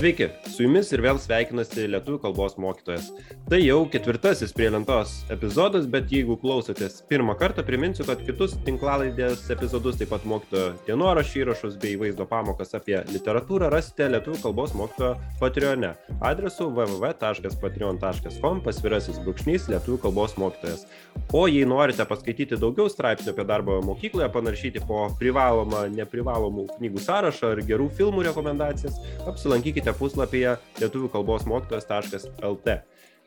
Sveiki, 0.00 0.30
su 0.48 0.62
jumis 0.64 0.88
ir 0.94 1.02
vėl 1.04 1.18
sveikinasi 1.20 1.88
Lietuvų 1.90 2.22
kalbos 2.22 2.54
mokytojas. 2.62 3.10
Tai 3.50 3.58
jau 3.58 3.80
ketvirtasis 3.90 4.52
prie 4.54 4.68
lentos 4.70 5.12
epizodas, 5.34 5.82
bet 5.90 6.12
jeigu 6.14 6.36
klausotės 6.38 7.00
pirmą 7.10 7.34
kartą, 7.34 7.64
priminsiu, 7.66 8.04
kad 8.06 8.20
kitus 8.22 8.52
tinklalaidės 8.62 9.40
epizodus, 9.50 9.96
taip 9.98 10.12
pat 10.12 10.22
mokytojo 10.30 10.68
dienorašį 10.86 11.40
įrašus 11.40 11.74
bei 11.82 11.96
vaizdo 11.98 12.28
pamokas 12.30 12.76
apie 12.78 13.00
literatūrą 13.10 13.66
rasite 13.74 14.06
Lietuvų 14.12 14.38
kalbos 14.44 14.70
mokytojo 14.78 15.16
Patreone 15.40 15.90
adresu 16.28 16.68
www.patreon.com 16.76 18.62
pasvirasis 18.68 19.18
brūkšnys 19.26 19.66
Lietuvų 19.74 19.98
kalbos 20.06 20.36
mokytojas. 20.38 20.86
O 21.34 21.42
jei 21.50 21.66
norite 21.66 22.06
paskaityti 22.06 22.54
daugiau 22.54 22.86
straipsnių 22.86 23.34
apie 23.34 23.48
darbą 23.50 23.80
mokykloje, 23.88 24.30
panaršyti 24.30 24.84
po 24.86 25.08
privalomą, 25.18 25.88
neprivalomų 25.98 26.68
knygų 26.76 27.02
sąrašą 27.02 27.50
ar 27.56 27.66
gerų 27.66 27.90
filmų 27.98 28.30
rekomendacijas, 28.30 29.02
apsilankykite 29.26 29.98
puslapyje 29.98 30.54
lietuvių 30.78 31.10
kalbos 31.18 31.50
mokytojas.lt. 31.50 32.78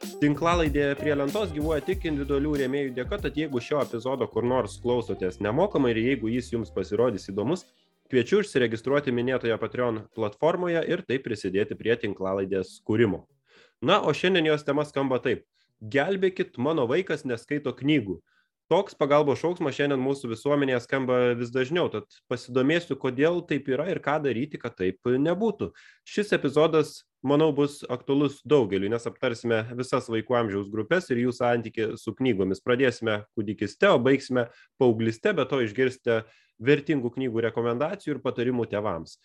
Tinklalaidė 0.04 0.90
prie 1.00 1.14
lentos 1.16 1.52
gyvuoja 1.56 1.84
tik 1.88 2.04
individualių 2.10 2.54
rėmėjų 2.62 2.92
dėka, 2.98 3.18
tad 3.24 3.38
jeigu 3.40 3.62
šio 3.64 3.80
epizodo 3.84 4.28
kur 4.32 4.44
nors 4.48 4.76
klausotės 4.84 5.40
nemokamai 5.44 5.94
ir 5.94 6.00
jeigu 6.02 6.32
jis 6.32 6.50
jums 6.52 6.72
pasirodys 6.76 7.30
įdomus, 7.32 7.64
kviečiu 8.12 8.42
užsiregistruoti 8.44 9.14
minėtoje 9.16 9.56
Patreon 9.62 10.02
platformoje 10.16 10.82
ir 10.92 11.06
taip 11.08 11.24
prisidėti 11.28 11.78
prie 11.80 11.96
tinklalaidės 12.02 12.82
kūrimo. 12.88 13.22
Na, 13.84 14.02
o 14.04 14.12
šiandien 14.16 14.52
jos 14.52 14.68
tema 14.68 14.84
skamba 14.88 15.22
taip. 15.24 15.46
Gelbėkit, 15.96 16.60
mano 16.60 16.88
vaikas 16.88 17.24
neskaito 17.28 17.72
knygų. 17.80 18.20
Toks 18.72 18.96
pagalbos 19.00 19.40
šauksmas 19.40 19.76
šiandien 19.76 20.04
mūsų 20.04 20.34
visuomenėje 20.34 20.84
skamba 20.84 21.22
vis 21.40 21.52
dažniau, 21.52 21.88
tad 21.92 22.12
pasidomėsiu, 22.32 23.00
kodėl 23.00 23.42
taip 23.48 23.68
yra 23.72 23.90
ir 23.92 24.04
ką 24.04 24.20
daryti, 24.24 24.60
kad 24.60 24.76
taip 24.80 25.04
nebūtų. 25.04 25.72
Šis 26.08 26.32
epizodas, 26.36 27.02
manau, 27.24 27.50
bus 27.56 27.82
aktualus 27.92 28.42
daugeliu, 28.48 28.90
nes 28.92 29.08
aptarsime 29.10 29.62
visas 29.80 30.10
vaikų 30.12 30.38
amžiaus 30.40 30.70
grupės 30.72 31.10
ir 31.12 31.24
jų 31.24 31.34
santyki 31.36 31.94
su 32.00 32.14
knygomis. 32.18 32.62
Pradėsime 32.64 33.22
kūdikiste, 33.38 33.90
o 33.92 34.02
baigsime 34.04 34.50
paaugliste, 34.82 35.34
bet 35.36 35.52
to 35.52 35.62
išgirsite 35.64 36.22
vertingų 36.64 37.14
knygų 37.16 37.48
rekomendacijų 37.48 38.18
ir 38.18 38.22
patarimų 38.24 38.68
tevams. 38.72 39.18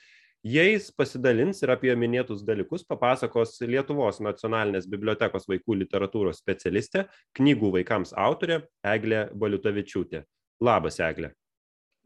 Jais 0.46 0.92
pasidalins 0.94 1.58
ir 1.64 1.72
apie 1.74 1.90
minėtus 1.98 2.44
dalykus 2.46 2.84
papasakos 2.86 3.56
Lietuvos 3.66 4.20
nacionalinės 4.22 4.86
bibliotekos 4.86 5.48
vaikų 5.50 5.80
literatūros 5.80 6.38
specialistė, 6.38 7.08
knygų 7.34 7.72
vaikams 7.80 8.14
autorė 8.14 8.60
Eglė 8.86 9.26
Baliutavičiūtė. 9.34 10.22
Labas, 10.62 11.00
Eglė. 11.02 11.32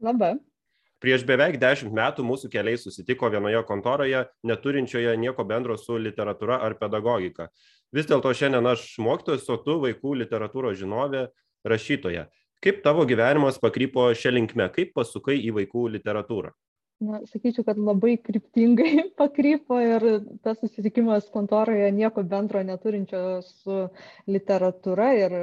Labą. 0.01 0.33
Prieš 1.03 1.25
beveik 1.27 1.57
dešimt 1.59 1.91
metų 1.91 2.23
mūsų 2.23 2.47
keliai 2.47 2.79
susitiko 2.79 3.27
vienoje 3.27 3.59
kontoroje, 3.67 4.21
neturinčioje 4.47 5.17
nieko 5.19 5.43
bendro 5.43 5.75
su 5.75 5.97
literatūra 5.99 6.61
ar 6.63 6.77
pedagogika. 6.79 7.49
Vis 7.91 8.07
dėlto 8.07 8.31
šiandien 8.31 8.69
aš 8.71 8.85
mokytojas, 9.03 9.43
o 9.51 9.57
tu 9.65 9.75
vaikų 9.83 10.15
literatūros 10.21 10.79
žinovė, 10.79 11.25
rašytoja. 11.67 12.29
Kaip 12.63 12.79
tavo 12.85 13.03
gyvenimas 13.03 13.59
pakrypo 13.59 14.07
šią 14.15 14.31
linkmę, 14.37 14.69
kaip 14.71 14.95
pasukai 14.95 15.35
į 15.43 15.51
vaikų 15.57 15.89
literatūrą? 15.97 16.53
Na 17.01 17.19
sakyčiau 17.27 17.65
kad 17.67 17.77
labai 17.77 18.15
kryptingai 18.21 19.03
pakrypo 19.19 19.79
ir 19.81 20.05
tas 20.43 20.59
susitikimas 20.61 21.27
kontoroje 21.33 21.89
nieko 21.91 22.23
bendro 22.23 22.61
neturinčio 22.63 23.41
su 23.45 23.79
literatūra 24.29 25.09
ir 25.19 25.35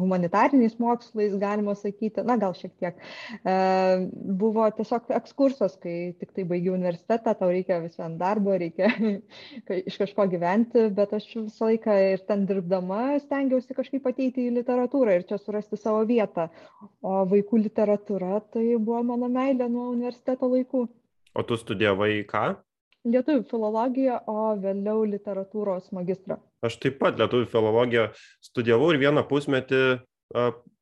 humanitariniais 0.00 0.76
mokslais 0.82 1.36
galima 1.40 1.74
sakyti. 1.78 2.24
Na 2.26 2.36
gal 2.40 2.54
šiek 2.58 2.74
tiek. 2.78 3.00
E, 3.42 3.54
buvo 4.42 4.66
tiesiog 4.76 5.10
ekskursas 5.20 5.76
kai 5.82 5.96
tik 6.20 6.34
tai 6.36 6.46
baigiau 6.48 6.76
universitetą 6.76 7.34
tau 7.38 7.50
reikia 7.50 7.80
vis 7.84 7.98
vien 7.98 8.16
darbo 8.20 8.56
reikia 8.60 8.90
iš 9.90 9.98
kažko 10.00 10.28
gyventi 10.30 10.86
bet 10.94 11.14
aš 11.16 11.28
visą 11.40 11.70
laiką 11.70 11.96
ir 12.12 12.24
ten 12.28 12.46
dirbdama 12.48 13.18
stengiausi 13.24 13.76
kažkaip 13.76 14.06
ateiti 14.12 14.46
į 14.48 14.54
literatūrą 14.60 15.18
ir 15.18 15.26
čia 15.28 15.40
surasti 15.40 15.80
savo 15.80 16.04
vietą. 16.08 16.48
O 17.02 17.24
vaikų 17.30 17.64
literatūra 17.66 18.40
tai 18.54 18.66
buvo 18.78 19.02
mano 19.12 19.28
meilė 19.32 19.68
nuo 19.70 19.90
universiteto 19.94 20.48
laikų 20.50 20.86
O 21.34 21.44
tu 21.46 21.56
studijavai 21.60 22.24
ką? 22.28 22.44
Lietuvių 23.10 23.44
filologiją, 23.48 24.18
o 24.28 24.54
vėliau 24.60 25.06
literatūros 25.08 25.88
magistrą. 25.96 26.36
Aš 26.66 26.76
taip 26.82 26.98
pat 27.00 27.16
lietuvių 27.20 27.46
filologiją 27.48 28.08
studijavau 28.44 28.90
ir 28.92 29.00
vieną 29.00 29.24
pusmetį 29.30 29.82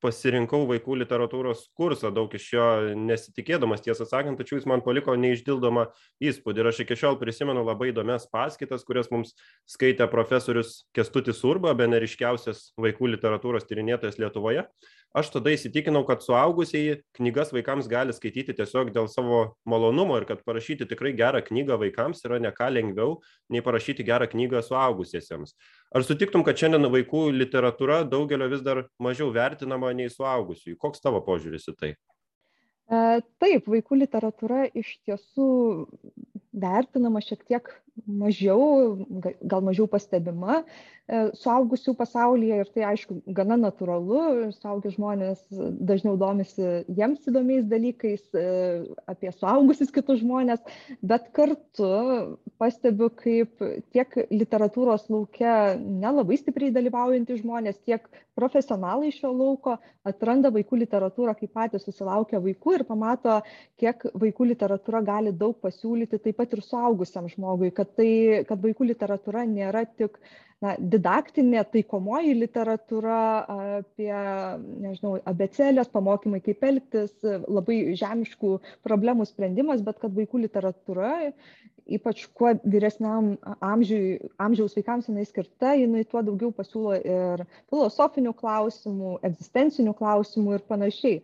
pasirinkau 0.04 0.62
vaikų 0.68 0.98
literatūros 1.02 1.64
kursą, 1.78 2.10
daug 2.14 2.32
iš 2.34 2.46
jo 2.54 2.66
nesitikėdamas, 2.98 3.82
tiesą 3.84 4.06
sakant, 4.08 4.38
tačiau 4.40 4.58
jis 4.58 4.68
man 4.70 4.82
paliko 4.84 5.16
neišdildomą 5.18 5.88
įspūdį. 6.22 6.62
Ir 6.62 6.70
aš 6.72 6.82
iki 6.84 6.98
šiol 6.98 7.18
prisimenu 7.20 7.64
labai 7.66 7.90
įdomias 7.92 8.28
paskaitas, 8.32 8.86
kurias 8.88 9.10
mums 9.14 9.34
skaitė 9.70 10.06
profesorius 10.12 10.84
Kestutis 10.96 11.42
Urba, 11.46 11.74
beneriškiausias 11.78 12.70
vaikų 12.80 13.14
literatūros 13.16 13.66
tyrinėtojas 13.68 14.20
Lietuvoje 14.22 14.68
aš 15.16 15.30
tada 15.32 15.52
įsitikinau 15.54 16.02
kad 16.08 16.20
suaugusieji 16.24 16.98
knygas 17.16 17.52
vaikams 17.54 17.88
gali 17.88 18.12
skaityti 18.12 18.54
tiesiog 18.56 18.90
dėl 18.92 19.08
savo 19.08 19.40
malonumo 19.68 20.18
ir 20.20 20.26
kad 20.28 20.42
parašyti 20.44 20.88
tikrai 20.88 21.14
gerą 21.16 21.40
knygą 21.46 21.78
vaikams 21.80 22.20
yra 22.28 22.40
ne 22.42 22.52
ką 22.52 22.68
lengviau 22.74 23.16
nei 23.52 23.64
parašyti 23.64 24.04
gerą 24.04 24.28
knygą 24.28 24.60
suaugusiesiems 24.66 25.54
ar 25.96 26.04
sutiktum 26.04 26.44
kad 26.44 26.60
šiandien 26.60 26.90
vaikų 26.92 27.24
literatūra 27.38 28.02
daugelio 28.10 28.50
vis 28.52 28.64
dar 28.64 28.84
mažiau 29.00 29.30
vertinama 29.32 29.87
nei 29.96 30.10
suaugusiųjų 30.12 30.78
koks 30.80 31.04
tavo 31.04 31.20
požiūris 31.26 31.68
į 31.72 31.74
tai? 31.78 31.90
E, 32.88 33.00
Taip, 33.42 33.68
vaikų 33.68 34.00
literatūra 34.02 34.66
iš 34.72 34.94
tiesų 35.06 35.48
vertinama 36.62 37.22
šiek 37.24 37.44
tiek 37.48 37.70
mažiau, 38.06 38.62
gal 39.42 39.64
mažiau 39.66 39.88
pastebima, 39.90 40.62
E, 41.08 41.18
suaugusių 41.40 41.94
pasaulyje 41.96 42.56
ir 42.60 42.70
tai 42.74 42.82
aišku 42.90 43.14
gana 43.36 43.56
natūralu, 43.56 44.50
suaugę 44.58 44.90
žmonės 44.92 45.40
dažniau 45.88 46.18
domisi 46.20 46.66
jiems 46.98 47.24
įdomiais 47.30 47.64
dalykais, 47.70 48.26
e, 48.36 48.42
apie 49.08 49.32
suaugusius 49.32 49.94
kitus 49.94 50.20
žmonės, 50.20 50.60
bet 51.00 51.30
kartu 51.38 51.88
pastebiu, 52.60 53.08
kaip 53.22 53.64
tiek 53.96 54.18
literatūros 54.28 55.08
laukia 55.08 55.78
nelabai 55.80 56.36
stipriai 56.42 56.74
dalyvaujantys 56.76 57.40
žmonės, 57.40 57.80
tiek 57.88 58.04
profesionalai 58.36 59.08
šio 59.16 59.32
lauko 59.32 59.78
atranda 60.06 60.52
vaikų 60.52 60.82
literatūrą, 60.84 61.32
kai 61.40 61.48
patys 61.48 61.88
susilaukia 61.88 62.42
vaikų 62.44 62.76
ir 62.76 62.84
pamato, 62.88 63.40
kiek 63.80 64.04
vaikų 64.12 64.52
literatūra 64.52 65.00
gali 65.08 65.32
daug 65.32 65.56
pasiūlyti 65.64 66.20
taip 66.20 66.36
pat 66.36 66.47
ir 66.56 66.62
suaugusiam 66.64 67.28
žmogui, 67.30 67.70
kad, 67.74 67.90
tai, 67.98 68.44
kad 68.48 68.60
vaikų 68.62 68.88
literatūra 68.92 69.44
nėra 69.48 69.84
tik 69.98 70.18
na 70.64 70.74
didaktinė 70.78 71.62
taikomoji 71.72 72.34
literatūra 72.40 73.18
apie 73.54 74.10
nežinau 74.84 75.18
abėcėlės 75.30 75.90
pamokymai 75.94 76.40
kaip 76.42 76.64
elgtis 76.66 77.14
labai 77.46 77.94
žemiškų 77.98 78.54
problemų 78.86 79.28
sprendimas 79.30 79.84
bet 79.86 80.00
kad 80.02 80.16
vaikų 80.18 80.42
literatūra 80.46 81.12
ypač 81.88 82.24
kuo 82.36 82.52
vyresniam 82.68 83.30
amžiui 83.64 84.18
amžiaus 84.42 84.76
vaikams 84.76 85.08
jinai 85.08 85.24
skirta 85.28 85.72
jinai 85.78 86.04
tuo 86.08 86.22
daugiau 86.26 86.52
pasiūlo 86.54 86.98
ir 86.98 87.44
filosofinių 87.72 88.34
klausimų 88.42 89.14
egzistencinių 89.28 89.94
klausimų 89.98 90.58
ir 90.58 90.64
panašiai. 90.68 91.20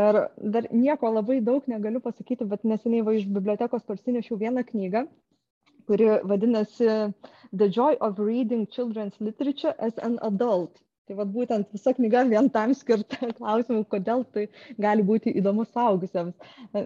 Ir 0.00 0.20
dar 0.56 0.70
nieko 0.74 1.12
labai 1.14 1.38
daug 1.46 1.66
negaliu 1.70 2.02
pasakyti 2.02 2.48
bet 2.50 2.66
neseniai 2.66 3.06
va 3.06 3.16
iš 3.18 3.28
bibliotekos 3.30 3.86
parsinešiau 3.86 4.40
vieną 4.40 4.66
knygą 4.72 5.06
kuri 5.86 6.10
vadinasi 6.32 6.90
The 7.52 7.68
Joy 7.68 7.96
of 8.00 8.18
Reading 8.18 8.66
Children's 8.66 9.20
Literature 9.20 9.74
as 9.78 9.98
an 9.98 10.18
Adult. 10.22 10.78
Tai 11.10 11.16
vad 11.18 11.32
būtent 11.34 11.72
visa 11.74 11.90
knyga 11.90 12.20
vien 12.28 12.46
tam 12.54 12.70
skirta 12.78 13.30
klausimui, 13.38 13.82
kodėl 13.90 14.22
tai 14.30 14.44
gali 14.78 15.02
būti 15.02 15.32
įdomu 15.40 15.64
suaugusiems. 15.66 16.36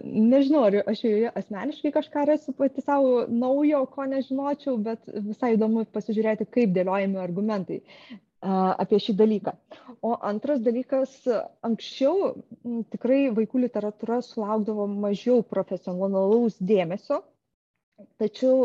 Nežinau, 0.01 0.63
ar 0.65 0.79
aš 0.89 1.03
joje 1.05 1.29
asmeniškai 1.41 1.91
kažką 1.93 2.23
rasiu 2.31 2.55
pati 2.57 2.81
savo 2.81 3.27
naujo, 3.29 3.83
ko 3.93 4.07
nežinočiau, 4.09 4.79
bet 4.87 5.05
visai 5.27 5.53
įdomu 5.59 5.85
pasižiūrėti, 5.93 6.49
kaip 6.57 6.73
dėliojami 6.73 7.21
argumentai 7.21 7.83
apie 8.45 8.97
šį 9.01 9.15
dalyką. 9.21 9.53
O 10.05 10.15
antras 10.31 10.59
dalykas, 10.65 11.13
anksčiau 11.65 12.33
tikrai 12.93 13.29
vaikų 13.33 13.63
literatūra 13.67 14.19
sulaukdavo 14.25 14.89
mažiau 14.89 15.45
profesionalaus 15.45 16.57
dėmesio 16.59 17.21
tačiau 18.19 18.55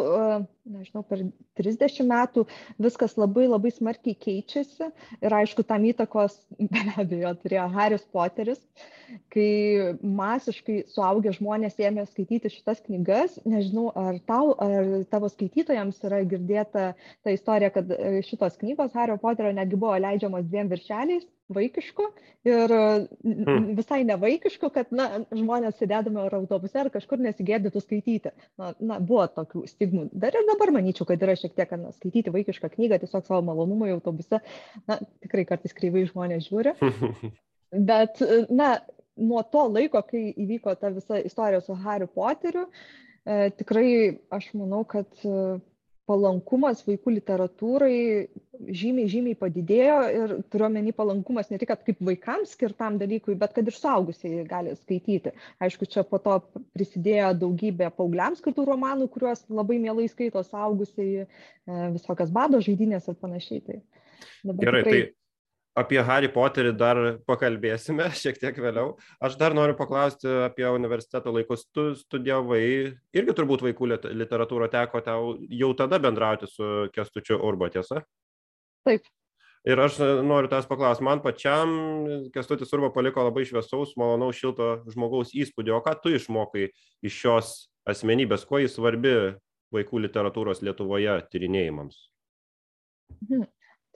nežinau 0.71 1.03
per 1.07 1.23
trisdešim 1.59 2.09
metų 2.11 2.45
viskas 2.83 3.17
labai 3.19 3.47
labai 3.49 3.73
smarkiai 3.75 4.17
keičiasi 4.25 4.89
ir 5.27 5.37
aišku 5.41 5.65
tam 5.67 5.87
įtakos 5.91 6.37
be 6.73 6.83
abejo 7.03 7.33
turėjo 7.43 7.67
haris 7.75 8.07
poteris 8.17 8.63
kai 9.35 9.49
masiškai 10.21 10.81
suaugę 10.91 11.33
žmonės 11.35 11.79
ėmė 11.83 12.05
skaityti 12.07 12.53
šitas 12.53 12.83
knygas. 12.85 13.41
Nežinau 13.43 13.89
ar 13.99 14.21
tau 14.31 14.55
ar 14.63 14.91
tavo 15.11 15.31
skaitytojams 15.33 15.99
yra 16.07 16.23
girdėta 16.31 16.93
ta 16.95 17.35
istorija 17.35 17.73
kad 17.75 17.91
šitos 18.27 18.59
knygos 18.63 18.95
hario 18.95 19.19
poterio 19.23 19.55
netgi 19.57 19.79
buvo 19.81 19.99
leidžiamos 19.99 20.47
dviem 20.47 20.71
viršeliais 20.71 21.27
vaikiškų 21.55 22.07
ir 22.49 22.73
hmm. 22.73 23.67
visai 23.79 24.01
nevaikiškų, 24.09 24.71
kad 24.75 24.93
na, 24.97 25.09
žmonės 25.35 25.77
sėdėdami 25.81 26.23
ar 26.23 26.37
autobuse 26.39 26.81
ar 26.81 26.91
kažkur 26.93 27.21
nesigėdytų 27.25 27.83
skaityti. 27.85 28.33
Na, 28.61 28.73
na, 28.79 29.01
buvo 29.03 29.27
tokių 29.35 29.67
stigmų. 29.71 30.07
Dar 30.23 30.37
ir 30.39 30.47
dabar 30.49 30.73
manyčiau, 30.77 31.09
kad 31.09 31.23
yra 31.27 31.37
šiek 31.39 31.57
tiek, 31.59 31.75
na, 31.81 31.93
skaityti 31.97 32.33
vaikišką 32.35 32.73
knygą 32.77 33.01
tiesiog 33.03 33.27
savo 33.27 33.43
malonumui 33.51 33.93
autobuse. 33.95 34.41
Na, 34.89 35.01
tikrai 35.25 35.47
kartais 35.49 35.77
kreivai 35.77 36.07
žmonės 36.09 36.49
žiūri. 36.49 36.77
Bet, 37.91 38.23
na, 38.51 38.73
nuo 39.21 39.43
to 39.53 39.67
laiko, 39.71 40.03
kai 40.07 40.31
įvyko 40.33 40.75
ta 40.81 40.91
visa 40.95 41.21
istorija 41.23 41.61
su 41.65 41.77
Harry 41.85 42.09
Potteriu, 42.11 42.67
e, 43.25 43.51
tikrai 43.59 43.91
aš 44.33 44.51
manau, 44.59 44.83
kad 44.89 45.13
palankumas 46.11 46.83
vaikų 46.87 47.15
literatūrai 47.19 47.99
žymiai, 48.81 49.09
žymiai 49.11 49.39
padidėjo 49.39 49.99
ir 50.17 50.35
turiuomenį 50.53 50.95
palankumas 50.97 51.51
ne 51.53 51.59
tik 51.61 51.71
kaip 51.71 52.03
vaikams 52.07 52.57
skirtam 52.57 52.99
dalykui, 53.01 53.37
bet 53.39 53.55
kad 53.57 53.69
ir 53.71 53.77
suaugusiai 53.77 54.43
gali 54.49 54.75
skaityti. 54.79 55.33
Aišku, 55.63 55.89
čia 55.91 56.05
po 56.07 56.21
to 56.23 56.41
prisidėjo 56.75 57.33
daugybė 57.45 57.93
paaugliams 57.97 58.43
skirtų 58.43 58.67
romanų, 58.73 59.09
kuriuos 59.15 59.47
labai 59.49 59.79
mielai 59.83 60.09
skaito 60.11 60.43
suaugusiai, 60.47 61.25
e, 61.25 61.81
visokias 61.95 62.35
bado 62.35 62.61
žaidynės 62.65 63.09
ir 63.11 63.19
panašiai. 63.23 63.65
Tai 63.67 63.81
Gerai, 64.51 64.83
tikrai... 64.83 64.85
tai 64.91 65.20
apie 65.79 66.01
Harry 66.03 66.31
Potterį 66.33 66.73
dar 66.79 66.99
pakalbėsime 67.29 68.09
šiek 68.23 68.41
tiek 68.41 68.59
vėliau. 68.61 68.97
Aš 69.23 69.37
dar 69.41 69.55
noriu 69.57 69.77
paklausti 69.79 70.29
apie 70.47 70.67
universiteto 70.71 71.33
laikus. 71.35 71.67
Tu 71.75 71.93
studijavai, 72.01 72.65
irgi 73.17 73.37
turbūt 73.37 73.65
vaikų 73.69 73.93
literatūrą 74.23 74.71
teko 74.73 75.03
tau 75.07 75.33
jau 75.49 75.71
tada 75.79 76.01
bendrauti 76.03 76.51
su 76.51 76.91
Kestučiu 76.95 77.41
Urba, 77.47 77.71
tiesa? 77.73 78.03
Taip. 78.87 79.07
Ir 79.69 79.77
aš 79.77 79.99
noriu 80.25 80.49
tas 80.49 80.65
paklausti, 80.65 81.05
man 81.05 81.21
pačiam 81.21 81.73
Kestutis 82.33 82.73
Urba 82.73 82.89
paliko 82.95 83.27
labai 83.27 83.45
šviesaus, 83.45 83.93
malonaus, 84.01 84.39
šilto 84.41 84.79
žmogaus 84.89 85.35
įspūdį. 85.37 85.75
O 85.77 85.83
ką 85.85 85.99
tu 86.01 86.15
išmokai 86.17 86.71
iš 87.05 87.19
šios 87.19 87.55
asmenybės, 87.89 88.47
kuo 88.49 88.63
jis 88.63 88.79
svarbi 88.79 89.15
vaikų 89.71 90.01
literatūros 90.09 90.65
Lietuvoje 90.65 91.21
tyrinėjimams? 91.31 92.07
Hmm 93.29 93.45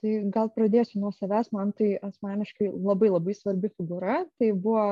tai 0.04 0.18
gal 0.28 0.52
pradėsiu 0.52 1.00
nuo 1.00 1.10
savęs, 1.16 1.48
man 1.56 1.72
tai 1.72 1.94
asmeniškai 2.04 2.68
labai 2.74 3.08
labai 3.08 3.34
svarbi 3.36 3.72
figūra. 3.72 4.20
Tai 4.36 4.50
buvo 4.52 4.84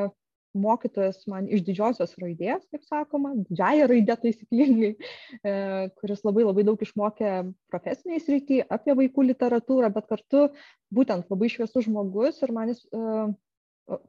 mokytojas 0.52 1.22
man 1.32 1.46
iš 1.52 1.62
didžiosios 1.66 2.12
raidės, 2.20 2.64
kaip 2.72 2.84
sakoma, 2.84 3.32
didžiąją 3.48 3.86
raidę 3.88 4.16
taisyklingai, 4.24 4.90
e, 5.48 5.54
kuris 6.00 6.24
labai 6.26 6.44
labai 6.48 6.64
daug 6.68 6.82
išmokė 6.84 7.30
profesiniai 7.72 8.20
srity 8.20 8.60
apie 8.64 8.96
vaikų 8.98 9.28
literatūrą, 9.30 9.92
bet 9.94 10.10
kartu 10.12 10.50
būtent 10.92 11.32
labai 11.32 11.48
šviesus 11.52 11.88
žmogus 11.88 12.42
ir 12.44 12.52
man 12.52 12.72
jis 12.72 12.84
e, 12.88 13.32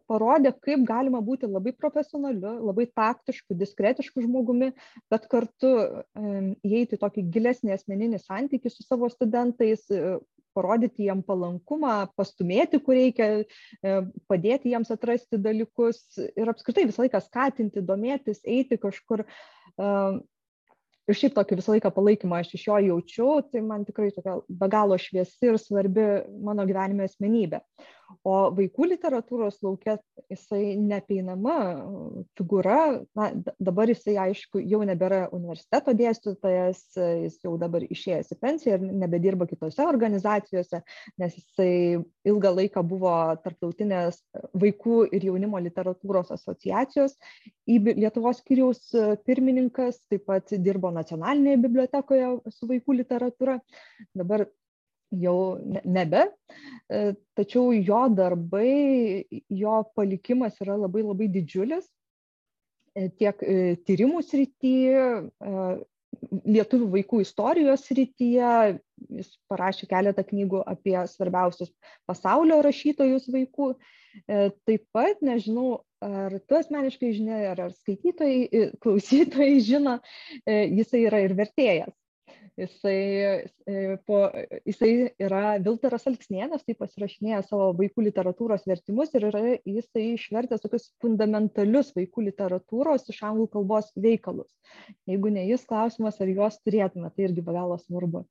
parodė, 0.08 0.52
kaip 0.64 0.84
galima 0.88 1.20
būti 1.24 1.48
labai 1.50 1.74
profesionaliu, 1.76 2.60
labai 2.68 2.86
taktišku, 2.92 3.56
diskretišku 3.58 4.24
žmogumi, 4.24 4.72
bet 5.12 5.26
kartu 5.32 5.72
įeiti 6.64 7.00
tokį 7.02 7.26
gilesnį 7.34 7.74
asmeninį 7.76 8.22
santykį 8.22 8.72
su 8.72 8.86
savo 8.86 9.10
studentais, 9.12 9.88
parodyti 10.56 11.08
jiem 11.08 11.24
palankumą, 11.26 11.96
pastumėti, 12.18 12.80
kur 12.84 12.98
reikia, 12.98 13.30
e, 13.44 13.96
padėti 14.32 14.74
jiems 14.74 14.94
atrasti 14.94 15.40
dalykus 15.42 16.04
ir 16.20 16.52
apskritai 16.54 16.88
visą 16.90 17.06
laiką 17.06 17.22
skatinti, 17.24 17.86
domėtis, 17.86 18.44
eiti 18.46 18.80
kažkur. 18.82 19.26
E, 19.26 19.90
ir 21.10 21.20
šiaip 21.20 21.36
tokį 21.36 21.60
visą 21.60 21.76
laiką 21.76 21.92
palaikymą 21.96 22.40
aš 22.40 22.54
iš 22.58 22.68
jo 22.70 22.78
jaučiu, 22.88 23.30
tai 23.52 23.64
man 23.66 23.84
tikrai 23.88 24.12
tokia 24.16 24.38
be 24.48 24.70
galo 24.72 24.98
šviesi 25.02 25.50
ir 25.50 25.60
svarbi 25.62 26.08
mano 26.46 26.66
gyvenime 26.70 27.10
asmenybė 27.10 27.64
o 28.24 28.36
vaikų 28.56 28.88
literatūros 28.94 29.60
lauke 29.66 29.98
jisai 30.32 30.76
neapeinama 30.80 31.56
figūra 32.38 32.78
na 33.18 33.30
dabar 33.60 33.92
jisai 33.92 34.16
aišku 34.28 34.62
jau 34.62 34.82
nebėra 34.88 35.26
universiteto 35.36 35.96
dėstytojas 35.98 36.84
jis 36.98 37.40
jau 37.44 37.56
dabar 37.62 37.86
išėjęs 37.88 38.34
į 38.36 38.40
pensiją 38.44 38.78
ir 38.78 38.86
nebedirba 39.04 39.48
kitose 39.50 39.86
organizacijose 39.88 40.84
nes 41.22 41.38
jisai 41.40 42.02
ilgą 42.30 42.54
laiką 42.60 42.86
buvo 42.88 43.16
tarptautinės 43.44 44.22
vaikų 44.54 45.00
ir 45.16 45.30
jaunimo 45.32 45.62
literatūros 45.64 46.32
asociacijos 46.36 47.18
ib 47.70 47.94
lietuvos 47.98 48.42
skyriaus 48.44 48.82
pirmininkas 49.28 50.02
taip 50.10 50.28
pat 50.30 50.56
dirbo 50.64 50.92
nacionalinėje 50.94 51.62
bibliotekoje 51.64 52.34
su 52.54 52.70
vaikų 52.70 53.00
literatūra. 53.02 53.60
Dabar 54.18 54.46
jau 55.22 55.60
nebe, 55.86 56.26
e, 56.90 57.14
tačiau 57.38 57.72
jo 57.74 58.02
darbai, 58.18 59.24
jo 59.50 59.80
palikimas 59.96 60.60
yra 60.64 60.78
labai 60.80 61.04
labai 61.06 61.30
didžiulis. 61.32 61.88
E, 62.94 63.10
tiek 63.18 63.40
e, 63.42 63.76
tyrimų 63.88 64.22
srityje, 64.26 65.06
lietuvių 66.46 66.92
vaikų 66.94 67.24
istorijos 67.24 67.88
srityje, 67.88 68.52
jis 69.18 69.32
parašė 69.50 69.90
keletą 69.90 70.22
knygų 70.28 70.62
apie 70.70 70.96
svarbiausius 71.10 71.74
pasaulio 72.10 72.62
rašytojus 72.64 73.26
vaikų. 73.34 73.74
Taip 74.30 74.84
pat, 74.94 75.24
nežinau, 75.26 75.80
ar 76.06 76.36
tu 76.46 76.60
asmeniškai 76.60 77.16
žinai, 77.18 77.40
ar, 77.50 77.64
ar 77.66 77.74
skaitytojai, 77.74 78.68
klausytojai 78.84 79.58
žino, 79.66 79.96
jisai 80.46 81.08
yra 81.08 81.24
ir 81.26 81.34
vertėjas 81.40 81.98
jisai, 82.60 82.98
e, 83.68 83.98
po, 84.06 84.20
jisai 84.68 84.92
yra 85.22 85.58
Viltaras 85.64 86.06
Alksnienas, 86.10 86.66
taip 86.68 86.80
pasirašinėja 86.84 87.42
savo 87.48 87.72
vaikų 87.80 88.06
literatūros 88.08 88.68
vertimus 88.70 89.14
ir 89.18 89.28
yra 89.30 89.42
jisai 89.66 90.14
išvertęs 90.14 90.64
tokius 90.64 90.92
fundamentalius 91.04 91.94
vaikų 91.98 92.28
literatūros 92.30 93.10
iš 93.10 93.24
anglų 93.30 93.50
kalbos 93.58 93.92
veikalus. 93.96 94.52
Jeigu 95.10 95.34
ne 95.34 95.48
jis 95.50 95.66
klausimas, 95.70 96.22
ar 96.22 96.32
juos 96.32 96.60
turėtume, 96.62 97.12
tai 97.14 97.30
irgi 97.30 97.46
be 97.46 97.56
galo 97.56 97.80
svarbu. 97.82 98.26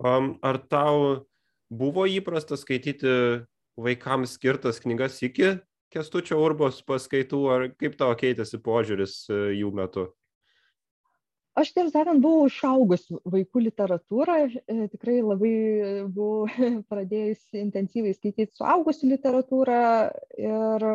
Um, 0.00 0.36
ar 0.40 0.60
tau 0.72 1.26
buvo 1.72 2.06
įprasta 2.08 2.56
skaityti 2.56 3.44
vaikams 3.80 4.36
skirtas 4.36 4.80
knygas 4.84 5.20
iki 5.24 5.58
Kestučio 5.92 6.38
Urbos 6.40 6.78
paskaitų, 6.88 7.38
ar 7.52 7.66
kaip 7.76 7.98
tavo 8.00 8.14
keitėsi 8.16 8.56
požiūris 8.64 9.16
e, 9.28 9.40
jų 9.58 9.72
metu? 9.76 10.06
Aš 11.58 11.72
tiesą 11.76 11.90
sakant 11.92 12.22
buvau 12.24 12.48
išaugus 12.48 13.06
vaikų 13.28 13.64
literatūrą 13.68 14.36
e, 14.48 14.76
tikrai 14.92 15.20
labai 15.20 15.54
buvau 16.08 16.48
pradėjusi 16.90 17.60
intensyviai 17.62 18.16
skaityti 18.16 18.56
suaugusių 18.56 19.12
literatūrą 19.14 19.82
ir 20.40 20.86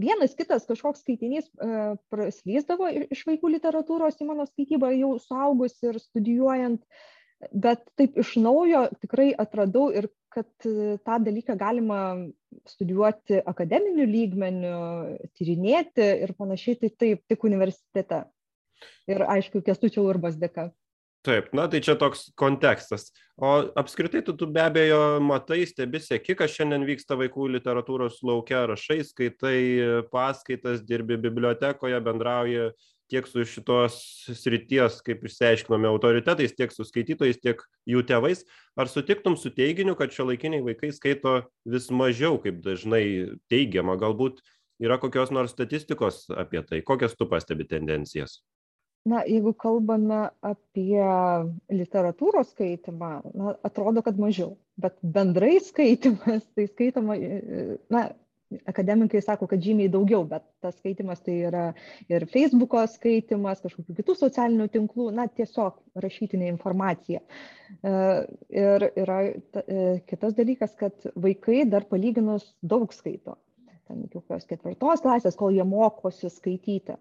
vienas 0.00 0.34
kitas 0.38 0.66
kažkoks 0.68 1.04
skaitinys 1.04 1.48
e, 1.48 1.96
praslysdavo 2.12 2.90
iš 3.14 3.24
vaikų 3.28 3.54
literatūros 3.56 4.20
į 4.20 4.28
mano 4.30 4.46
skaitybą 4.48 4.92
jau 4.96 5.14
suaugus 5.22 5.76
ir 5.86 6.00
studijuojant, 6.02 6.82
bet 7.52 7.84
taip 7.98 8.18
iš 8.20 8.36
naujo 8.42 8.86
tikrai 9.00 9.32
atradau 9.32 9.88
ir 9.94 10.10
kad 10.34 10.50
e, 10.66 10.98
tą 11.06 11.20
dalyką 11.22 11.56
galima 11.58 12.00
studijuoti 12.68 13.40
akademiniu 13.46 14.06
lygmeniu, 14.08 14.78
tyrinėti 15.38 16.06
ir 16.26 16.34
panašiai, 16.38 16.80
tai 16.82 16.90
taip, 16.90 17.22
tik 17.30 17.46
universitete 17.46 18.24
ir 19.10 19.26
aišku, 19.36 19.64
kestučio 19.66 20.06
urbas 20.08 20.38
dėka. 20.40 20.70
Taip, 21.24 21.46
na 21.56 21.64
tai 21.72 21.78
čia 21.80 21.94
toks 21.96 22.26
kontekstas. 22.36 23.06
O 23.40 23.54
apskritai 23.80 24.20
tu, 24.26 24.34
tu 24.36 24.44
be 24.44 24.60
abejo 24.60 25.22
matai, 25.24 25.62
stebi 25.64 25.96
sėki, 25.96 26.36
kas 26.36 26.52
šiandien 26.52 26.84
vyksta 26.84 27.16
vaikų 27.16 27.46
literatūros 27.54 28.18
laukia, 28.28 28.66
rašai, 28.68 28.98
skaitai 29.08 29.60
paskaitas, 30.12 30.82
dirbi 30.84 31.16
bibliotekoje, 31.16 32.02
bendrauji 32.04 32.68
tiek 33.08 33.28
su 33.28 33.44
šitos 33.48 33.96
srities, 34.36 35.00
kaip 35.04 35.24
išsiaiškinome, 35.24 35.88
autoritetais, 35.88 36.54
tiek 36.56 36.72
su 36.72 36.84
skaitytojais, 36.84 37.40
tiek 37.40 37.62
jų 37.88 38.04
tėvais. 38.08 38.44
Ar 38.76 38.92
sutiktum 38.92 39.36
su 39.40 39.52
teiginiu, 39.54 39.96
kad 39.96 40.12
šio 40.12 40.28
laikiniai 40.28 40.64
vaikai 40.64 40.92
skaito 40.92 41.38
vis 41.68 41.88
mažiau, 41.88 42.36
kaip 42.42 42.60
dažnai 42.64 43.04
teigiama, 43.52 43.96
galbūt 44.00 44.44
yra 44.82 45.00
kokios 45.00 45.32
nors 45.32 45.56
statistikos 45.56 46.26
apie 46.36 46.64
tai, 46.68 46.84
kokias 46.84 47.16
tu 47.16 47.28
pastebi 47.30 47.68
tendencijas? 47.68 48.42
Na 49.04 49.22
jeigu 49.28 49.52
kalbame 49.60 50.20
apie 50.40 51.06
literatūros 51.72 52.52
skaitymą 52.54 53.10
na 53.36 53.54
atrodo 53.68 54.02
kad 54.04 54.20
mažiau 54.20 54.54
bet 54.80 54.96
bendrai 55.02 55.58
skaitymas 55.62 56.46
tai 56.56 56.68
skaitoma 56.70 57.16
na 57.92 58.08
akademikai 58.66 59.22
sako 59.22 59.46
kad 59.50 59.62
žymiai 59.62 59.90
daugiau 59.92 60.24
bet 60.28 60.44
tas 60.62 60.76
skaitymas 60.78 61.22
tai 61.26 61.36
yra 61.48 61.64
ir 62.12 62.26
feisbuko 62.32 62.82
skaitymas 62.94 63.62
kažkokių 63.64 63.96
kitų 64.00 64.16
socialinių 64.20 64.68
tinklų 64.74 65.10
na 65.16 65.26
tiesiog 65.28 65.80
rašytinė 66.04 66.48
informacija. 66.52 67.22
E, 67.24 67.94
ir 68.64 68.86
yra 69.04 69.18
e, 69.30 69.80
kitas 70.10 70.36
dalykas 70.38 70.76
kad 70.80 71.08
vaikai 71.16 71.64
dar 71.70 71.88
palyginus 71.90 72.46
daug 72.62 72.92
skaito 72.94 73.38
ten 73.88 74.04
iki 74.04 74.18
kokios 74.18 74.46
ketvirtos 74.50 75.02
klasės, 75.04 75.36
kol 75.38 75.54
jie 75.54 75.64
mokosi 75.68 76.30
skaityti. 76.32 76.96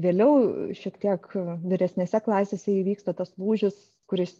Vėliau 0.00 0.70
šiek 0.76 0.96
tiek 1.02 1.28
vyresnėse 1.64 2.20
klasėse 2.24 2.72
įvyksta 2.74 3.14
tas 3.16 3.32
lūžis, 3.40 3.76
kuris, 4.10 4.34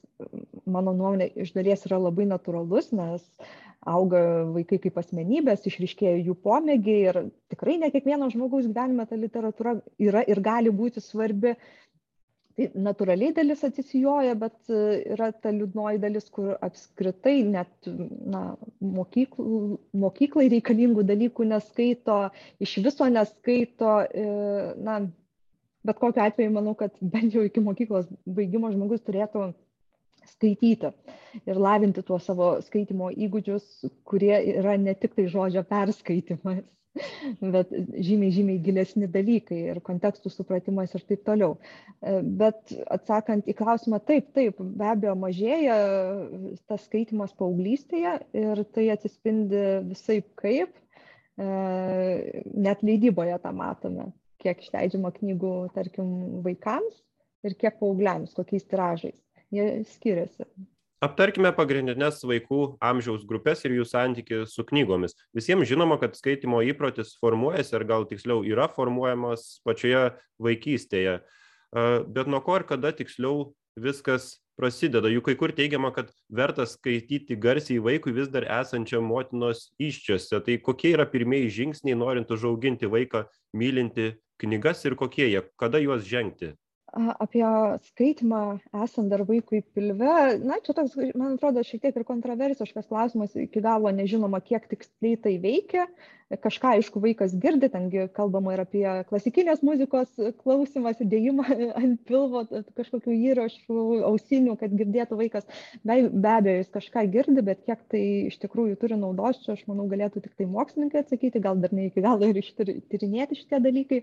mano 0.69 0.93
nuomonė, 0.93 1.31
iš 1.41 1.55
dalies 1.57 1.87
yra 1.89 1.99
labai 2.03 2.27
natūralus, 2.29 2.91
nes 2.97 3.25
auga 3.85 4.21
vaikai 4.55 4.79
kaip 4.83 4.99
asmenybės, 5.01 5.65
išriškėja 5.69 6.21
jų 6.25 6.37
pomėgiai 6.45 7.01
ir 7.11 7.21
tikrai 7.53 7.79
ne 7.81 7.91
kiekvieno 7.93 8.31
žmogaus 8.33 8.69
gyvenime 8.69 9.07
ta 9.09 9.19
literatūra 9.21 9.79
yra 10.01 10.25
ir 10.29 10.41
gali 10.45 10.73
būti 10.73 11.03
svarbi. 11.05 11.55
Tai 12.55 12.69
natūraliai 12.79 13.35
dalis 13.35 13.65
atsisijoja, 13.67 14.37
bet 14.39 14.71
e, 14.71 14.81
yra 15.17 15.33
ta 15.35 15.51
liūdnoji 15.51 15.99
dalis, 16.03 16.29
kur 16.31 16.53
apskritai 16.63 17.41
net 17.49 17.89
na, 18.31 18.45
mokyklų, 18.79 19.79
mokyklai 20.05 20.47
reikalingų 20.53 21.03
dalykų 21.09 21.49
neskaito, 21.51 22.21
iš 22.63 22.77
viso 22.87 23.09
neskaito. 23.11 23.97
E, 24.07 24.29
na, 24.87 25.01
bet 25.85 25.99
kokiu 25.99 26.23
atveju 26.23 26.55
manau, 26.55 26.77
kad 26.79 26.95
bent 27.03 27.35
jau 27.35 27.43
iki 27.43 27.63
mokyklos 27.65 28.07
baigimo 28.39 28.71
žmogus 28.71 29.03
turėtų 29.03 29.51
skaityti 30.31 30.93
ir 31.51 31.59
lavinti 31.61 32.05
tuos 32.07 32.25
savo 32.31 32.55
skaitimo 32.65 33.11
įgūdžius, 33.11 33.67
kurie 34.09 34.37
yra 34.55 34.79
ne 34.81 34.95
tik 34.95 35.19
tai 35.19 35.27
žodžio 35.33 35.65
perskaitimas, 35.69 36.63
bet 37.55 37.73
žymiai, 37.75 38.33
žymiai 38.35 38.61
gilesni 38.65 39.09
dalykai 39.11 39.61
ir 39.73 39.81
kontekstų 39.85 40.33
supratimas 40.33 40.95
ir 40.95 41.05
taip 41.09 41.25
toliau. 41.27 41.57
Bet 42.41 42.75
atsakant 42.95 43.49
į 43.51 43.57
klausimą, 43.59 44.01
taip, 44.07 44.31
taip, 44.37 44.61
be 44.61 44.89
abejo 44.93 45.17
mažėja 45.19 45.79
tas 46.71 46.87
skaitimas 46.87 47.35
paauglystėje 47.39 48.19
ir 48.45 48.65
tai 48.77 48.89
atsispindi 48.95 49.65
visai 49.91 50.21
kaip, 50.41 50.75
net 51.37 52.87
leidyboje 52.87 53.41
tą 53.43 53.51
matome, 53.57 54.13
kiek 54.43 54.61
išleidžiama 54.63 55.11
knygų, 55.17 55.55
tarkim, 55.75 56.15
vaikams 56.47 57.03
ir 57.45 57.57
kiek 57.59 57.81
paaugliams, 57.81 58.37
kokiais 58.39 58.67
tiražais 58.71 59.19
jie 59.55 59.85
skiriasi. 59.95 60.47
Aptarkime 61.05 61.51
pagrindinės 61.53 62.23
vaikų 62.25 62.79
amžiaus 62.81 63.27
grupės 63.29 63.65
ir 63.67 63.75
jų 63.77 63.85
santykių 63.91 64.45
su 64.49 64.65
knygomis. 64.65 65.13
Visiems 65.37 65.69
žinoma, 65.69 65.99
kad 66.01 66.15
skaitimo 66.17 66.63
įprotis 66.65 67.11
formuojasi, 67.21 67.75
ar 67.77 67.85
gal 67.91 68.07
tiksliau 68.09 68.41
yra 68.49 68.71
formuojamas 68.73 69.59
pačioje 69.67 70.15
vaikystėje. 70.41 71.19
Bet 71.75 72.31
nuo 72.31 72.41
ko 72.47 72.57
ir 72.57 72.65
kada 72.71 72.95
tiksliau 72.97 73.51
viskas 73.77 74.39
prasideda. 74.57 75.11
Juk 75.13 75.29
kai 75.29 75.37
kur 75.37 75.53
teigiama, 75.53 75.93
kad 75.93 76.15
verta 76.33 76.65
skaityti 76.71 77.37
garsiai 77.37 77.83
vaikui 77.85 78.15
vis 78.17 78.31
dar 78.33 78.47
esančiam 78.63 79.05
motinos 79.05 79.67
iščiose. 79.83 80.41
Tai 80.47 80.61
kokie 80.65 80.95
yra 80.95 81.05
pirmieji 81.11 81.53
žingsniai, 81.59 81.99
norint 81.99 82.33
užauginti 82.33 82.89
vaiką 82.89 83.27
mylinti 83.53 84.15
knygas 84.41 84.87
ir 84.89 84.97
kokie 84.97 85.29
jie, 85.29 85.43
kada 85.61 85.83
juos 85.83 86.07
žengti? 86.09 86.55
Apie 86.93 87.45
skaitymą 87.89 88.41
esant 88.85 89.11
dar 89.11 89.25
vaikui 89.27 89.63
pilve, 89.75 90.17
na, 90.45 90.59
čia 90.63 90.75
toks, 90.77 90.95
man 91.19 91.35
atrodo, 91.35 91.65
šiek 91.67 91.83
tiek 91.83 91.97
ir 91.99 92.05
kontroversiškas 92.07 92.87
klausimas, 92.91 93.35
iki 93.39 93.63
galo 93.65 93.91
nežinoma, 93.91 94.41
kiek 94.45 94.69
tiksliai 94.71 95.19
tai 95.21 95.35
veikia. 95.43 95.89
Kažką, 96.45 96.71
aišku, 96.79 96.99
vaikas 97.03 97.35
girdi, 97.39 97.69
tengi 97.71 98.07
kalbama 98.15 98.55
ir 98.55 98.63
apie 98.63 98.85
klasikinės 99.11 99.61
muzikos 99.67 100.09
klausimas, 100.41 101.03
įdėjimą 101.05 101.45
ant 101.83 102.01
pilvo 102.09 102.45
kažkokių 102.79 103.19
įrašų, 103.31 103.85
ausinių, 104.09 104.57
kad 104.59 104.75
girdėtų 104.75 105.19
vaikas. 105.21 105.47
Be, 105.83 106.01
be 106.09 106.33
abejo, 106.33 106.63
jis 106.63 106.73
kažką 106.75 107.07
girdi, 107.13 107.45
bet 107.45 107.63
kiek 107.69 107.85
tai 107.93 108.03
iš 108.33 108.41
tikrųjų 108.43 108.79
turi 108.81 108.99
naudos, 108.99 109.43
čia 109.45 109.55
aš 109.55 109.67
manau 109.71 109.87
galėtų 109.91 110.25
tik 110.25 110.35
tai 110.39 110.49
mokslininkai 110.51 111.05
atsakyti, 111.05 111.43
gal 111.45 111.61
dar 111.63 111.75
ne 111.77 111.91
iki 111.91 112.03
galo 112.05 112.31
ir 112.31 112.41
ištyrinėti 112.41 113.39
šitie 113.43 113.63
dalykai. 113.63 114.03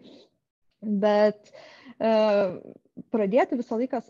Bet 0.82 1.52
uh, 1.52 1.81
pradėti 2.02 3.60
visą 3.60 3.78
laiką, 3.80 4.02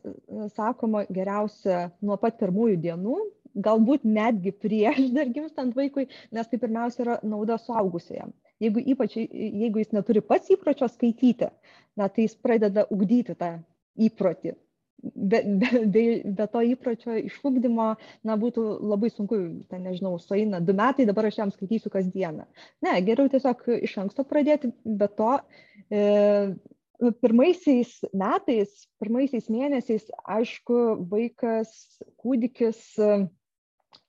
sakoma, 0.55 1.03
geriausia 1.11 1.89
nuo 2.01 2.17
pat 2.21 2.39
pirmųjų 2.39 2.79
dienų, 2.85 3.17
galbūt 3.55 4.05
netgi 4.07 4.53
prieš 4.55 5.11
dar 5.15 5.29
gimstant 5.33 5.75
vaikui, 5.75 6.07
nes 6.31 6.47
tai 6.47 6.59
pirmiausia 6.61 7.03
yra 7.05 7.19
nauda 7.23 7.59
suaugusiajam. 7.59 8.31
Jeigu 8.61 8.83
ypač, 8.93 9.17
jeigu 9.17 9.81
jis 9.81 9.93
neturi 9.95 10.21
pats 10.21 10.51
įpročio 10.53 10.87
skaityti, 10.91 11.49
na, 11.97 12.07
tai 12.07 12.27
jis 12.27 12.35
pradeda 12.37 12.85
ugdyti 12.93 13.35
tą 13.37 13.55
įprotį. 13.99 14.53
Be, 15.01 15.39
be, 15.41 15.69
be, 15.89 16.03
be 16.37 16.45
to 16.53 16.61
įpročio 16.75 17.15
išugdymo, 17.23 17.87
na, 18.27 18.35
būtų 18.37 18.65
labai 18.85 19.09
sunku, 19.09 19.39
ten, 19.71 19.81
nežinau, 19.87 20.13
sueina 20.21 20.59
du 20.61 20.75
metai, 20.77 21.07
dabar 21.09 21.25
aš 21.27 21.39
jam 21.41 21.53
skaitysiu 21.53 21.89
kasdieną. 21.93 22.45
Ne, 22.85 22.93
geriau 23.07 23.31
tiesiog 23.33 23.65
iš 23.79 23.97
anksto 24.03 24.27
pradėti, 24.29 24.69
bet 24.85 25.17
to 25.17 25.31
e, 25.89 26.05
pirmaisiais 27.21 27.93
metais, 28.13 28.73
pirmaisiais 29.01 29.47
mėnesiais, 29.49 30.05
aišku, 30.29 30.81
vaikas, 31.09 31.71
kūdikis, 32.21 32.81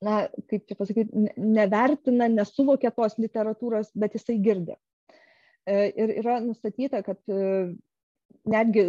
na, 0.04 0.16
kaip 0.50 0.66
čia 0.68 0.76
pasakyti, 0.76 1.28
nevertina, 1.36 2.28
nesuvokia 2.32 2.92
tos 2.94 3.16
literatūros, 3.20 3.94
bet 3.96 4.18
jisai 4.18 4.36
girdi. 4.44 4.76
E, 5.64 5.88
ir 5.94 6.12
yra 6.20 6.40
nustatyta, 6.42 7.00
kad 7.06 7.22
e, 7.30 7.72
netgi 8.50 8.84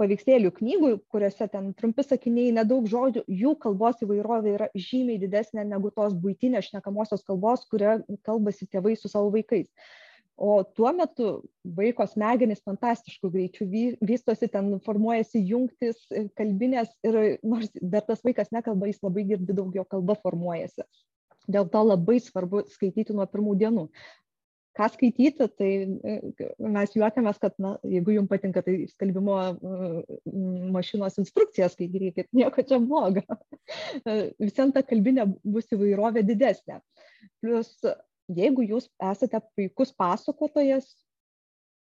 paveikslėlių 0.00 0.54
knygų, 0.56 0.90
kuriuose 1.12 1.50
ten 1.52 1.68
trumpi 1.76 2.06
sakiniai, 2.06 2.54
nedaug 2.56 2.86
žodžių, 2.88 3.26
jų 3.28 3.52
kalbos 3.60 4.00
įvairovė 4.06 4.54
yra 4.54 4.70
žymiai 4.72 5.20
didesnė 5.20 5.66
negu 5.68 5.92
tos 5.92 6.16
būtinės 6.16 6.70
šnekamosios 6.70 7.26
kalbos, 7.26 7.66
kuria 7.68 7.98
kalbasi 8.24 8.70
tėvai 8.72 8.94
su 8.96 9.12
savo 9.12 9.28
vaikais 9.34 9.68
o 10.36 10.64
tuo 10.76 10.92
metu 10.92 11.28
vaiko 11.78 12.06
smegenys 12.06 12.62
fantastišku 12.64 13.30
greičiu 13.32 13.66
vystosi 14.04 14.48
ten 14.52 14.74
formuojasi 14.84 15.42
jungtys 15.48 16.02
e, 16.12 16.26
kalbinės 16.36 16.92
ir 17.06 17.38
nors 17.42 17.72
dar 17.80 18.04
tas 18.04 18.22
vaikas 18.26 18.52
nekalba 18.52 18.90
jis 18.90 19.02
labai 19.02 19.24
girdi 19.30 19.56
daug 19.56 19.74
jo 19.74 19.84
kalba 19.88 20.18
formuojasi 20.20 20.84
dėl 21.48 21.68
to 21.72 21.82
labai 21.86 22.20
svarbu 22.20 22.66
skaityti 22.74 23.16
nuo 23.16 23.26
pirmų 23.30 23.56
dienų 23.62 23.88
ką 24.76 24.88
skaityti, 24.92 25.46
tai 25.56 25.70
e, 26.04 26.16
mes 26.60 26.94
juokiamės, 26.96 27.38
kad 27.40 27.54
na, 27.62 27.74
jeigu 27.86 28.12
jums 28.12 28.28
patinka, 28.28 28.62
tai 28.64 28.74
skalbimo 28.90 29.38
mašinos 30.74 31.16
instrukcijas 31.22 31.76
skaitykit, 31.76 32.28
nieko 32.36 32.64
čia 32.66 32.80
blogo. 32.82 33.24
Visiems 34.42 34.76
ta 34.76 34.84
kalbinė 34.86 35.30
bus 35.44 35.72
įvairovė 35.72 36.26
didesnė. 36.28 36.82
Plus 37.40 37.72
jeigu 38.28 38.64
jūs 38.66 38.88
esate 39.12 39.40
puikus 39.56 39.92
pasakotojas, 39.96 40.88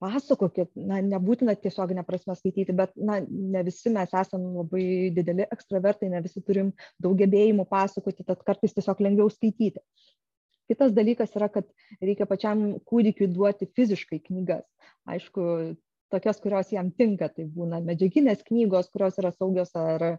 pasakokit, 0.04 0.72
na, 0.76 1.00
nebūtina 1.06 1.56
tiesioginę 1.60 2.04
prasme 2.08 2.36
skaityti, 2.36 2.76
bet, 2.76 2.92
na, 3.00 3.22
ne 3.24 3.62
visi 3.64 3.92
mes 3.94 4.12
esame 4.12 4.52
labai 4.58 4.88
dideli 5.16 5.46
ekstravertai, 5.54 6.10
ne 6.12 6.20
visi 6.26 6.44
turim 6.44 6.74
daug 7.02 7.16
gebėjimų 7.20 7.66
pasakoti, 7.70 8.26
tad 8.28 8.44
kartais 8.48 8.76
tiesiog 8.76 9.04
lengviau 9.06 9.32
skaityti. 9.32 9.84
Kitas 10.72 10.94
dalykas 10.96 11.34
yra, 11.38 11.50
kad 11.52 11.68
reikia 12.02 12.28
pačiam 12.28 12.66
kūdikiui 12.88 13.30
duoti 13.32 13.68
fiziškai 13.76 14.22
knygas. 14.28 14.64
Aišku, 15.12 15.46
tokias, 16.14 16.40
kurios 16.44 16.72
jam 16.72 16.92
tinka, 16.96 17.28
tai 17.32 17.48
būna 17.52 17.82
medžiaginės 17.84 18.46
knygos, 18.48 18.92
kurios 18.94 19.20
yra 19.22 19.34
saugios 19.36 19.74
ar 19.80 20.18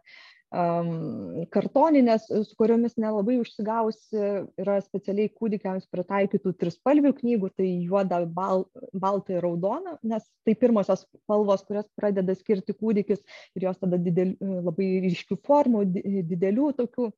kartoninės, 1.54 2.26
su 2.28 2.56
kuriomis 2.58 2.94
nelabai 3.00 3.36
užsigausi, 3.40 4.20
yra 4.60 4.76
specialiai 4.84 5.32
kūdikiams 5.32 5.88
pritaikytų 5.92 6.52
trispalvių 6.60 7.14
knygų, 7.18 7.50
tai 7.58 7.66
juoda, 7.86 8.20
bal, 8.26 8.66
balta 8.92 9.34
ir 9.34 9.42
raudona, 9.44 9.96
nes 10.06 10.26
tai 10.46 10.54
pirmosios 10.58 11.04
spalvos, 11.08 11.64
kurias 11.66 11.88
pradeda 11.98 12.36
skirti 12.38 12.76
kūdikis 12.76 13.24
ir 13.56 13.68
jos 13.68 13.80
tada 13.82 13.98
didel, 13.98 14.34
labai 14.40 14.88
ryškių 15.08 15.40
formų, 15.46 15.84
didelių 16.30 16.72
tokių 16.78 17.10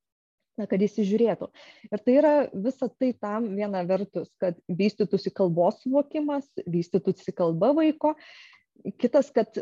na, 0.56 0.66
kad 0.70 0.80
įsižiūrėtų. 0.80 1.50
Ir 1.90 2.04
tai 2.04 2.18
yra 2.20 2.34
visa 2.52 2.88
tai 2.88 3.12
tam 3.20 3.50
viena 3.58 3.82
vertus, 3.88 4.30
kad 4.40 4.58
vystytųsi 4.68 5.32
kalbos 5.36 5.82
suvokimas, 5.82 6.48
vystytųsi 6.64 7.34
kalba 7.36 7.74
vaiko, 7.76 8.14
kitas, 9.02 9.28
kad 9.34 9.52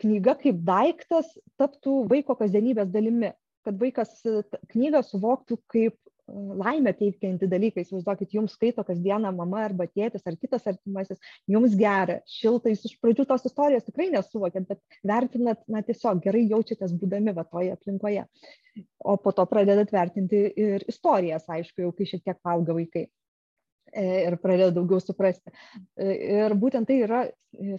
knyga 0.00 0.36
kaip 0.40 0.62
daiktas 0.66 1.30
taptų 1.60 2.04
vaiko 2.10 2.36
kasdienybės 2.38 2.90
dalimi, 2.92 3.32
kad 3.66 3.76
vaikas 3.80 4.14
e, 4.24 4.40
knygą 4.72 5.02
suvoktų 5.04 5.58
kaip 5.70 5.96
e, 5.96 6.32
laimę 6.62 6.94
teikianti 6.96 7.48
dalykai. 7.50 7.84
Įsivaizduokit, 7.84 8.32
jums 8.38 8.56
skaito 8.56 8.84
kasdieną 8.86 9.32
mama 9.36 9.64
arba 9.66 9.86
tėtis 9.90 10.24
ar 10.28 10.38
kitas 10.40 10.66
artimasis, 10.70 11.20
jums 11.50 11.76
gera, 11.78 12.20
šiltai, 12.38 12.74
iš 12.76 12.96
pradžių 13.02 13.28
tos 13.28 13.46
istorijos 13.50 13.86
tikrai 13.88 14.08
nesuvokėt, 14.14 14.68
bet 14.70 15.00
vertinat, 15.12 15.62
na 15.68 15.84
tiesiog 15.86 16.24
gerai 16.24 16.46
jaučiatės 16.48 16.96
būdami 17.00 17.36
va 17.36 17.46
toje 17.48 17.76
aplinkoje. 17.76 18.26
O 19.04 19.16
po 19.20 19.32
to 19.36 19.44
pradedat 19.50 19.92
vertinti 19.92 20.44
ir 20.56 20.84
istorijas, 20.88 21.48
aišku, 21.50 21.84
jau 21.84 21.94
kai 21.96 22.08
šiek 22.08 22.24
tiek 22.24 22.54
auga 22.54 22.76
vaikai. 22.76 23.08
E, 23.92 24.06
ir 24.28 24.36
pradeda 24.38 24.70
daugiau 24.74 25.00
suprasti. 25.02 25.52
E, 25.98 26.14
ir 26.38 26.54
būtent 26.58 26.86
tai 26.86 27.00
yra 27.04 27.24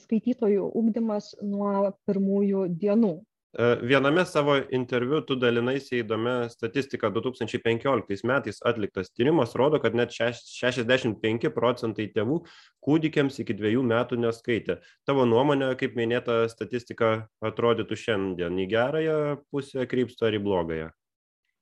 skaitytojų 0.03 0.71
ugdymas 0.75 1.31
nuo 1.41 1.91
pirmųjų 2.07 2.65
dienų. 2.81 3.13
E, 3.51 3.63
viename 3.83 4.23
savo 4.25 4.53
interviu 4.71 5.21
tu 5.27 5.35
dalinaisi 5.35 5.97
įdomią 5.99 6.35
statistiką 6.51 7.09
2015 7.15 8.27
metais 8.27 8.61
atliktas 8.63 9.11
tyrimas 9.11 9.55
rodo, 9.59 9.79
kad 9.83 9.95
net 9.95 10.15
65 10.15 11.51
procentai 11.55 12.07
tėvų 12.15 12.41
kūdikiams 12.87 13.41
iki 13.43 13.55
dviejų 13.59 13.83
metų 13.91 14.21
neskaitė. 14.23 14.79
Tavo 15.07 15.27
nuomonė, 15.27 15.73
kaip 15.79 15.99
minėta 15.99 16.45
statistika, 16.51 17.27
atrodytų 17.43 17.99
šiandien 17.99 18.63
į 18.63 18.69
gerąją 18.71 19.19
pusę 19.51 19.87
krypsta 19.87 20.27
ar 20.27 20.39
į 20.39 20.43
blogąją? 20.47 20.91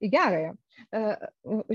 Į 0.06 0.13
gerąją. 0.13 0.53
E, 0.89 1.01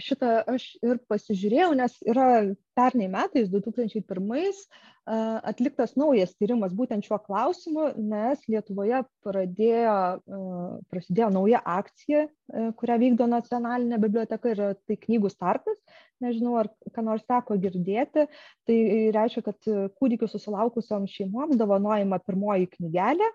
šitą 0.03 0.41
aš 0.55 0.67
ir 0.85 1.01
pasižiūrėjau, 1.11 1.73
nes 1.79 1.97
yra 2.09 2.29
pernai 2.75 3.07
metais, 3.13 3.51
2001, 3.53 4.05
e, 4.35 5.19
atliktas 5.51 5.95
naujas 6.01 6.35
tyrimas 6.39 6.75
būtent 6.77 7.07
šiuo 7.07 7.21
klausimu, 7.23 7.91
nes 8.11 8.43
Lietuvoje 8.51 9.05
pradėjo, 9.27 9.97
e, 10.19 10.41
prasidėjo 10.93 11.31
nauja 11.37 11.63
akcija, 11.77 12.27
kurią 12.81 12.99
vykdo 13.01 13.29
nacionalinė 13.31 13.99
biblioteka 14.03 14.51
ir 14.53 14.65
tai 14.85 14.99
knygų 15.01 15.31
startas. 15.33 15.79
Nežinau, 16.23 16.55
ar 16.61 16.69
ką 16.95 17.03
nors 17.05 17.25
teko 17.27 17.57
girdėti. 17.61 18.27
Tai 18.69 18.77
reiškia, 19.17 19.43
kad 19.49 19.69
kūdikių 19.99 20.29
susilaukusiam 20.31 21.09
šeimoms 21.11 21.59
dovanojama 21.61 22.21
pirmoji 22.23 22.71
knygelė 22.77 23.29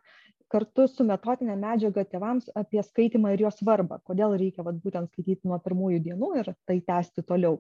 kartu 0.51 0.88
su 0.89 1.06
metodine 1.08 1.56
medžiaga 1.60 2.06
tėvams 2.10 2.50
apie 2.58 2.82
skaitymą 2.86 3.34
ir 3.36 3.46
jo 3.46 3.51
svarbą, 3.53 4.00
kodėl 4.08 4.36
reikia 4.41 4.65
vat, 4.65 4.79
būtent 4.84 5.12
skaityti 5.13 5.50
nuo 5.50 5.60
pirmųjų 5.63 6.01
dienų 6.08 6.32
ir 6.41 6.53
tai 6.70 6.79
tęsti 6.86 7.25
toliau. 7.27 7.60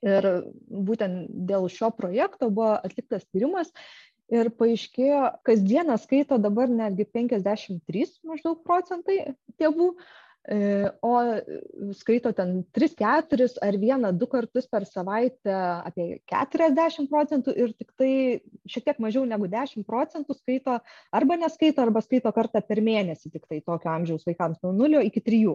Ir 0.00 0.26
būtent 0.70 1.28
dėl 1.48 1.68
šio 1.68 1.90
projekto 1.92 2.48
buvo 2.48 2.72
atliktas 2.78 3.26
tyrimas 3.28 3.68
ir 4.32 4.48
paaiškėjo, 4.56 5.20
kasdieną 5.44 5.98
skaito 6.00 6.38
dabar 6.40 6.70
netgi 6.72 7.04
53 7.04 8.06
maždaug 8.30 8.62
procentai 8.64 9.34
tėvų, 9.60 9.90
o 10.48 11.12
skaito 11.92 12.32
ten 12.32 12.64
3, 12.72 12.94
4 12.96 13.46
ar 13.60 13.76
vieną, 13.76 14.12
du 14.16 14.26
kartus 14.26 14.66
per 14.66 14.86
savaitę 14.88 15.52
apie 15.84 16.20
40 16.32 17.10
procentų 17.12 17.54
ir 17.54 17.74
tik 17.76 17.92
tai 18.00 18.12
šiek 18.64 18.86
tiek 18.88 19.02
mažiau 19.04 19.26
negu 19.28 19.50
10 19.52 19.84
procentų 19.84 20.34
skaito 20.38 20.78
arba 21.12 21.36
neskaito, 21.36 21.84
arba 21.84 22.00
skaito 22.00 22.32
kartą 22.32 22.64
per 22.64 22.80
mėnesį 22.80 23.34
tik 23.36 23.44
tai 23.46 23.60
tokio 23.60 23.92
amžiaus 23.92 24.24
vaikams 24.24 24.62
nuo 24.64 24.72
0 24.72 25.04
iki 25.04 25.20
3. 25.20 25.54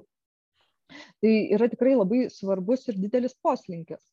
Tai 1.18 1.34
yra 1.58 1.66
tikrai 1.66 1.96
labai 1.98 2.28
svarbus 2.30 2.86
ir 2.88 3.02
didelis 3.02 3.34
poslinkis. 3.42 4.04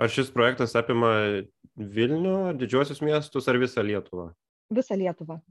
Ar 0.00 0.08
šis 0.08 0.32
projektas 0.32 0.72
apima 0.80 1.44
Vilnių, 1.76 2.56
didžiosius 2.56 3.04
miestus 3.04 3.48
ar 3.48 3.60
visą 3.60 3.84
Lietuvą? 3.84 4.30
Visą 4.72 4.96
Lietuvą 4.96 5.42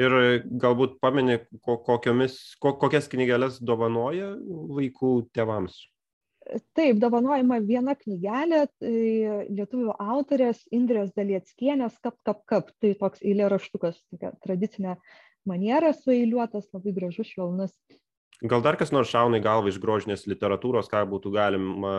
ir 0.00 0.16
galbūt 0.62 0.98
pameni, 1.02 1.38
kokiomis, 1.64 2.38
kokias 2.62 3.08
knygelės 3.12 3.60
dovanoja 3.60 4.32
vaikų 4.76 5.14
tėvams. 5.36 5.78
Taip, 6.74 6.96
dovanojama 6.98 7.60
viena 7.62 7.94
knygelė, 7.94 8.64
tai 8.80 9.44
lietuvių 9.52 9.92
autorės 10.00 10.62
Indrės 10.74 11.12
Dalieckienės 11.14 11.98
Kap 12.02 12.16
Kap 12.26 12.40
Kap, 12.48 12.70
tai 12.82 12.94
toks 12.98 13.20
eilėraštukas, 13.22 14.00
tokia 14.10 14.32
tradicinė 14.42 14.96
maniera 15.46 15.92
sueiliuotas, 15.94 16.70
labai 16.74 16.94
gražus, 16.96 17.30
švelnus. 17.34 17.76
Gal 18.40 18.64
dar 18.64 18.78
kas 18.80 18.90
nors 18.90 19.12
šauna 19.12 19.36
į 19.36 19.44
galvą 19.44 19.68
iš 19.68 19.78
grožinės 19.82 20.24
literatūros, 20.30 20.88
ką 20.88 21.04
būtų 21.12 21.34
galima 21.34 21.92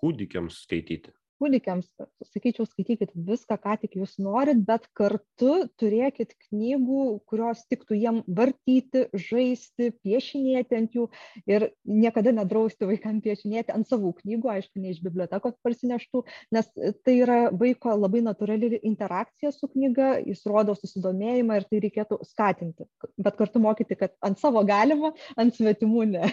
kūdikiams 0.00 0.62
skaityti? 0.64 1.10
Kūdikiams 1.40 1.88
sakyčiau 2.30 2.68
skaitykit 2.68 3.14
viską 3.14 3.58
ką 3.64 3.76
tik 3.82 3.96
jūs 4.00 4.16
norit 4.22 4.60
bet 4.66 4.86
kartu 4.96 5.66
turėkit 5.80 6.34
knygų 6.48 7.04
kurios 7.30 7.64
tiktų 7.70 7.98
jiem 7.98 8.22
vartyti 8.28 9.06
žaisti 9.28 9.90
piešinėti 10.04 10.78
ant 10.78 10.96
jų 10.96 11.08
ir 11.50 11.70
niekada 11.84 12.34
nedrausti 12.36 12.88
vaikam 12.88 13.22
piešinėti 13.24 13.74
ant 13.74 13.88
savų 13.90 14.14
knygų 14.20 14.54
aišku 14.56 14.82
ne 14.82 14.94
iš 14.94 15.02
bibliotekos 15.04 15.56
parsineštų 15.64 16.24
nes 16.56 16.70
tai 17.04 17.16
yra 17.22 17.40
vaiko 17.54 17.94
labai 17.96 18.22
natūrali 18.24 18.80
interakcija 18.86 19.52
su 19.54 19.68
knyga 19.70 20.20
jis 20.24 20.42
rodo 20.48 20.74
susidomėjimą 20.78 21.60
ir 21.60 21.66
tai 21.70 21.80
reikėtų 21.84 22.20
skatinti. 22.26 22.86
Bet 23.20 23.36
kartu 23.38 23.62
mokyti 23.62 23.96
kad 23.98 24.14
ant 24.26 24.40
savo 24.40 24.62
galima 24.68 25.12
ant 25.40 25.56
svetimų 25.56 26.06
ne. 26.10 26.30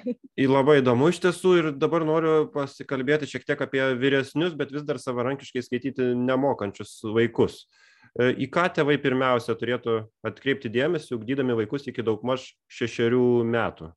Labai 0.47 0.79
įdomu 0.81 1.11
iš 1.11 1.21
tiesų 1.25 1.53
ir 1.61 1.69
dabar 1.79 2.05
noriu 2.07 2.35
pasikalbėti 2.53 3.29
šiek 3.29 3.47
tiek 3.47 3.63
apie 3.63 3.83
vyresnius 3.99 4.55
bet 4.57 4.73
vis 4.75 4.85
dar 4.87 4.96
dar 4.97 5.03
savarankiškai 5.03 5.63
skaityti 5.63 6.11
nemokančius 6.17 6.99
vaikus. 7.13 7.65
E, 8.17 8.33
į 8.33 8.49
ką 8.53 8.67
tėvai 8.73 8.97
pirmiausia 9.01 9.55
turėtų 9.57 9.99
atkreipti 10.25 10.71
dėmesį, 10.73 11.15
ugdydami 11.17 11.57
vaikus 11.61 11.87
iki 11.87 12.05
daugmaž 12.05 12.49
šešerių 12.67 13.45
metų? 13.45 13.91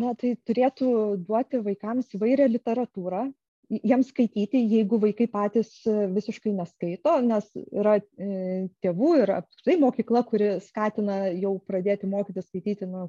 Na, 0.00 0.12
tai 0.18 0.34
turėtų 0.42 0.88
duoti 1.22 1.60
vaikams 1.62 2.16
įvairią 2.16 2.48
literatūrą, 2.50 3.28
jiems 3.70 4.08
skaityti, 4.10 4.60
jeigu 4.70 4.98
vaikai 5.02 5.26
patys 5.30 5.70
e, 5.88 5.94
visiškai 6.12 6.52
neskaito, 6.56 7.14
nes 7.24 7.46
yra 7.72 7.96
e, 7.98 8.66
tėvų 8.84 9.10
ir 9.22 9.32
apskritai 9.38 9.76
mokykla, 9.82 10.22
kuri 10.28 10.50
skatina 10.64 11.18
jau 11.32 11.54
pradėti 11.68 12.08
mokyti 12.10 12.44
skaityti 12.44 12.88
nuo 12.90 13.06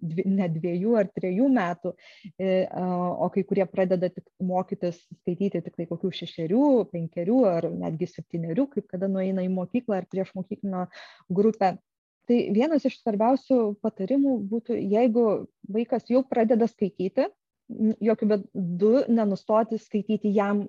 ne 0.00 0.48
dviejų 0.56 0.96
ar 1.00 1.10
trejų 1.12 1.48
metų, 1.52 1.94
e, 2.38 2.56
o 2.72 3.30
kai 3.34 3.44
kurie 3.48 3.66
pradeda 3.70 4.10
tik 4.12 4.26
mokytis 4.42 5.00
skaityti 5.22 5.62
tik 5.62 5.78
tai 5.78 5.88
kokių 5.90 6.12
šešerių, 6.22 6.66
penkerių 6.92 7.38
ar 7.50 7.70
netgi 7.70 8.10
septyniarių, 8.10 8.68
kaip 8.74 8.90
kada 8.92 9.10
nueina 9.10 9.46
į 9.46 9.52
mokyklą 9.54 10.02
ar 10.02 10.10
prieš 10.10 10.34
mokyklinio 10.38 10.88
grupę. 11.30 11.76
Tai 12.30 12.38
vienas 12.54 12.84
iš 12.86 13.00
svarbiausių 13.00 13.56
patarimų 13.82 14.36
būtų, 14.50 14.76
jeigu 14.78 15.24
vaikas 15.74 16.06
jau 16.10 16.22
pradeda 16.22 16.68
skaityti, 16.70 17.26
jokių 17.70 18.28
būdų 18.28 18.92
nenustoti 19.12 19.78
skaityti 19.80 20.32
jam, 20.34 20.64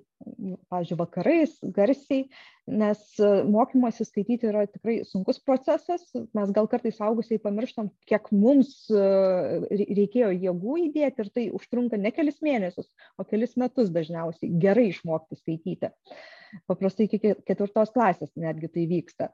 pavyzdžiui, 0.72 0.98
vakarais 0.98 1.54
garsiai, 1.76 2.24
nes 2.70 3.02
e, 3.20 3.30
mokymosi 3.50 4.06
skaityti 4.08 4.48
yra 4.48 4.64
tikrai 4.70 5.00
sunkus 5.08 5.40
procesas. 5.44 6.06
Mes 6.36 6.52
gal 6.56 6.68
kartais 6.70 7.00
augusiai 7.04 7.42
pamirštam, 7.42 7.90
kiek 8.08 8.30
mums 8.32 8.86
e, 8.88 9.04
reikėjo 9.70 10.32
jėgų 10.32 10.78
įdėti 10.86 11.24
ir 11.26 11.32
tai 11.34 11.46
užtrunka 11.58 12.00
ne 12.00 12.14
kelis 12.14 12.40
mėnesius, 12.44 12.88
o 13.18 13.28
kelis 13.28 13.56
metus 13.60 13.92
dažniausiai 13.94 14.52
gerai 14.62 14.88
išmokti 14.92 15.40
skaityti. 15.40 15.92
Paprastai 16.70 17.08
iki 17.08 17.34
ketvirtos 17.44 17.90
klasės 17.94 18.30
netgi 18.38 18.70
tai 18.70 18.86
vyksta 18.90 19.32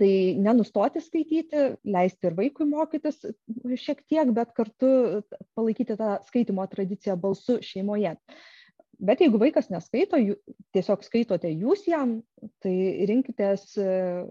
tai 0.00 0.12
nenustoti 0.40 1.02
skaityti 1.02 1.66
leisti 1.84 2.30
ir 2.30 2.36
vaikui 2.38 2.66
mokytis 2.68 3.22
šiek 3.80 4.02
tiek 4.08 4.32
bet 4.36 4.54
kartu 4.56 4.90
palaikyti 5.58 5.96
tą 6.00 6.16
skaitymo 6.28 6.66
tradiciją 6.72 7.16
balsu 7.20 7.60
šeimoje. 7.64 8.16
Bet 9.00 9.22
jeigu 9.24 9.38
vaikas 9.40 9.70
neskaito 9.72 10.18
tiesiog 10.76 11.04
skaitote 11.06 11.48
jūs 11.48 11.86
jam 11.88 12.18
tai 12.60 12.74
rinkitės 13.08 13.62
e, 13.80 13.86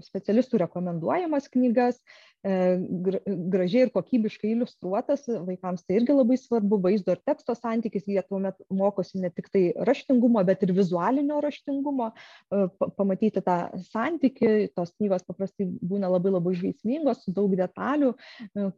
specialistų 0.05 0.59
rekomenduojamas 0.62 1.49
knygas 1.55 1.97
gražiai 2.43 3.88
ir 3.88 3.91
kokybiškai 3.91 4.54
iliustruotas. 4.54 5.25
Vaikams 5.28 5.84
tai 5.84 5.97
irgi 5.99 6.15
labai 6.15 6.38
svarbu. 6.39 6.80
Vaizdo 6.84 7.12
ir 7.15 7.19
teksto 7.28 7.56
santykis 7.58 8.08
jie 8.08 8.21
tuomet 8.23 8.56
mokosi 8.71 9.19
ne 9.19 9.32
tik 9.34 9.49
tai 9.52 9.63
raštingumo 9.88 10.43
bet 10.47 10.63
ir 10.63 10.71
vizualinio 10.78 11.41
raštingumo 11.43 12.12
e, 12.13 12.62
pamatyti 12.95 13.43
tą 13.43 13.58
santykį. 13.89 14.52
Tos 14.78 14.93
knygos 14.95 15.25
paprastai 15.28 15.67
būna 15.67 16.08
labai 16.12 16.32
labai 16.32 16.56
žaismingos 16.60 17.25
su 17.25 17.36
daug 17.36 17.52
detalių 17.60 18.13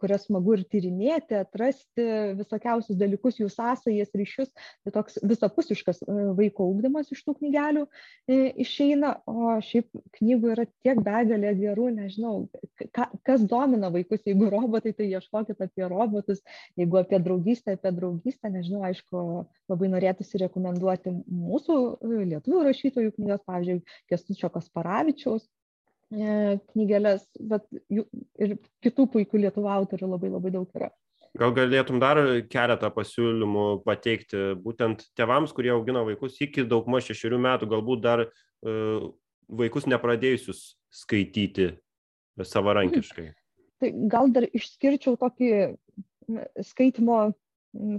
kurias 0.01 0.25
smagu 0.25 0.55
ir 0.57 0.65
tyrinėti 0.71 1.37
atrasti 1.37 2.05
visokiausius 2.39 2.97
dalykus 2.99 3.39
jų 3.41 3.49
sąsajas 3.51 4.13
ryšius. 4.17 4.51
Tai 4.85 4.95
toks 4.97 5.19
visapusiškas 5.21 6.03
vaiko 6.37 6.67
ugdymas 6.71 7.11
iš 7.13 7.23
tų 7.27 7.37
knygelių 7.41 7.85
išeina. 8.65 9.15
O 9.29 9.57
šiaip 9.63 9.87
knygų 10.17 10.53
yra 10.55 10.65
tiek 10.83 11.01
begalė 11.03 11.53
gerų, 11.59 11.91
nežinau, 11.99 12.35
ka, 12.95 13.09
kas 13.27 13.43
domina 13.51 13.91
vaikus, 13.93 14.23
jeigu 14.27 14.49
robotai, 14.53 14.93
tai 14.97 15.09
ieškokit 15.11 15.61
apie 15.65 15.87
robotus, 15.91 16.41
jeigu 16.79 17.01
apie 17.01 17.19
draugystę, 17.23 17.75
apie 17.77 17.93
draugystę, 17.97 18.51
nežinau, 18.53 18.83
aišku, 18.89 19.23
labai 19.71 19.91
norėtųsi 19.93 20.41
rekomenduoti 20.45 21.13
mūsų 21.27 21.79
e, 21.93 22.21
lietuvių 22.33 22.63
rašytojų 22.69 23.15
knygas, 23.17 23.43
pavyzdžiui, 23.49 23.81
Kestučio 24.11 24.51
Kasparavičiaus 24.53 25.45
e, 25.45 26.57
knygelės, 26.73 27.27
bet 27.39 27.67
jų, 27.91 28.07
ir 28.41 28.57
kitų 28.85 29.07
puikių 29.15 29.45
lietuvių 29.45 29.71
autorių 29.77 30.13
labai 30.15 30.33
labai 30.33 30.55
daug 30.57 30.79
yra. 30.79 30.91
Gal 31.39 31.53
galėtum 31.55 32.01
dar 32.03 32.19
keletą 32.51 32.89
pasiūlymų 32.91 33.65
pateikti 33.85 34.49
būtent 34.59 35.05
tėvams, 35.15 35.53
kurie 35.55 35.71
augina 35.71 36.03
vaikus 36.03 36.41
iki 36.43 36.65
daugmaž 36.67 37.07
šešių 37.07 37.39
metų, 37.39 37.69
galbūt 37.71 38.01
dar 38.03 38.25
uh, 38.27 39.05
vaikus 39.47 39.87
nepradėjusius 39.87 40.73
skaityti 40.91 41.69
savarankiškai? 42.35 43.29
Tai 43.81 43.91
gal 44.11 44.33
dar 44.33 44.45
išskirčiau 44.49 45.17
tokį 45.19 45.51
skaitimo 46.67 47.21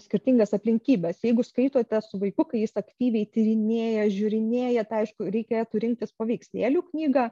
skirtingas 0.04 0.52
aplinkybės. 0.52 1.22
Jeigu 1.24 1.44
skaitote 1.46 2.00
su 2.04 2.20
vaiku, 2.20 2.44
kai 2.48 2.60
jis 2.60 2.76
aktyviai 2.76 3.28
tyrinėja, 3.32 4.04
žiūrinėja, 4.12 4.84
tai 4.88 5.04
aišku, 5.06 5.30
reikėtų 5.32 5.80
rinktis 5.86 6.12
paveikslėlių 6.20 6.84
knygą. 6.90 7.28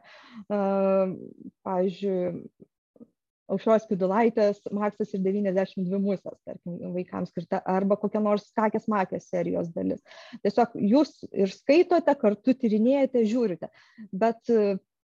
Pavyzdžiui, 1.68 2.32
aušros 3.50 3.86
pidulaitės 3.90 4.60
maksas 4.72 5.12
ir 5.14 5.24
92 5.24 6.00
musės, 6.00 6.36
tarkim, 6.46 6.76
vaikams 6.94 7.32
skirta, 7.32 7.60
arba 7.66 7.98
kokia 8.00 8.22
nors 8.22 8.46
kakės 8.56 8.86
makės 8.90 9.26
serijos 9.32 9.72
dalis. 9.74 10.00
Tiesiog 10.44 10.76
jūs 10.92 11.16
ir 11.32 11.50
skaitote, 11.52 12.14
kartu 12.20 12.54
tyrinėjate, 12.54 13.26
žiūrite. 13.28 13.72
Bet 14.14 14.54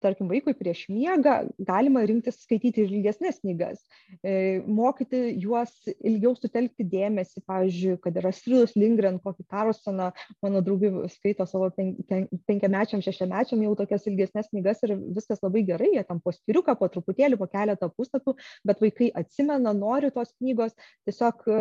tarkim 0.03 0.29
vaikui 0.31 0.53
prieš 0.57 0.85
miegą 0.91 1.35
galima 1.67 2.03
rinktis 2.07 2.41
skaityti 2.43 2.83
ir 2.83 2.93
ilgesnes 2.97 3.39
knygas 3.43 3.81
e, 4.21 4.61
mokyti 4.67 5.21
juos 5.41 5.73
ilgiau 5.95 6.35
sutelkti 6.37 6.85
dėmesį 6.91 7.43
pavyzdžiui 7.49 7.97
kad 8.03 8.19
ir 8.19 8.27
astridus 8.29 8.75
lindgren 8.79 9.19
kokį 9.23 9.47
karlsoną 9.53 10.11
mano 10.43 10.63
draugai 10.65 11.09
skaito 11.13 11.47
savo 11.49 11.69
pen, 11.75 11.93
pen, 12.09 12.27
penkiamečiam 12.49 13.03
šešiamečiam 13.05 13.63
jau 13.65 13.75
tokias 13.79 14.07
ilgesnes 14.09 14.51
knygas 14.51 14.83
ir 14.87 14.95
viskas 15.15 15.43
labai 15.45 15.65
gerai 15.67 15.93
jie 15.95 16.05
ten 16.07 16.21
po 16.23 16.33
skyriuką 16.35 16.77
po 16.79 16.89
truputėlį 16.93 17.39
po 17.39 17.49
keletą 17.51 17.89
puslapių 17.93 18.35
bet 18.67 18.83
vaikai 18.83 19.09
atsimena 19.23 19.73
nori 19.77 20.11
tos 20.15 20.33
knygos 20.39 20.75
tiesiog 21.07 21.47
e, 21.47 21.59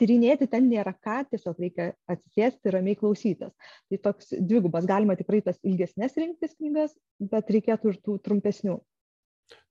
tyrinėti 0.00 0.48
ten 0.50 0.68
nėra 0.70 0.94
ką 0.94 1.22
tiesiog 1.30 1.60
reikia 1.62 1.90
atsisėsti 2.10 2.72
ramiai 2.74 2.98
klausytis. 2.98 3.52
Tai 3.90 3.98
toks 4.06 4.32
dvigubas 4.38 4.86
galima 4.88 5.16
tikrai 5.18 5.42
tas 5.44 5.58
ilgesnes 5.66 6.16
rinktis 6.18 6.56
knygas 6.58 6.94
bet 7.32 7.50
reikėtų 7.54 7.81
metų 7.82 7.92
ir 7.92 8.00
tų 8.02 8.18
trumpesnių. 8.22 8.78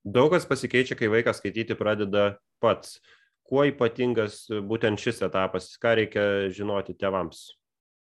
Daug 0.03 0.31
kas 0.31 0.45
pasikeičia, 0.45 0.95
kai 0.95 1.09
vaikas 1.09 1.39
skaityti 1.39 1.75
pradeda 1.75 2.37
pats. 2.59 2.99
Kuo 3.43 3.65
ypatingas 3.67 4.47
būtent 4.49 4.99
šis 4.99 5.21
etapas, 5.21 5.77
ką 5.77 5.95
reikia 5.97 6.49
žinoti 6.49 6.95
tėvams? 6.95 7.57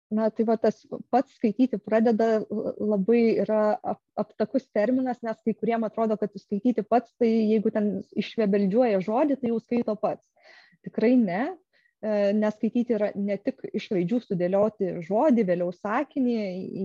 Na, 0.10 0.30
tai 0.30 0.44
va 0.46 0.58
tas 0.58 0.86
pats 1.12 1.36
skaityti 1.38 1.78
pradeda 1.78 2.42
labai 2.80 3.38
yra 3.44 3.78
aptakus 4.18 4.66
terminas, 4.74 5.20
nes 5.22 5.38
kai 5.46 5.54
kuriem 5.54 5.84
atrodo, 5.86 6.18
kad 6.18 6.34
skaityti 6.34 6.82
pats, 6.82 7.14
tai 7.20 7.30
jeigu 7.30 7.70
ten 7.70 8.02
išvebeldžiuoja 8.18 9.04
žodį, 9.06 9.38
tai 9.38 9.52
jau 9.52 9.60
skaito 9.62 9.96
pats. 10.02 10.26
Tikrai 10.86 11.14
ne, 11.20 11.44
nes 12.02 12.56
skaityti 12.56 12.96
yra 12.96 13.10
ne 13.20 13.36
tik 13.44 13.60
iš 13.76 13.90
raidžių 13.92 14.20
sudėlioti 14.24 14.92
žodį, 15.04 15.44
vėliau 15.50 15.74
sakinį, 15.76 16.36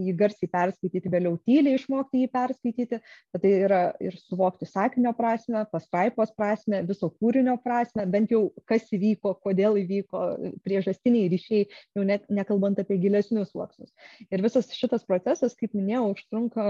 jį 0.09 0.14
garsiai 0.18 0.50
perskaityti, 0.50 1.12
vėliau 1.12 1.37
tyliai 1.46 1.79
išmokti 1.79 2.24
jį 2.24 2.31
perskaityti, 2.33 2.98
bet 3.35 3.44
tai 3.44 3.53
yra 3.66 3.83
ir 4.03 4.16
suvokti 4.18 4.66
sakinio 4.66 5.14
prasme, 5.14 5.62
pastraipos 5.70 6.35
prasme, 6.35 6.83
viso 6.88 7.12
kūrinio 7.14 7.55
prasme, 7.62 8.09
bent 8.11 8.35
jau 8.35 8.48
kas 8.70 8.90
įvyko, 8.94 9.37
kodėl 9.44 9.79
įvyko, 9.85 10.24
priežastiniai 10.66 11.31
ryšiai, 11.31 11.68
jau 11.94 12.07
net 12.07 12.27
nekalbant 12.33 12.83
apie 12.83 12.98
gilesnius 13.03 13.53
sluoksnius. 13.55 13.94
Ir 14.31 14.42
visas 14.42 14.72
šitas 14.74 15.07
procesas, 15.07 15.55
kaip 15.59 15.79
minėjau, 15.79 16.11
užtrunka 16.16 16.66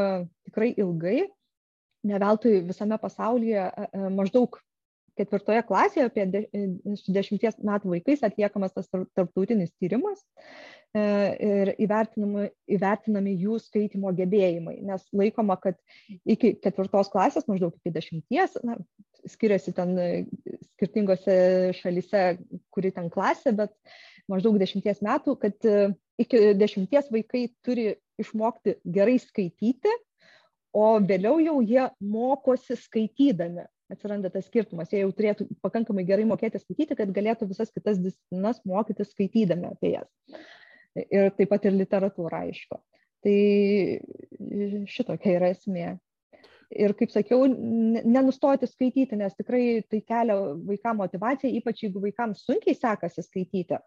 tikrai 0.51 0.75
ilgai. 0.77 1.25
Ne 2.05 2.21
veltui 2.21 2.59
visame 2.67 2.99
pasaulyje 3.01 3.65
e, 3.65 3.85
e, 3.89 4.09
maždaug 4.13 4.59
ketvirtoje 5.19 5.63
klasėje 5.69 6.09
apie 6.09 6.27
de, 6.31 6.43
su 7.01 7.15
dešimties 7.15 7.59
metų 7.65 7.93
vaikais 7.95 8.25
atliekamas 8.27 8.75
tas 8.75 8.89
tarptautinis 8.91 9.73
tyrimas 9.81 10.23
e, 10.95 11.03
ir 11.03 11.73
įvertinami, 11.87 12.49
įvertinami 12.77 13.35
jų 13.45 13.59
skaitimo 13.63 14.13
gebėjimai, 14.17 14.79
nes 14.89 15.05
laikoma, 15.17 15.57
kad 15.63 15.79
iki 16.27 16.55
ketvirtos 16.63 17.13
klasės, 17.13 17.49
maždaug 17.51 17.77
iki 17.79 17.95
dešimties, 17.95 18.59
na, 18.67 18.79
skiriasi 19.31 19.73
ten 19.77 19.95
skirtingose 20.75 21.37
šalise, 21.79 22.25
kuri 22.75 22.93
ten 22.95 23.11
klasė, 23.13 23.55
bet 23.57 23.73
maždaug 24.31 24.59
dešimties 24.61 25.01
metų, 25.05 25.39
kad 25.41 25.69
e, 25.69 25.93
iki 26.21 26.55
dešimties 26.59 27.13
vaikai 27.15 27.47
turi 27.65 27.93
išmokti 28.21 28.79
gerai 28.95 29.17
skaityti, 29.23 29.93
o 30.75 30.99
vėliau 30.99 31.39
jau 31.39 31.61
jie 31.63 31.87
mokosi 32.03 32.77
skaitydami 32.79 33.69
atsiranda 33.93 34.31
tas 34.33 34.47
skirtumas. 34.49 34.93
Jie 34.93 35.03
jau 35.03 35.13
turėtų 35.15 35.49
pakankamai 35.65 36.07
gerai 36.09 36.25
mokėti 36.29 36.61
skaityti, 36.63 36.97
kad 36.99 37.13
galėtų 37.15 37.49
visas 37.51 37.73
kitas 37.75 38.01
disciplinas 38.01 38.63
mokyti 38.69 39.07
skaitydami 39.07 39.71
apie 39.73 39.95
jas. 39.97 40.09
Ir 41.05 41.33
taip 41.35 41.51
pat 41.51 41.67
ir 41.67 41.75
literatūra, 41.77 42.45
aišku. 42.47 42.79
Tai 43.25 43.37
šitokia 44.91 45.39
yra 45.39 45.51
esmė. 45.55 45.95
Ir 46.75 46.95
kaip 46.99 47.13
sakiau, 47.13 47.45
nenustoti 47.47 48.67
skaityti, 48.67 49.19
nes 49.21 49.35
tikrai 49.37 49.83
tai 49.91 50.01
kelia 50.03 50.37
vaikams 50.65 51.03
motivaciją, 51.03 51.53
ypač 51.61 51.85
jeigu 51.85 52.03
vaikams 52.03 52.43
sunkiai 52.47 52.75
sekasi 52.79 53.23
skaityti. 53.27 53.79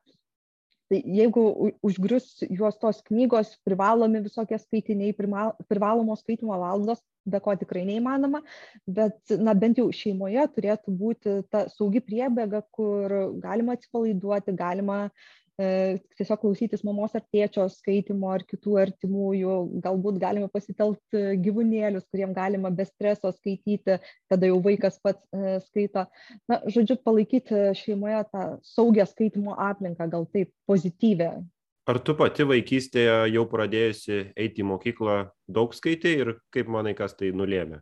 Tai 0.88 1.00
jeigu 1.18 1.44
užgrius 1.84 2.46
juos 2.48 2.78
tos 2.80 3.02
knygos, 3.10 3.58
privalomi 3.68 4.22
visokie 4.24 4.60
skaitiniai, 4.62 5.16
privalomos 5.68 6.22
skaitimo 6.24 6.56
valandos, 6.56 7.02
be 7.28 7.42
ko 7.44 7.56
tikrai 7.60 7.86
neįmanoma, 7.88 8.44
bet 8.88 9.36
na, 9.42 9.56
bent 9.58 9.80
jau 9.82 9.88
šeimoje 9.94 10.46
turėtų 10.56 10.94
būti 11.02 11.40
ta 11.52 11.66
saugi 11.74 12.04
priebėga, 12.04 12.64
kur 12.74 13.18
galima 13.44 13.76
atsipalaiduoti, 13.78 14.56
galima 14.58 15.00
e, 15.60 15.98
tiesiog 16.20 16.42
klausytis 16.44 16.86
mamos 16.88 17.16
ar 17.18 17.26
tėčio 17.34 17.68
skaitimo 17.74 18.32
ar 18.34 18.46
kitų 18.48 18.78
artimųjų, 18.84 19.58
galbūt 19.84 20.22
galima 20.22 20.50
pasitelkti 20.54 21.26
gyvūnėlius, 21.44 22.08
kuriem 22.12 22.36
galima 22.38 22.72
be 22.72 22.88
streso 22.88 23.34
skaityti, 23.36 24.00
kada 24.32 24.52
jau 24.52 24.62
vaikas 24.64 25.02
pats 25.04 25.22
e, 25.34 25.60
skaito. 25.68 26.08
Na, 26.50 26.62
žodžiu, 26.66 27.00
palaikyti 27.04 27.68
šeimoje 27.82 28.24
tą 28.32 28.48
saugią 28.76 29.08
skaitimo 29.10 29.58
aplinką, 29.70 30.10
gal 30.14 30.30
taip 30.34 30.54
pozityvę, 30.70 31.36
Ar 31.88 32.02
tu 32.04 32.18
pati 32.20 32.44
vaikystėje 32.44 33.30
jau 33.32 33.46
pradėjusi 33.48 34.18
eiti 34.36 34.60
į 34.60 34.68
mokyklą 34.74 35.20
daug 35.48 35.76
skaitai 35.76 36.18
ir 36.20 36.34
kaip 36.52 36.68
manai, 36.74 36.92
kas 36.98 37.16
tai 37.16 37.30
nulėmė? 37.32 37.80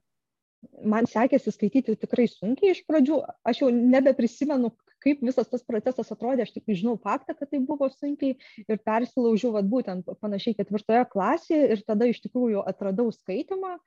Man 0.85 1.07
sekėsi 1.09 1.53
skaityti 1.53 1.95
tikrai 1.97 2.27
sunkiai 2.29 2.75
iš 2.75 2.83
pradžių. 2.89 3.17
Aš 3.49 3.63
jau 3.63 3.71
nebeprisimenu, 3.73 4.71
kaip 5.05 5.21
visas 5.25 5.49
tas 5.51 5.63
procesas 5.67 6.11
atrodė, 6.15 6.45
aš 6.45 6.55
tik 6.55 6.73
žinau 6.73 6.97
faktą, 7.01 7.37
kad 7.37 7.51
tai 7.51 7.61
buvo 7.63 7.89
sunkiai 7.93 8.35
ir 8.65 8.81
persilaužiau, 8.87 9.53
vad 9.55 9.69
būtent 9.71 10.09
panašiai 10.23 10.57
ketvirtoje 10.57 11.05
klasėje 11.13 11.71
ir 11.75 11.85
tada 11.87 12.09
iš 12.09 12.23
tikrųjų 12.25 12.65
atradau 12.65 13.11
skaitimą 13.13 13.77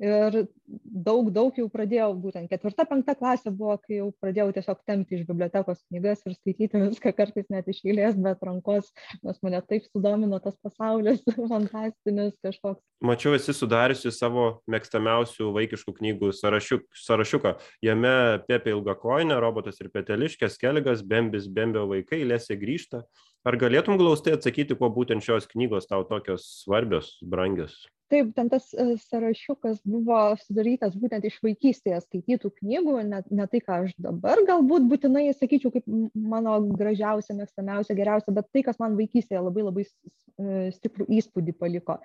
ir 0.00 0.46
daug, 0.64 1.28
daug 1.34 1.56
jau 1.56 1.66
pradėjau, 1.72 2.12
būtent 2.20 2.50
ketvirta, 2.50 2.86
penkta 2.88 3.14
klasė 3.18 3.52
buvo, 3.52 3.76
kai 3.82 3.98
jau 3.98 4.08
pradėjau 4.22 4.52
tiesiog 4.56 4.80
tempti 4.88 5.18
iš 5.18 5.26
bibliotekos 5.28 5.82
knygas 5.90 6.22
ir 6.26 6.36
skaityti 6.38 6.80
viską 6.86 7.12
kartais 7.16 7.48
net 7.52 7.68
iš 7.68 7.82
eilės, 7.84 8.16
bet 8.16 8.42
rankos, 8.46 8.88
nes 9.22 9.40
mane 9.44 9.60
taip 9.68 9.86
sudomino 9.90 10.40
tas 10.42 10.56
pasaulis, 10.64 11.20
fantastinis 11.52 12.34
kažkoks. 12.44 12.80
Mačiau, 13.04 13.34
esi 13.36 13.54
sudariusi 13.56 14.12
savo 14.14 14.62
mėgstamiausių 14.70 15.50
vaikiškų 15.56 15.96
knygų 15.98 16.32
sąrašiuk, 16.38 16.86
sąrašiuką. 17.04 17.56
Jame 17.84 18.14
Pepė 18.48 18.76
Ilgakoinė, 18.76 19.40
Robotas 19.42 19.82
ir 19.82 19.90
Peteliškės, 19.92 20.60
Keligas, 20.62 21.02
Bembis, 21.02 21.48
Bembio 21.50 21.88
vaikai, 21.90 22.22
Lėsė 22.28 22.58
grįžta. 22.60 23.02
Ar 23.42 23.58
galėtum 23.58 23.98
glaustai 23.98 24.36
atsakyti, 24.36 24.78
kuo 24.78 24.92
būtent 24.94 25.24
šios 25.26 25.48
knygos 25.50 25.90
tau 25.90 26.04
tokios 26.06 26.46
svarbios, 26.62 27.16
brangios? 27.26 27.82
taip 28.12 28.32
ten 28.36 28.50
tas 28.52 28.68
e, 28.76 28.96
sąrašiukas 29.00 29.80
buvo 29.88 30.18
sudarytas 30.42 30.96
būtent 31.00 31.24
iš 31.28 31.38
vaikystėje 31.44 32.00
skaitytų 32.04 32.50
knygų 32.60 32.96
ne 33.08 33.22
ne 33.38 33.46
tai 33.52 33.62
ką 33.64 33.78
aš 33.86 33.94
dabar 34.06 34.42
galbūt 34.48 34.88
būtinai 34.90 35.24
sakyčiau 35.36 35.72
kaip 35.74 35.88
mano 36.34 36.58
gražiausia 36.80 37.36
mėgstamiausia 37.38 37.96
geriausia 37.98 38.34
bet 38.36 38.50
tai 38.52 38.64
kas 38.68 38.80
man 38.82 38.98
vaikystėje 39.00 39.44
labai 39.46 39.64
labai 39.68 39.86
e, 39.86 40.68
stiprų 40.76 41.08
įspūdį 41.20 41.56
paliko 41.62 41.98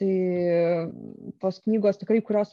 tai 0.00 0.12
tos 1.40 1.60
knygos 1.64 2.00
tikrai 2.00 2.20
kurios 2.24 2.52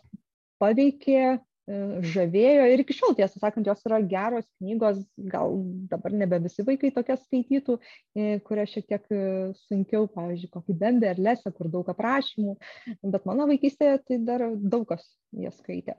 paveikė 0.64 1.38
žavėjo 1.68 2.68
ir 2.72 2.82
iki 2.82 2.96
šiol, 2.96 3.16
tiesą 3.18 3.42
sakant, 3.42 3.68
jos 3.68 3.82
yra 3.88 4.00
geros 4.00 4.46
knygos, 4.62 5.02
gal 5.32 5.58
dabar 5.92 6.14
nebe 6.16 6.40
visi 6.46 6.64
vaikai 6.68 6.94
tokias 6.96 7.26
skaitytų, 7.26 7.76
e, 8.16 8.28
kurias 8.48 8.72
šiek 8.72 8.86
tiek 8.88 9.10
e, 9.12 9.24
sunkiau, 9.66 10.08
pavyzdžiui, 10.14 10.52
kokį 10.54 10.76
Bembį 10.80 11.10
ar 11.12 11.20
Lesę, 11.28 11.52
kur 11.56 11.68
daug 11.74 11.90
aprašymų, 11.92 12.56
bet 13.04 13.26
mano 13.28 13.50
vaikystėje 13.50 13.98
tai 14.08 14.20
dar 14.30 14.46
daug 14.56 14.86
kas 14.88 15.04
jas 15.36 15.58
skaitė. 15.60 15.98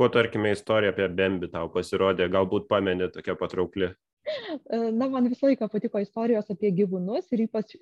Kuo, 0.00 0.08
tarkime, 0.08 0.54
istorija 0.56 0.94
apie 0.94 1.10
Bembį 1.12 1.52
tau 1.52 1.68
pasirodė, 1.74 2.30
galbūt 2.32 2.64
pamenė 2.72 3.10
tokia 3.12 3.36
patraukli? 3.36 3.90
E, 3.92 4.80
na, 4.96 5.10
man 5.12 5.28
visą 5.28 5.50
laiką 5.50 5.68
patiko 5.68 6.00
istorijos 6.00 6.48
apie 6.54 6.72
gyvūnus 6.72 7.28
ir 7.36 7.44
ypač 7.50 7.76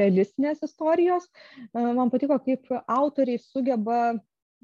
realistinės 0.00 0.64
istorijos. 0.64 1.28
Man 1.76 2.08
patiko, 2.08 2.40
kaip 2.40 2.72
autoriai 2.86 3.42
sugeba 3.42 4.00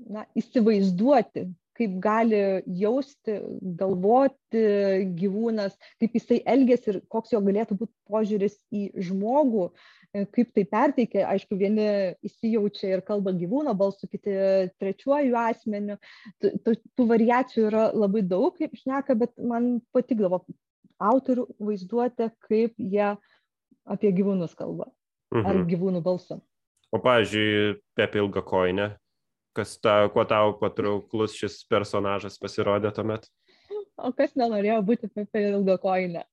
na, 0.01 0.25
įsivaizduoti 0.39 1.49
kaip 1.77 1.99
gali 2.03 2.41
jausti, 2.81 3.37
galvoti 3.79 4.63
gyvūnas, 5.19 5.77
kaip 6.01 6.17
jisai 6.17 6.41
elgesi 6.49 6.93
ir 6.93 7.01
koks 7.13 7.35
jo 7.35 7.43
galėtų 7.45 7.79
būti 7.83 7.93
požiūris 8.11 8.57
į 8.75 8.89
žmogų, 9.09 9.69
e, 10.15 10.25
kaip 10.33 10.53
tai 10.57 10.67
perteikia. 10.71 11.27
Aišku, 11.35 11.59
vieni 11.61 11.89
įsijaučia 12.27 12.95
ir 12.97 13.05
kalba 13.07 13.35
gyvūno 13.37 13.77
balsu, 13.79 14.09
kiti 14.11 14.35
trečiuoju 14.81 15.37
asmeniu. 15.43 15.99
Tų, 16.43 16.77
tų 16.97 17.09
variacijų 17.13 17.69
yra 17.71 17.89
labai 17.95 18.25
daug, 18.27 18.57
kaip 18.59 18.77
šneka, 18.81 19.19
bet 19.19 19.37
man 19.37 19.77
patikdavo 19.97 20.43
autorių 21.03 21.49
vaizduoti, 21.61 22.31
kaip 22.49 22.77
jie 22.81 23.15
apie 23.87 24.13
gyvūnus 24.17 24.57
kalba. 24.59 24.91
Mhm. 25.35 25.47
Ar 25.47 25.65
gyvūnų 25.69 26.03
balsu. 26.05 26.41
O, 26.95 27.01
pavyzdžiui, 27.03 27.77
Pepė 27.99 28.23
Ilgakoinė, 28.23 28.93
kas 29.57 29.75
ta, 29.81 29.99
kuo 30.13 30.25
tau 30.29 30.53
patrauklus 30.61 31.35
šis 31.41 31.63
personažas 31.71 32.39
pasirodė 32.43 32.93
tuomet? 32.97 33.27
o 33.97 34.13
kas 34.17 34.35
nenorėjo 34.37 34.81
būti 34.87 35.11
Pepė 35.13 35.43
ilgakoinė? 35.55 36.25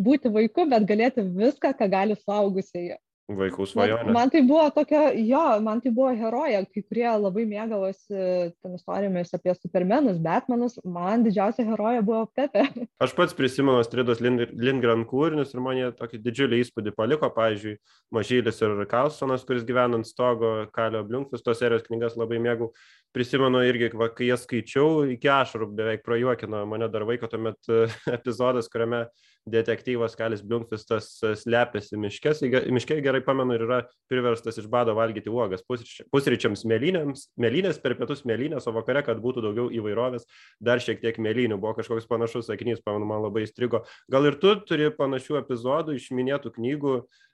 Būti 0.00 0.32
vaiku, 0.32 0.66
bet 0.68 0.86
galėti 0.88 1.24
viską, 1.24 1.72
ką 1.76 1.88
gali 1.92 2.16
suaugusieji. 2.20 2.96
Vaikų 3.38 3.66
svajonė. 3.68 4.10
Man, 4.14 4.30
tai 4.32 4.40
buvo 4.46 4.64
tokia, 4.74 5.10
jo, 5.14 5.42
man 5.62 5.80
tai 5.82 5.92
buvo 5.94 6.10
heroja, 6.16 6.62
kai 6.66 6.82
kurie 6.82 7.06
labai 7.06 7.44
mėgavosi 7.46 8.16
ten 8.58 8.74
istorijomis 8.74 9.30
apie 9.36 9.54
supermenus, 9.54 10.18
Batmanus, 10.22 10.78
man 10.82 11.22
didžiausia 11.26 11.66
heroja 11.68 12.02
buvo 12.06 12.24
Pepe. 12.34 12.64
Aš 13.04 13.14
pats 13.18 13.36
prisimenu 13.38 13.84
Stridos 13.86 14.22
Lindgren 14.22 15.06
kūrinius 15.10 15.54
ir 15.54 15.62
man 15.62 15.78
jie 15.78 15.90
tokį 16.00 16.22
didžiulį 16.26 16.60
įspūdį 16.64 16.94
paliko, 16.96 17.30
pavyzdžiui, 17.36 17.76
Mažylis 18.16 18.60
ir 18.66 18.84
Kalsonas, 18.90 19.46
kuris 19.46 19.66
gyvena 19.68 20.00
ant 20.00 20.08
stogo, 20.08 20.54
Kalio 20.74 21.04
Bliunkvis, 21.06 21.44
tos 21.46 21.62
serijos 21.62 21.86
knygas 21.86 22.18
labai 22.18 22.42
mėgau. 22.42 22.72
Prisimenu 23.14 23.62
irgi, 23.66 23.92
va, 23.98 24.10
kai 24.14 24.28
jas 24.30 24.44
skaičiau, 24.46 25.04
iki 25.14 25.30
ašarų 25.30 25.70
beveik 25.78 26.04
prajuokino 26.06 26.64
mane 26.70 26.90
dar 26.90 27.06
vaiko 27.06 27.30
tuomet 27.30 27.70
epizodas, 28.18 28.70
kuriame 28.70 29.06
detektyvas 29.48 30.16
Kalis 30.18 30.42
Bliunkvistas 30.44 31.08
slepiasi 31.40 31.98
miškės, 32.00 32.42
miške 32.72 32.98
gerai 33.04 33.22
pamenu 33.24 33.56
ir 33.56 33.64
yra 33.64 33.78
priverstas 34.10 34.58
iš 34.60 34.68
bado 34.70 34.94
valgyti 34.98 35.32
uogas 35.32 35.64
pusryčiams 35.64 36.66
mėlynės, 36.68 37.80
per 37.82 37.96
pietus 37.98 38.24
mėlynės, 38.28 38.68
o 38.68 38.74
vakare, 38.76 39.02
kad 39.06 39.22
būtų 39.22 39.44
daugiau 39.46 39.70
įvairovės, 39.72 40.26
dar 40.60 40.82
šiek 40.82 41.00
tiek 41.02 41.18
mėlynių. 41.22 41.60
Buvo 41.60 41.76
kažkoks 41.78 42.08
panašus 42.10 42.50
sakinys, 42.50 42.82
pamenu, 42.84 43.08
man 43.08 43.24
labai 43.24 43.46
įstrigo. 43.46 43.84
Gal 44.12 44.28
ir 44.28 44.38
tu 44.42 44.54
turi 44.68 44.90
panašių 44.94 45.40
epizodų 45.40 45.96
iš 45.96 46.10
minėtų 46.16 46.54
knygų, 46.58 46.96
e, 47.00 47.29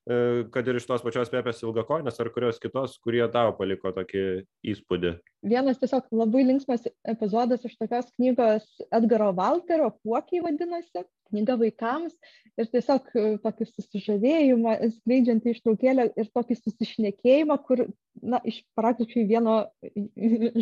kad 0.54 0.68
ir 0.70 0.76
iš 0.78 0.84
tos 0.86 1.02
pačios 1.02 1.32
Pepės 1.32 1.64
Ilgakonės 1.64 2.20
ar 2.22 2.28
kurios 2.30 2.60
kitos, 2.62 2.94
kurie 3.02 3.24
tau 3.34 3.50
paliko 3.58 3.90
tokį 3.96 4.22
įspūdį? 4.70 5.16
Vienas 5.50 5.80
tiesiog 5.80 6.06
labai 6.14 6.44
linksmas 6.46 6.86
epizodas 7.02 7.66
iš 7.66 7.74
tokios 7.80 8.12
knygos 8.14 8.68
Edgaro 8.94 9.32
Valterio, 9.34 9.90
Puokiai 10.06 10.44
vadinasi 10.44 11.02
knyga 11.30 11.56
vaikams 11.58 12.14
ir 12.56 12.70
tiesiog 12.70 13.10
e, 13.18 13.26
tokį 13.42 13.68
susižavėjimą, 13.72 14.76
skleidžiantį 15.00 15.54
ištraukėlę 15.56 16.08
ir 16.14 16.30
tokį 16.38 16.58
susišnekėjimą, 16.60 17.58
kur, 17.66 17.86
na, 18.22 18.40
iš 18.46 18.62
praktiškai 18.78 19.26
vieno 19.28 19.58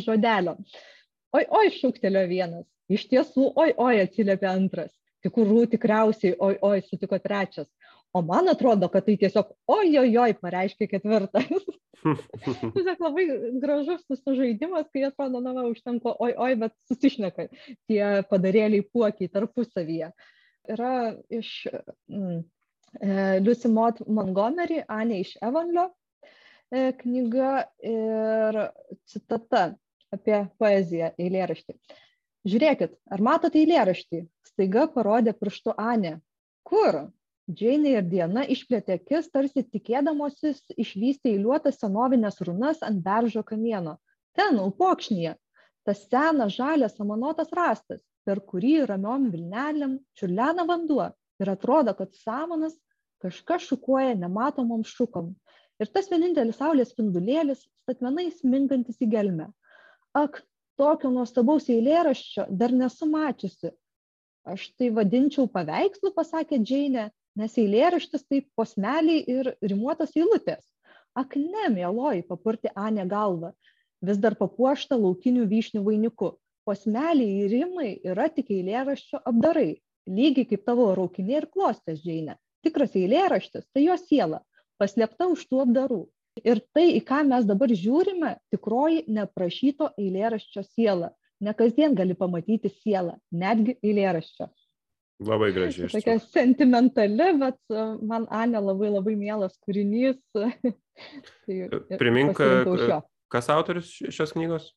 žodelio. 0.07 0.57
Oi, 1.35 1.44
oi, 1.44 1.66
šūktelio 1.74 2.24
vienas. 2.30 2.66
Iš 2.92 3.09
tiesų, 3.11 3.50
oi, 3.61 3.72
oi, 3.80 3.94
atsiliepia 4.04 4.52
antras. 4.54 4.92
Tikrų 5.24 5.64
tikriausiai, 5.72 6.35
oi, 6.37 6.57
oi, 6.64 6.78
sutiko 6.85 7.18
trečias. 7.20 7.68
O 8.14 8.22
man 8.22 8.48
atrodo, 8.48 8.88
kad 8.92 9.07
tai 9.09 9.16
tiesiog 9.18 9.50
oi, 9.74 10.35
pareiškia 10.40 10.90
ketvirtas. 10.92 11.50
Tiesiog 12.74 13.00
labai 13.00 13.24
gražus 13.62 14.05
susižaidimas, 14.09 14.88
kai 14.92 15.07
atrodo, 15.09 15.40
na, 15.40 15.55
va, 15.57 15.64
užtenka 15.70 16.14
oi, 16.20 16.55
bet 16.61 16.74
susišneka 16.90 17.48
tie 17.88 18.03
padarėliai 18.31 18.85
puokiai 18.92 19.33
tarpusavyje 19.33 20.11
yra 20.74 20.92
iš 21.33 21.50
mm, 22.09 22.38
e, 23.00 23.16
Lucy 23.44 23.70
Mott 23.72 24.03
Montgomery, 24.07 24.83
Anė 24.88 25.22
iš 25.24 25.35
Evanlio 25.44 25.88
e, 25.88 26.92
knyga 27.00 27.66
ir 27.85 28.61
citata 29.11 29.66
apie 30.14 30.44
poeziją, 30.61 31.11
eilėraštį. 31.20 31.77
Žiūrėkit, 32.48 32.96
ar 33.12 33.24
matote 33.24 33.61
eilėraštį? 33.61 34.24
Staiga 34.53 34.87
parodė 34.92 35.33
pirštu 35.37 35.74
Anė. 35.81 36.18
Kur? 36.68 37.07
Džeinė 37.50 37.90
ir 37.98 38.07
Diena 38.09 38.46
išplėtė 38.48 38.94
akis, 38.96 39.26
tarsi 39.28 39.62
tikėdamosis 39.68 40.62
išvysti 40.80 41.35
eiliuotas 41.35 41.76
senovinės 41.83 42.40
runas 42.48 42.80
ant 42.87 43.02
beržo 43.04 43.42
kamieno. 43.44 43.98
Ten, 44.33 44.57
upokšnyje, 44.62 45.35
tas 45.85 46.07
senas 46.09 46.54
žalias 46.57 46.96
samanotas 46.96 47.52
rastas 47.52 48.00
per 48.24 48.40
kurį 48.48 48.87
ramiom 48.88 49.28
vilnelėm 49.35 49.98
čiurlena 50.16 50.64
vanduo 50.70 51.11
ir 51.42 51.50
atrodo, 51.52 51.92
kad 51.98 52.14
samanas 52.16 52.78
kažkas 53.20 53.68
šukuoja 53.68 54.14
nematomom 54.16 54.85
šukom. 54.88 55.35
Ir 55.83 55.90
tas 55.92 56.09
vienintelis 56.09 56.57
saulės 56.62 56.94
spindulėlis 56.94 57.66
statmenai 57.85 58.30
smingantis 58.33 59.00
į 59.04 59.11
gelmę. 59.12 59.50
Ak, 60.16 60.40
tokio 60.80 61.11
nuostabaus 61.12 61.68
eilėraščio 61.68 62.46
dar 62.50 62.72
nesu 62.72 63.09
mačiusi. 63.11 63.74
Aš 64.48 64.70
tai 64.78 64.88
vadinčiau 64.96 65.44
paveikslu, 65.50 66.12
pasakė 66.16 66.61
Džeinė, 66.62 67.11
nes 67.40 67.59
eilėraštis 67.59 68.27
tai 68.29 68.42
posmeliai 68.59 69.25
ir 69.37 69.53
rimuotas 69.62 70.14
eilutės. 70.16 70.62
Ak 71.14 71.37
ne, 71.38 71.68
mieloji, 71.70 72.25
papurti 72.29 72.73
Anė 72.75 73.07
galvą, 73.11 73.53
vis 74.03 74.18
dar 74.23 74.35
papuošta 74.38 74.99
laukinių 74.99 75.47
vyšnių 75.51 75.85
vainiku. 75.87 76.35
Posmeliai 76.64 77.49
rimai 77.53 77.90
yra 78.05 78.31
tik 78.33 78.51
eilėraščio 78.55 79.20
apdarai. 79.25 79.75
Lygiai 80.09 80.49
kaip 80.49 80.64
tavo 80.68 80.90
raukiniai 80.97 81.42
ir 81.42 81.51
klostės 81.53 82.03
džeine 82.03 82.38
tikras 82.64 82.97
eilėraštis 82.99 83.68
tai 83.73 83.85
jo 83.87 83.97
siela 84.01 84.42
paslėpta 84.81 85.29
už 85.33 85.44
tų 85.51 85.62
apdarų. 85.66 86.03
Ir 86.42 86.61
tai 86.75 86.88
į 86.97 87.03
ką 87.07 87.20
mes 87.29 87.44
dabar 87.47 87.70
žiūrime 87.70 88.33
tikroji 88.51 89.05
neprašyto 89.18 89.92
eilėraščio 90.01 90.64
siela. 90.66 91.12
Ne 91.44 91.55
kasdien 91.55 91.94
gali 91.99 92.16
pamatyti 92.18 92.73
sielą 92.81 93.18
netgi 93.42 93.77
eilėraščio 93.85 94.49
Labai 95.22 95.53
gražiai. 95.55 95.88
Tokia 95.92 96.16
sentimentali, 96.18 97.27
bet 97.38 97.59
e, 97.70 97.83
man 98.03 98.24
Anė 98.35 98.59
labai 98.64 98.90
labai 98.90 99.14
mielas 99.18 99.55
kūrinys. 99.62 100.18
tai 101.46 101.59
Primink, 102.00 102.40
kas 103.31 103.50
autorius 103.55 103.92
šios 103.94 104.35
knygos? 104.35 104.72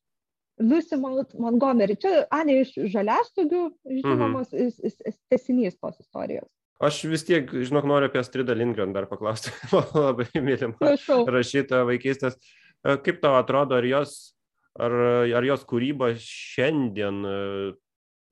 Lucy 0.62 0.98
Montgomery. 0.98 1.98
Čia 2.02 2.28
Anė 2.34 2.62
iš 2.64 2.76
žaliastugių 2.94 3.64
žinomas 4.02 4.54
mhm. 4.54 5.18
tesinys 5.34 5.78
tos 5.82 6.00
istorijos. 6.02 6.50
Aš 6.78 7.02
vis 7.10 7.26
tiek, 7.26 7.50
žinok, 7.50 7.88
noriu 7.90 8.06
apie 8.12 8.22
Stridą 8.26 8.54
Lindgren 8.54 8.94
dar 8.94 9.08
paklausti. 9.10 9.50
labai 9.98 10.30
mylimą 10.36 10.94
rašytoją 11.34 11.88
vaikystės. 11.90 12.38
E, 12.86 13.00
kaip 13.02 13.22
tau 13.24 13.40
atrodo, 13.40 13.80
ar 13.82 13.90
jos, 13.90 14.36
ar, 14.78 14.94
ar 15.42 15.50
jos 15.50 15.66
kūryba 15.66 16.14
šiandien 16.22 17.24
e, 17.26 17.38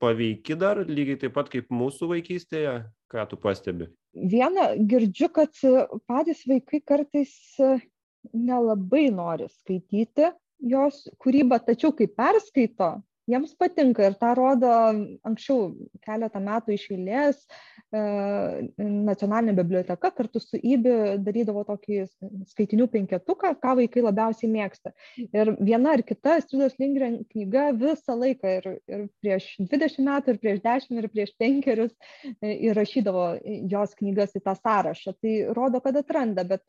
paveiki 0.02 0.56
dar 0.58 0.82
lygiai 0.86 1.20
taip 1.24 1.34
pat 1.36 1.50
kaip 1.52 1.70
mūsų 1.72 2.10
vaikystėje? 2.14 2.78
Ką 3.12 3.22
tu 3.30 3.38
pastebi? 3.38 3.86
Viena, 4.16 4.72
girdžiu, 4.90 5.28
kad 5.30 5.54
patys 6.10 6.42
vaikai 6.48 6.80
kartais 6.82 7.34
nelabai 8.32 9.06
nori 9.14 9.46
skaityti 9.52 10.32
jos 10.72 11.04
kūrybą, 11.22 11.60
tačiau 11.66 11.92
kai 11.94 12.08
perskaito, 12.08 12.96
jiems 13.30 13.54
patinka 13.58 14.06
ir 14.06 14.16
tą 14.20 14.32
rodo 14.38 14.70
anksčiau 15.26 15.70
keletą 16.06 16.40
metų 16.42 16.74
iš 16.76 16.86
eilės 16.94 17.40
e, 17.42 18.02
nacionalinė 18.78 19.56
biblioteka 19.58 20.12
kartu 20.16 20.42
su 20.42 20.60
IBI 20.60 21.18
darydavo 21.26 21.64
tokį 21.68 22.00
skaitinių 22.52 22.88
penketuką, 22.92 23.54
ką 23.62 23.76
vaikai 23.80 24.04
labiausiai 24.06 24.50
mėgsta. 24.52 24.94
Ir 25.26 25.54
viena 25.58 25.96
ar 25.96 26.04
kita 26.06 26.38
Stridos 26.44 26.78
Lindgren 26.80 27.20
knyga 27.32 27.68
visą 27.76 28.18
laiką 28.18 28.56
ir, 28.60 28.68
ir 28.90 29.06
prieš 29.22 29.52
20 29.62 30.02
metų, 30.06 30.34
ir 30.34 30.42
prieš 30.42 30.60
10, 30.66 31.00
ir 31.02 31.10
prieš 31.12 31.32
5 31.42 31.70
e, 31.76 31.88
įrašydavo 32.70 33.30
jos 33.72 33.96
knygas 33.98 34.36
į 34.38 34.44
tą 34.46 34.56
sąrašą. 34.60 35.16
Tai 35.22 35.38
rodo, 35.56 35.82
kad 35.82 35.98
atranda, 36.02 36.46
bet 36.46 36.62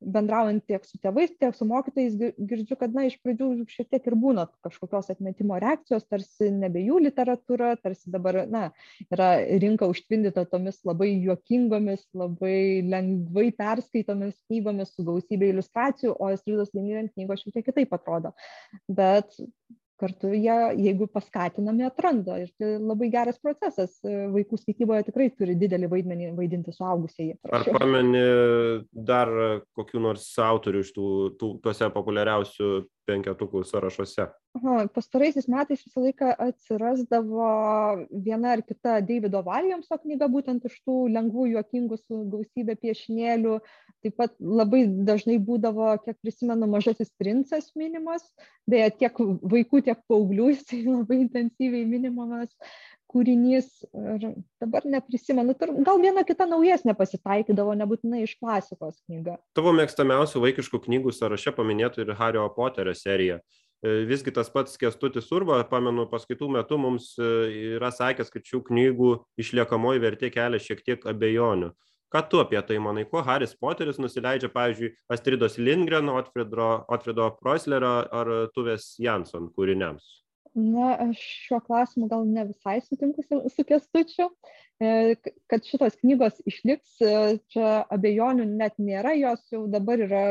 bendraujant 0.00 0.62
tiek 0.68 0.84
su 0.86 0.98
tėvais, 1.02 1.32
tiek 1.40 1.54
su 1.56 1.66
mokytais, 1.68 2.16
girdžiu, 2.18 2.76
kad, 2.80 2.94
na, 2.96 3.06
iš 3.08 3.16
pradžių 3.24 3.48
šiek 3.70 3.88
tiek 3.92 4.08
ir 4.10 4.16
būna 4.20 4.46
kažkokios 4.64 5.10
atmetimo 5.14 5.58
reakcijos, 5.62 6.06
tarsi 6.10 6.50
nebe 6.54 6.82
jų 6.84 7.00
literatūra, 7.06 7.74
tarsi 7.82 8.12
dabar, 8.12 8.42
na, 8.50 8.64
yra 9.14 9.30
rinka 9.62 9.88
užtvindyta 9.90 10.46
tomis 10.50 10.80
labai 10.88 11.12
juokingomis, 11.24 12.06
labai 12.16 12.82
lengvai 12.88 13.48
perskaitomis 13.56 14.36
knygomis 14.48 14.94
su 14.94 15.06
gausybė 15.06 15.52
iliustracijų, 15.54 16.16
o 16.18 16.32
Estridos 16.34 16.74
Lindgren 16.76 17.10
knygos 17.14 17.44
šiek 17.44 17.58
tiek 17.58 17.70
kitaip 17.70 17.94
atrodo. 17.96 18.34
Bet 18.88 19.36
kartu 20.00 20.32
jie, 20.34 20.54
jeigu 20.80 21.06
paskatinami, 21.12 21.84
atranda. 21.86 22.38
Ir 22.42 22.50
tai 22.58 22.74
labai 22.78 23.10
geras 23.12 23.38
procesas. 23.42 23.96
Vaikų 24.04 24.58
skaityboje 24.60 25.08
tikrai 25.08 25.28
turi 25.34 25.56
didelį 25.58 25.90
vaidmenį 25.92 26.32
vaidinti 26.38 26.74
suaugusieji. 26.74 27.38
Ar 27.50 27.66
pameni 27.78 28.24
dar 28.92 29.30
kokiu 29.76 30.02
nors 30.02 30.26
autorių 30.42 30.84
iš 30.84 30.92
tų, 30.96 31.08
tų 31.40 31.50
tuose 31.64 31.90
populiariausių 31.94 32.70
penketukų 33.08 33.62
sąrašuose? 33.68 34.26
Pastaraisiais 34.94 35.48
metais 35.50 35.82
visą 35.82 36.04
laiką 36.04 36.30
atsirasdavo 36.46 37.48
viena 38.26 38.54
ar 38.54 38.62
kita 38.66 39.00
Davido 39.06 39.42
Valjamso 39.46 39.98
knyga, 40.02 40.28
būtent 40.30 40.66
iš 40.68 40.76
tų 40.86 40.96
lengvų, 41.14 41.48
juokingų 41.54 41.98
su 42.00 42.22
gausybė 42.32 42.78
piešinėlių. 42.82 43.58
Taip 44.04 44.16
pat 44.20 44.34
labai 44.38 44.84
dažnai 45.08 45.38
būdavo, 45.42 45.90
kiek 46.04 46.18
prisimenu, 46.22 46.68
mažasis 46.70 47.12
princas 47.20 47.70
minimas, 47.78 48.26
beje, 48.70 48.90
tiek 49.02 49.22
vaikų, 49.54 49.84
tiek 49.88 50.02
paauglių 50.10 50.50
jisai 50.54 50.82
labai 50.86 51.22
intensyviai 51.24 51.86
minimamas 51.88 52.52
kūrinys 53.14 53.68
ir 53.94 54.24
dabar 54.62 54.86
neprisimenu, 54.88 55.54
gal 55.86 56.00
viena 56.02 56.24
kita 56.26 56.48
naujesnė 56.50 56.96
pasitaikydavo, 56.98 57.76
nebūtinai 57.78 58.24
iš 58.24 58.34
klasikos 58.40 58.98
knyga. 59.06 59.38
Tavo 59.56 59.74
mėgstamiausių 59.76 60.42
vaikiškų 60.48 60.82
knygų 60.88 61.14
sąraše 61.14 61.54
paminėtų 61.54 62.02
ir 62.04 62.16
Hario 62.18 62.48
Poterio 62.56 62.94
serija. 62.98 63.40
visgi 63.84 64.32
tas 64.32 64.48
pats 64.48 64.78
Kestutis 64.80 65.26
Urba, 65.32 65.58
pamenu, 65.68 66.06
paskaitų 66.08 66.48
metu 66.48 66.78
mums 66.80 67.14
yra 67.20 67.90
sakęs, 67.92 68.30
kad 68.32 68.46
šių 68.48 68.62
knygų 68.70 69.10
išliekamoji 69.36 70.00
vertė 70.00 70.30
kelia 70.32 70.58
šiek 70.58 70.80
tiek 70.86 71.04
abejonių. 71.04 71.74
Ką 72.14 72.22
tu 72.30 72.40
apie 72.40 72.60
tai 72.62 72.78
manai, 72.78 73.04
kuo 73.04 73.20
Haris 73.26 73.56
Poteris 73.58 73.98
nusileidžia, 73.98 74.48
pavyzdžiui, 74.54 74.92
Astridos 75.10 75.58
Lindgren, 75.58 76.08
Otfrido, 76.08 76.84
Otfrido 76.88 77.28
Proislerio 77.40 77.96
ar 78.08 78.30
Tuvės 78.54 78.94
Jansson 79.02 79.50
kūriniams? 79.52 80.23
Na, 80.54 80.92
aš 81.08 81.18
šiuo 81.18 81.58
klausimu 81.66 82.06
gal 82.10 82.26
ne 82.30 82.44
visai 82.46 82.78
sutinku 82.84 83.24
su, 83.26 83.64
Kestučiu. 83.66 84.28
E, 84.82 85.14
kad 85.50 85.66
šitos 85.66 85.96
knygos 86.00 86.40
išliks, 86.50 86.96
e, 87.02 87.38
čia 87.50 87.80
abejonių 87.94 88.46
net 88.50 88.78
nėra, 88.78 89.14
jos 89.18 89.42
jau 89.54 89.64
dabar 89.70 90.02
yra 90.06 90.24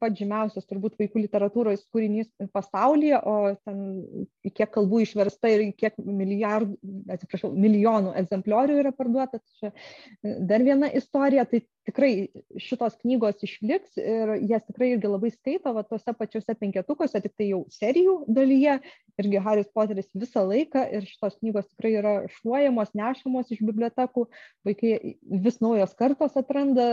pats 0.00 0.18
žymiausias 0.18 0.66
turbūt 0.68 0.96
vaikų 1.00 1.24
literatūros 1.24 1.84
kūrinys 1.92 2.30
pasaulyje, 2.54 3.18
o 3.20 3.34
ten 3.66 3.82
kiek 4.46 4.70
kalbų 4.74 5.02
išversta 5.04 5.50
ir 5.52 5.66
kiek 5.76 5.98
milijardų, 5.98 6.78
atsiprašau, 7.14 7.52
milijonų 7.52 8.14
egzempliorių 8.22 8.78
yra 8.80 8.94
parduota. 8.96 9.40
Tai 9.40 9.60
čia 9.60 10.38
dar 10.48 10.64
viena 10.64 10.90
istorija, 11.00 11.44
tai 11.50 11.64
tikrai 11.84 12.28
šitos 12.60 12.96
knygos 13.02 13.42
išliks 13.44 13.98
ir 14.00 14.34
jas 14.48 14.64
tikrai 14.66 14.94
irgi 14.94 15.10
labai 15.10 15.30
skaito, 15.34 15.72
va 15.76 15.84
tuose 15.86 16.14
pačiuose 16.16 16.56
penketukuose, 16.60 17.20
tik 17.24 17.34
tai 17.36 17.50
jau 17.50 17.60
serijų 17.72 18.16
dalyje, 18.38 18.78
irgi 19.20 19.42
Haris 19.44 19.68
Poteris 19.74 20.08
visą 20.16 20.44
laiką 20.48 20.84
ir 20.96 21.04
šitos 21.08 21.36
knygos 21.40 21.68
tikrai 21.72 21.92
yra 22.00 22.14
šluojamos, 22.38 22.94
nešamos 22.96 23.52
iš 23.54 23.62
bibliotekų, 23.66 24.26
vaikai 24.66 25.14
vis 25.44 25.60
naujos 25.64 25.94
kartos 25.98 26.36
atranda, 26.40 26.88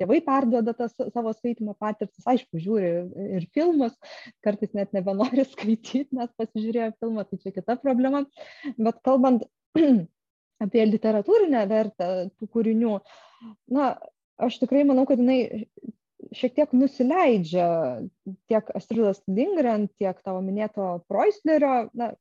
tėvai 0.00 0.20
perduoda 0.24 0.76
tas 0.78 0.94
savo 0.94 1.34
skaitimo 1.36 1.76
patirtis, 1.78 2.24
aišku, 2.30 2.62
žiūri 2.62 2.94
ir 3.40 3.50
filmus, 3.56 3.98
kartais 4.46 4.74
net 4.78 4.94
nebenori 4.96 5.46
skaityti, 5.52 6.08
nes 6.14 6.30
pasižiūrėjo 6.38 6.94
filmą, 7.00 7.26
tai 7.28 7.42
čia 7.42 7.54
kita 7.58 7.78
problema, 7.82 8.24
bet 8.78 9.02
kalbant 9.04 9.46
apie 10.64 10.84
literatūrinę 10.86 11.64
vertę 11.70 12.10
tų 12.38 12.48
kūrinių, 12.54 12.98
na, 13.70 13.94
aš 14.42 14.58
tikrai 14.62 14.84
manau, 14.88 15.06
kad 15.08 15.20
jinai 15.22 15.66
šiek 16.34 16.54
tiek 16.56 16.72
nusileidžia 16.74 17.68
tiek 18.50 18.70
Astridos 18.74 19.20
Lindgren, 19.28 19.88
tiek 20.00 20.18
tavo 20.24 20.40
minėto 20.44 20.98
Proislerio, 21.10 21.88
na, 21.94 22.12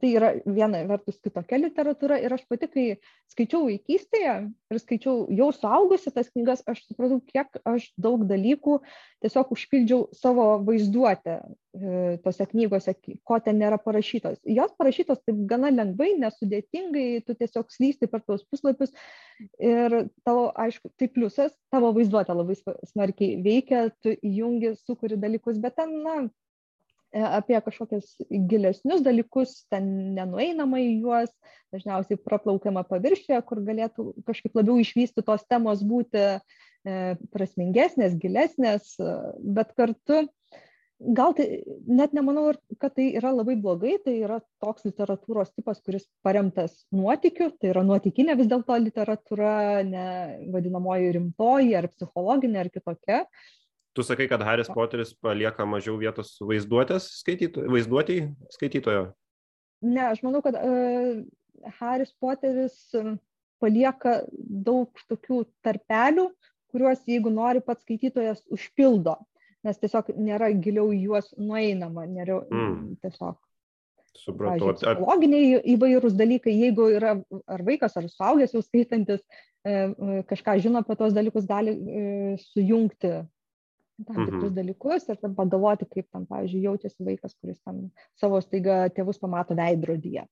tai 0.00 0.10
yra 0.16 0.30
viena 0.46 0.80
vertus 0.88 1.18
kitokia 1.20 1.58
literatūra 1.60 2.18
ir 2.22 2.32
aš 2.32 2.44
pati, 2.48 2.68
kai 2.72 2.84
skaičiau 3.32 3.66
vaikystėje 3.66 4.34
ir 4.48 4.80
skaičiau 4.80 5.26
jau 5.34 5.48
suaugusi 5.52 6.12
tas 6.14 6.30
knygas, 6.32 6.62
aš 6.70 6.84
supratau, 6.86 7.18
kiek 7.28 7.60
aš 7.68 7.90
daug 8.00 8.24
dalykų 8.28 8.78
tiesiog 9.24 9.52
užpildžiau 9.56 10.06
savo 10.16 10.46
vaizduotę 10.64 11.36
e, 11.38 12.16
tose 12.24 12.48
knygose, 12.52 12.94
ko 13.28 13.40
ten 13.44 13.60
nėra 13.60 13.80
parašytos. 13.82 14.40
Jos 14.46 14.74
parašytos 14.78 15.20
taip 15.26 15.44
gana 15.50 15.72
lengvai, 15.74 16.14
nesudėtingai, 16.22 17.24
tu 17.26 17.36
tiesiog 17.36 17.68
slysti 17.74 18.08
per 18.08 18.24
tos 18.24 18.46
puslapius 18.48 18.94
ir 19.60 20.00
tavo, 20.24 20.48
aišku, 20.56 20.94
tai 20.96 21.10
pliusas, 21.12 21.56
tavo 21.74 21.92
vaizduotė 21.96 22.36
labai 22.38 22.56
smarkiai 22.88 23.40
veikia, 23.44 23.88
tu 24.04 24.16
įjungi, 24.16 24.76
sukuri 24.86 25.20
dalykus, 25.20 25.60
bet 25.62 25.76
ten, 25.80 25.98
na, 26.04 26.20
apie 27.12 27.60
kažkokius 27.64 28.16
gilesnius 28.28 29.02
dalykus, 29.04 29.64
ten 29.72 30.14
nenueinama 30.16 30.80
į 30.82 30.90
juos, 31.02 31.32
dažniausiai 31.72 32.20
praplaukiama 32.20 32.84
paviršė, 32.88 33.40
kur 33.48 33.62
galėtų 33.64 34.12
kažkaip 34.28 34.56
labiau 34.58 34.78
išvysti 34.82 35.24
tos 35.24 35.44
temos 35.48 35.84
būti 35.84 36.20
e, 36.24 36.38
prasmingesnės, 37.32 38.18
gilesnės, 38.20 38.94
bet 39.40 39.72
kartu 39.78 40.26
gal 40.98 41.34
tai 41.34 41.46
net 41.86 42.12
nemanau, 42.12 42.52
kad 42.82 42.94
tai 42.96 43.12
yra 43.16 43.30
labai 43.30 43.54
blogai, 43.60 43.96
tai 44.02 44.16
yra 44.18 44.40
toks 44.62 44.86
literatūros 44.88 45.52
tipas, 45.54 45.80
kuris 45.84 46.08
paremtas 46.26 46.74
nuotikiu, 46.94 47.52
tai 47.54 47.70
yra 47.72 47.84
nuotikinė 47.86 48.34
vis 48.38 48.50
dėlto 48.50 48.76
literatūra, 48.82 49.84
ne 49.86 50.06
vadinamoji 50.54 51.14
rimtoji 51.18 51.76
ar 51.78 51.88
psichologinė 51.92 52.64
ar 52.64 52.72
kitokia. 52.74 53.22
Tu 53.96 54.04
sakai, 54.04 54.28
kad 54.30 54.42
Haris 54.44 54.68
Poteris 54.70 55.14
palieka 55.16 55.64
mažiau 55.66 55.96
vietos 55.98 56.36
vaizduotės 56.44 57.08
skaityto, 57.22 57.64
vaizduotėjai 57.72 58.28
skaitytojo? 58.54 59.08
Ne, 59.86 60.04
aš 60.10 60.20
manau, 60.26 60.42
kad 60.44 60.58
uh, 60.60 61.22
Haris 61.78 62.12
Poteris 62.20 62.76
palieka 63.62 64.20
daug 64.30 65.02
tokių 65.10 65.42
tarpelių, 65.66 66.28
kuriuos, 66.72 67.02
jeigu 67.08 67.32
nori, 67.32 67.62
pats 67.64 67.82
skaitytojas 67.86 68.44
užpildo, 68.54 69.16
nes 69.66 69.80
tiesiog 69.80 70.12
nėra 70.20 70.50
giliau 70.54 70.92
juos 70.94 71.32
nueinama, 71.40 72.06
nėra 72.06 72.42
mm. 72.44 72.98
tiesiog. 73.02 73.38
Supratau. 74.18 74.72
Psichologiniai 74.74 75.60
įvairūs 75.74 76.16
dalykai, 76.18 76.54
jeigu 76.56 76.88
yra 76.96 77.14
ar 77.46 77.62
vaikas, 77.66 77.94
ar 77.98 78.08
suaugęs 78.10 78.54
jau 78.56 78.62
skaitantis, 78.64 79.22
e, 79.62 79.74
kažką 80.30 80.56
žino 80.64 80.82
apie 80.82 80.96
tos 80.98 81.14
dalykus, 81.14 81.46
gali 81.46 81.74
e, 81.74 82.06
sujungti 82.48 83.12
tam 84.06 84.18
tikrus 84.24 84.52
dalykus 84.54 85.08
ir 85.10 85.18
tam 85.22 85.34
pagalvoti, 85.38 85.88
kaip 85.90 86.06
tam, 86.12 86.26
pavyzdžiui, 86.30 86.64
jaučiasi 86.68 87.06
vaikas, 87.06 87.34
kuris 87.38 87.58
tam 87.66 87.88
savo 88.20 88.40
staiga 88.44 88.84
tėvus 88.94 89.20
pamato 89.22 89.56
veidrodyje. 89.58 90.26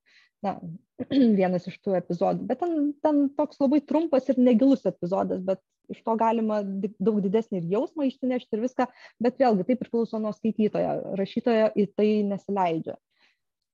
Na, 0.45 0.57
vienas 1.41 1.67
iš 1.71 1.79
tų 1.83 1.97
epizodų. 1.99 2.47
Bet 2.47 2.61
ten, 2.63 2.93
ten 3.03 3.25
toks 3.39 3.59
labai 3.63 3.81
trumpas 3.83 4.29
ir 4.31 4.39
negilus 4.39 4.87
epizodas, 4.89 5.43
bet 5.47 5.63
iš 5.93 6.03
to 6.07 6.17
galima 6.19 6.61
daug 6.63 7.21
didesnį 7.25 7.63
ir 7.63 7.69
jausmą 7.77 8.07
išsinešti 8.09 8.59
ir 8.59 8.65
viską, 8.67 8.89
bet 9.23 9.39
vėlgi 9.43 9.69
tai 9.69 9.79
priklauso 9.81 10.21
nuo 10.23 10.35
skaitytojo. 10.37 11.17
Rašytojo 11.19 11.71
į 11.79 11.91
tai 11.95 12.11
nesileidžia. 12.27 12.99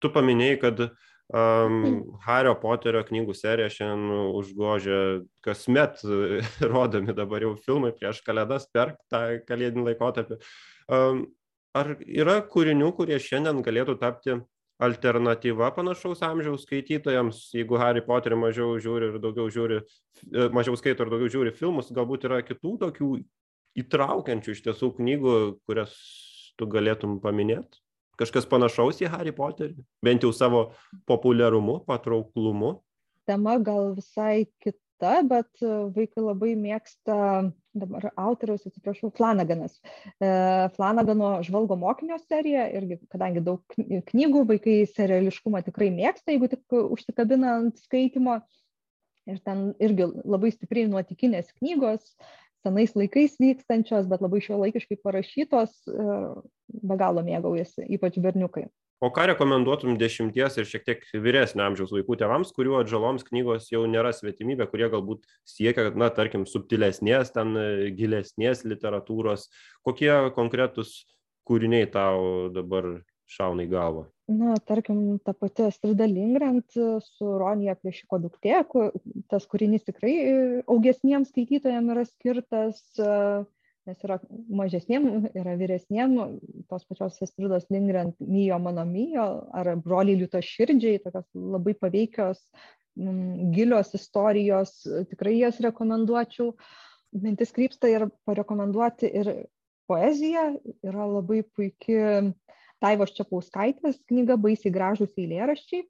Tu 0.03 0.11
paminėjai, 0.13 0.59
kad 0.61 0.81
uh, 0.83 1.12
Um, 1.33 2.03
Hario 2.27 2.53
Poterio 2.61 3.01
knygų 3.09 3.33
serija 3.33 3.71
šiandien 3.73 4.33
užgožia 4.37 4.97
kasmet 5.45 6.03
rodomi 6.73 7.15
dabar 7.17 7.47
jau 7.47 7.55
filmai 7.57 7.95
prieš 7.97 8.21
kalėdas 8.27 8.67
per 8.69 8.99
tą 9.09 9.23
kalėdinį 9.49 9.87
laikotarpį. 9.87 10.37
Um, 10.93 11.23
ar 11.73 11.95
yra 12.05 12.43
kūrinių, 12.53 12.91
kurie 12.99 13.17
šiandien 13.17 13.63
galėtų 13.65 13.97
tapti 14.03 14.37
alternatyva 14.83 15.71
panašaus 15.77 16.21
amžiaus 16.27 16.67
skaitytojams, 16.67 17.39
jeigu 17.57 17.79
Harry 17.81 18.03
Potterį 18.05 18.39
mažiau 18.41 18.75
žiūri 18.83 19.13
ir 19.13 19.21
daugiau 19.23 19.47
žiūri, 19.53 19.79
e, 20.27 20.49
mažiau 20.55 20.77
skaito 20.79 21.07
ir 21.07 21.13
daugiau 21.13 21.31
žiūri 21.31 21.53
filmus, 21.55 21.93
galbūt 21.95 22.27
yra 22.27 22.41
kitų 22.45 22.75
tokių 22.83 23.13
įtraukiančių 23.83 24.57
iš 24.57 24.65
tiesų 24.67 24.91
knygų, 24.99 25.37
kurias 25.69 25.95
tu 26.59 26.69
galėtum 26.69 27.21
paminėti? 27.23 27.81
Kažkas 28.21 28.47
panašaus 28.49 29.01
į 29.03 29.11
Harry 29.13 29.33
Potterį, 29.35 29.77
bent 30.05 30.25
jau 30.25 30.33
savo 30.37 30.71
populiarumu, 31.09 31.81
patrauklumu? 31.89 32.77
Tema 33.29 33.57
gal 33.63 33.93
visai 33.97 34.47
kita, 34.63 35.21
bet 35.29 35.63
e, 35.63 35.71
vaikai 35.95 36.25
labai 36.25 36.55
mėgsta, 36.59 37.17
dabar 37.79 38.09
autoriaus, 38.21 38.65
atsiprašau, 38.69 39.13
Flanaganas. 39.17 39.79
E, 40.19 40.31
Flanagano 40.77 41.37
žvalgo 41.47 41.79
mokinio 41.79 42.19
serija, 42.25 42.67
irgi, 42.75 42.99
kadangi 43.13 43.45
daug 43.47 43.63
knygų, 44.11 44.45
vaikai 44.51 44.83
seriališkumą 44.91 45.63
tikrai 45.69 45.93
mėgsta, 45.95 46.35
jeigu 46.35 46.51
tik 46.53 46.79
užsikabina 46.83 47.57
ant 47.61 47.81
skaitimo. 47.85 48.41
Ir 49.31 49.39
ten 49.47 49.69
irgi 49.79 50.09
labai 50.27 50.51
stipriai 50.51 50.89
nuotikinės 50.91 51.53
knygos, 51.61 52.17
senais 52.63 52.95
laikais 52.99 53.39
vykstančios, 53.43 54.07
bet 54.11 54.23
labai 54.25 54.43
šio 54.45 54.61
laikiškai 54.63 55.01
parašytos, 55.03 55.75
e, 55.91 56.15
be 56.83 56.97
galo 57.01 57.25
mėgaujasi, 57.27 57.89
ypač 57.99 58.19
berniukai. 58.23 58.69
O 59.03 59.09
ką 59.11 59.25
rekomenduotum 59.33 59.97
dešimties 59.99 60.61
ir 60.61 60.67
šiek 60.71 60.85
tiek 60.87 61.01
vyresnio 61.25 61.65
amžiaus 61.67 61.91
vaikų 61.91 62.21
tėvams, 62.21 62.53
kuriuo 62.55 62.77
atžaloms 62.85 63.25
knygos 63.27 63.67
jau 63.73 63.81
nėra 63.91 64.13
svetimybė, 64.15 64.69
kurie 64.71 64.87
galbūt 64.93 65.27
siekia, 65.43 65.89
na, 65.99 66.07
tarkim, 66.15 66.45
subtilesnės, 66.47 67.33
ten 67.35 67.51
gilesnės 67.99 68.63
literatūros? 68.63 69.49
Kokie 69.83 70.13
konkretus 70.37 71.01
kūriniai 71.51 71.91
tau 71.91 72.47
dabar 72.55 72.93
šauna 73.27 73.67
į 73.67 73.73
galvą? 73.75 74.07
Na 74.39 74.57
tarkim 74.69 75.19
ta 75.25 75.33
pati 75.33 75.67
astrida 75.69 76.07
lindgren 76.09 76.61
su 76.73 77.33
ronja 77.43 77.77
plėšiko 77.79 78.21
duktė 78.27 78.61
tas 79.33 79.49
kūrinys 79.51 79.87
tikrai 79.89 80.15
augesniem 80.67 81.27
skaitytojam 81.29 81.91
yra 81.95 82.05
skirtas 82.09 82.81
nes 83.87 84.05
yra 84.07 84.19
mažesniem 84.63 85.09
yra 85.35 85.57
vyresniem 85.59 86.15
tos 86.71 86.85
pačios 86.89 87.19
astridos 87.27 87.67
lindgren 87.75 88.13
mijo 88.21 88.59
mano 88.63 88.85
mijo 88.87 89.27
ar 89.53 89.75
broliai 89.87 90.21
liūtaširdžiai 90.21 91.03
tokios 91.03 91.27
labai 91.35 91.75
paveikios 91.75 92.45
gilios 93.57 93.95
istorijos 93.95 94.83
tikrai 95.11 95.39
jas 95.39 95.61
rekomenduočiau. 95.65 96.53
Mintis 97.13 97.53
krypsta 97.53 97.89
ir 97.93 98.07
parekomenduoti 98.25 99.09
ir 99.21 99.33
poeziją 99.89 100.45
yra 100.85 101.07
labai 101.09 101.43
puiki 101.43 101.99
Daivos 102.83 103.15
Čiapauskaitės 103.17 104.01
knyga 104.11 104.39
Baisiai 104.41 104.75
gražus 104.75 105.15
eilėraščiai. 105.19 105.87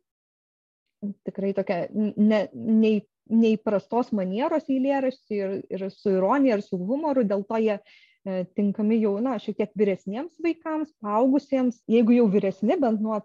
Tikrai 1.26 1.50
tokia 1.56 1.86
ne, 1.92 2.44
nei, 2.54 3.00
neįprastos 3.32 4.12
manieros 4.16 4.68
eilėraščiai 4.70 5.38
ir, 5.38 5.58
ir 5.70 5.90
su 5.94 6.16
ironija, 6.16 6.58
ir 6.58 6.64
su 6.64 6.78
humoru, 6.78 7.24
dėl 7.26 7.44
to 7.48 7.58
jie 7.62 7.76
e, 7.78 8.44
tinkami 8.58 8.98
jau, 9.02 9.16
na, 9.24 9.36
šiek 9.42 9.58
tiek 9.58 9.74
vyresniems 9.78 10.38
vaikams, 10.42 10.92
paaugsiems. 11.02 11.80
Jeigu 11.90 12.16
jau 12.16 12.28
vyresni, 12.32 12.76
bent 12.82 13.02
nuo 13.02 13.20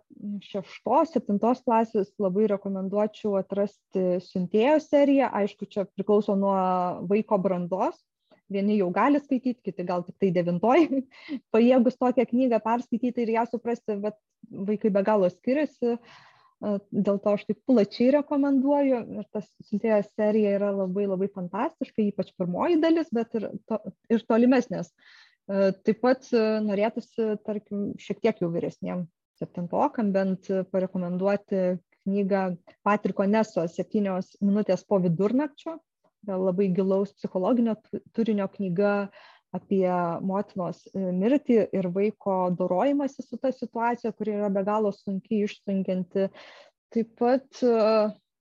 šeštos, 0.48 1.14
septintos 1.14 1.64
klasės, 1.66 2.14
labai 2.22 2.48
rekomenduočiau 2.54 3.38
atrasti 3.42 4.08
siuntėjo 4.30 4.78
seriją. 4.86 5.32
Aišku, 5.42 5.70
čia 5.70 5.88
priklauso 5.94 6.38
nuo 6.40 6.58
vaiko 7.10 7.42
brandos. 7.42 8.00
Vieni 8.54 8.78
jau 8.80 8.88
gali 8.96 9.20
skaityti, 9.20 9.60
kiti 9.66 9.86
gal 9.88 10.06
tik 10.08 10.16
tai 10.22 10.32
devintoji, 10.36 11.04
pajėgus 11.54 12.00
tokią 12.00 12.28
knygą 12.30 12.62
perskaityti 12.64 13.26
ir 13.26 13.36
ją 13.36 13.46
suprasti, 13.52 13.98
bet 14.04 14.18
vaikai 14.72 14.94
be 14.96 15.04
galo 15.08 15.30
skiriasi. 15.34 15.98
Dėl 16.58 17.20
to 17.22 17.34
aš 17.36 17.44
taip 17.46 17.60
plačiai 17.70 18.16
rekomenduoju 18.16 19.02
ir 19.20 19.26
tas 19.36 19.46
siuntėjo 19.68 20.00
serija 20.08 20.56
yra 20.58 20.72
labai 20.74 21.06
labai 21.06 21.28
fantastiška, 21.30 22.02
ypač 22.08 22.32
pirmoji 22.40 22.80
dalis, 22.82 23.12
bet 23.14 23.36
ir, 23.38 23.52
to, 23.70 23.78
ir 24.10 24.24
tolimesnės. 24.26 24.90
Taip 25.48 26.02
pat 26.02 26.26
norėtųsi, 26.66 27.36
tarkim, 27.46 27.92
šiek 28.02 28.24
tiek 28.24 28.42
jau 28.42 28.50
vyresniem 28.56 29.06
septintokam 29.38 30.10
bent 30.16 30.50
parekomenduoti 30.72 31.78
knygą 32.08 32.44
Patriko 32.86 33.28
Neso 33.28 33.66
septynios 33.70 34.34
minutės 34.42 34.84
po 34.88 35.00
vidurnakčio. 35.04 35.78
Labai 36.28 36.68
gilaus 36.76 37.14
psichologinio 37.16 37.76
turinio 38.16 38.48
knyga 38.52 38.94
apie 39.56 39.90
motinos 40.28 40.82
e, 40.92 41.02
mirtį 41.16 41.60
ir 41.78 41.88
vaiko 41.96 42.38
dorojimąsi 42.60 43.24
su 43.24 43.40
ta 43.40 43.52
situacija, 43.56 44.12
kuri 44.18 44.36
yra 44.40 44.50
be 44.54 44.64
galo 44.68 44.92
sunkiai 44.96 45.46
išsunkianti. 45.48 46.28
Taip 46.94 47.14
pat 47.20 47.62
e, 47.64 47.78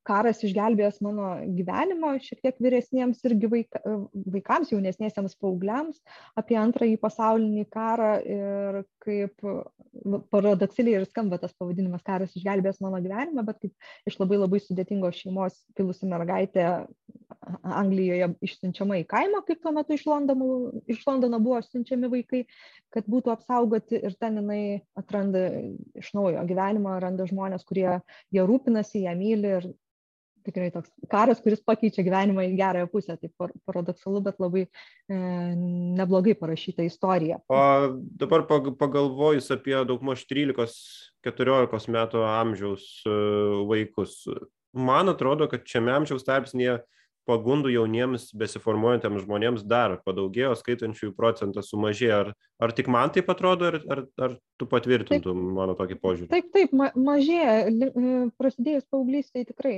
karas 0.07 0.43
išgelbėjęs 0.47 1.01
mano 1.05 1.31
gyvenimo 1.57 2.13
šiek 2.23 2.43
tiek 2.45 2.61
vyresniems 2.63 3.23
irgi 3.29 3.51
vaika, 3.53 3.83
vaikams, 4.37 4.73
jaunesniesiems 4.75 5.37
paaugliams 5.43 6.01
apie 6.39 6.59
antrąjį 6.61 6.99
pasaulinį 7.03 7.67
karą 7.73 8.13
ir 8.23 8.81
kaip 9.05 9.47
nu, 9.47 10.21
paradoksaliai 10.33 11.01
ir 11.01 11.09
skamba 11.09 11.41
tas 11.43 11.55
pavadinimas 11.59 12.05
karas 12.07 12.35
išgelbėjęs 12.39 12.83
mano 12.85 13.01
gyvenimą, 13.05 13.47
bet 13.47 13.63
kaip 13.65 14.11
iš 14.11 14.19
labai 14.23 14.41
labai 14.41 14.63
sudėtingos 14.63 15.23
šeimos 15.23 15.61
kilusi 15.79 16.09
mergaitė 16.11 16.69
Anglijoje 17.47 18.29
išsiunčiama 18.47 19.01
į 19.03 19.07
kaimą, 19.11 19.43
kaip 19.47 19.61
tuo 19.63 19.73
metu 19.75 19.95
iš 19.95 20.05
Londono, 20.09 20.73
iš 20.91 21.03
Londono 21.07 21.39
buvo 21.43 21.61
siunčiami 21.63 22.11
vaikai, 22.11 22.43
kad 22.95 23.07
būtų 23.11 23.33
apsaugoti 23.35 24.01
ir 24.01 24.15
ten 24.19 24.41
jinai 24.41 24.61
atranda 24.99 25.45
iš 25.99 26.13
naujo 26.17 26.43
gyvenimą, 26.49 26.97
randa 27.03 27.27
žmonės, 27.29 27.67
kurie 27.69 28.01
ją 28.35 28.47
rūpinasi, 28.51 29.05
ją 29.07 29.15
myli 29.19 29.53
ir 29.59 29.69
tikrai 30.47 30.71
toks 30.75 30.91
karas, 31.13 31.41
kuris 31.45 31.63
pakeičia 31.67 32.05
gyvenimą 32.07 32.47
į 32.47 32.57
gerąją 32.59 32.89
pusę. 32.93 33.19
Tai 33.21 33.51
paradoksalu, 33.69 34.23
bet 34.25 34.41
labai 34.43 34.65
e, 34.67 34.69
neblogai 35.99 36.37
parašyta 36.39 36.87
istorija. 36.87 37.41
O 37.53 37.61
dabar 38.23 38.47
pagalvojus 38.49 39.51
apie 39.55 39.77
daugmaž 39.89 40.27
13-14 40.31 41.93
metų 41.99 42.27
amžiaus 42.31 42.89
e, 43.07 43.17
vaikus, 43.71 44.23
man 44.77 45.13
atrodo, 45.13 45.51
kad 45.51 45.67
šiame 45.69 45.95
amžiaus 46.01 46.27
tarpsnėje 46.27 46.81
pagundų 47.27 47.73
jauniems 47.75 48.31
besiformuojantiems 48.39 49.25
žmonėms 49.25 49.65
dar 49.67 49.99
padaugėjo, 50.07 50.55
skaitančiųjų 50.61 51.15
procentas 51.19 51.71
sumažėjo. 51.73 52.19
Ar, 52.23 52.33
ar 52.63 52.75
tik 52.77 52.91
man 52.93 53.13
taip 53.15 53.31
atrodo, 53.33 53.73
ar, 53.73 53.81
ar, 53.93 54.05
ar 54.23 54.37
tu 54.61 54.69
patvirtintum 54.71 55.41
taip, 55.43 55.55
mano 55.59 55.75
tokį 55.79 55.99
požiūrį? 56.03 56.31
Taip, 56.33 56.53
taip, 56.55 56.75
ma 56.77 56.93
mažėja. 56.95 57.57
E, 57.67 58.15
prasidėjus 58.39 58.87
paauglystėje 58.93 59.51
tikrai. 59.51 59.77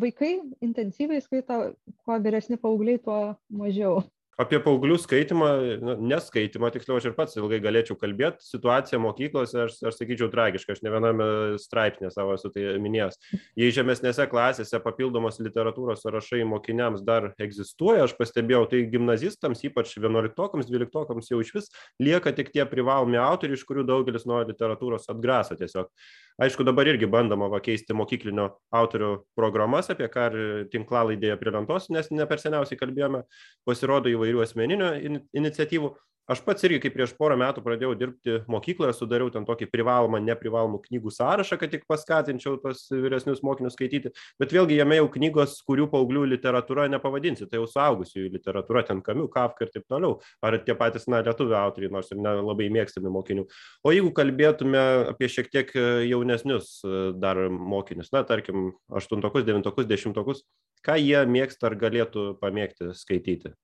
Vaikai 0.00 0.32
intensyviai 0.60 1.20
skaito, 1.24 1.58
kuo 2.04 2.18
vyresni 2.22 2.56
paaugliai, 2.56 2.98
tuo 2.98 3.20
mažiau 3.48 4.02
apie 4.40 4.60
paauglių 4.64 4.96
skaitymą 5.00 5.48
nu 5.82 5.94
neskaitymą 6.10 6.70
tiksliau 6.74 6.98
aš 7.00 7.10
ir 7.10 7.16
pats 7.16 7.36
ilgai 7.38 7.60
galėčiau 7.62 7.96
kalbėt 8.00 8.40
situacija 8.44 9.00
mokyklose 9.02 9.66
aš 9.66 9.76
aš 9.90 9.98
sakyčiau 9.98 10.30
tragiška 10.32 10.74
aš 10.74 10.80
ne 10.86 10.92
viename 10.94 11.26
straipsnyje 11.60 12.12
savo 12.14 12.36
esu 12.38 12.50
tai 12.54 12.76
minėjęs. 12.82 13.18
Jei 13.60 13.74
žemesnėse 13.76 14.26
klasėse 14.30 14.80
papildomos 14.84 15.40
literatūros 15.44 16.04
sąrašai 16.04 16.42
mokiniams 16.48 17.04
dar 17.06 17.30
egzistuoja 17.42 18.06
aš 18.08 18.16
pastebėjau 18.18 18.64
tai 18.72 18.82
gimnazistams 18.92 19.64
ypač 19.68 19.92
vienuoliktokams 20.00 20.70
dvyliktokams 20.70 21.30
jau 21.32 21.42
išvis 21.44 21.70
lieka 22.02 22.32
tik 22.36 22.52
tie 22.54 22.64
privalomi 22.68 23.20
autoriai 23.20 23.58
iš 23.60 23.66
kurių 23.68 23.86
daugelis 23.92 24.26
nuo 24.30 24.42
literatūros 24.48 25.10
atgraso 25.12 25.58
tiesiog. 25.60 25.92
Aišku 26.40 26.64
dabar 26.64 26.88
irgi 26.88 27.04
bandoma 27.10 27.50
va 27.52 27.58
keisti 27.60 27.92
mokyklinio 27.92 28.46
autorių 28.72 29.10
programas 29.36 29.90
apie 29.92 30.06
ką 30.08 30.28
ir 30.30 30.36
tinklalaidėje 30.72 31.36
prie 31.36 31.52
lentos 31.52 31.90
nes 31.92 32.08
ne 32.14 32.24
per 32.30 32.40
seniausiai 32.40 32.78
kalbėjome. 32.80 33.20
Pasirodo 33.68 34.08
įvairių 34.08 34.29
asmeninių 34.44 34.92
iniciatyvų. 35.36 35.90
Aš 36.30 36.44
pats 36.46 36.62
irgi 36.62 36.78
kai 36.84 36.92
prieš 36.94 37.10
porą 37.18 37.34
metų 37.40 37.62
pradėjau 37.64 37.96
dirbti 37.98 38.36
mokykloje 38.50 38.92
sudariau 38.94 39.32
ten 39.34 39.42
tokį 39.48 39.66
privalomą 39.72 40.20
neprivalomų 40.22 40.78
knygų 40.84 41.10
sąrašą 41.16 41.56
kad 41.58 41.72
tik 41.72 41.86
paskatinčiau 41.90 42.54
tuos 42.62 42.84
vyresnius 42.92 43.40
mokinius 43.42 43.74
skaityti. 43.74 44.12
Bet 44.38 44.52
vėlgi 44.54 44.76
jame 44.78 45.00
jau 45.00 45.08
knygos 45.10 45.56
kurių 45.66 45.88
paauglių 45.90 46.28
literatūra 46.30 46.84
nepavadinsi. 46.92 47.48
Tai 47.50 47.58
jau 47.58 47.66
suaugusiųjų 47.72 48.30
literatūra 48.36 48.84
ten 48.86 49.00
kamiu 49.02 49.26
kafka 49.32 49.66
ir 49.66 49.72
taip 49.74 49.88
toliau. 49.90 50.20
Ar 50.46 50.54
tie 50.62 50.76
patys 50.78 51.08
na 51.10 51.18
lietuvių 51.26 51.56
autoriai 51.58 51.90
nors 51.96 52.12
ir 52.14 52.20
nelabai 52.22 52.68
mėgstami 52.76 53.10
mokinių. 53.10 53.48
O 53.82 53.94
jeigu 53.96 54.12
kalbėtume 54.14 54.84
apie 55.10 55.26
šiek 55.34 55.50
tiek 55.50 55.72
jaunesnius 56.12 56.76
dar 57.18 57.42
mokinius 57.50 58.12
na 58.14 58.22
tarkim 58.28 58.70
aštuntokus 58.86 59.48
devintokus 59.50 59.90
dešimtokus 59.90 60.44
ką 60.86 60.94
jie 61.00 61.24
mėgsta 61.26 61.72
ar 61.72 61.76
galėtų 61.82 62.28
pamėgti 62.38 62.92
skaityti 62.94 63.56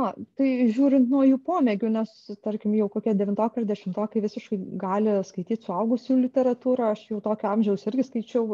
aha 0.00 0.12
tai 0.40 0.48
žiūrint 0.74 1.10
nuo 1.12 1.22
jų 1.28 1.36
pomėgių 1.48 1.88
nes 1.96 2.10
tarkim 2.46 2.74
jau 2.78 2.86
kokie 2.94 3.12
devintokai 3.18 3.62
ar 3.62 3.66
dešimtokai 3.70 4.22
visiškai 4.24 4.58
gali 4.84 5.16
skaityt 5.30 5.66
suaugusiųjų 5.68 6.22
literatūrą 6.24 6.88
aš 6.94 7.02
jau 7.10 7.20
tokio 7.26 7.50
amžiaus 7.50 7.84
irgi 7.90 8.06
skaičiau 8.08 8.46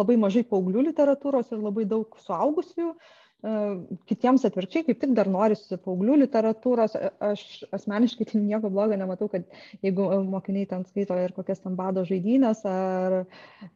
labai 0.00 0.18
mažai 0.24 0.42
paauglių 0.54 0.86
literatūros 0.90 1.52
ir 1.56 1.62
labai 1.68 1.86
daug 1.94 2.18
suaugusiųjų 2.26 2.94
kitiems 3.42 4.44
atvirkščiai 4.46 4.84
kaip 4.86 5.00
tik 5.02 5.14
dar 5.18 5.26
norisi 5.30 5.78
paauglių 5.82 6.20
literatūros. 6.20 6.94
Aš 7.26 7.42
asmeniškai 7.74 8.26
tai 8.30 8.42
nieko 8.42 8.70
blogo 8.70 8.94
nematau 8.98 9.26
kad 9.32 9.48
jeigu 9.82 10.06
mokiniai 10.28 10.68
ten 10.70 10.84
skaito 10.86 11.16
ir 11.18 11.34
kokias 11.34 11.62
ten 11.64 11.74
bado 11.78 12.04
žaidynes 12.06 12.62
ar 12.70 13.24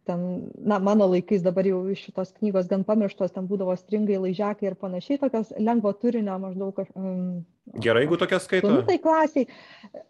ten 0.06 0.22
na 0.56 0.78
mano 0.78 1.10
laikais 1.10 1.42
dabar 1.42 1.66
jau 1.66 1.82
iš 1.90 2.06
šitos 2.06 2.32
knygos 2.38 2.70
gan 2.70 2.86
pamirštos 2.86 3.34
ten 3.34 3.50
būdavo 3.50 3.74
stringai 3.80 4.22
laižiakai 4.22 4.70
ir 4.70 4.78
panašiai 4.78 5.18
tokios 5.24 5.50
lengvo 5.58 5.92
turinio 5.98 6.38
maždaug 6.38 6.84
um, 6.94 7.42
Gerai, 7.74 8.04
jeigu 8.04 8.16
tokias 8.18 8.44
skaito. 8.46 8.70
Tai 8.86 8.94
klasiai. 9.02 9.46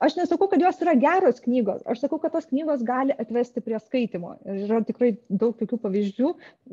Aš 0.03 0.17
nesakau, 0.19 0.49
kad 0.51 0.61
jos 0.61 0.81
yra 0.85 0.93
geros 1.01 1.39
knygos. 1.41 1.81
Aš 1.89 2.03
sakau, 2.03 2.19
kad 2.21 2.35
tos 2.35 2.49
knygos 2.51 2.83
gali 2.85 3.15
atvesti 3.17 3.63
prie 3.65 3.79
skaitimo. 3.81 4.35
Ir 4.45 4.67
yra 4.67 4.83
tikrai 4.85 5.15
daug 5.31 5.55
tokių 5.57 5.79
pavyzdžių. 5.81 6.33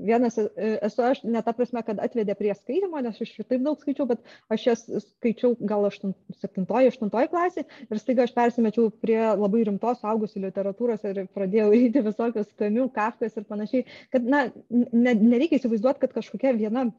Vienas 0.09 0.37
e, 0.41 0.47
esu 0.83 1.05
aš, 1.07 1.21
ne 1.23 1.41
ta 1.45 1.53
prasme, 1.55 1.85
kad 1.87 2.01
atvedė 2.03 2.35
prie 2.39 2.51
skaitimo, 2.57 2.99
nes 3.05 3.21
aš 3.23 3.31
ir 3.31 3.47
taip 3.47 3.63
daug 3.63 3.79
skaičiau, 3.79 4.09
bet 4.09 4.21
aš 4.53 4.67
jas 4.67 4.83
skaičiau 5.05 5.55
gal 5.71 5.87
7-8 5.87 7.31
klasiai 7.31 7.65
ir 7.87 8.01
staiga 8.01 8.27
aš 8.27 8.35
persimečiau 8.35 8.91
prie 9.03 9.21
labai 9.21 9.63
rimtos 9.69 10.03
augusių 10.03 10.45
literatūros 10.49 11.07
ir 11.07 11.23
pradėjau 11.35 11.71
eiti 11.77 12.03
visokius 12.03 12.51
kamių, 12.59 12.89
kafkas 12.95 13.39
ir 13.39 13.47
panašiai. 13.47 13.87
Kad, 14.13 14.27
na, 14.27 14.45
ne, 14.69 15.15
nereikia 15.15 15.61
įsivaizduoti, 15.61 16.03
kad 16.03 16.15
kažkokia 16.19 16.55
viena 16.59 16.89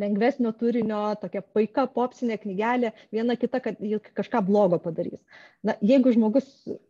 lengvesnio 0.00 0.52
turinio, 0.60 1.00
tokia 1.22 1.42
paika 1.56 1.86
popsinė 1.94 2.38
knygelė, 2.42 2.92
viena 3.14 3.36
kita, 3.40 3.60
kad 3.64 3.80
kažką 4.18 4.42
blogo 4.46 4.80
padarys. 4.82 5.20
Na, 5.66 5.76
jeigu 5.84 6.14
žmogus 6.16 6.48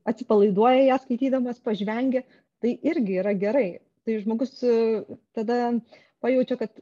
atsipalaiduoja 0.09 0.87
ją 0.89 1.01
skaitydamas, 1.05 1.63
pažvengia, 1.65 2.25
tai 2.63 2.77
irgi 2.93 3.19
yra 3.23 3.35
gerai. 3.39 3.69
Tai 4.07 4.21
žmogus 4.23 4.55
e, 4.65 4.77
tada 5.37 5.75
pajaučia, 6.25 6.57
kad 6.61 6.81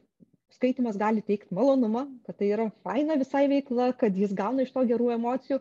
skaitimas 0.59 0.97
gali 0.99 1.23
teikti 1.23 1.55
malonumą, 1.55 2.05
kad 2.27 2.37
tai 2.39 2.51
yra 2.55 2.67
faina 2.83 3.15
visai 3.19 3.45
veikla, 3.51 3.93
kad 3.99 4.15
jis 4.17 4.33
gauna 4.35 4.65
iš 4.65 4.73
to 4.75 4.83
gerų 4.89 5.13
emocijų, 5.15 5.59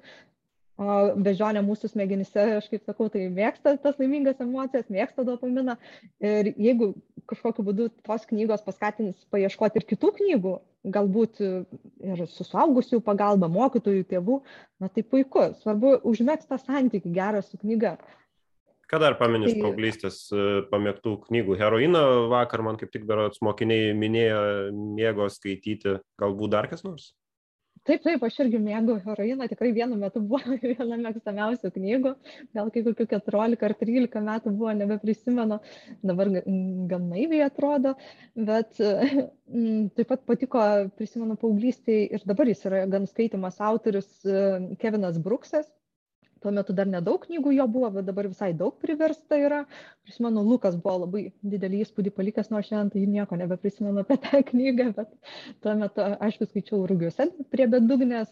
o 0.78 0.96
bežionė 1.18 1.62
mūsų 1.66 1.90
smegenyse, 1.92 2.44
aš 2.60 2.68
kaip 2.70 2.84
sakau, 2.86 3.08
tai 3.12 3.26
mėgsta 3.34 3.74
tas 3.82 3.98
laimingas 3.98 4.38
emocijas, 4.42 4.86
mėgsta 4.92 5.24
dopaminą. 5.26 5.74
Ir 6.22 6.52
jeigu 6.54 6.92
kažkokiu 7.30 7.66
būdu 7.66 7.88
tos 8.06 8.26
knygos 8.30 8.62
paskatins 8.66 9.26
paieškoti 9.34 9.82
ir 9.82 9.88
kitų 9.90 10.12
knygų, 10.20 10.54
galbūt 10.94 11.42
ir 11.42 12.22
su 12.30 12.46
suaugusių 12.46 13.02
pagalba, 13.04 13.50
mokytojų, 13.52 14.06
tėvų, 14.12 14.38
na 14.80 14.92
tai 14.92 15.02
puiku. 15.02 15.50
Svarbu 15.64 15.98
užmėgti 16.06 16.48
tą 16.48 16.60
santykių 16.62 17.12
gerą 17.18 17.42
su 17.42 17.58
knyga. 17.60 17.98
Ką 18.88 19.02
dar 19.02 19.18
pameni 19.20 19.50
iš 19.50 19.58
tai... 19.58 19.64
paauglystės 19.66 20.18
e, 20.32 20.44
pamėgtų 20.70 21.18
knygų? 21.26 21.58
Heroiną 21.60 22.02
vakar 22.32 22.62
man 22.64 22.78
kaip 22.80 22.94
tik 22.94 23.04
berots 23.08 23.42
mokiniai 23.44 23.90
minėjo, 23.92 24.38
mėgo 24.72 25.26
skaityti, 25.28 25.98
galbūt 26.22 26.54
dar 26.54 26.70
kas 26.70 26.86
nors? 26.86 27.10
Taip, 27.88 28.02
taip, 28.04 28.24
aš 28.26 28.34
irgi 28.42 28.58
mėgau 28.60 28.98
heroiną, 29.00 29.46
tikrai 29.48 29.70
vienu 29.72 29.96
metu 29.96 30.20
buvo 30.20 30.56
viena 30.60 30.98
mėgstamiausių 31.00 31.70
knygų, 31.72 32.10
gal 32.58 32.68
kai 32.74 32.82
kokių 32.84 33.06
14 33.14 33.64
ar 33.64 33.74
13 33.80 34.24
metų 34.26 34.52
buvo, 34.58 34.74
nebeprisimenu, 34.76 35.56
dabar 36.10 36.32
gan 36.34 37.06
naiviai 37.08 37.46
atrodo, 37.46 37.94
bet 38.36 38.76
taip 38.76 40.04
pat 40.12 40.26
patiko, 40.28 40.66
prisimenu 41.00 41.38
paauglystėje 41.40 42.04
ir 42.18 42.28
dabar 42.28 42.52
jis 42.52 42.66
yra 42.68 42.84
gan 42.92 43.08
skaitimas 43.08 43.56
autorius 43.70 44.10
Kevinas 44.82 45.16
Bruksas, 45.24 45.72
tuo 46.42 46.52
metu 46.54 46.74
dar 46.76 46.88
nedaug 46.90 47.22
knygų 47.24 47.52
jo 47.56 47.66
buvo, 47.70 47.90
bet 47.98 48.06
dabar 48.08 48.28
visai 48.30 48.50
daug 48.56 48.76
priversta 48.82 49.38
yra. 49.40 49.62
Prisimenu, 50.06 50.44
Lukas 50.46 50.76
buvo 50.80 51.04
labai 51.04 51.24
didelį 51.54 51.82
įspūdį 51.84 52.12
palikęs, 52.16 52.50
nors 52.54 52.70
šiandien 52.70 52.92
tai 52.94 53.04
nieko 53.14 53.38
nebeprisimenu 53.40 54.04
apie 54.04 54.18
tą 54.24 54.42
knygą, 54.50 54.90
bet 54.98 55.14
tuo 55.64 55.76
metu, 55.80 56.04
aišku, 56.28 56.48
skaičiau 56.50 56.84
Rugiuose 56.90 57.30
prie 57.52 57.68
bedugnės, 57.70 58.30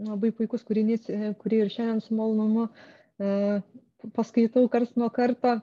labai 0.00 0.32
puikus 0.36 0.64
kūrinys, 0.68 1.08
kurį 1.42 1.64
ir 1.64 1.74
šiandien 1.74 2.00
su 2.04 2.16
malonumu 2.18 2.68
e, 2.68 3.60
paskaitau 4.16 4.66
kars 4.72 4.96
nuo 4.96 5.10
karto 5.14 5.58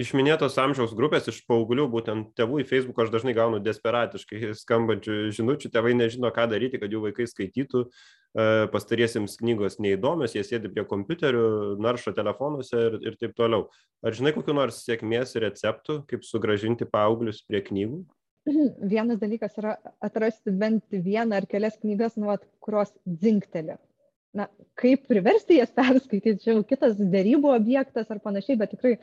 iš 0.00 0.10
minėtos 0.16 0.56
amžiaus 0.58 0.94
grupės 0.96 1.28
iš 1.30 1.40
paauglių 1.48 1.86
būtent 1.92 2.32
tėvų 2.38 2.62
į 2.62 2.66
feisbuką 2.70 3.04
aš 3.04 3.12
dažnai 3.14 3.34
gaunu 3.36 3.60
desperatiškai 3.62 4.50
skambančių 4.58 5.18
žinučių. 5.36 5.70
Tėvai 5.74 5.94
nežino 5.98 6.30
ką 6.34 6.48
daryti 6.50 6.80
kad 6.82 6.92
jų 6.92 7.04
vaikai 7.06 7.28
skaitytų. 7.30 7.84
E, 7.84 8.48
pastariesiems 8.74 9.38
knygos 9.38 9.78
neįdomios 9.82 10.34
jie 10.34 10.42
sėdi 10.46 10.72
prie 10.74 10.86
kompiuterių 10.90 11.46
naršo 11.82 12.14
telefonuose 12.16 12.82
ir, 12.88 12.98
ir 13.06 13.18
taip 13.20 13.38
toliau. 13.38 13.68
Ar 14.02 14.18
žinai 14.18 14.34
kokiu 14.34 14.56
nors 14.58 14.82
sėkmės 14.82 15.36
receptų 15.44 16.02
kaip 16.10 16.26
sugražinti 16.26 16.90
paauglius 16.90 17.44
prie 17.46 17.62
knygų? 17.68 18.02
Vienas 18.94 19.22
dalykas 19.22 19.54
yra 19.62 19.78
atrasti 20.04 20.52
bent 20.52 20.84
vieną 20.90 21.38
ar 21.38 21.46
kelias 21.48 21.78
knygas 21.80 22.18
nu 22.18 22.28
vat 22.28 22.42
kurios 22.60 22.90
dzingteli 23.06 23.78
na, 24.34 24.48
kaip 24.78 25.04
priversti 25.08 25.58
jas 25.60 25.70
perskaityti, 25.74 26.42
čia 26.42 26.56
jau 26.56 26.64
kitas 26.66 26.96
dėrybų 26.98 27.52
objektas 27.54 28.10
ar 28.10 28.20
panašiai, 28.24 28.56
bet 28.58 28.72
tikrai 28.74 28.94
e, 28.96 29.00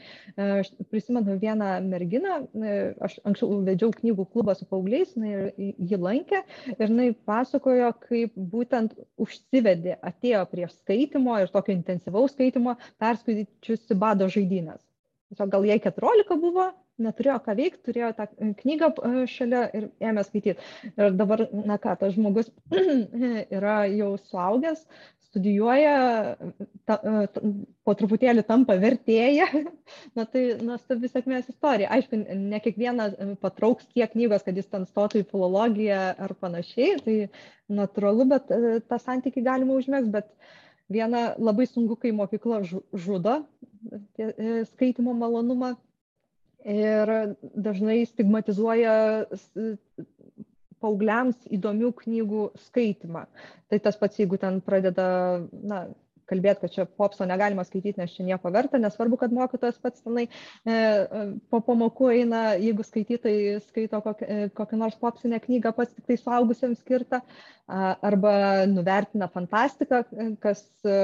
aš 0.59 0.71
prisimenu 0.91 1.37
vieną 1.41 1.69
merginą, 1.85 2.41
e, 2.51 2.75
aš 3.07 3.17
anksčiau 3.27 3.61
vedžiau 3.67 3.93
knygų 3.95 4.27
klubą 4.33 4.55
su 4.59 4.67
paaugliais, 4.69 5.15
jį 5.15 6.01
lankė 6.01 6.43
ir 6.75 6.85
jinai 6.85 7.09
pasakojo, 7.27 7.93
kaip 8.09 8.35
būtent 8.35 8.95
užsivedė, 9.21 9.97
atėjo 10.11 10.43
prie 10.51 10.67
skaitimo 10.73 11.39
ir 11.39 11.51
tokio 11.53 11.75
intensyvaus 11.77 12.35
skaitimo, 12.35 12.75
perskaityčiusi 13.01 13.97
bado 13.99 14.27
žaidynės. 14.31 14.81
Tiesiog 15.31 15.51
gal 15.53 15.63
jai 15.63 15.79
14 15.79 16.35
buvo, 16.41 16.67
neturėjo 17.05 17.37
ką 17.45 17.55
veikti, 17.59 17.83
turėjo 17.87 18.11
tą 18.17 18.27
knygą 18.61 18.91
e, 18.91 19.13
šalia 19.31 19.63
ir 19.77 19.87
ėmė 20.11 20.25
skaityti. 20.27 20.69
Ir 20.91 21.17
dabar, 21.19 21.47
na 21.51 21.79
ką, 21.81 21.95
tas 22.01 22.15
žmogus 22.17 22.51
yra 23.57 23.81
jau 23.91 24.13
suaugęs, 24.29 24.85
studijuoja, 25.31 25.95
ta, 26.85 26.97
ta, 26.99 27.41
po 27.87 27.93
truputėlį 27.95 28.43
tampa 28.47 28.75
vertėja, 28.79 29.47
na 30.17 30.25
tai 30.27 30.43
nuostabi 30.59 31.09
sėkmės 31.11 31.47
istorija. 31.53 31.91
Aišku, 31.95 32.19
ne 32.19 32.59
kiekvieną 32.63 33.37
patrauks 33.43 33.87
tiek 33.95 34.11
knygos, 34.11 34.43
kad 34.47 34.59
jis 34.59 34.67
ten 34.71 34.87
stotų 34.89 35.23
į 35.23 35.29
filologiją 35.31 36.01
ar 36.27 36.35
panašiai, 36.41 36.97
tai 37.05 37.15
natūralu, 37.71 38.27
bet 38.33 38.51
e, 38.51 38.79
tą 38.83 38.99
santykį 38.99 39.45
galima 39.47 39.79
užmėgti, 39.79 40.11
bet 40.11 40.27
viena 40.91 41.31
labai 41.39 41.69
sunku, 41.69 41.95
kai 41.95 42.11
mokykla 42.15 42.61
žudo 42.67 43.39
e, 44.19 44.65
skaitimo 44.73 45.15
malonumą 45.15 45.77
ir 46.65 47.13
dažnai 47.55 48.01
stigmatizuoja 48.09 48.93
paaugliams 50.81 51.37
įdomių 51.53 51.91
knygų 52.01 52.45
skaitymą. 52.67 53.25
Tai 53.69 53.79
tas 53.85 53.99
pats, 54.01 54.17
jeigu 54.19 54.39
ten 54.41 54.59
pradeda, 54.65 55.05
na, 55.51 55.83
kalbėti, 56.31 56.63
kad 56.63 56.73
čia 56.73 56.85
popso 56.85 57.27
negalima 57.27 57.65
skaityti, 57.67 57.99
nes 57.99 58.13
čia 58.15 58.25
nieko 58.27 58.51
verta, 58.53 58.79
nesvarbu, 58.81 59.19
kad 59.19 59.33
mokytojas 59.35 59.79
pats 59.83 60.03
tenai 60.05 60.27
e, 60.27 60.77
po 61.51 61.61
pamokų 61.67 62.11
eina, 62.15 62.43
jeigu 62.61 62.85
skaitytojai 62.87 63.57
skaito 63.67 64.01
kokią, 64.05 64.27
e, 64.27 64.51
kokią 64.57 64.79
nors 64.79 64.99
popsinę 65.01 65.41
knygą 65.43 65.73
pats 65.77 65.93
tik 65.97 66.07
tai 66.07 66.19
suaugusiems 66.21 66.79
skirtą, 66.81 67.21
arba 67.71 68.65
nuvertina 68.67 69.29
fantastiką, 69.31 70.03
kas 70.43 70.63
e, 70.83 70.95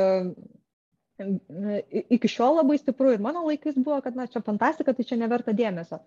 iki 1.18 2.30
šiol 2.30 2.60
labai 2.60 2.78
stipru 2.78 3.12
ir 3.14 3.22
mano 3.24 3.42
laikais 3.48 3.78
buvo, 3.78 3.98
kad, 4.06 4.16
na, 4.18 4.28
čia 4.30 4.42
fantastika, 4.46 4.94
tai 4.94 5.06
čia 5.08 5.18
neverta 5.18 5.54
dėmesio. 5.58 6.00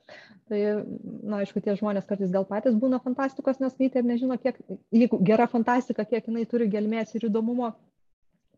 Tai, 0.50 0.60
na, 1.26 1.40
aišku, 1.42 1.62
tie 1.64 1.74
žmonės 1.78 2.06
kartais 2.06 2.30
gal 2.30 2.46
patys 2.46 2.76
būna 2.78 3.00
fantastikos 3.02 3.58
neskaitę 3.62 4.02
ir 4.02 4.06
nežino, 4.06 4.38
kiek, 4.38 4.60
jeigu 4.94 5.18
gera 5.26 5.48
fantastika, 5.50 6.06
kiek 6.06 6.28
jinai 6.30 6.46
turi 6.50 6.70
gelmės 6.70 7.14
ir 7.16 7.26
įdomumo. 7.26 7.72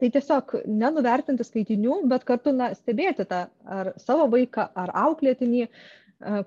Tai 0.02 0.10
tiesiog 0.12 0.56
nenuvertinti 0.66 1.46
skaitinių, 1.46 2.02
bet 2.10 2.26
kartu, 2.28 2.52
na, 2.56 2.72
stebėti 2.76 3.24
tą 3.30 3.46
ar 3.64 3.92
savo 4.02 4.26
vaiką, 4.32 4.66
ar 4.76 4.92
auklėtinį, 5.06 5.68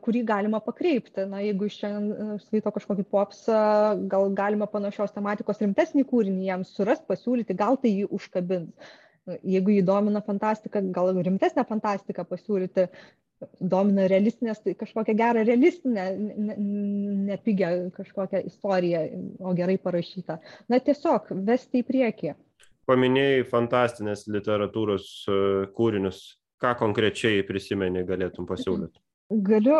kurį 0.05 0.21
galima 0.27 0.61
pakreipti. 0.63 1.25
Na, 1.31 1.41
jeigu 1.43 1.67
šiandien 1.71 2.37
skaito 2.43 2.71
kažkokį 2.75 3.07
popsą, 3.11 3.63
gal 4.11 4.29
galima 4.37 4.69
panašios 4.69 5.15
tematikos 5.15 5.63
rimtesnį 5.63 6.05
kūrinį 6.11 6.45
jam 6.51 6.67
surasti, 6.67 7.07
pasiūlyti, 7.09 7.57
gal 7.57 7.79
tai 7.81 7.95
jį 7.95 8.11
užkabins 8.19 8.93
jeigu 9.27 9.75
jį 9.75 9.83
domina 9.85 10.21
fantastika, 10.25 10.81
gal 10.95 11.13
rimtesnę 11.25 11.65
fantastiką 11.67 12.25
pasiūlyti, 12.29 12.87
domina 13.59 14.07
realistinės, 14.09 14.61
tai 14.63 14.75
kažkokią 14.79 15.15
gerą 15.17 15.43
realistinę, 15.47 16.05
nepigę 17.29 17.71
kažkokią 17.97 18.45
istoriją, 18.49 19.03
o 19.39 19.53
gerai 19.57 19.77
parašytą. 19.81 20.39
Na 20.71 20.79
tiesiog 20.79 21.33
vesti 21.47 21.83
į 21.83 21.87
priekį. 21.89 22.35
Paminėjai 22.85 23.45
fantastinės 23.49 24.27
literatūros 24.29 25.07
e, 25.25 25.37
kūrinius. 25.75 26.21
Ką 26.61 26.71
konkrečiai 26.79 27.41
prisimeni 27.43 28.05
galėtum 28.07 28.45
pasiūlyti? 28.47 29.01
Galiu, 29.45 29.79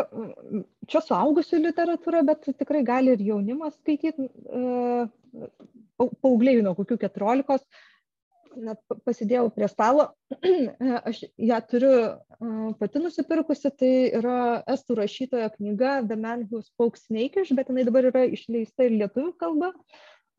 čia 0.89 0.99
suaugusių 1.05 1.61
literatūra, 1.67 2.23
bet 2.25 2.49
tikrai 2.57 2.81
gali 2.83 3.13
ir 3.13 3.21
jaunimas 3.23 3.77
skaityti, 3.77 4.25
e, 4.25 5.45
paaugliai 6.01 6.63
nuo 6.65 6.73
kokių 6.75 6.97
keturiolikos, 7.05 7.61
net 8.61 8.79
pasidėjau 9.07 9.49
prie 9.55 9.67
stalo, 9.71 10.09
aš 11.09 11.23
ją 11.41 11.59
turiu 11.69 11.93
pati 12.79 13.01
nusipirkusi, 13.03 13.71
tai 13.79 13.93
yra 14.19 14.39
estų 14.75 14.99
rašytojo 15.01 15.49
knyga 15.57 15.95
The 16.07 16.17
Man 16.19 16.45
Who 16.49 16.61
Spoke 16.65 16.99
Snakish, 16.99 17.53
bet 17.57 17.71
jinai 17.71 17.87
dabar 17.87 18.09
yra 18.11 18.25
išleista 18.27 18.87
ir 18.87 18.97
lietuvių 19.01 19.33
kalba. 19.41 19.71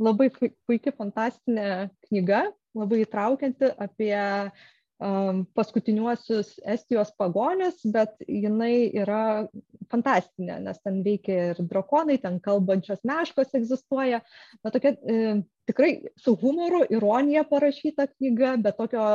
Labai 0.03 0.29
puikia 0.29 0.93
fantastinė 0.93 1.89
knyga, 2.09 2.43
labai 2.77 3.01
įtraukianti 3.07 3.71
apie 3.81 4.17
um, 5.01 5.47
paskutiniuosius 5.57 6.59
Estijos 6.69 7.15
pagonės, 7.17 7.81
bet 7.95 8.13
jinai 8.29 8.91
yra 8.93 9.47
fantastinė, 9.93 10.59
nes 10.65 10.81
ten 10.83 11.01
veikia 11.05 11.53
ir 11.53 11.63
drakonai, 11.71 12.19
ten 12.23 12.39
kalbančios 12.45 13.03
meškos 13.07 13.55
egzistuoja. 13.59 14.23
Na, 14.65 14.73
tokia 14.75 14.95
e, 14.97 15.39
tikrai 15.69 15.91
su 16.21 16.37
humoru, 16.41 16.85
ironija 16.93 17.47
parašyta 17.49 18.09
knyga, 18.15 18.57
bet 18.65 18.79
tokio 18.81 19.07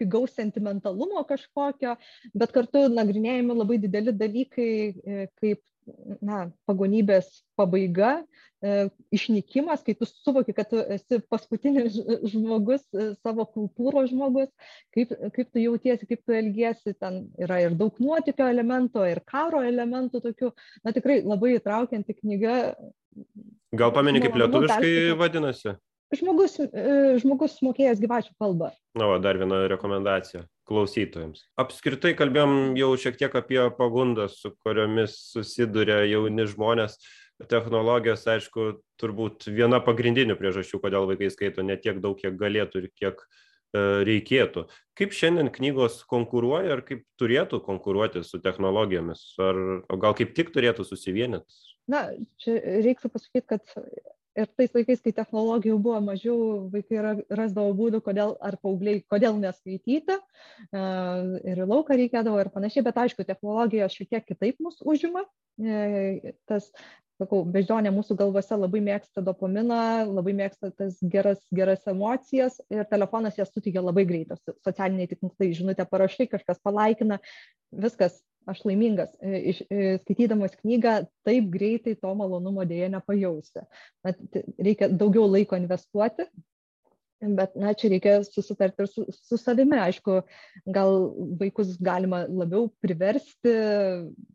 pigaus 0.00 0.34
sentimentalumo 0.38 1.22
kažkokio, 1.28 1.96
bet 2.34 2.54
kartu 2.54 2.86
nagrinėjami 2.92 3.58
labai 3.58 3.78
dideli 3.82 4.14
dalykai, 4.16 4.72
e, 4.92 5.28
kaip 5.40 5.62
na, 6.22 6.46
pagonybės 6.68 7.28
pabaiga, 7.58 8.12
e, 8.62 8.88
išnykimas, 9.14 9.82
kai 9.86 9.94
tu 9.98 10.06
suvoki, 10.08 10.54
kad 10.56 10.70
tu 10.70 10.80
esi 10.94 11.18
paskutinis 11.32 11.96
žmogus, 12.32 12.84
e, 12.94 13.12
savo 13.20 13.46
kultūros 13.56 14.10
žmogus, 14.12 14.50
kaip, 14.94 15.14
kaip 15.34 15.50
tu 15.50 15.62
jautiesi, 15.64 16.08
kaip 16.08 16.22
tu 16.26 16.36
elgiesi, 16.36 16.94
ten 16.98 17.24
yra 17.42 17.62
ir 17.64 17.76
daug 17.78 17.98
nuotykio 18.02 18.48
elementų, 18.52 19.06
ir 19.10 19.22
karo 19.28 19.62
elementų 19.66 20.22
tokių, 20.28 20.52
na 20.86 20.94
tikrai 20.96 21.20
labai 21.24 21.56
įtraukianti 21.58 22.18
knyga. 22.20 22.58
Gal 23.76 23.94
pameni, 23.94 24.22
kaip 24.24 24.38
lietuviškai 24.38 25.18
vadinasi? 25.20 25.76
Žmogus, 26.12 26.58
e, 26.60 26.88
žmogus 27.22 27.56
mokėjęs 27.64 28.00
gyvačių 28.02 28.34
kalbą. 28.40 28.74
Na, 29.00 29.14
o 29.14 29.20
dar 29.22 29.38
viena 29.40 29.64
rekomendacija 29.72 30.44
klausytojams. 30.68 31.46
Apskritai 31.60 32.14
kalbėjom 32.18 32.76
jau 32.78 32.92
šiek 33.00 33.18
tiek 33.20 33.34
apie 33.38 33.60
pagundas, 33.78 34.38
su 34.42 34.52
kuriomis 34.62 35.16
susiduria 35.32 36.02
jauni 36.08 36.46
žmonės. 36.50 36.98
Technologijos, 37.50 38.22
aišku, 38.30 38.66
turbūt 39.02 39.48
viena 39.50 39.80
pagrindinių 39.82 40.36
priežasčių, 40.38 40.78
kodėl 40.84 41.08
vaikai 41.10 41.32
skaito 41.32 41.64
ne 41.66 41.74
tiek 41.80 41.98
daug, 42.02 42.14
kiek 42.20 42.36
galėtų 42.38 42.84
ir 42.84 42.86
kiek 42.94 43.18
e, 43.18 43.82
reikėtų. 44.06 44.68
Kaip 44.98 45.16
šiandien 45.16 45.50
knygos 45.50 46.04
konkuruoja 46.06 46.76
ar 46.76 46.84
kaip 46.86 47.02
turėtų 47.18 47.58
konkuruoti 47.66 48.22
su 48.28 48.38
technologijomis? 48.44 49.24
Ar, 49.42 49.58
gal 50.04 50.14
kaip 50.20 50.36
tik 50.38 50.54
turėtų 50.54 50.86
susivienyti? 50.86 51.58
Na, 51.90 52.04
čia 52.38 52.60
reiktų 52.84 53.10
pasakyti, 53.10 53.48
kad 53.56 53.74
ir 54.38 54.48
tais 54.56 54.72
laikais, 54.76 55.02
kai 55.04 55.12
technologijų 55.16 55.76
buvo 55.82 56.00
mažiau, 56.04 56.38
vaikai 56.72 57.02
rasdavo 57.32 57.74
būdų, 57.78 58.02
kodėl, 58.06 58.34
ar 58.40 58.56
paaugliai, 58.62 59.02
kodėl 59.12 59.38
neskaityti, 59.42 60.18
ir 61.52 61.62
lauką 61.66 61.98
reikėdavo 62.00 62.40
ir 62.42 62.52
panašiai, 62.54 62.84
bet 62.86 63.00
aišku, 63.04 63.26
technologijos 63.28 63.96
šiek 63.96 64.12
tiek 64.14 64.28
kitaip 64.32 64.60
mus 64.64 64.80
užima. 64.84 65.26
E, 65.60 66.32
tas 66.48 66.70
sakau, 67.20 67.42
bežionė 67.44 67.92
mūsų 67.94 68.16
galvose 68.18 68.56
labai 68.56 68.80
mėgsta 68.84 69.22
dopaminą, 69.24 70.08
labai 70.08 70.34
mėgsta 70.38 70.72
tas 70.76 70.96
geras, 71.14 71.42
geras 71.54 71.84
emocijas 71.90 72.58
ir 72.72 72.86
telefonas 72.90 73.38
jas 73.38 73.52
suteikia 73.52 73.84
labai 73.84 74.06
greitai. 74.08 74.38
Socialiniai 74.64 75.10
tinklai, 75.12 75.52
žinutė 75.56 75.86
parašai, 75.88 76.28
kažkas 76.32 76.62
palaikina, 76.64 77.20
viskas, 77.84 78.22
aš 78.50 78.62
laimingas. 78.68 79.12
E, 79.20 79.54
e, 79.70 79.96
skaitydamas 80.02 80.56
knygą 80.60 80.94
taip 81.26 81.50
greitai 81.52 81.96
to 81.98 82.14
malonumo 82.18 82.66
dėje 82.68 82.90
nepajausi. 82.94 83.66
Reikia 84.58 84.90
daugiau 84.90 85.28
laiko 85.30 85.58
investuoti, 85.58 86.28
Bet, 87.22 87.52
na, 87.54 87.70
čia 87.78 87.86
reikia 87.92 88.16
susitarti 88.26 88.82
ir 88.82 88.88
su, 88.90 89.04
su 89.14 89.36
savimi. 89.38 89.76
Aišku, 89.78 90.16
gal 90.74 90.96
vaikus 91.38 91.76
galima 91.78 92.24
labiau 92.26 92.66
priversti, 92.82 93.52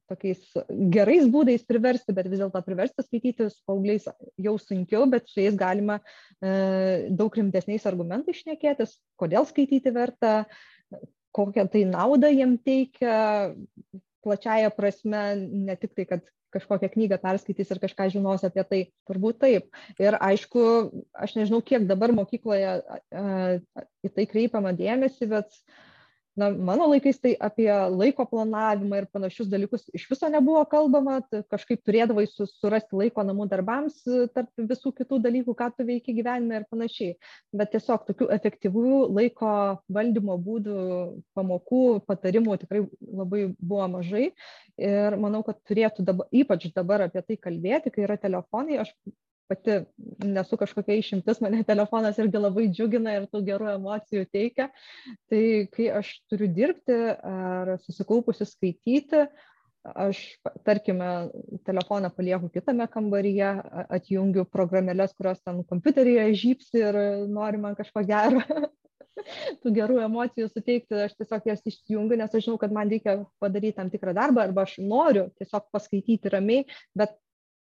tokiais 0.08 0.46
gerais 0.94 1.28
būdais 1.32 1.66
priversti, 1.68 2.16
bet 2.16 2.30
vis 2.32 2.40
dėlto 2.40 2.62
priversti 2.64 3.04
skaityti 3.04 3.50
su 3.52 3.60
paaugliais 3.68 4.08
jau 4.40 4.56
sunkiau, 4.64 5.04
bet 5.12 5.28
su 5.28 5.44
jais 5.44 5.60
galima 5.60 6.00
e, 6.00 7.12
daug 7.12 7.36
rimtesniais 7.36 7.88
argumentais 7.92 8.40
šnekėtis, 8.40 8.96
kodėl 9.20 9.48
skaityti 9.50 9.92
verta, 9.92 10.46
kokią 11.38 11.68
tai 11.74 11.84
naudą 11.90 12.32
jiem 12.34 12.58
teikia, 12.58 13.54
plačiaja 14.26 14.74
prasme, 14.74 15.24
ne 15.70 15.78
tik 15.80 15.94
tai, 15.96 16.08
kad 16.10 16.26
kažkokią 16.56 16.90
knygą 16.94 17.18
perskaitys 17.22 17.74
ir 17.74 17.82
kažką 17.84 18.08
žinos 18.14 18.46
apie 18.48 18.64
tai. 18.68 18.80
Turbūt 19.10 19.42
taip. 19.44 19.68
Ir 20.02 20.18
aišku, 20.18 20.64
aš 21.14 21.36
nežinau, 21.38 21.60
kiek 21.62 21.86
dabar 21.90 22.14
mokykloje 22.16 22.78
į 24.08 24.14
tai 24.16 24.26
kreipiama 24.32 24.72
dėmesį, 24.78 25.28
bet 25.36 25.52
uh, 25.52 25.87
na 26.38 26.50
mano 26.52 26.88
laikais 26.92 27.18
tai 27.22 27.34
apie 27.42 27.70
laiko 27.90 28.26
planavimą 28.30 29.00
ir 29.02 29.08
panašius 29.14 29.50
dalykus 29.50 29.88
iš 29.98 30.06
viso 30.12 30.30
nebuvo 30.30 30.62
kalbama 30.70 31.18
kažkaip 31.52 31.82
turėdavai 31.88 32.28
su 32.30 32.46
surasti 32.52 33.00
laiko 33.00 33.26
namų 33.26 33.48
darbams 33.54 34.04
tarp 34.36 34.52
visų 34.72 34.94
kitų 35.00 35.20
dalykų 35.26 35.58
ką 35.58 35.72
tu 35.78 35.88
veiki 35.88 36.16
gyvenime 36.20 36.62
ir 36.62 36.68
panašiai. 36.70 37.18
Bet 37.58 37.74
tiesiog 37.74 38.06
tokių 38.12 38.30
efektyvių 38.38 39.02
laiko 39.18 39.54
valdymo 39.98 40.38
būdų 40.48 40.80
pamokų 41.38 41.84
patarimų 42.08 42.60
tikrai 42.64 42.86
labai 43.02 43.48
buvo 43.58 43.90
mažai. 43.98 44.28
Ir 44.78 45.18
manau 45.18 45.42
kad 45.48 45.58
turėtų 45.66 46.06
dabar 46.06 46.30
ypač 46.30 46.70
dabar 46.76 47.08
apie 47.08 47.26
tai 47.26 47.42
kalbėti 47.42 47.94
kai 47.94 48.06
yra 48.06 48.22
telefonai 48.22 48.84
aš 48.86 48.94
pati 49.50 49.80
nesu 50.24 50.60
kažkokia 50.60 50.98
išimtis, 51.02 51.42
mane 51.44 51.64
telefonas 51.68 52.20
irgi 52.22 52.42
labai 52.42 52.68
džiugina 52.72 53.18
ir 53.18 53.28
tų 53.32 53.44
gerų 53.48 53.74
emocijų 53.76 54.28
teikia. 54.34 54.70
Tai 55.32 55.44
kai 55.74 55.92
aš 56.02 56.14
turiu 56.32 56.50
dirbti 56.54 56.98
ar 57.18 57.78
susikaupusi 57.86 58.48
skaityti, 58.48 59.28
aš, 59.88 60.24
tarkime, 60.68 61.12
telefoną 61.68 62.10
palieku 62.16 62.50
kitame 62.52 62.88
kambaryje, 62.92 63.54
atjungiu 64.00 64.44
programėlės, 64.52 65.16
kurios 65.16 65.40
ten 65.46 65.64
kompiuteryje 65.70 66.28
žypsi 66.42 66.84
ir 66.84 67.00
nori 67.32 67.62
man 67.62 67.78
kažko 67.80 68.04
gero. 68.08 68.44
tų 69.64 69.72
gerų 69.76 70.02
emocijų 70.06 70.50
suteikti, 70.52 70.98
aš 71.08 71.16
tiesiog 71.18 71.48
jas 71.50 71.64
išjungiu, 71.66 72.18
nes 72.20 72.34
aš 72.34 72.46
žinau, 72.46 72.58
kad 72.62 72.74
man 72.74 72.92
reikia 72.92 73.20
padaryti 73.42 73.78
tam 73.80 73.90
tikrą 73.94 74.14
darbą 74.18 74.44
arba 74.46 74.66
aš 74.68 74.78
noriu 74.84 75.28
tiesiog 75.40 75.68
paskaityti 75.74 76.32
ramiai, 76.34 76.68
bet 76.98 77.16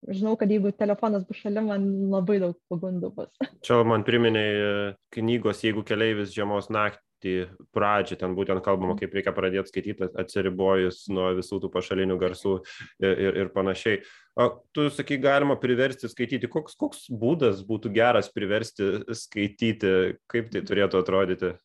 žinau, 0.08 0.36
kad 0.40 0.52
jeigu 0.52 0.72
telefonas 0.76 1.26
bus 1.28 1.42
šalia, 1.42 1.64
man 1.66 1.86
labai 2.12 2.40
daug 2.42 2.58
pagundų 2.72 3.12
bus. 3.16 3.30
Čia 3.66 3.82
man 3.88 4.06
priminė 4.08 4.46
e, 4.48 4.74
knygos, 5.16 5.64
jeigu 5.66 5.84
keleivis 5.88 6.34
žiemos 6.36 6.70
naktį 6.74 7.50
pradžią, 7.76 8.20
ten 8.22 8.36
būtent 8.38 8.64
kalbama, 8.64 8.96
kaip 9.00 9.14
reikia 9.16 9.34
pradėti 9.36 9.74
skaityti, 9.74 10.10
atsiribojus 10.24 11.04
nuo 11.12 11.34
visų 11.38 11.60
tų 11.66 11.72
pašalinių 11.74 12.20
garsų 12.22 12.56
ir, 13.04 13.14
ir, 13.14 13.40
ir 13.44 13.54
panašiai. 13.56 14.04
O 14.40 14.52
tu 14.76 14.88
sakai, 14.94 15.20
galima 15.20 15.60
priversti 15.60 16.08
skaityti. 16.08 16.48
Koks, 16.52 16.78
koks 16.80 17.08
būdas 17.12 17.66
būtų 17.68 17.92
geras 17.96 18.32
priversti 18.32 19.02
skaityti, 19.12 19.96
kaip 20.32 20.54
tai 20.54 20.64
turėtų 20.64 21.04
atrodyti? 21.04 21.58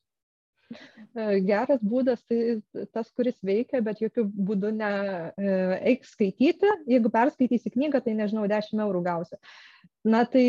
E, 1.14 1.40
geras 1.46 1.82
būdas 1.82 2.22
tai 2.28 2.58
tas, 2.94 3.10
kuris 3.14 3.36
veikia, 3.46 3.82
bet 3.84 4.02
jokių 4.02 4.26
būdų 4.48 4.72
ne 4.78 4.90
e, 4.90 5.52
eik 5.92 6.08
skaityti. 6.08 6.72
Jeigu 6.90 7.12
perskaitysi 7.14 7.72
knygą, 7.76 8.02
tai 8.04 8.16
nežinau, 8.18 8.48
10 8.50 8.82
eurų 8.86 9.04
gausi. 9.06 9.38
Na 10.04 10.20
tai 10.28 10.44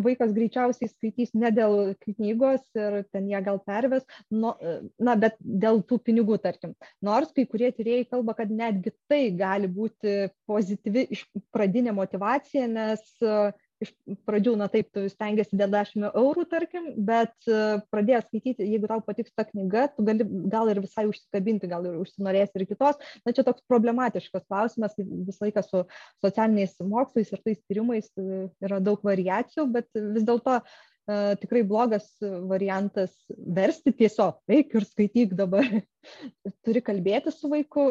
vaikas 0.00 0.30
greičiausiai 0.32 0.88
skaitys 0.88 1.34
ne 1.36 1.50
dėl 1.52 1.92
knygos 2.06 2.62
ir 2.78 3.02
ten 3.12 3.26
ją 3.28 3.42
gal 3.44 3.58
perves, 3.66 4.06
no, 4.32 4.54
e, 4.56 4.78
na, 4.96 5.16
bet 5.20 5.36
dėl 5.40 5.82
tų 5.84 5.98
pinigų, 6.06 6.38
tarkim. 6.40 6.72
Nors 7.04 7.34
kai 7.36 7.44
kurie 7.50 7.68
tyrėjai 7.76 8.06
kalba, 8.14 8.36
kad 8.38 8.54
netgi 8.54 8.94
tai 9.10 9.26
gali 9.36 9.68
būti 9.68 10.30
pozityvi 10.48 11.04
iš 11.18 11.26
pradinė 11.52 11.92
motivacija, 11.96 12.64
nes 12.70 13.04
uh, 13.26 13.52
iš 13.84 13.92
pradžių, 14.28 14.54
na 14.60 14.68
taip, 14.72 14.90
tu 14.94 15.04
stengiasi 15.12 15.58
dėl 15.58 15.72
10 15.74 16.08
eurų, 16.10 16.46
tarkim, 16.50 16.88
bet 17.08 17.34
e, 17.48 17.60
pradėjęs 17.94 18.28
skaityti, 18.28 18.68
jeigu 18.74 18.90
tau 18.90 19.02
patiks 19.04 19.34
ta 19.36 19.46
knyga, 19.48 19.86
tu 19.94 20.06
gali 20.06 20.26
gal 20.52 20.72
ir 20.72 20.82
visai 20.84 21.06
užsikabinti, 21.10 21.70
gal 21.70 21.86
ir 21.88 22.00
užsinorėsi 22.02 22.60
ir 22.60 22.66
kitos. 22.70 22.98
Na 23.26 23.34
čia 23.36 23.46
toks 23.46 23.64
problematiškas 23.70 24.46
klausimas, 24.48 24.96
visą 24.98 25.46
laiką 25.46 25.64
su 25.66 25.84
socialiniais 26.24 26.76
mokslais 26.82 27.30
ir 27.32 27.44
tais 27.44 27.62
tyrimais 27.68 28.10
e, 28.20 28.48
yra 28.64 28.80
daug 28.84 29.04
variacijų, 29.06 29.68
bet 29.76 29.90
vis 29.94 30.26
dėlto 30.26 30.60
Uh, 31.04 31.34
tikrai 31.36 31.60
blogas 31.68 32.06
variantas 32.48 33.12
versti 33.28 33.92
tiesiog, 33.92 34.38
eik 34.48 34.70
ir 34.72 34.86
skaityk 34.88 35.34
dabar. 35.36 35.66
Turi 36.64 36.80
kalbėti 36.80 37.28
su 37.28 37.50
vaiku, 37.52 37.84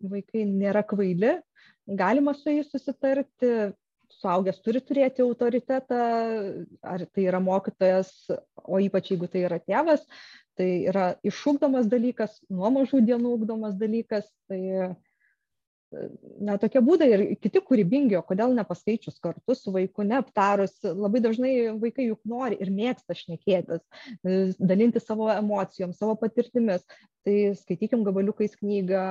vaikai 0.00 0.46
nėra 0.48 0.80
kvaili, 0.88 1.34
galima 2.00 2.32
su 2.32 2.54
jais 2.54 2.70
susitarti, 2.72 3.50
suaugęs 4.20 4.60
turi 4.64 4.82
turėti 4.84 5.24
autoritetą, 5.24 6.00
ar 6.82 7.06
tai 7.12 7.26
yra 7.28 7.40
mokytojas, 7.42 8.12
o 8.64 8.80
ypač 8.82 9.12
jeigu 9.12 9.28
tai 9.32 9.46
yra 9.48 9.60
tėvas, 9.62 10.04
tai 10.56 10.68
yra 10.90 11.08
išugdomas 11.26 11.88
dalykas, 11.92 12.38
nuo 12.48 12.72
mažų 12.78 13.02
dienų 13.06 13.34
ugdomas 13.38 13.76
dalykas. 13.80 14.28
Tai, 14.50 14.94
na, 16.42 16.56
tokie 16.60 16.80
būdai 16.84 17.08
ir 17.12 17.24
kiti 17.40 17.60
kūrybingi, 17.62 18.16
o 18.18 18.22
kodėl 18.26 18.54
nepaskaičius 18.56 19.20
kartu 19.22 19.56
su 19.56 19.72
vaiku, 19.74 20.04
neaptarus. 20.08 20.74
Labai 20.84 21.22
dažnai 21.24 21.52
vaikai 21.80 22.08
juk 22.08 22.22
nori 22.28 22.58
ir 22.60 22.72
mėgsta 22.74 23.16
šnekėtis, 23.16 23.84
dalinti 24.58 25.02
savo 25.02 25.28
emocijom, 25.32 25.94
savo 25.96 26.16
patirtimis. 26.20 26.86
Tai 27.26 27.36
skaitykim 27.58 28.04
gabaliukais 28.06 28.52
knygą, 28.54 29.04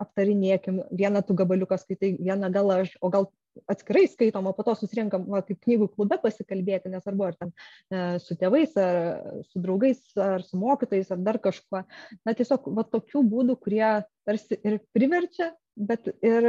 aptarinėkim, 0.00 0.78
vieną 0.88 1.20
tu 1.28 1.36
gabaliuką 1.36 1.76
skaitai, 1.82 2.14
vieną 2.16 2.48
gal 2.52 2.72
aš, 2.78 2.94
o 3.04 3.10
gal 3.12 3.28
atskirai 3.70 4.04
skaitom, 4.10 4.46
o 4.48 4.52
po 4.56 4.64
to 4.66 4.74
susirinkam 4.78 5.26
va, 5.30 5.42
kaip 5.46 5.60
knygų 5.64 5.88
klube 5.94 6.18
pasikalbėti, 6.22 6.92
nesvarbu, 6.92 7.26
ar 7.28 7.38
ten 7.38 7.52
e, 7.52 8.04
su 8.22 8.36
tėvais, 8.40 8.76
ar 8.80 9.42
su 9.50 9.62
draugais, 9.64 10.00
ar 10.20 10.44
su 10.46 10.60
mokytais, 10.60 11.10
ar 11.12 11.20
dar 11.24 11.40
kažkuo. 11.42 11.84
Na 12.26 12.36
tiesiog 12.38 12.70
va, 12.76 12.86
tokių 12.88 13.24
būdų, 13.34 13.58
kurie 13.62 13.90
tarsi 14.28 14.58
ir 14.62 14.80
priverčia, 14.96 15.52
bet 15.76 16.10
ir 16.24 16.48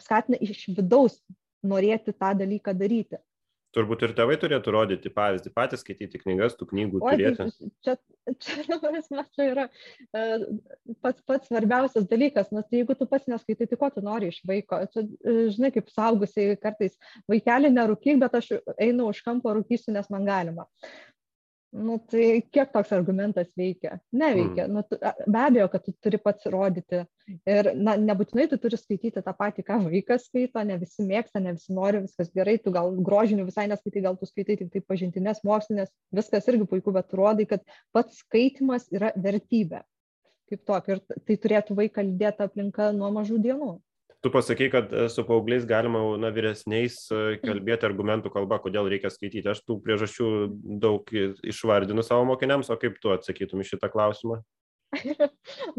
skatina 0.00 0.38
iš 0.42 0.68
vidaus 0.76 1.18
norėti 1.64 2.14
tą 2.14 2.34
dalyką 2.38 2.74
daryti. 2.76 3.20
Turbūt 3.74 4.04
ir 4.06 4.12
tėvai 4.14 4.36
turėtų 4.40 4.74
rodyti 4.74 5.10
pavyzdį, 5.14 5.50
patys 5.54 5.82
skaityti 5.82 6.20
knygas, 6.22 6.54
tų 6.58 6.68
knygų 6.70 7.00
o, 7.00 7.10
turėti. 7.10 7.46
Čia, 7.86 7.96
čia, 8.38 8.64
čia, 8.66 9.22
čia 9.34 9.46
yra 9.48 9.64
uh, 9.68 10.44
pats, 11.04 11.24
pats 11.26 11.50
svarbiausias 11.50 12.06
dalykas, 12.10 12.52
nes 12.54 12.68
tai 12.68 12.82
jeigu 12.82 12.96
tu 12.98 13.08
pats 13.10 13.26
neskaitai, 13.30 13.68
tai 13.70 13.80
ko 13.80 13.90
tu 13.94 14.04
nori 14.04 14.30
iš 14.30 14.42
vaiko. 14.46 14.78
Čia, 14.94 15.06
uh, 15.06 15.40
žinai, 15.54 15.72
kaip 15.74 15.90
saugusiai 15.94 16.58
kartais 16.60 16.94
vaikelį 17.30 17.72
nerūkyk, 17.74 18.22
bet 18.22 18.38
aš 18.38 18.54
einu 18.78 19.10
už 19.10 19.24
kampo 19.26 19.56
rūkysiu, 19.58 19.94
nes 19.96 20.10
man 20.14 20.28
galima 20.28 20.68
nu 21.74 21.96
tai 22.10 22.42
kiek 22.54 22.70
toks 22.72 22.92
argumentas 22.94 23.50
veikia? 23.58 23.98
Neveikia. 24.14 24.66
Mm. 24.66 24.72
nu 24.72 24.82
tu 24.82 24.98
be 25.26 25.38
abejo 25.38 25.68
kad 25.68 25.84
tu 25.84 25.92
turi 26.02 26.18
pats 26.22 26.46
rodyti. 26.46 27.02
Ir 27.50 27.70
na 27.74 27.96
nebūtinai 27.98 28.46
tu 28.50 28.58
turi 28.62 28.78
skaityti 28.78 29.22
tą 29.24 29.34
patį 29.38 29.64
ką 29.66 29.80
vaikas 29.86 30.28
skaito. 30.28 30.62
Ne 30.64 30.78
visi 30.78 31.06
mėgsta 31.06 31.42
ne 31.42 31.56
visi 31.56 31.74
nori 31.74 32.04
viskas 32.04 32.30
gerai. 32.36 32.56
Tu 32.62 32.74
gal 32.74 32.94
grožinių 33.08 33.48
visai 33.48 33.66
neskaitai 33.72 34.04
gal 34.06 34.18
tu 34.20 34.28
skaitai 34.30 34.58
tiktai 34.60 34.84
pažintines 34.86 35.42
mokslines 35.44 35.90
viskas 36.14 36.46
irgi 36.52 36.68
puiku 36.70 36.94
bet 36.94 37.10
tu 37.10 37.18
rodai 37.18 37.48
kad 37.50 37.66
pats 37.96 38.22
skaitymas 38.22 38.86
yra 38.94 39.10
vertybė. 39.16 39.82
Kaip 40.50 40.62
tokia. 40.68 40.98
Ir 40.98 41.24
tai 41.26 41.40
turėtų 41.40 41.78
vaiką 41.80 42.06
lydėti 42.06 42.46
aplinka 42.46 42.92
nuo 42.94 43.10
mažų 43.18 43.40
dienų 43.48 43.74
tu 44.24 44.30
pasakei, 44.32 44.70
kad 44.72 44.92
e, 44.92 45.08
su 45.12 45.24
paaugliais 45.28 45.66
galima 45.68 46.00
na, 46.20 46.30
vyresniais 46.32 46.96
e, 47.12 47.36
kalbėti 47.44 47.84
argumentų 47.84 48.32
kalba, 48.32 48.58
kodėl 48.64 48.88
reikia 48.88 49.12
skaityti. 49.12 49.50
Aš 49.52 49.60
tų 49.68 49.78
priežasčių 49.84 50.28
daug 50.80 51.12
išvardinu 51.44 52.04
savo 52.06 52.24
mokiniams, 52.30 52.72
o 52.72 52.78
kaip 52.80 52.96
tu 53.02 53.12
atsakytum 53.12 53.60
į 53.60 53.68
šitą 53.74 53.92
klausimą? 53.92 54.40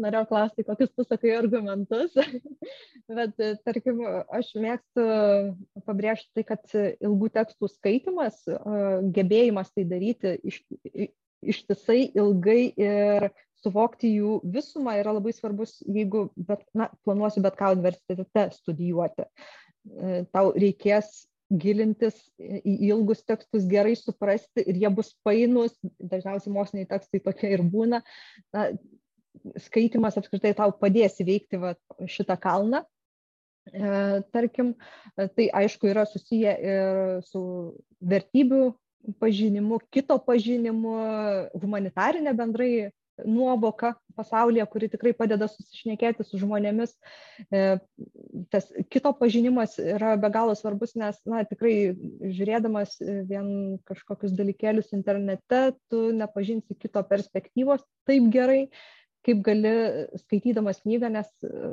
Norėjau 0.02 0.26
klausti, 0.30 0.64
kokius 0.68 0.92
tu 0.94 1.06
sakai 1.08 1.34
argumentus, 1.40 2.14
bet 3.18 3.42
e, 3.42 3.52
tarkim, 3.66 4.04
aš 4.38 4.54
mėgstu 4.62 5.06
pabrėžti 5.88 6.38
tai, 6.38 6.46
kad 6.54 6.78
ilgų 6.78 7.32
tekstų 7.40 7.72
skaitimas, 7.72 8.44
gebėjimas 9.16 9.74
tai 9.74 9.88
daryti 9.90 10.36
iš, 10.46 10.62
ištisai 11.42 12.12
ilgai 12.14 12.60
ir 12.70 13.30
suvokti 13.62 14.10
jų 14.16 14.40
visumą 14.54 14.96
yra 15.00 15.14
labai 15.16 15.32
svarbus, 15.36 15.78
jeigu 15.86 16.26
bet, 16.36 16.64
na, 16.76 16.90
planuosi 17.06 17.42
bet 17.44 17.56
ką 17.58 17.72
universitete 17.76 18.48
studijuoti. 18.56 19.26
E, 19.26 20.20
tau 20.34 20.52
reikės 20.56 21.26
gilintis 21.46 22.16
į 22.42 22.74
ilgus 22.88 23.22
tekstus, 23.26 23.68
gerai 23.70 23.94
suprasti 23.98 24.64
ir 24.66 24.80
jie 24.82 24.90
bus 24.90 25.12
painus, 25.26 25.76
dažniausiai 26.00 26.54
moksliniai 26.54 26.88
tekstai 26.90 27.22
tokie 27.22 27.52
ir 27.54 27.62
būna. 27.62 28.02
Na, 28.54 28.68
skaitimas 29.62 30.16
apskritai 30.18 30.54
tau 30.58 30.72
padės 30.74 31.20
įveikti 31.22 31.60
va, 31.62 31.74
šitą 32.10 32.38
kalną. 32.42 32.82
E, 33.66 34.22
tarkim, 34.34 34.74
tai 35.16 35.48
aišku 35.62 35.90
yra 35.90 36.06
susiję 36.06 36.52
ir 36.54 37.00
su 37.26 37.42
vertybių 38.02 38.68
pažinimu, 39.22 39.78
kito 39.94 40.18
pažinimu, 40.26 40.94
humanitarinė 41.62 42.34
bendrai 42.36 42.70
nuovoka 43.24 43.94
pasaulyje, 44.16 44.64
kuri 44.72 44.88
tikrai 44.92 45.12
padeda 45.16 45.48
susišnekėti 45.50 46.24
su 46.26 46.40
žmonėmis. 46.40 46.94
E, 47.50 47.78
tas 48.52 48.68
kito 48.92 49.12
pažinimas 49.16 49.76
yra 49.80 50.14
be 50.20 50.30
galo 50.32 50.56
svarbus, 50.58 50.96
nes, 50.98 51.18
na, 51.28 51.44
tikrai 51.48 51.94
žiūrėdamas 52.22 52.98
vien 53.28 53.48
kažkokius 53.88 54.36
dalykėlius 54.36 54.92
internete, 54.96 55.62
tu 55.92 56.08
nepažinsi 56.16 56.78
kito 56.80 57.02
perspektyvos 57.08 57.84
taip 58.08 58.28
gerai, 58.34 58.66
kaip 59.26 59.42
gali 59.46 59.72
skaitydamas 60.22 60.80
knygą, 60.84 61.10
nes 61.12 61.30
e, 61.46 61.70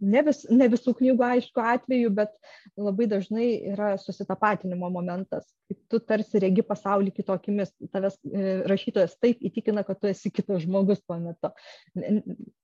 ne, 0.00 0.22
vis, 0.26 0.42
ne 0.50 0.68
visų 0.72 0.96
knygų 0.98 1.26
aišku 1.26 1.62
atveju, 1.62 2.10
bet 2.16 2.32
labai 2.78 3.06
dažnai 3.10 3.48
yra 3.72 3.92
susitapatinimo 4.02 4.90
momentas, 4.92 5.46
tu 5.90 6.00
tarsi 6.02 6.40
regi 6.42 6.64
pasaulį 6.66 7.12
kitokimis, 7.16 7.72
tavęs 7.94 8.18
e, 8.26 8.44
rašytojas 8.70 9.16
taip 9.22 9.42
įtikina, 9.46 9.84
kad 9.86 10.00
tu 10.02 10.10
esi 10.10 10.32
kitas 10.34 10.64
žmogus 10.64 11.02
tuo 11.04 11.18
metu. 11.22 11.52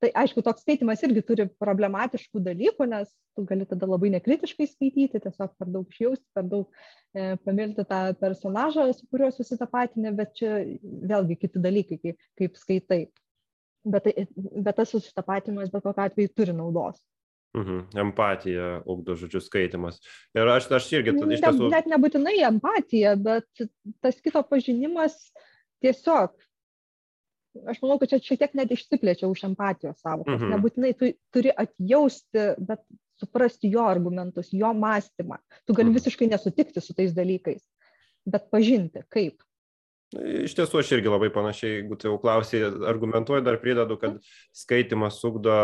Tai 0.02 0.12
aišku, 0.24 0.44
toks 0.44 0.66
skaitimas 0.66 1.02
irgi 1.06 1.24
turi 1.26 1.48
problematiškų 1.62 2.42
dalykų, 2.42 2.88
nes 2.90 3.10
tu 3.36 3.46
gali 3.48 3.66
tada 3.68 3.88
labai 3.88 4.12
nekritiškai 4.16 4.68
skaityti, 4.70 5.22
tiesiog 5.22 5.54
per 5.58 5.70
daug 5.72 5.88
išjausti, 5.94 6.26
per 6.36 6.46
daug 6.50 6.68
e, 7.14 7.34
pamilti 7.46 7.86
tą 7.88 8.02
personažą, 8.20 8.88
su 8.96 9.08
kuriuo 9.10 9.30
susitapatinė, 9.34 10.14
bet 10.18 10.34
čia 10.38 10.62
vėlgi 10.82 11.38
kiti 11.44 11.62
dalykai, 11.62 12.00
kaip, 12.02 12.30
kaip 12.38 12.58
skaitai 12.60 13.02
bet, 13.84 14.06
tai, 14.06 14.26
bet 14.36 14.78
tas 14.78 14.92
susitapatimas 14.94 15.72
bet 15.72 15.84
kokiu 15.84 16.04
atveju 16.04 16.34
turi 16.36 16.54
naudos. 16.56 17.00
Mhm. 17.56 17.82
Empatija 18.00 18.68
ugdo 18.88 19.14
žodžių 19.18 19.42
skaitimas. 19.44 19.98
Ir 20.36 20.48
aš, 20.48 20.70
aš 20.72 20.86
irgi 20.94 21.12
tada 21.18 21.36
iš 21.36 21.42
tiesų. 21.44 21.68
Net 21.72 21.90
nebūtinai 21.90 22.38
empatija, 22.48 23.12
bet 23.20 23.66
tas 24.04 24.22
kito 24.24 24.40
pažinimas 24.48 25.18
tiesiog. 25.84 26.32
Aš 27.68 27.82
manau, 27.82 27.98
kad 28.00 28.08
čia 28.08 28.22
šiek 28.24 28.40
tiek 28.40 28.54
net 28.56 28.72
išsiplečia 28.72 29.28
už 29.28 29.44
empatijos 29.50 30.00
savokos. 30.00 30.38
Mhm. 30.38 30.54
Nebūtinai 30.54 30.94
tu 30.96 31.12
turi 31.34 31.52
atjausti, 31.52 32.46
bet 32.64 32.80
suprasti 33.20 33.68
jo 33.70 33.84
argumentus, 33.84 34.48
jo 34.56 34.72
mąstymą. 34.72 35.36
Tu 35.66 35.76
gali 35.76 35.90
mhm. 35.90 35.98
visiškai 36.00 36.30
nesutikti 36.32 36.80
su 36.80 36.96
tais 36.96 37.12
dalykais, 37.12 37.60
bet 38.24 38.48
pažinti, 38.54 39.04
kaip. 39.12 39.44
Iš 40.12 40.54
tiesų, 40.58 40.80
aš 40.82 40.90
irgi 40.98 41.10
labai 41.12 41.30
panašiai, 41.32 41.78
jeigu 41.78 41.96
tu 41.96 42.10
jau 42.10 42.18
klausai, 42.20 42.60
argumentuoju, 42.90 43.44
dar 43.46 43.56
pridedu, 43.62 43.96
kad 44.00 44.18
skaitimas 44.56 45.20
ugdo 45.24 45.56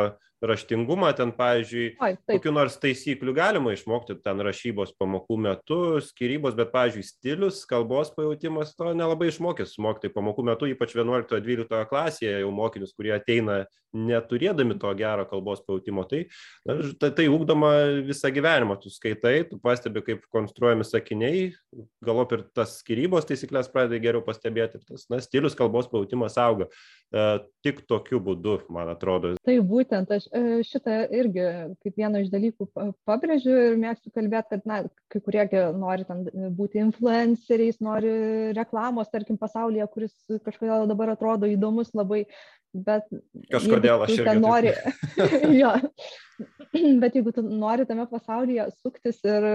raštingumą, 0.45 1.11
ten, 1.19 1.33
pavyzdžiui, 1.35 1.87
Oi, 2.05 2.13
kokiu 2.31 2.53
nors 2.55 2.79
taisyklių 2.83 3.35
galima 3.37 3.73
išmokti 3.75 4.19
ten 4.23 4.43
rašybos 4.45 4.95
pamokų 4.99 5.39
metu, 5.49 5.81
skirybos, 6.05 6.57
bet, 6.59 6.71
pavyzdžiui, 6.75 7.07
stilius, 7.07 7.65
kalbos 7.69 8.13
pajūtimas, 8.15 8.75
to 8.79 8.93
nelabai 8.95 9.33
išmokys 9.33 9.77
mokyti 9.83 10.13
pamokų 10.15 10.47
metu, 10.51 10.71
ypač 10.71 10.95
11-12 10.99 11.83
klasėje 11.91 12.39
jau 12.45 12.55
mokinius, 12.55 12.95
kurie 12.97 13.17
ateina 13.17 13.65
neturėdami 13.97 14.77
to 14.81 14.91
gero 14.99 15.25
kalbos 15.29 15.63
pajūtimo. 15.65 16.05
Tai, 16.09 16.21
na, 16.69 16.77
tai, 17.01 17.11
tai 17.17 17.27
ugdoma 17.33 17.73
visą 18.07 18.31
gyvenimą, 18.35 18.77
tu 18.83 18.93
skaitai, 18.93 19.41
tu 19.49 19.59
pastebi, 19.63 20.03
kaip 20.05 20.27
konstruojami 20.35 20.87
sakiniai, 20.87 21.49
galop 22.05 22.35
ir 22.37 22.45
tas 22.57 22.79
skirybos 22.83 23.27
taisyklės 23.29 23.71
pradeda 23.73 24.01
geriau 24.03 24.25
pastebėti 24.25 24.81
ir 24.81 24.87
tas, 24.87 25.07
na, 25.13 25.23
stilius, 25.25 25.57
kalbos 25.59 25.89
pajūtimas 25.91 26.37
auga. 26.41 26.69
E, 27.09 27.27
tik 27.65 27.83
tokiu 27.89 28.21
būdu, 28.25 28.59
man 28.75 28.93
atrodo. 28.93 29.35
Tai 29.47 29.57
būtent 29.65 30.13
aš 30.13 30.28
šitą 30.67 30.99
irgi 31.15 31.45
kaip 31.83 31.99
vieną 31.99 32.23
iš 32.25 32.31
dalykų 32.33 32.69
pabrėžiu 33.09 33.55
ir 33.71 33.81
mėgstu 33.81 34.13
kalbėti, 34.15 34.55
kad 34.55 34.69
na, 34.69 34.79
kai 35.13 35.23
kurie 35.25 35.45
nori 35.77 36.07
ten 36.09 36.25
būti 36.57 36.83
influenceriais, 36.83 37.81
nori 37.85 38.13
reklamos, 38.57 39.11
tarkim, 39.13 39.39
pasaulyje, 39.41 39.89
kuris 39.95 40.15
kažkodėl 40.47 40.89
dabar 40.91 41.15
atrodo 41.15 41.51
įdomus 41.51 41.95
labai, 41.97 42.25
bet 42.73 43.09
kažkodėl 43.53 44.07
aš 44.07 44.17
irgi 44.19 44.39
nori. 44.43 44.75
jo, 45.63 45.75
Bet 47.03 47.17
jeigu 47.17 47.33
tu 47.35 47.43
nori 47.43 47.87
tame 47.89 48.05
pasaulyje 48.11 48.69
suktis 48.79 49.19
ir 49.27 49.47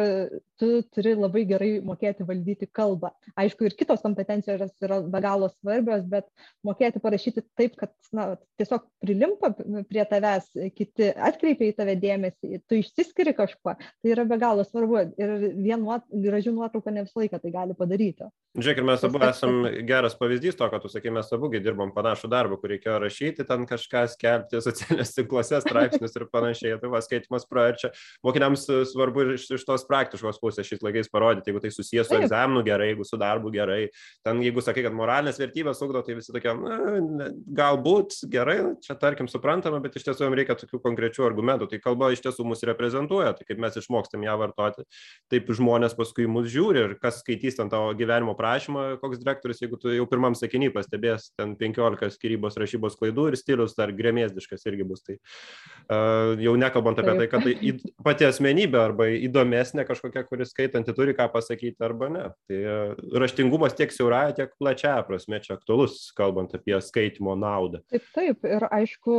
tu 0.60 0.70
turi 0.96 1.14
labai 1.18 1.44
gerai 1.48 1.72
mokėti 1.86 2.26
valdyti 2.28 2.68
kalbą. 2.68 3.14
Aišku, 3.40 3.68
ir 3.68 3.76
kitos 3.80 4.04
kompetencijos 4.04 4.74
yra 4.84 5.00
be 5.02 5.22
galo 5.24 5.50
svarbios, 5.54 6.04
bet 6.10 6.28
mokėti 6.66 7.02
parašyti 7.04 7.46
taip, 7.58 7.78
kad 7.80 7.94
na, 8.16 8.34
tiesiog 8.60 8.86
prilimpa 9.04 9.54
prie 9.56 10.06
tavęs, 10.10 10.50
kiti 10.76 11.12
atkreipia 11.14 11.70
į 11.72 11.78
tave 11.80 11.96
dėmesį, 12.02 12.64
tu 12.68 12.80
išsiskiri 12.82 13.36
kažkuo, 13.38 13.76
tai 13.78 14.14
yra 14.16 14.28
be 14.28 14.40
galo 14.42 14.66
svarbu. 14.68 15.04
Ir 15.20 15.36
vien 15.56 15.82
nuot, 15.84 16.06
graži 16.26 16.54
nuotrauka 16.54 16.94
ne 16.94 17.06
visą 17.06 17.24
laiką 17.24 17.40
tai 17.44 17.54
gali 17.54 17.78
padaryti. 17.78 18.30
Žiūrėk, 18.54 18.82
ir 18.84 18.86
mes 18.86 19.04
abu 19.08 19.22
esam 19.26 19.64
geras 19.88 20.14
pavyzdys 20.20 20.58
to, 20.60 20.68
kad 20.70 20.84
tu 20.84 20.92
sakai, 20.92 21.14
mes 21.14 21.32
abu 21.34 21.50
dirbom 21.54 21.94
panašų 21.96 22.30
darbą, 22.30 22.60
kur 22.62 22.74
reikėjo 22.74 23.00
rašyti, 23.02 23.48
ten 23.50 23.66
kažką 23.70 24.04
skelbti 24.12 24.62
socialiniuose 24.62 25.16
tinkluose, 25.18 25.62
straipsnius 25.64 26.20
ir 26.20 26.28
panašiai 26.30 26.73
tai 26.82 26.92
va 26.92 27.02
skaitimas 27.04 27.48
praverčia. 27.50 27.92
Mokiniams 28.26 28.66
e, 28.70 28.80
svarbu 28.90 29.26
ir 29.26 29.34
iš, 29.38 29.48
iš 29.60 29.66
tos 29.68 29.86
praktiškos 29.90 30.40
pusės 30.42 30.68
šiais 30.68 30.84
laikais 30.86 31.12
parodyti, 31.14 31.52
jeigu 31.52 31.64
tai 31.64 31.74
susijęs 31.74 32.10
su 32.10 32.18
egzaminu 32.20 32.64
gerai, 32.66 32.92
jeigu 32.94 33.08
su 33.08 33.20
darbu 33.22 33.52
gerai. 33.54 33.88
Ten 34.26 34.42
jeigu 34.44 34.64
sakai, 34.64 34.86
kad 34.88 34.96
moralinės 34.98 35.40
vertybės 35.42 35.82
ugdo, 35.86 36.04
tai 36.06 36.18
visi 36.20 36.34
tokie, 36.36 36.54
na, 36.58 37.30
galbūt 37.60 38.24
gerai, 38.32 38.58
čia 38.84 38.98
tarkim 39.00 39.30
suprantama, 39.32 39.82
bet 39.84 39.98
iš 40.00 40.08
tiesų 40.10 40.28
jums 40.28 40.40
reikia 40.40 40.58
tokių 40.60 40.82
konkrečių 40.84 41.28
argumentų. 41.28 41.70
Tai 41.72 41.82
kalba 41.84 42.12
iš 42.14 42.24
tiesų 42.26 42.46
mus 42.48 42.64
reprezentuoja, 42.68 43.34
tai 43.38 43.48
kaip 43.48 43.62
mes 43.64 43.78
išmokstam 43.80 44.26
ją 44.26 44.38
vartoti, 44.42 44.86
taip 45.32 45.52
žmonės 45.54 45.96
paskui 45.98 46.28
mus 46.30 46.50
žiūri 46.54 46.84
ir 46.84 46.96
kas 47.02 47.22
skaitys 47.24 47.58
ten 47.60 47.72
tavo 47.72 47.92
gyvenimo 47.98 48.36
prašymą, 48.38 48.86
koks 49.02 49.22
direktorius, 49.22 49.62
jeigu 49.64 49.80
tu 49.82 49.94
jau 49.94 50.06
pirmam 50.10 50.36
sakiny 50.38 50.72
pastebės 50.74 51.32
ten 51.38 51.56
15 51.60 52.14
skirybos 52.16 52.58
rašybos 52.60 52.98
klaidų 53.00 53.30
ir 53.32 53.40
stilius 53.40 53.76
dar 53.78 53.94
grėmėsdiškas 53.96 54.68
irgi 54.70 54.88
bus. 54.88 55.04
Tai 55.08 55.18
uh, 55.18 56.40
jau 56.44 56.56
nekalbant 56.64 57.00
apie 57.02 57.16
tai, 57.20 57.28
kad 57.32 57.46
tai 57.46 57.74
pati 58.06 58.28
asmenybė 58.28 58.80
arba 58.80 59.08
įdomesnė 59.28 59.86
kažkokia, 59.88 60.26
kuris 60.28 60.54
skaitanti 60.54 60.96
turi 60.96 61.16
ką 61.18 61.28
pasakyti 61.34 61.84
arba 61.86 62.10
ne. 62.14 62.26
Tai 62.50 62.60
e, 62.60 62.78
raštingumas 63.24 63.76
tiek 63.78 63.94
siauraja, 63.94 64.36
tiek 64.40 64.54
plačiaja 64.60 65.04
prasme 65.08 65.40
čia 65.44 65.58
aktualus, 65.58 66.08
kalbant 66.18 66.56
apie 66.58 66.78
skaitimo 66.84 67.36
naudą. 67.40 67.84
Taip, 67.94 68.08
taip. 68.16 68.48
Ir 68.48 68.68
aišku, 68.70 69.18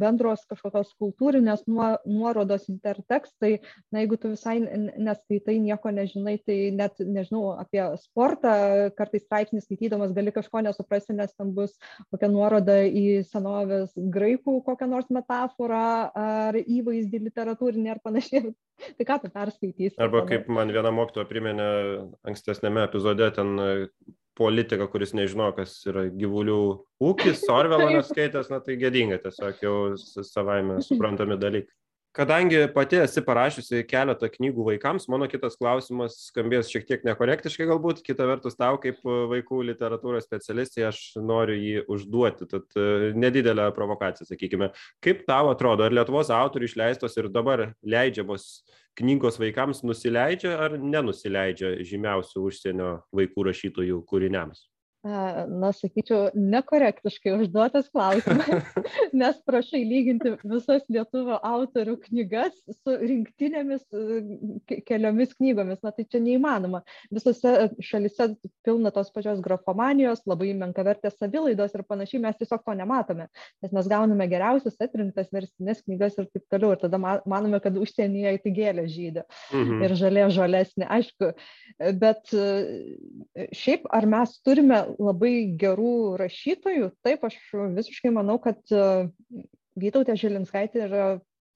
bendros 0.00 0.46
kažkokios 0.50 0.94
kultūrinės 1.00 1.66
nuorodos 1.68 2.68
intertekstai, 2.72 3.58
na 3.92 4.04
jeigu 4.04 4.18
tu 4.20 4.32
visai 4.34 4.58
neskaitai, 4.60 5.58
nieko 5.62 5.92
nežinai, 5.94 6.38
tai 6.46 6.58
net 6.76 7.00
nežinau 7.00 7.56
apie 7.60 7.82
sportą, 8.02 8.54
kartais 8.98 9.24
straipsnį 9.26 9.62
skaitydamas 9.64 10.14
gali 10.16 10.34
kažko 10.34 10.62
nesuprasti, 10.64 11.16
nes 11.18 11.32
ten 11.34 11.52
bus 11.56 11.76
kokia 12.10 12.30
nuoroda 12.32 12.80
į 12.86 13.22
senovės 13.28 13.92
graikų 13.96 14.60
kokią 14.66 14.88
nors 14.90 15.10
metaforą 15.12 16.10
ar 16.16 16.58
įvaizdį 16.64 17.22
literatūrinį 17.26 17.92
ar 17.92 18.00
panašiai. 18.04 18.52
Tai 18.98 19.06
ką 19.08 19.18
tu 19.24 19.32
perskaitysi? 19.34 19.96
Arba 20.00 20.24
kaip 20.28 20.48
man 20.52 20.72
viena 20.72 20.92
mokytoja 20.94 21.28
priminė 21.28 21.68
ankstesnėme 22.28 22.86
epizode, 22.86 23.28
ten 23.36 23.52
e, 23.60 23.70
politika, 24.38 24.88
kuris 24.90 25.12
nežino, 25.16 25.50
kas 25.56 25.74
yra 25.90 26.06
gyvulių 26.08 26.60
ūkis, 27.10 27.44
Orvelo 27.52 27.90
neskaitęs, 27.96 28.48
na 28.52 28.62
tai 28.64 28.78
gėdinga, 28.80 29.20
tiesiog 29.24 29.64
jau 29.64 29.76
savaime 29.98 30.80
suprantami 30.86 31.38
dalykai. 31.40 31.76
Kadangi 32.10 32.64
pati 32.74 32.98
esi 32.98 33.22
parašiusi 33.22 33.84
keletą 33.86 34.26
knygų 34.34 34.64
vaikams, 34.66 35.04
mano 35.12 35.28
kitas 35.30 35.54
klausimas 35.54 36.16
skambės 36.26 36.66
šiek 36.72 36.88
tiek 36.88 37.04
nekorektiškai 37.06 37.68
galbūt, 37.70 38.00
kita 38.02 38.26
vertus 38.26 38.58
tau 38.58 38.80
kaip 38.82 38.98
vaikų 39.06 39.60
literatūros 39.68 40.26
specialistė 40.26 40.88
aš 40.88 40.98
noriu 41.22 41.54
jį 41.54 41.84
užduoti, 41.86 42.48
tad 42.50 42.74
e, 42.74 43.12
nedidelę 43.14 43.68
provokaciją, 43.76 44.26
sakykime. 44.26 44.72
Kaip 45.06 45.22
tau 45.30 45.52
atrodo, 45.52 45.86
ar 45.86 45.94
Lietuvos 45.94 46.34
autorių 46.34 46.66
išleistos 46.66 47.14
ir 47.14 47.30
dabar 47.30 47.68
leidžiamos 47.86 48.48
knygos 48.98 49.38
vaikams 49.38 49.84
nusileidžia 49.86 50.56
ar 50.66 50.74
nenusileidžia 50.82 51.76
žymiausių 51.86 52.42
užsienio 52.50 52.92
vaikų 53.14 53.46
rašytojų 53.52 54.02
kūriniams? 54.10 54.66
Na, 55.02 55.70
sakyčiau, 55.72 56.28
nekorektiškai 56.36 57.32
užduotas 57.38 57.88
klausimas, 57.88 58.66
nes 59.20 59.38
prašai 59.48 59.80
lyginti 59.88 60.34
visas 60.44 60.84
lietuvių 60.92 61.38
autorių 61.40 61.96
knygas 62.04 62.58
su 62.82 62.96
rinktinėmis 63.00 63.86
keliomis 64.88 65.32
knygomis. 65.38 65.80
Na, 65.86 65.94
tai 65.96 66.04
čia 66.04 66.20
neįmanoma. 66.20 66.82
Visose 67.14 67.70
šalise 67.84 68.34
pilna 68.66 68.92
tos 68.92 69.08
pačios 69.14 69.40
grafomanijos, 69.44 70.20
labai 70.28 70.52
menkavertės 70.60 71.16
savilaidos 71.16 71.72
ir 71.76 71.86
panašiai, 71.88 72.20
mes 72.26 72.36
tiesiog 72.36 72.66
to 72.66 72.76
nematome, 72.76 73.30
nes 73.64 73.74
mes 73.76 73.88
gauname 73.88 74.28
geriausias 74.28 74.76
atrinktas 74.84 75.32
verstinės 75.32 75.80
knygas 75.86 76.20
ir 76.20 76.28
taip 76.28 76.44
toliau. 76.52 76.74
Ir 76.76 76.84
tada 76.84 77.00
manome, 77.00 77.62
kad 77.64 77.80
užsienyje 77.80 78.36
tai 78.44 78.54
gėlė 78.54 78.84
žydė 78.92 79.24
mhm. 79.24 79.80
ir 79.86 79.96
žalė 79.96 80.28
žalesnė, 80.36 80.86
aišku. 80.92 81.32
Bet 82.00 82.36
šiaip 83.56 83.88
ar 83.96 84.06
mes 84.10 84.36
turime 84.44 84.84
labai 84.98 85.34
gerų 85.60 86.16
rašytojų. 86.20 86.92
Taip, 87.06 87.24
aš 87.28 87.38
visiškai 87.76 88.12
manau, 88.14 88.38
kad 88.42 88.60
e, 88.72 89.08
Vytautė 89.80 90.16
Žilinskaitė 90.18 90.86
yra 90.88 91.04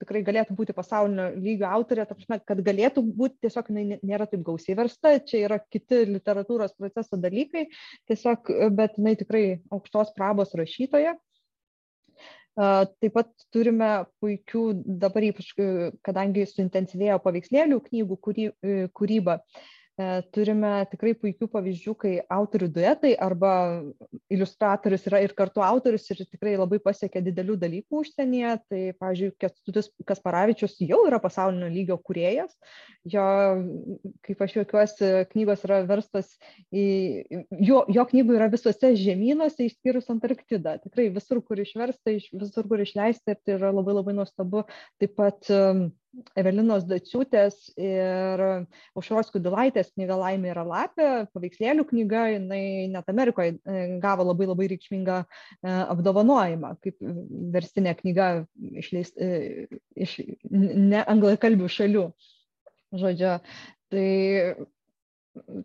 tikrai 0.01 0.21
galėtų 0.27 0.55
būti 0.57 0.75
pasaulinio 0.75 1.29
lygio 1.39 1.67
autorė, 1.71 2.05
ta 2.07 2.17
prasme, 2.17 2.39
kad 2.43 2.61
galėtų 2.65 3.03
būti, 3.15 3.39
tiesiog 3.45 3.69
jinai 3.71 3.99
nėra 4.03 4.27
taip 4.29 4.43
gausiai 4.47 4.75
versta, 4.77 5.15
čia 5.23 5.45
yra 5.47 5.59
kiti 5.71 6.01
literatūros 6.09 6.75
proceso 6.79 7.19
dalykai, 7.21 7.67
tiesiog, 8.09 8.51
bet 8.75 8.99
jinai 8.99 9.15
tikrai 9.19 9.45
aukštos 9.71 10.11
prabos 10.17 10.51
rašytoja. 10.57 11.15
Taip 12.55 13.11
pat 13.11 13.31
turime 13.51 14.05
puikių, 14.23 14.65
dabar 14.99 15.25
ypač, 15.27 15.49
kadangi 16.05 16.45
suintensyvėjo 16.47 17.17
paveikslėlių 17.23 17.81
knygų 17.89 18.19
kūryba, 18.95 19.41
E, 19.43 19.47
turime 20.35 20.71
tikrai 20.91 21.13
puikių 21.15 21.47
pavyzdžių, 21.53 21.93
kai 21.99 22.13
autorių 22.35 22.67
duetai 22.75 23.13
arba 23.21 23.51
iliustratorius 24.33 25.05
yra 25.07 25.21
ir 25.23 25.31
kartu 25.37 25.63
autorius 25.63 26.09
ir 26.11 26.19
tikrai 26.27 26.57
labai 26.59 26.81
pasiekia 26.83 27.21
didelių 27.23 27.55
dalykų 27.61 28.01
užsienyje. 28.01 28.51
Tai, 28.67 28.81
pavyzdžiui, 28.99 29.31
Kestutis 29.39 29.89
Kasparavičius 30.07 30.75
jau 30.83 31.05
yra 31.07 31.21
pasaulinio 31.23 31.71
lygio 31.71 31.97
kuriejas. 32.03 32.51
Jo, 33.07 33.23
kaip 34.25 34.43
aš 34.43 34.57
juokiuosi, 34.59 35.11
knygos 35.31 35.63
yra 35.67 35.81
verstas 35.87 36.33
į, 36.75 36.85
jo, 37.63 37.85
jo 37.87 38.07
knygų 38.11 38.39
yra 38.39 38.51
visose 38.51 38.95
žemynuose, 38.99 39.69
išskyrus 39.69 40.11
Antarktidą. 40.11 40.75
Tikrai 40.83 41.07
visur, 41.15 41.39
kur 41.45 41.61
išversta, 41.63 42.17
visur, 42.35 42.67
kur 42.67 42.83
išleista 42.83 43.35
ir 43.35 43.43
tai 43.45 43.59
yra 43.59 43.71
labai 43.71 43.95
labai 43.95 44.17
nuostabu. 44.19 44.65
Taip 44.99 45.15
pat 45.15 45.53
um, 45.55 45.87
Evelinos 46.39 46.85
Daciutės 46.87 47.55
ir 47.79 48.43
Aušros 48.95 49.31
Kudilaitės 49.33 49.91
knyga 49.93 50.17
Laimė 50.19 50.51
yra 50.53 50.65
lapė, 50.67 51.07
paveikslėlių 51.35 51.85
knyga, 51.89 52.25
jinai 52.35 52.61
net 52.91 53.09
Amerikoje 53.11 53.55
e, 53.55 53.85
gavo 54.03 54.27
labai 54.27 54.47
labai 54.49 54.69
reikšmingą 54.73 55.17
e, 55.23 55.25
apdovanojimą, 55.95 56.75
kaip 56.85 57.01
verstinė 57.55 57.95
knyga 57.99 58.29
išleis, 58.83 59.11
e, 59.17 59.67
iš 59.95 60.19
ne 60.51 61.03
anglakalbių 61.03 61.71
šalių. 61.77 62.05
Žodžiu, 62.95 63.35
tai 63.91 64.07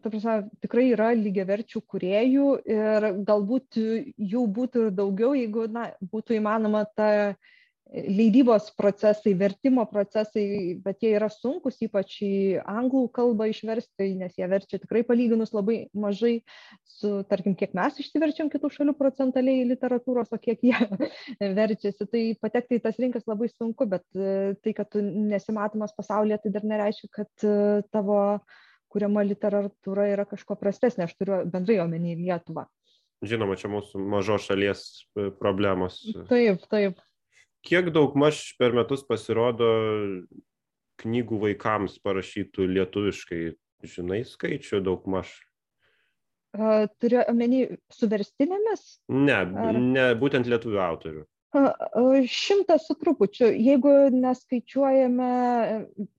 ta 0.02 0.10
prasme, 0.10 0.36
tikrai 0.64 0.88
yra 0.94 1.12
lygiaverčių 1.14 1.82
kuriejų 1.92 2.50
ir 2.66 3.08
galbūt 3.26 3.78
jų 3.78 4.44
būtų 4.58 4.88
ir 4.88 4.94
daugiau, 4.98 5.34
jeigu 5.38 5.68
na, 5.70 5.90
būtų 6.10 6.40
įmanoma 6.40 6.84
ta 6.98 7.10
leidybos 7.90 8.70
procesai, 8.78 9.32
vertimo 9.34 9.84
procesai, 9.90 10.76
bet 10.82 11.02
jie 11.02 11.10
yra 11.16 11.26
sunkus, 11.32 11.80
ypač 11.82 12.20
į 12.22 12.34
anglų 12.62 13.08
kalbą 13.16 13.48
išversti, 13.50 14.12
nes 14.20 14.36
jie 14.38 14.46
verčia 14.50 14.78
tikrai 14.78 15.02
palyginus 15.06 15.52
labai 15.56 15.82
mažai 15.96 16.36
su, 16.86 17.20
tarkim, 17.30 17.56
kiek 17.58 17.74
mes 17.74 17.98
išsiverčiam 18.02 18.50
kitų 18.52 18.70
šalių 18.76 18.94
procentaliai 18.98 19.66
literatūros, 19.72 20.30
o 20.30 20.38
kiek 20.38 20.62
jie 20.62 20.78
verčiasi. 21.58 22.06
Tai 22.06 22.24
patekti 22.46 22.78
į 22.78 22.84
tas 22.86 22.98
rinkas 23.02 23.26
labai 23.30 23.50
sunku, 23.50 23.88
bet 23.90 24.06
e, 24.14 24.54
tai, 24.62 24.76
kad 24.76 24.92
tu 24.94 25.02
nesimatomas 25.02 25.94
pasaulyje, 25.98 26.44
tai 26.44 26.54
dar 26.54 26.70
nereiškia, 26.70 27.12
kad 27.20 27.46
e, 27.46 27.82
tavo 27.90 28.22
kuriama 28.90 29.26
literatūra 29.26 30.08
yra 30.14 30.26
kažko 30.30 30.58
prastesnė. 30.58 31.06
Aš 31.06 31.18
turiu 31.18 31.42
bendrai 31.50 31.82
omeny 31.82 32.16
Lietuvą. 32.22 32.68
Žinoma, 33.26 33.58
čia 33.60 33.68
mūsų 33.68 34.00
mažos 34.00 34.46
šalies 34.46 34.88
e, 35.18 35.30
problemos. 35.42 36.00
Taip, 36.30 36.62
taip 36.70 37.02
kiek 37.66 37.90
daugmaž 37.94 38.42
per 38.60 38.74
metus 38.76 39.04
pasirodo 39.06 39.70
knygų 41.00 41.40
vaikams 41.44 41.98
parašytų 42.04 42.66
lietuviškai, 42.76 43.42
žinai, 43.88 44.22
skaičių 44.28 44.82
daugmaž? 44.84 45.32
Turiu 47.00 47.20
omeny 47.30 47.66
su 47.94 48.08
verstinėmis? 48.10 48.86
Ne, 49.12 49.38
Ar... 49.38 49.76
ne 49.78 50.08
būtent 50.18 50.50
lietuvių 50.50 50.80
autorių. 50.82 51.28
Šimtas 52.30 52.84
su 52.86 52.94
trupučiu, 52.98 53.48
jeigu 53.50 53.90
neskaičiuojame 54.14 55.30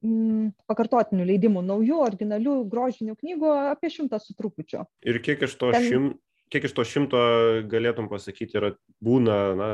m, 0.04 0.50
pakartotinių 0.68 1.28
leidimų, 1.30 1.64
naujų, 1.70 2.00
originalių, 2.04 2.56
grožinių 2.72 3.16
knygų, 3.16 3.52
apie 3.72 3.92
šimtą 3.94 4.20
su 4.20 4.36
trupučiu. 4.36 4.84
Ir 5.08 5.22
kiek 5.24 5.46
iš 5.48 5.56
to, 5.56 5.72
Ten... 5.72 5.88
šim, 5.88 6.10
kiek 6.52 6.68
iš 6.68 6.76
to 6.76 6.88
šimto 6.88 7.22
galėtum 7.72 8.12
pasakyti, 8.12 8.60
yra 8.60 8.74
būna 9.04 9.38
na, 9.56 9.70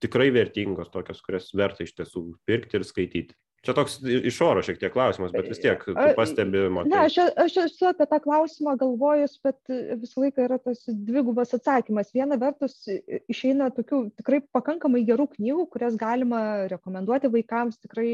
tikrai 0.00 0.30
vertingos, 0.34 0.90
tokios, 0.92 1.20
kurias 1.24 1.50
verta 1.56 1.84
iš 1.84 1.94
tiesų 1.98 2.24
pirkti 2.48 2.78
ir 2.78 2.86
skaityti. 2.88 3.36
Čia 3.60 3.74
toks 3.76 3.98
iš 4.00 4.38
oro 4.40 4.62
šiek 4.64 4.78
tiek 4.80 4.92
klausimas, 4.94 5.34
bet 5.34 5.50
vis 5.50 5.58
tiek 5.60 5.82
pastebi, 6.16 6.62
matai. 6.72 6.88
Ne, 6.88 7.00
aš, 7.04 7.16
aš 7.44 7.56
esu 7.66 7.90
apie 7.90 8.06
tą 8.08 8.16
klausimą 8.24 8.72
galvojus, 8.80 9.34
bet 9.44 9.58
visą 10.00 10.22
laiką 10.22 10.46
yra 10.46 10.56
tas 10.64 10.80
dvigubas 10.88 11.52
atsakymas. 11.52 12.08
Viena 12.16 12.38
vertus 12.40 12.78
išeina 13.28 13.68
tokių 13.76 13.98
tikrai 14.16 14.38
pakankamai 14.56 15.02
gerų 15.04 15.26
knygų, 15.34 15.66
kurias 15.74 15.98
galima 16.00 16.40
rekomenduoti 16.72 17.28
vaikams, 17.34 17.76
tikrai 17.84 18.08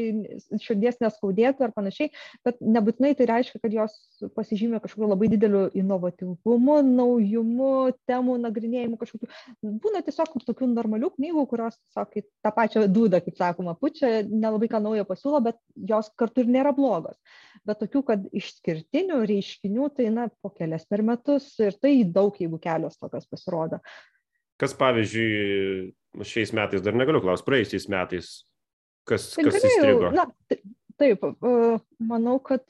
širdies 0.65 0.99
neskaudėtų 1.05 1.69
ar 1.69 1.75
panašiai, 1.77 2.11
bet 2.43 2.59
nebūtinai 2.59 3.13
tai 3.15 3.29
reiškia, 3.31 3.63
kad 3.63 3.79
jos 3.79 3.95
pasižymė 4.35 4.83
kažkokiu 4.83 5.13
labai 5.13 5.31
dideliu 5.31 5.63
inovatyvumu, 5.79 6.81
naujumu, 6.89 7.71
temų 8.09 8.35
nagrinėjimu 8.49 8.99
kažkokiu. 8.99 9.31
Būna 9.63 10.03
tiesiog 10.03 10.35
tokių 10.43 10.73
normalių 10.73 11.13
knygų, 11.15 11.47
kurios 11.55 11.79
tiesiog 11.79 12.29
tą 12.43 12.55
pačią 12.59 12.85
dūdą, 12.91 13.23
kaip 13.23 13.39
sakoma, 13.39 13.79
pučia, 13.79 14.11
nelabai 14.27 14.67
ką 14.75 14.83
naujo 14.83 15.07
pasiūlo 15.07 15.36
siūlo, 15.37 15.43
bet 15.43 15.57
jos 15.89 16.09
kartu 16.17 16.41
ir 16.41 16.47
nėra 16.47 16.73
blogos. 16.75 17.17
Bet 17.65 17.79
tokių, 17.81 18.03
kad 18.05 18.27
išskirtinių 18.31 19.25
reiškinių, 19.27 19.89
tai 19.95 20.09
na, 20.09 20.29
po 20.41 20.49
kelias 20.49 20.85
per 20.87 21.03
metus 21.03 21.59
ir 21.59 21.73
tai 21.79 22.03
daug, 22.05 22.35
jeigu 22.39 22.59
kelios 22.59 22.97
tokios 22.97 23.27
pasirodo. 23.27 23.79
Kas 24.57 24.73
pavyzdžiui, 24.73 25.93
šiais 26.23 26.53
metais 26.53 26.81
dar 26.81 26.95
negaliu 26.95 27.21
klausti, 27.21 27.45
praeisiais 27.45 27.87
metais, 27.89 28.45
kas, 29.05 29.33
tai 29.35 29.43
kas 29.45 29.59
galėjau, 29.59 29.77
įstrigo? 29.77 30.11
Na, 30.15 30.25
taip, 30.97 31.27
manau, 31.99 32.39
kad 32.39 32.65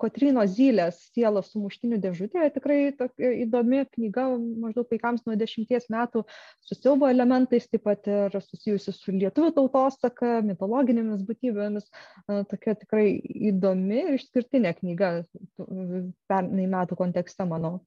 Kotrynos 0.00 0.54
Zylės 0.56 0.96
sielos 1.12 1.50
sumuštinių 1.52 1.98
dėžutėje 2.00 2.52
tikrai 2.54 2.78
tokia 2.96 3.32
įdomi 3.42 3.82
knyga 3.92 4.24
maždaug 4.38 4.88
vaikams 4.88 5.26
nuo 5.26 5.36
dešimties 5.36 5.90
metų 5.92 6.22
su 6.64 6.78
siaubo 6.78 7.10
elementais, 7.12 7.66
taip 7.68 7.84
pat 7.84 8.08
ir 8.08 8.32
susijusi 8.40 8.94
su 8.96 9.12
lietuvių 9.12 9.52
tautosaka, 9.58 10.38
mitologinėmis 10.48 11.26
būtybėmis. 11.28 11.90
Tokia 12.24 12.76
tikrai 12.80 13.04
įdomi 13.50 14.00
ir 14.06 14.16
išskirtinė 14.16 14.72
knyga 14.80 15.12
pernai 15.60 16.64
metų 16.78 16.96
kontekste, 17.04 17.44
manau. 17.44 17.82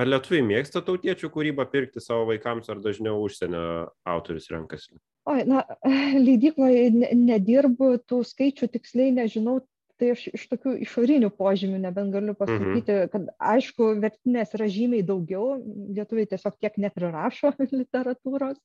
Ar 0.00 0.08
lietuviai 0.08 0.40
mėgsta 0.48 0.80
tautiečių 0.80 1.28
kūrybą 1.34 1.66
pirkti 1.68 2.00
savo 2.00 2.24
vaikams, 2.30 2.70
ar 2.72 2.80
dažniau 2.80 3.18
užsienio 3.26 3.90
autorius 4.08 4.48
renkasi? 4.48 4.96
Oi, 5.28 5.44
na, 5.44 5.60
leidykloje 6.26 7.12
nedirbu, 7.20 7.98
tų 8.08 8.22
skaičių 8.26 8.72
tiksliai 8.72 9.12
nežinau, 9.20 9.60
tai 10.02 10.10
aš 10.16 10.24
iš 10.34 10.44
tokių 10.50 10.74
išorinių 10.82 11.30
požymių 11.38 11.78
nebent 11.84 12.10
galiu 12.14 12.34
mhm. 12.34 12.38
pasakyti, 12.40 12.96
kad 13.12 13.28
aišku, 13.54 13.92
vertinės 14.02 14.54
yra 14.58 14.66
žymiai 14.72 15.04
daugiau, 15.06 15.60
lietuviai 15.94 16.26
tiesiog 16.32 16.56
tiek 16.58 16.78
neprirašo 16.82 17.52
literatūros, 17.80 18.58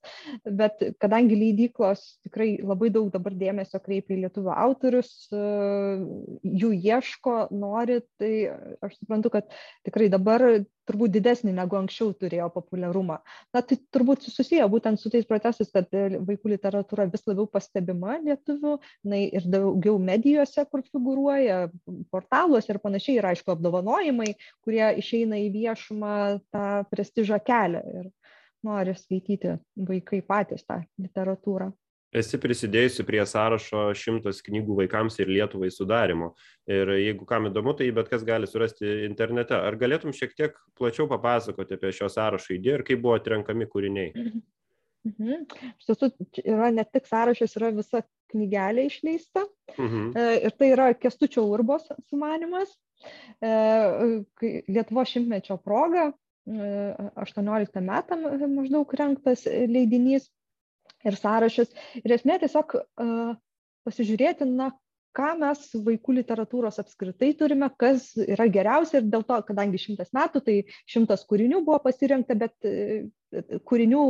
bet 0.62 0.82
kadangi 1.02 1.38
leidyklos 1.38 2.04
tikrai 2.26 2.56
labai 2.64 2.90
daug 2.96 3.12
dabar 3.14 3.38
dėmesio 3.38 3.82
kreipia 3.84 4.18
į 4.18 4.24
lietuvių 4.26 4.56
autorius, 4.56 5.14
jų 5.32 6.74
ieško, 6.74 7.38
nori, 7.54 8.02
tai 8.18 8.34
aš 8.82 8.98
suprantu, 8.98 9.36
kad 9.38 9.54
tikrai 9.86 10.10
dabar 10.14 10.48
turbūt 10.88 11.14
didesnį 11.16 11.54
negu 11.58 11.78
anksčiau 11.80 12.14
turėjo 12.18 12.48
populiarumą. 12.56 13.20
Na, 13.56 13.62
tai 13.62 13.78
turbūt 13.94 14.28
susiję 14.28 14.66
būtent 14.72 15.02
su 15.02 15.12
tais 15.14 15.28
procesais, 15.30 15.72
kad 15.74 15.92
e, 15.96 16.20
vaikų 16.28 16.54
literatūra 16.56 17.08
vis 17.12 17.26
labiau 17.30 17.48
pastebima 17.52 18.18
lietuvių, 18.24 18.78
na, 19.12 19.22
ir 19.40 19.48
daugiau 19.52 19.98
medijose, 20.02 20.66
kur 20.72 20.86
figuruoja, 20.88 21.66
portaluose 22.14 22.74
ir 22.74 22.82
panašiai, 22.84 23.20
ir 23.20 23.30
aišku, 23.34 23.54
apdovanojimai, 23.56 24.34
kurie 24.66 24.86
išeina 25.02 25.42
į 25.46 25.50
viešumą 25.56 26.14
tą 26.54 26.68
prestižą 26.92 27.42
kelią 27.48 27.84
ir 28.02 28.14
nori 28.68 28.96
skaityti 28.98 29.58
vaikai 29.90 30.24
patys 30.26 30.66
tą 30.68 30.82
literatūrą. 31.02 31.72
Esi 32.16 32.40
prisidėjusi 32.42 33.06
prie 33.08 33.22
sąrašo 33.28 33.88
šimtas 33.98 34.42
knygų 34.46 34.78
vaikams 34.82 35.20
ir 35.20 35.32
Lietuvai 35.32 35.70
sudarimo. 35.74 36.34
Ir 36.70 36.92
jeigu 36.98 37.28
kam 37.28 37.50
įdomu, 37.50 37.76
tai 37.78 37.90
bet 37.96 38.12
kas 38.12 38.26
gali 38.28 38.48
surasti 38.48 38.88
internete. 39.08 39.58
Ar 39.58 39.80
galėtum 39.80 40.16
šiek 40.16 40.36
tiek 40.38 40.60
plačiau 40.78 41.10
papasakoti 41.12 41.78
apie 41.78 41.94
šio 41.96 42.12
sąrašo 42.12 42.56
idėją 42.56 42.80
ir 42.80 42.86
kaip 42.88 43.04
buvo 43.04 43.18
atrenkami 43.20 43.68
kūriniai? 43.72 44.14
Mhm. 45.08 45.48
Iš 45.78 45.90
tiesų, 45.90 46.12
yra 46.44 46.70
ne 46.76 46.84
tik 46.88 47.08
sąrašas, 47.08 47.56
yra 47.60 47.72
visa 47.76 48.04
knygelė 48.32 48.88
išleista. 48.90 49.46
Mhm. 49.78 50.12
E, 50.16 50.28
ir 50.48 50.56
tai 50.60 50.72
yra 50.74 50.92
Kestučio 50.98 51.46
Urbos 51.48 51.88
sumanimas. 52.10 52.74
E, 53.44 53.52
Lietuvo 54.68 55.04
šimtmečio 55.06 55.60
proga 55.62 56.10
18 56.48 57.78
e, 57.78 57.84
metam 57.84 58.24
maždaug 58.56 58.94
renktas 59.00 59.44
leidinys 59.46 60.30
ir 61.08 61.18
sąrašas. 61.20 61.72
Ir 62.04 62.16
esmė 62.18 62.40
tiesiog 62.44 62.78
uh, 62.78 63.34
pasižiūrėti, 63.88 64.48
na, 64.50 64.72
ką 65.18 65.34
mes 65.42 65.64
vaikų 65.88 66.20
literatūros 66.20 66.80
apskritai 66.84 67.32
turime, 67.40 67.70
kas 67.82 68.12
yra 68.22 68.48
geriausia 68.54 69.02
ir 69.02 69.12
dėl 69.12 69.26
to, 69.28 69.40
kadangi 69.48 69.82
šimtas 69.82 70.14
metų, 70.16 70.44
tai 70.46 70.58
šimtas 70.90 71.26
kūrinių 71.30 71.64
buvo 71.66 71.80
pasirinkta, 71.88 72.38
bet 72.38 72.68
uh, 72.68 73.62
kūrinių 73.68 74.04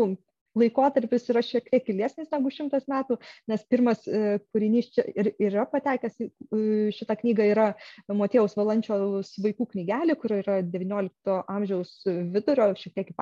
laikotarpis 0.57 1.27
yra 1.29 1.43
šiek 1.45 1.67
tiek 1.69 1.89
ilgesnis 1.93 2.31
negu 2.33 2.49
šimtas 2.49 2.87
metų, 2.89 3.19
nes 3.51 3.63
pirmas 3.69 4.01
uh, 4.09 4.39
kūrinys 4.51 4.89
čia 4.95 5.05
ir 5.13 5.31
yra 5.49 5.67
patekęs 5.69 6.17
šitą 6.97 7.17
knygą 7.21 7.45
yra 7.53 7.67
Motiejaus 8.09 8.57
Valančiaus 8.57 9.35
vaikų 9.43 9.69
knygelė, 9.75 10.17
kur 10.19 10.33
yra 10.39 10.59
XIX 10.65 11.37
amžiaus 11.45 11.93
vidurio, 12.07 12.71
šiek 12.81 12.97
tiek 12.97 13.13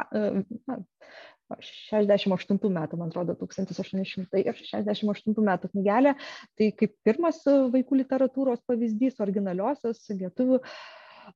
68 1.53 2.59
metų, 2.73 2.97
man 2.99 3.09
atrodo, 3.11 3.35
1868 3.39 5.35
metų 5.49 5.65
knygelė, 5.73 6.11
tai 6.57 6.65
kaip 6.79 6.91
pirmas 7.05 7.37
vaikų 7.45 7.93
literatūros 8.01 8.59
pavyzdys, 8.69 9.21
originaliosios 9.23 9.99
lietuvių 10.09 10.57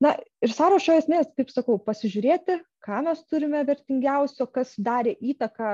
na 0.04 0.16
ir 0.46 0.54
sąrašo 0.56 0.98
esmė 1.02 1.24
kaip 1.38 1.54
sakau 1.54 1.80
pasižiūrėti 1.86 2.60
ką 2.86 3.02
mes 3.06 3.22
turime 3.30 3.62
vertingiausio 3.68 4.48
kas 4.54 4.72
darė 4.82 5.14
įtaką 5.32 5.70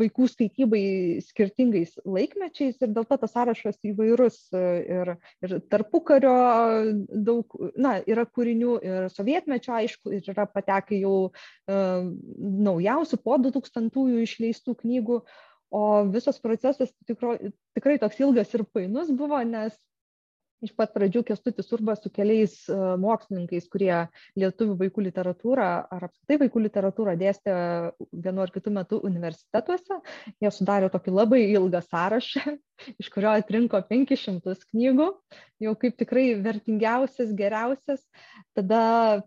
vaikų 0.00 0.28
skaitybai 0.30 0.82
skirtingais 1.24 1.96
laikmečiais. 2.04 2.78
Ir 2.80 2.92
dėl 2.94 3.06
to 3.08 3.18
tas 3.22 3.34
sąrašas 3.34 3.80
įvairus 3.90 4.38
ir 4.54 5.14
ir 5.46 5.56
tarpukario 5.72 6.34
daug 7.30 7.56
na 7.76 7.98
yra 8.04 8.26
kūrinių 8.28 8.78
ir 8.86 9.10
sovietmečio 9.14 9.76
aišku 9.80 10.14
ir 10.18 10.32
yra 10.34 10.46
patekę 10.50 11.00
jau 11.00 11.16
e, 11.30 11.78
naujausių 12.70 13.20
po 13.24 13.38
du 13.42 13.54
tūkstantųjų 13.56 14.26
išleistų 14.26 14.76
knygų. 14.84 15.22
O 15.70 15.82
visas 16.10 16.40
procesas 16.42 16.90
tikro 17.06 17.36
tikrai 17.78 18.00
toks 18.02 18.18
ilgas 18.18 18.50
ir 18.56 18.64
painus 18.74 19.12
buvo 19.14 19.38
nes 19.46 19.76
iš 20.64 20.72
pat 20.76 20.92
pradžių 20.94 21.22
kęstutis 21.30 21.70
urba 21.74 21.94
su 21.96 22.10
keliais 22.12 22.54
e, 22.68 22.76
mokslininkais 23.00 23.68
kurie 23.72 23.92
lietuvių 24.38 24.76
vaikų 24.84 25.04
literatūrą 25.08 25.68
ar 25.96 26.06
apskritai 26.08 26.40
vaikų 26.44 26.64
literatūrą 26.66 27.16
dėstė 27.20 27.54
vienu 28.12 28.44
ar 28.44 28.52
kitu 28.54 28.72
metu 28.74 29.00
universitetuose. 29.06 30.00
Jie 30.42 30.52
sudarė 30.54 30.90
tokį 30.92 31.16
labai 31.16 31.42
ilgą 31.48 31.82
sąrašą 31.86 32.56
iš 33.00 33.10
kurio 33.12 33.32
atrinko 33.38 33.80
penkis 33.88 34.24
šimtus 34.26 34.64
knygų 34.68 35.08
jau 35.64 35.74
kaip 35.80 35.96
tikrai 36.00 36.26
vertingiausias 36.44 37.32
geriausias. 37.36 38.04
Tada 38.56 38.82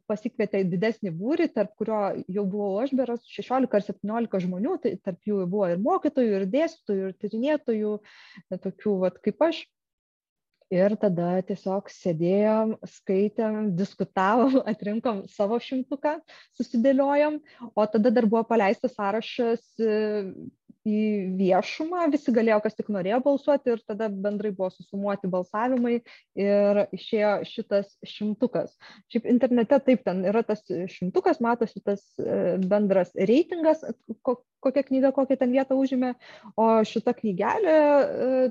pasikvietė 0.09 0.63
didesnį 0.69 1.13
būrį 1.17 1.49
tarp 1.55 1.73
kurio 1.79 2.01
jau 2.27 2.45
buvau 2.49 2.81
aš 2.83 2.93
berods 2.97 3.29
šešiolika 3.29 3.79
ar 3.79 3.85
septyniolika 3.85 4.41
žmonių 4.43 4.79
tai 4.83 4.97
tarp 5.01 5.21
jų 5.29 5.45
buvo 5.49 5.69
ir 5.73 5.81
mokytojų 5.81 6.41
ir 6.41 6.49
dėstytojų 6.53 7.09
ir 7.09 7.15
tyrinėtojų 7.21 7.93
tokių 8.65 8.99
vat 9.05 9.21
kaip 9.23 9.47
aš 9.49 9.63
ir 10.73 10.95
tada 11.01 11.29
tiesiog 11.47 11.91
sėdėjom 11.93 12.75
skaitėm 12.95 13.73
diskutavom 13.77 14.59
atrinkom 14.71 15.23
savo 15.31 15.59
šimtuką 15.61 16.17
susidėliojom 16.59 17.39
o 17.73 17.87
tada 17.95 18.13
dar 18.13 18.27
buvo 18.29 18.43
paleistas 18.49 18.95
sąrašas 18.97 19.63
e, 19.79 19.95
į 20.83 21.03
viešumą 21.39 22.09
visi 22.11 22.33
galėjo 22.35 22.59
kas 22.65 22.75
tik 22.75 22.89
norėjo 22.91 23.21
balsuoti 23.23 23.71
ir 23.71 23.83
tada 23.87 24.09
bendrai 24.11 24.51
buvo 24.55 24.69
susumuoti 24.73 25.29
balsavimai 25.31 25.95
ir 26.35 26.81
išėjo 26.95 27.31
šitas 27.47 27.93
šimtukas. 28.03 28.75
Šiaip 29.11 29.29
internete 29.31 29.79
taip 29.85 30.03
ten 30.03 30.23
yra 30.27 30.43
tas 30.43 30.63
šimtukas 30.67 31.39
matosi 31.43 31.79
tas 31.87 32.03
e, 32.19 32.57
bendras 32.59 33.13
reitingas 33.15 33.85
kokia 34.23 34.83
knyga 34.89 35.13
kokią 35.15 35.39
ten 35.39 35.55
vietą 35.55 35.79
užėmė 35.79 36.13
o 36.59 36.67
šita 36.87 37.15
knygelė 37.15 37.79
e, 37.79 38.43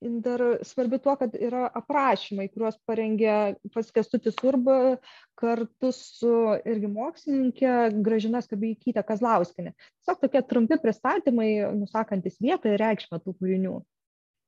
dar 0.00 0.42
svarbi 0.64 0.98
tuo, 1.02 1.14
kad 1.20 1.34
yra 1.36 1.66
aprašymai, 1.76 2.48
kuriuos 2.52 2.78
parengė 2.88 3.36
pats 3.74 3.92
Kestutis 3.92 4.38
Urba 4.46 4.96
kartu 5.40 5.92
su 5.96 6.32
irgi 6.64 6.88
mokslininkė 6.88 7.74
Gražina 8.04 8.40
Skabeikytė 8.44 9.04
Kazlauskinė. 9.06 9.74
Tiesiog 10.00 10.24
tokie 10.24 10.42
trumpi 10.48 10.80
pristatymai, 10.80 11.50
nusakantis 11.76 12.40
vietą 12.40 12.72
ir 12.72 12.80
reikšmę 12.80 13.20
tų 13.20 13.36
kūrinių. 13.36 13.76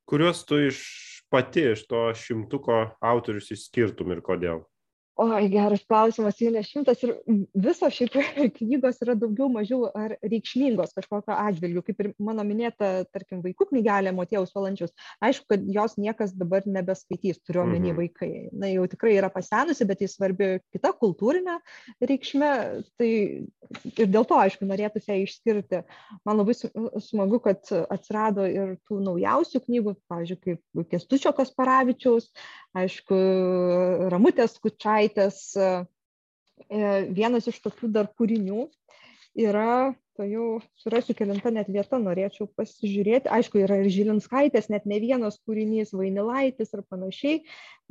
Kuriuos 0.09 0.43
tu 0.49 0.59
iš 0.71 0.83
pati 1.33 1.69
iš 1.73 1.87
to 1.89 2.09
šimtuko 2.17 2.83
autorius 3.05 3.53
išskirtum 3.55 4.17
ir 4.17 4.25
kodėl? 4.25 4.65
Oi 5.21 5.49
geras 5.53 5.83
klausimas 5.85 6.39
jų 6.41 6.51
ne 6.55 6.63
šimtas 6.65 7.03
ir 7.05 7.13
visos 7.53 7.93
šiaip 7.93 8.15
knygos 8.59 9.01
yra 9.05 9.15
daugiau 9.19 9.51
mažiau 9.53 9.91
ar 9.99 10.15
reikšmingos 10.25 10.95
kažkokio 10.97 11.35
atžvilgiu 11.37 11.83
kaip 11.85 12.01
ir 12.01 12.11
mano 12.23 12.45
minėta 12.49 13.05
tarkim 13.13 13.43
vaikų 13.45 13.69
knygelė 13.73 14.15
motiejaus 14.17 14.55
valančiaus. 14.57 14.95
Aišku 15.25 15.51
kad 15.53 15.67
jos 15.69 15.99
niekas 16.01 16.33
dabar 16.39 16.65
nebeskaitys 16.65 17.43
turiu 17.45 17.65
omeny 17.67 17.93
mhm. 17.93 17.99
vaikai. 18.01 18.31
Na 18.57 18.71
jau 18.73 18.87
tikrai 18.91 19.15
yra 19.19 19.29
pasenusi 19.33 19.87
bet 19.89 20.01
ji 20.01 20.09
svarbi 20.11 20.51
kita 20.73 20.95
kultūrine 20.97 21.59
reikšme 22.01 22.51
tai 22.97 23.11
ir 23.93 24.09
dėl 24.09 24.27
to 24.29 24.41
aišku 24.41 24.69
norėtųsi 24.69 25.13
ją 25.13 25.19
išskirti. 25.27 25.83
Man 26.25 26.41
labai 26.41 26.57
smagu 27.05 27.43
kad 27.45 27.69
atsirado 27.93 28.49
ir 28.49 28.77
tų 28.89 29.03
naujausių 29.05 29.63
knygų 29.67 29.97
pavyzdžiui 30.09 30.41
kaip 30.47 30.89
kęstučio 30.93 31.35
kasparavičiaus 31.37 32.31
aišku 32.79 33.19
ramutės 34.13 34.57
skučaitės 34.59 35.41
e, 35.57 35.73
vienas 37.13 37.49
iš 37.51 37.59
tokių 37.65 37.91
dar 37.93 38.09
kūrinių 38.17 38.67
yra, 39.39 39.95
to 40.17 40.27
jau 40.29 40.47
surasiu 40.81 41.17
kelinta 41.17 41.53
net 41.53 41.71
vieta, 41.73 42.01
norėčiau 42.01 42.49
pasižiūrėti. 42.59 43.31
Aišku, 43.33 43.63
yra 43.65 43.81
ir 43.81 43.89
Žilinskaitės, 43.93 44.69
net 44.73 44.85
ne 44.89 45.01
vienas 45.01 45.39
kūrinys, 45.47 45.95
Vainilaitis 45.97 46.73
ir 46.77 46.85
panašiai, 46.89 47.43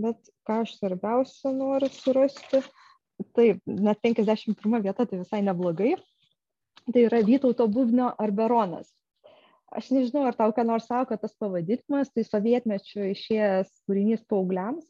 bet 0.02 0.32
ką 0.48 0.62
aš 0.66 0.78
svarbiausia 0.78 1.54
noriu 1.56 1.90
surasti. 1.94 2.62
Taip, 3.38 3.62
net 3.66 4.02
51 4.02 4.82
vieta, 4.82 5.06
tai 5.06 5.22
visai 5.22 5.44
neblogai. 5.46 5.96
Tai 6.90 7.04
yra 7.06 7.22
Vytauto 7.26 7.68
Bubnio 7.70 8.10
Arberonas 8.22 8.90
aš 9.72 9.92
nežinau 9.96 10.26
ar 10.28 10.38
tau 10.38 10.54
ką 10.56 10.66
nors 10.68 10.88
sako 10.90 11.18
tas 11.20 11.34
pavadinimas 11.40 12.12
tai 12.14 12.26
sovietmečiu 12.28 13.12
išėjęs 13.12 13.72
kūrinys 13.88 14.26
paaugliams. 14.30 14.86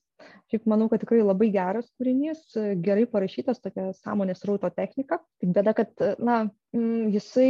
Šiaip 0.52 0.68
manau 0.70 0.86
kad 0.90 1.02
tikrai 1.02 1.24
labai 1.24 1.50
geras 1.54 1.88
kūrinys 1.98 2.44
gerai 2.86 3.08
parašytas 3.10 3.62
tokia 3.64 3.88
sąmonės 4.04 4.44
srauto 4.44 4.70
technika. 4.76 5.18
Tik 5.42 5.56
bėda 5.56 5.74
kad 5.78 6.06
na 6.22 6.44
mm, 6.76 7.10
jisai 7.16 7.50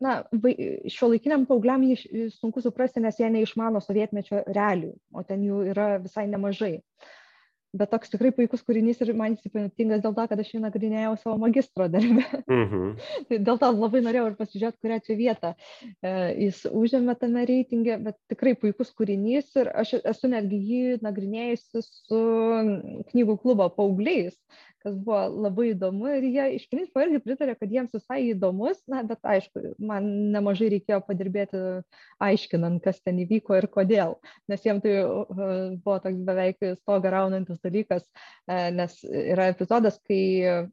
na 0.00 0.16
vai 0.32 0.54
šiuolaikiniam 0.92 1.46
paaugliam 1.48 1.84
jį 1.84 2.28
sunku 2.34 2.62
suprasti 2.64 3.00
nes 3.04 3.16
jie 3.20 3.28
neišmano 3.32 3.80
sovietmečio 3.84 4.42
realijų 4.46 4.94
o 5.16 5.24
ten 5.28 5.44
jų 5.44 5.62
yra 5.72 5.94
visai 6.02 6.26
nemažai 6.28 6.74
bet 7.76 7.90
toks 7.92 8.12
tikrai 8.12 8.32
puikus 8.36 8.62
kūrinys 8.66 9.00
ir 9.04 9.12
man 9.16 9.34
jis 9.34 9.48
ypatingas 9.50 10.02
dėl 10.04 10.14
to, 10.16 10.26
kad 10.30 10.42
aš 10.42 10.52
jį 10.54 10.60
nagrinėjau 10.64 11.14
savo 11.20 11.36
magistro 11.42 11.88
darbe. 11.92 12.24
Mhm. 12.46 12.94
tai 13.28 13.40
dėl 13.48 13.60
to 13.62 13.70
labai 13.72 14.02
norėjau 14.04 14.30
ir 14.30 14.36
pasižiūrėti, 14.40 14.80
kurią 14.84 15.00
čia 15.06 15.18
vietą 15.18 15.52
e, 15.54 16.14
jis 16.46 16.62
užėmė 16.70 17.16
tame 17.20 17.46
reitingė, 17.48 17.98
bet 18.06 18.18
tikrai 18.32 18.54
puikus 18.60 18.92
kūrinys 18.96 19.52
ir 19.60 19.72
aš 19.74 19.96
esu 20.02 20.30
netgi 20.32 20.60
jį 20.70 20.98
nagrinėjusi 21.04 21.84
su 21.86 22.22
knygų 23.12 23.38
klubo 23.42 23.68
paaugliais, 23.76 24.36
kas 24.86 24.96
buvo 25.02 25.18
labai 25.46 25.70
įdomu 25.72 26.06
ir 26.14 26.26
jie 26.30 26.44
iš 26.56 26.66
principo 26.70 27.02
irgi 27.02 27.18
pritarė, 27.24 27.56
kad 27.58 27.72
jiems 27.72 27.94
visai 27.96 28.20
įdomus, 28.30 28.78
na, 28.90 29.02
bet 29.06 29.18
aišku, 29.26 29.62
man 29.82 30.06
nemažai 30.34 30.70
reikėjo 30.76 31.00
padirbėti 31.08 31.62
aiškinant, 32.22 32.82
kas 32.84 33.00
ten 33.02 33.18
įvyko 33.24 33.58
ir 33.58 33.66
kodėl, 33.72 34.16
nes 34.50 34.62
jiems 34.66 34.84
tai 34.84 34.94
uh, 35.02 35.26
buvo 35.82 35.98
toks 36.04 36.22
beveik 36.28 36.62
stogą 36.78 37.12
raunantis 37.16 37.58
dalykas, 37.64 38.06
uh, 38.06 38.68
nes 38.76 38.96
yra 39.10 39.50
epizodas, 39.54 39.98
kai 40.06 40.66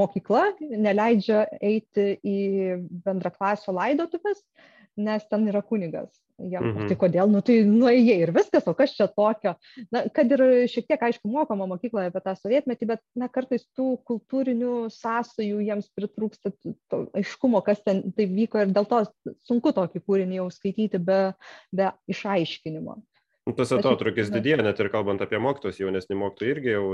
mokykla 0.00 0.44
neleidžia 0.60 1.46
eiti 1.64 2.14
į 2.20 2.38
bendraklasio 3.06 3.72
laidotuvės, 3.76 4.44
nes 4.96 5.26
ten 5.30 5.48
yra 5.50 5.62
kunigas. 5.62 6.12
Jam, 6.34 6.64
Mhm. 6.66 6.88
Tai 6.90 6.96
kodėl, 6.98 7.28
nu 7.30 7.40
tai 7.46 7.60
nuėjai 7.62 8.16
ir 8.24 8.32
viskas, 8.34 8.66
o 8.66 8.74
kas 8.74 8.90
čia 8.96 9.06
tokio. 9.06 9.54
Na, 9.94 10.02
kad 10.10 10.32
ir 10.34 10.66
šiek 10.66 10.88
tiek, 10.88 10.98
aišku, 10.98 11.30
mokoma 11.30 11.68
mokykloje 11.70 12.10
apie 12.10 12.22
tą 12.24 12.34
sovietmetį, 12.34 12.88
bet 12.90 13.00
na, 13.14 13.28
kartais 13.28 13.62
tų 13.78 14.02
kultūrinių 14.02 14.90
sąsajų 14.90 15.62
jiems 15.62 15.92
pritrūksta 15.94 16.50
to 16.90 17.04
aiškumo, 17.14 17.62
kas 17.62 17.84
ten 17.86 18.02
tai 18.12 18.26
vyko 18.26 18.64
ir 18.64 18.74
dėl 18.74 18.90
to 18.90 19.04
sunku 19.46 19.70
tokį 19.70 20.02
kūrinį 20.02 20.40
jau 20.42 20.50
skaityti 20.50 20.98
be, 20.98 21.20
be 21.70 21.92
išaiškinimo. 22.10 22.98
Nu, 23.44 23.52
Tas 23.52 23.74
atotrukis 23.76 24.30
didėja, 24.32 24.62
net 24.64 24.78
ir 24.80 24.88
kalbant 24.88 25.20
apie 25.20 25.36
mokytojus, 25.36 25.76
jaunesni 25.82 26.16
mokytojai 26.16 26.52
irgi 26.54 26.70
jau 26.72 26.84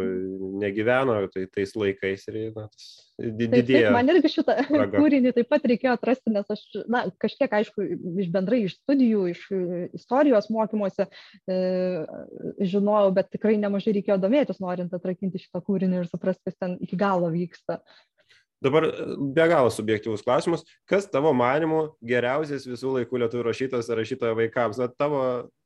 negyveno 0.58 1.20
tai, 1.30 1.44
tais 1.46 1.70
laikais 1.78 2.24
ir 2.26 2.38
na, 2.56 2.64
tas 2.72 2.88
di- 3.20 3.46
Taip, 3.46 3.52
taip, 3.52 3.54
didėja. 3.68 3.92
man 3.94 4.10
irgi 4.10 4.32
šitą 4.32 4.56
spraga. 4.66 4.98
kūrinį 4.98 5.32
taip 5.36 5.46
pat 5.52 5.68
reikėjo 5.70 5.92
atrasti, 5.94 6.32
nes 6.34 6.50
aš, 6.50 6.64
na, 6.90 7.04
kažkiek, 7.22 7.54
aišku, 7.60 7.86
iš 8.24 8.32
bendrai 8.34 8.64
iš 8.66 8.74
studijų, 8.80 9.22
iš 9.30 9.44
e, 9.54 9.60
istorijos 10.00 10.50
mokymuose 10.50 11.06
e, 11.06 11.60
žinojau, 12.66 13.14
bet 13.14 13.30
tikrai 13.36 13.54
nemažai 13.62 13.94
reikėjo 14.00 14.18
domėtis, 14.26 14.58
norint 14.58 14.90
atrakinti 14.98 15.38
šitą 15.44 15.62
kūrinį 15.70 16.02
ir 16.02 16.10
suprasti, 16.10 16.48
kas 16.50 16.58
ten 16.58 16.74
iki 16.82 16.98
galo 16.98 17.30
vyksta. 17.30 17.78
Dabar 18.60 18.84
e, 18.84 18.92
be 19.36 19.46
galo 19.48 19.70
subjektyvus 19.72 20.22
klausimas. 20.26 20.64
Kas 20.88 21.06
tavo 21.10 21.32
manimu 21.36 21.94
geriausias 22.04 22.66
visų 22.68 22.94
laikų 22.98 23.22
lietuvių 23.24 23.46
rašytojas 23.48 23.88
ar 23.90 24.00
rašytoja 24.02 24.36
vaikams? 24.36 24.80
Na, 24.82 24.88
tavo, 24.92 25.22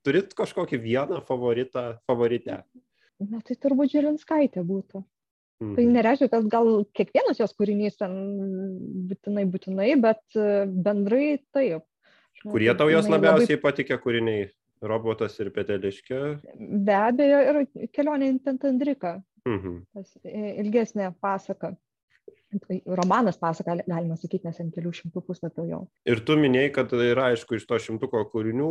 turit 0.06 0.34
kažkokį 0.38 0.78
vieną 0.84 1.18
favoritą, 1.26 1.86
favoritę? 2.06 2.60
Na, 3.22 3.40
tai 3.46 3.56
turbūt 3.58 3.94
Žilinskaitė 3.94 4.62
būtų. 4.66 5.02
Mhm. 5.62 5.74
Tai 5.78 5.84
nereiškia, 5.96 6.28
kad 6.32 6.46
gal 6.50 6.70
kiekvienas 6.98 7.38
jos 7.40 7.52
kūrinys 7.56 7.94
ten 8.00 8.14
būtinai, 9.10 9.44
būtinai, 9.50 9.90
bet 10.02 10.22
e, 10.38 10.66
bendrai 10.66 11.38
taip. 11.54 11.84
Manau, 12.44 12.52
Kurie 12.56 12.72
tau 12.76 12.90
jos 12.90 13.06
labiausiai 13.08 13.58
patikė 13.62 13.98
kūriniai? 14.02 14.50
Robotas 14.84 15.38
ir 15.40 15.48
Peteliškė. 15.54 16.16
Labai, 16.18 16.66
be 16.84 16.94
abejo, 16.98 17.38
ir 17.48 17.86
kelionė 17.94 18.26
į 18.34 18.40
Tantandriką. 18.44 19.14
Mhm. 19.48 19.78
i- 20.28 20.52
ilgesnė 20.60 21.06
pasaka. 21.22 21.70
Tai 22.62 22.76
romanas 22.86 23.38
pasaka, 23.40 23.74
galima 23.88 24.16
sakyti, 24.18 24.46
nes 24.46 24.60
ant 24.62 24.74
kelių 24.74 24.92
šimtų 24.94 25.22
puslapių 25.26 25.64
jau. 25.66 25.80
Ir 26.06 26.20
tu 26.26 26.36
minėjai, 26.38 26.70
kad 26.76 26.92
yra 26.94 27.30
aišku 27.32 27.58
iš 27.58 27.66
to 27.66 27.78
šimtuko 27.82 28.20
kūrinių, 28.30 28.68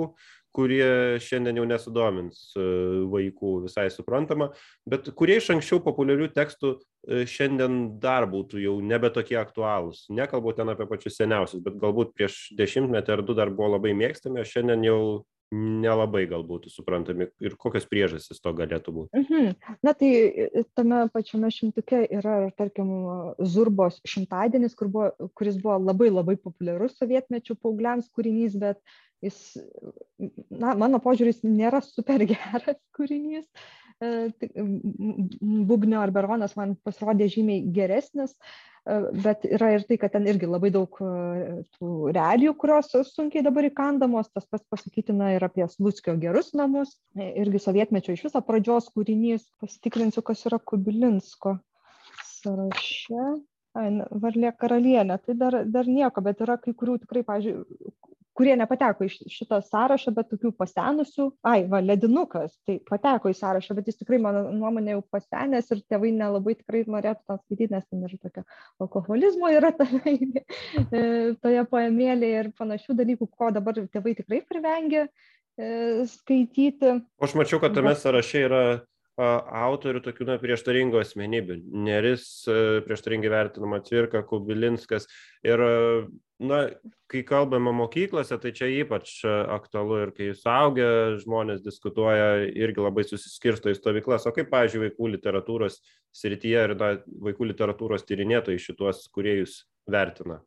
kurie 0.56 1.20
šiandien 1.24 1.60
jau 1.60 1.66
nesudomins 1.68 2.40
e, 2.56 2.66
vaikų, 3.12 3.54
visai 3.66 3.90
suprantama, 3.92 4.52
bet 4.90 5.10
kurie 5.18 5.40
iš 5.42 5.50
anksčiau 5.56 5.82
populiarių 5.84 6.30
tekstų 6.36 6.74
e, 6.78 7.24
šiandien 7.30 7.98
dar 8.04 8.30
būtų 8.32 8.62
jau 8.64 8.78
nebe 8.86 9.12
tokie 9.14 9.40
aktualūs. 9.42 10.06
Nekalbu 10.14 10.56
ten 10.58 10.72
apie 10.72 10.88
pačius 10.90 11.18
seniausius, 11.20 11.64
bet 11.66 11.80
galbūt 11.82 12.16
prieš 12.16 12.46
dešimtmetį 12.60 13.18
ar 13.18 13.26
du 13.26 13.36
dar 13.38 13.52
buvo 13.52 13.74
labai 13.76 13.96
mėgstami, 13.98 14.44
o 14.44 14.48
šiandien 14.48 14.88
jau 14.88 15.00
nelabai 15.54 16.24
galbūt 16.30 16.68
suprantami 16.74 17.28
ir 17.44 17.56
kokios 17.60 17.86
priežastys 17.90 18.42
to 18.42 18.54
galėtų 18.58 18.94
būti. 18.96 19.22
Mhm. 19.22 19.56
Na 19.86 19.94
tai 19.94 20.10
i- 20.10 20.64
tame 20.76 21.04
pačiame 21.14 21.52
šimtuke 21.54 22.04
yra, 22.10 22.52
tarkim, 22.58 22.90
Zurbos 23.40 24.00
šimtadienis, 24.08 24.76
kur 24.76 24.88
buvo, 24.88 25.30
kuris 25.36 25.58
buvo 25.62 25.78
labai 25.80 26.10
labai 26.10 26.36
populiarus 26.38 26.98
sovietmečių 27.00 27.58
paaugliams 27.62 28.10
kūrinys, 28.16 28.58
bet 28.60 28.82
jis, 29.24 29.58
na, 30.50 30.74
mano 30.76 31.00
požiūris, 31.04 31.44
nėra 31.46 31.82
super 31.86 32.26
geras 32.34 32.80
kūrinys. 32.98 33.46
E, 33.46 33.83
m, 34.04 35.64
Bugnio 35.70 36.02
ar 36.04 36.14
Beronas 36.16 36.58
man 36.60 36.76
pasirodė 36.86 37.30
žymiai 37.32 37.64
geresnis, 37.76 38.36
e, 38.86 39.00
bet 39.26 39.48
yra 39.48 39.74
ir 39.78 39.88
tai, 39.90 39.98
kad 40.02 40.14
ten 40.16 40.28
irgi 40.30 40.50
labai 40.50 40.74
daug 40.76 41.00
e, 41.02 41.64
tų 41.78 42.14
realijų, 42.16 42.56
kurios 42.60 42.92
sunkiai 43.14 43.46
dabar 43.46 43.70
įkandamos, 43.70 44.32
tas 44.34 44.48
pats 44.50 44.68
pasakytina 44.74 45.34
ir 45.36 45.48
apie 45.48 45.68
Sluckio 45.72 46.18
gerus 46.22 46.54
namus, 46.58 46.98
E, 47.14 47.28
irgi 47.44 47.60
sovietmečio 47.62 48.16
iš 48.16 48.24
viso 48.26 48.40
pradžios 48.42 48.88
kūrinys, 48.94 49.44
pasitikrinsiu, 49.62 50.24
kas 50.26 50.40
yra 50.50 50.58
Kubilinsko 50.58 51.60
sąraše. 52.26 53.26
Ai, 53.78 53.90
Varlė 54.24 54.52
karalienė, 54.58 55.18
tai 55.26 55.36
dar, 55.38 55.60
dar 55.66 55.90
nieko, 55.90 56.22
bet 56.26 56.42
yra 56.46 56.60
kai 56.62 56.74
kurių 56.78 57.00
tikrai, 57.04 57.24
pažiūrėjau, 57.26 57.94
kurie 58.38 58.56
nepateko 58.58 59.06
į 59.06 59.12
ši- 59.14 59.28
šitą 59.32 59.60
sąrašą, 59.66 60.14
bet 60.16 60.30
tokių 60.32 60.52
pasenusių. 60.58 61.28
Ai, 61.46 61.66
va, 61.70 61.82
ledinukas, 61.86 62.56
tai 62.68 62.80
pateko 62.90 63.32
į 63.32 63.38
sąrašą, 63.38 63.76
bet 63.78 63.90
jis 63.92 64.00
tikrai, 64.02 64.20
mano 64.22 64.46
nuomonė, 64.52 64.96
jau 64.96 65.04
pasenęs 65.14 65.70
ir 65.74 65.84
tėvai 65.90 66.14
nelabai 66.16 66.56
tikrai 66.60 66.84
norėtų 66.96 67.22
tą 67.30 67.38
skaityti, 67.42 67.72
nes 67.74 67.86
ten 67.90 68.08
ir 68.08 68.16
tokio 68.22 68.46
alkoholizmo 68.82 69.52
yra 69.54 69.74
tame, 69.78 70.16
toje 71.44 71.68
poemėlėje 71.74 72.42
ir 72.46 72.52
panašių 72.58 72.98
dalykų, 73.04 73.30
ko 73.38 73.52
dabar 73.56 73.78
tėvai 73.94 74.16
tikrai 74.18 74.42
privengia 74.50 75.06
e, 75.06 76.06
skaityti. 76.10 76.98
Aš 77.22 77.38
mačiau, 77.38 77.62
kad 77.64 77.78
tame 77.78 77.94
sąraše 78.00 78.48
yra 78.50 78.64
autorių 79.20 80.02
tokių 80.06 80.26
na, 80.26 80.36
prieštaringų 80.42 81.00
asmenybių. 81.02 81.58
Neris 81.86 82.26
prieštaringai 82.88 83.30
vertinama 83.30 83.80
Cvirka, 83.86 84.24
Kubilinskas. 84.26 85.06
Ir, 85.46 85.62
na, 86.42 86.62
kai 87.12 87.22
kalbame 87.28 87.74
mokyklose, 87.78 88.40
tai 88.42 88.54
čia 88.58 88.72
ypač 88.82 89.20
aktualu 89.26 90.00
ir 90.08 90.14
kai 90.18 90.32
suaugę 90.38 90.88
žmonės 91.22 91.62
diskutuoja, 91.66 92.48
irgi 92.50 92.82
labai 92.82 93.06
susiskirsto 93.06 93.70
į 93.70 93.78
stovyklas. 93.78 94.26
O 94.26 94.34
kaip, 94.34 94.50
pavyzdžiui, 94.54 94.88
vaikų 94.88 95.12
literatūros 95.18 95.78
srityje 96.16 96.66
ir 96.70 96.76
na, 96.80 96.96
vaikų 97.30 97.52
literatūros 97.54 98.08
tyrinėtojai 98.10 98.66
šituos 98.66 99.06
kuriejus 99.14 99.62
vertina? 99.86 100.42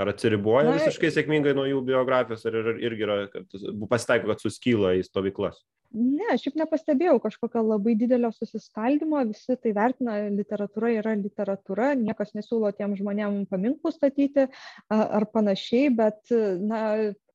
Ar 0.00 0.14
atsiriboja 0.14 0.70
visiškai 0.78 1.10
sėkmingai 1.12 1.52
nuo 1.58 1.66
jų 1.68 1.82
biografijos, 1.90 2.46
ar 2.48 2.54
ir- 2.62 2.78
irgi 2.86 3.04
yra, 3.04 3.16
kad 3.28 3.50
pasitaiko, 3.90 4.30
kad 4.30 4.40
suskyla 4.40 4.94
į 4.96 5.02
stovyklas? 5.10 5.58
Ne, 5.90 6.36
šiaip 6.38 6.54
nepastebėjau 6.60 7.16
kažkokio 7.24 7.64
labai 7.66 7.96
didelio 7.98 8.28
susiskaldimo, 8.30 9.24
visi 9.26 9.56
tai 9.58 9.72
vertina, 9.74 10.20
literatūra 10.30 10.92
yra 11.00 11.16
literatūra, 11.18 11.88
niekas 11.98 12.30
nesiūlo 12.36 12.70
tiem 12.78 12.94
žmonėm 12.98 13.40
paminklų 13.50 13.90
statyti 13.96 14.46
ar 14.94 15.26
panašiai, 15.34 15.90
bet, 15.98 16.30
na, 16.62 16.82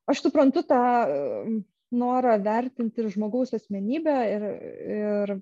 aš 0.08 0.24
suprantu 0.24 0.64
tą 0.70 0.80
e, 0.80 1.20
norą 2.00 2.38
vertinti 2.46 3.04
ir 3.04 3.12
žmogaus 3.12 3.52
asmenybę 3.60 4.16
ir, 4.32 4.48
ir 5.02 5.36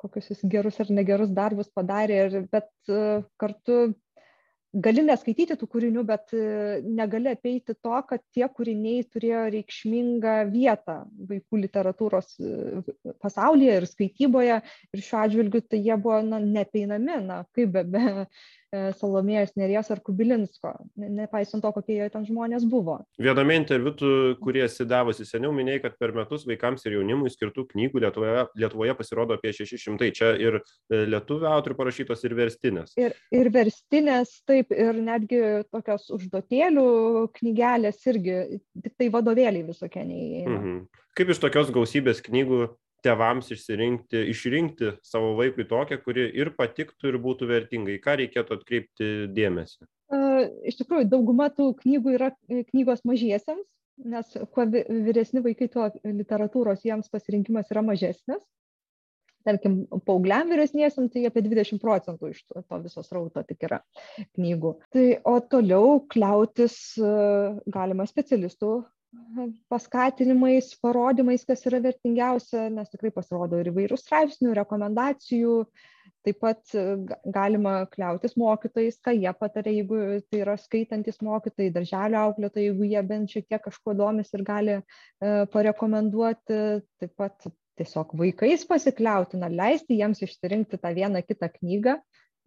kokius 0.00 0.32
jis 0.32 0.40
gerus 0.48 0.80
ar 0.80 0.88
negerus 0.94 1.34
darbus 1.36 1.68
padarė, 1.76 2.22
ir, 2.30 2.48
bet 2.48 2.72
e, 2.88 3.20
kartu 3.36 3.90
gali 4.82 5.02
neskaityti 5.06 5.56
tų 5.58 5.68
kūrinių, 5.72 6.02
bet 6.08 6.32
e, 6.36 6.42
negali 6.84 7.30
apeiti 7.32 7.74
to, 7.74 7.94
kad 8.08 8.22
tie 8.34 8.46
kūriniai 8.46 9.04
turėjo 9.10 9.44
reikšmingą 9.54 10.34
vietą 10.52 10.98
vaikų 11.30 11.62
literatūros 11.64 12.36
e, 12.40 12.82
pasaulyje 13.22 13.78
ir 13.80 13.88
skaityboje. 13.90 14.60
Ir 14.94 15.04
šiuo 15.04 15.20
atžvilgiu 15.24 15.62
tai 15.66 15.82
jie 15.84 15.98
buvo 15.98 16.20
na, 16.26 16.40
nepeinami, 16.42 17.20
na, 17.26 17.42
kaip 17.56 17.74
be, 17.74 17.84
be 17.94 18.04
Salomėjos 18.72 19.54
Nerijos 19.56 19.88
ar 19.94 20.00
Kubilinsko, 20.04 20.74
ne- 21.00 21.08
nepaisant 21.22 21.62
to, 21.64 21.70
kokie 21.72 21.96
jie 21.96 22.08
ten 22.12 22.26
žmonės 22.28 22.66
buvo. 22.68 22.98
Viename 23.16 23.56
interviu, 23.56 23.94
kurie 24.42 24.66
sidavusi 24.68 25.24
seniau, 25.24 25.54
minėjai, 25.56 25.82
kad 25.86 25.96
per 26.00 26.12
metus 26.16 26.44
vaikams 26.48 26.84
ir 26.84 26.98
jaunimui 26.98 27.32
skirtų 27.32 27.64
knygų 27.72 28.02
Lietuvoje, 28.04 28.44
Lietuvoje 28.60 28.96
pasirodo 28.98 29.38
apie 29.38 29.54
600. 29.56 30.10
Čia 30.18 30.34
ir 30.36 30.60
e, 30.60 31.00
lietuvių 31.08 31.48
autorių 31.48 31.78
parašytos 31.78 32.24
ir 32.28 32.36
verstinės. 32.36 32.92
Ir, 33.00 33.16
ir 33.32 33.50
verstinės, 33.54 34.34
taip, 34.48 34.74
ir 34.76 35.00
netgi 35.00 35.40
tokios 35.72 36.10
užduotėlių 36.18 36.88
knygelės 37.40 38.04
irgi, 38.12 38.60
tik 38.84 38.98
tai 39.00 39.08
vadovėliai 39.14 39.64
visokie 39.64 40.04
neįeina. 40.04 40.58
Mhm. 40.58 40.84
Kaip 41.18 41.32
iš 41.32 41.40
tokios 41.42 41.72
gausybės 41.74 42.20
knygų 42.22 42.68
tevams 43.04 43.50
išsirinkti, 43.54 44.24
išrinkti 44.32 44.92
savo 45.06 45.34
vaikui 45.38 45.66
tokią, 45.68 46.00
kuri 46.04 46.26
ir 46.40 46.52
patiktų, 46.58 47.12
ir 47.12 47.18
būtų 47.22 47.48
vertinga, 47.50 47.94
į 47.94 48.02
ką 48.04 48.18
reikėtų 48.22 48.58
atkreipti 48.58 49.10
dėmesį? 49.34 49.86
Iš 50.68 50.78
tikrųjų, 50.80 51.08
dauguma 51.12 51.48
tų 51.54 51.72
knygų 51.82 52.14
yra 52.16 52.30
e, 52.48 52.62
knygos 52.70 53.04
mažiesiems, 53.08 53.66
nes 54.08 54.36
kuo 54.54 54.64
vyresni 54.68 55.42
vaikai, 55.44 55.68
tuo 55.72 55.88
literatūros 56.04 56.84
jiems 56.86 57.10
pasirinkimas 57.12 57.70
yra 57.74 57.82
mažesnis. 57.84 58.40
Tarkim, 59.46 59.80
paaugliam 60.04 60.50
vyresniesiam 60.50 61.06
tai 61.12 61.22
apie 61.28 61.40
20 61.44 61.80
procentų 61.80 62.32
iš 62.34 62.42
to, 62.44 62.60
to 62.60 62.78
viso 62.84 63.04
srauto 63.06 63.42
tik 63.46 63.62
yra 63.68 63.78
knygų. 64.36 64.74
Tai 64.92 65.04
o 65.30 65.38
toliau 65.54 66.00
kliautis 66.10 66.76
e, 66.98 67.12
galima 67.72 68.06
specialistų 68.08 68.72
paskatinimais, 69.72 70.72
parodymais, 70.82 71.44
kas 71.48 71.64
yra 71.70 71.80
vertingiausia, 71.84 72.66
nes 72.72 72.90
tikrai 72.92 73.12
pasirodo 73.14 73.60
ir 73.62 73.70
įvairių 73.72 73.96
straipsnių, 74.00 74.52
rekomendacijų, 74.58 75.62
Taip 76.26 76.40
pat 76.42 76.74
e, 76.76 76.82
ga- 77.08 77.18
galima 77.32 77.72
kliautis 77.92 78.34
mokytojais, 78.40 78.98
ką 79.04 79.14
jie 79.16 79.30
patarė, 79.38 79.72
jeigu 79.78 80.00
tai 80.28 80.42
yra 80.42 80.56
skaitantis 80.60 81.20
mokytojai, 81.24 81.72
darželio 81.76 82.24
auklėtojai, 82.26 82.66
jeigu 82.66 82.88
jie 82.90 83.02
bent 83.12 83.32
šiek 83.34 83.46
tiek 83.48 83.62
kažkuo 83.64 83.94
domis 83.96 84.34
ir 84.34 84.44
gali 84.48 84.74
e, 84.76 84.82
parekomenduoti. 85.54 86.60
Taip 87.00 87.14
pat 87.22 87.48
tiesiog 87.78 88.16
vaikais 88.18 88.66
pasikliauti, 88.68 89.38
na, 89.40 89.50
leisti 89.60 90.00
jiems 90.00 90.24
išsirinkti 90.26 90.80
tą 90.82 90.92
vieną 90.96 91.22
kitą 91.24 91.48
knygą 91.54 91.96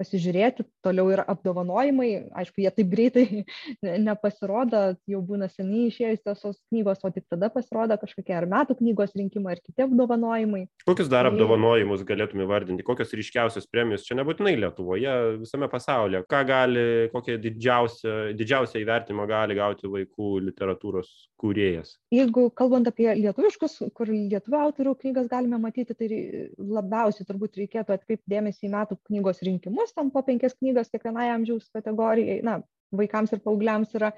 pasižiūrėti 0.01 0.65
toliau 0.85 1.11
yra 1.13 1.25
apdovanojimai 1.29 2.09
aišku 2.41 2.63
jie 2.63 2.71
taip 2.73 2.89
greitai 2.91 3.25
nepasirodo 4.07 4.83
jau 5.09 5.21
būna 5.25 5.49
seniai 5.51 5.89
išėjusios 5.91 6.41
tos 6.41 6.57
knygos 6.71 7.05
o 7.05 7.11
tik 7.13 7.27
tada 7.29 7.51
pasirodo 7.53 7.97
kažkokie 8.01 8.35
ar 8.37 8.47
metų 8.49 8.79
knygos 8.81 9.13
rinkimai 9.17 9.55
ar 9.55 9.61
kiti 9.61 9.85
apdovanojimai. 9.85 10.65
Kokius 10.87 11.11
dar 11.11 11.29
apdovanojimus 11.29 12.05
galėtum 12.07 12.43
įvardinti? 12.45 12.85
Kokios 12.87 13.13
ryškiausios 13.17 13.69
premijos? 13.71 14.05
Čia 14.07 14.17
nebūtinai 14.19 14.55
lietuvoje 14.59 15.15
visame 15.41 15.69
pasaulyje. 15.71 16.23
Ką 16.31 16.41
gali 16.49 16.85
kokią 17.13 17.37
didžiausią 17.41 18.17
didžiausią 18.39 18.81
įvertinimą 18.81 19.27
gali 19.29 19.57
gauti 19.57 19.89
vaikų 19.91 20.31
literatūros 20.47 21.11
kūrėjas? 21.41 21.95
Jeigu 22.13 22.47
kalbant 22.57 22.89
apie 22.89 23.09
lietuviškus 23.19 23.77
kur 23.97 24.11
lietuvių 24.11 24.59
autorių 24.65 24.95
knygas 25.03 25.29
galime 25.31 25.59
matyti 25.61 25.95
tai 25.97 26.09
labiausiai 26.57 27.27
turbūt 27.27 27.59
reikėtų 27.61 27.95
atkreipti 27.95 28.31
dėmesį 28.31 28.67
į 28.67 28.73
metų 28.75 28.97
knygos 29.09 29.41
rinkimus 29.45 29.90
ten 29.97 30.11
po 30.11 30.23
penkias 30.27 30.57
knygas 30.59 30.91
kiekvienai 30.93 31.29
amžiaus 31.35 31.69
kategorijai 31.75 32.41
na 32.45 32.61
vaikams 32.95 33.31
ir 33.33 33.41
paaugliams 33.43 33.93
yra 33.97 34.11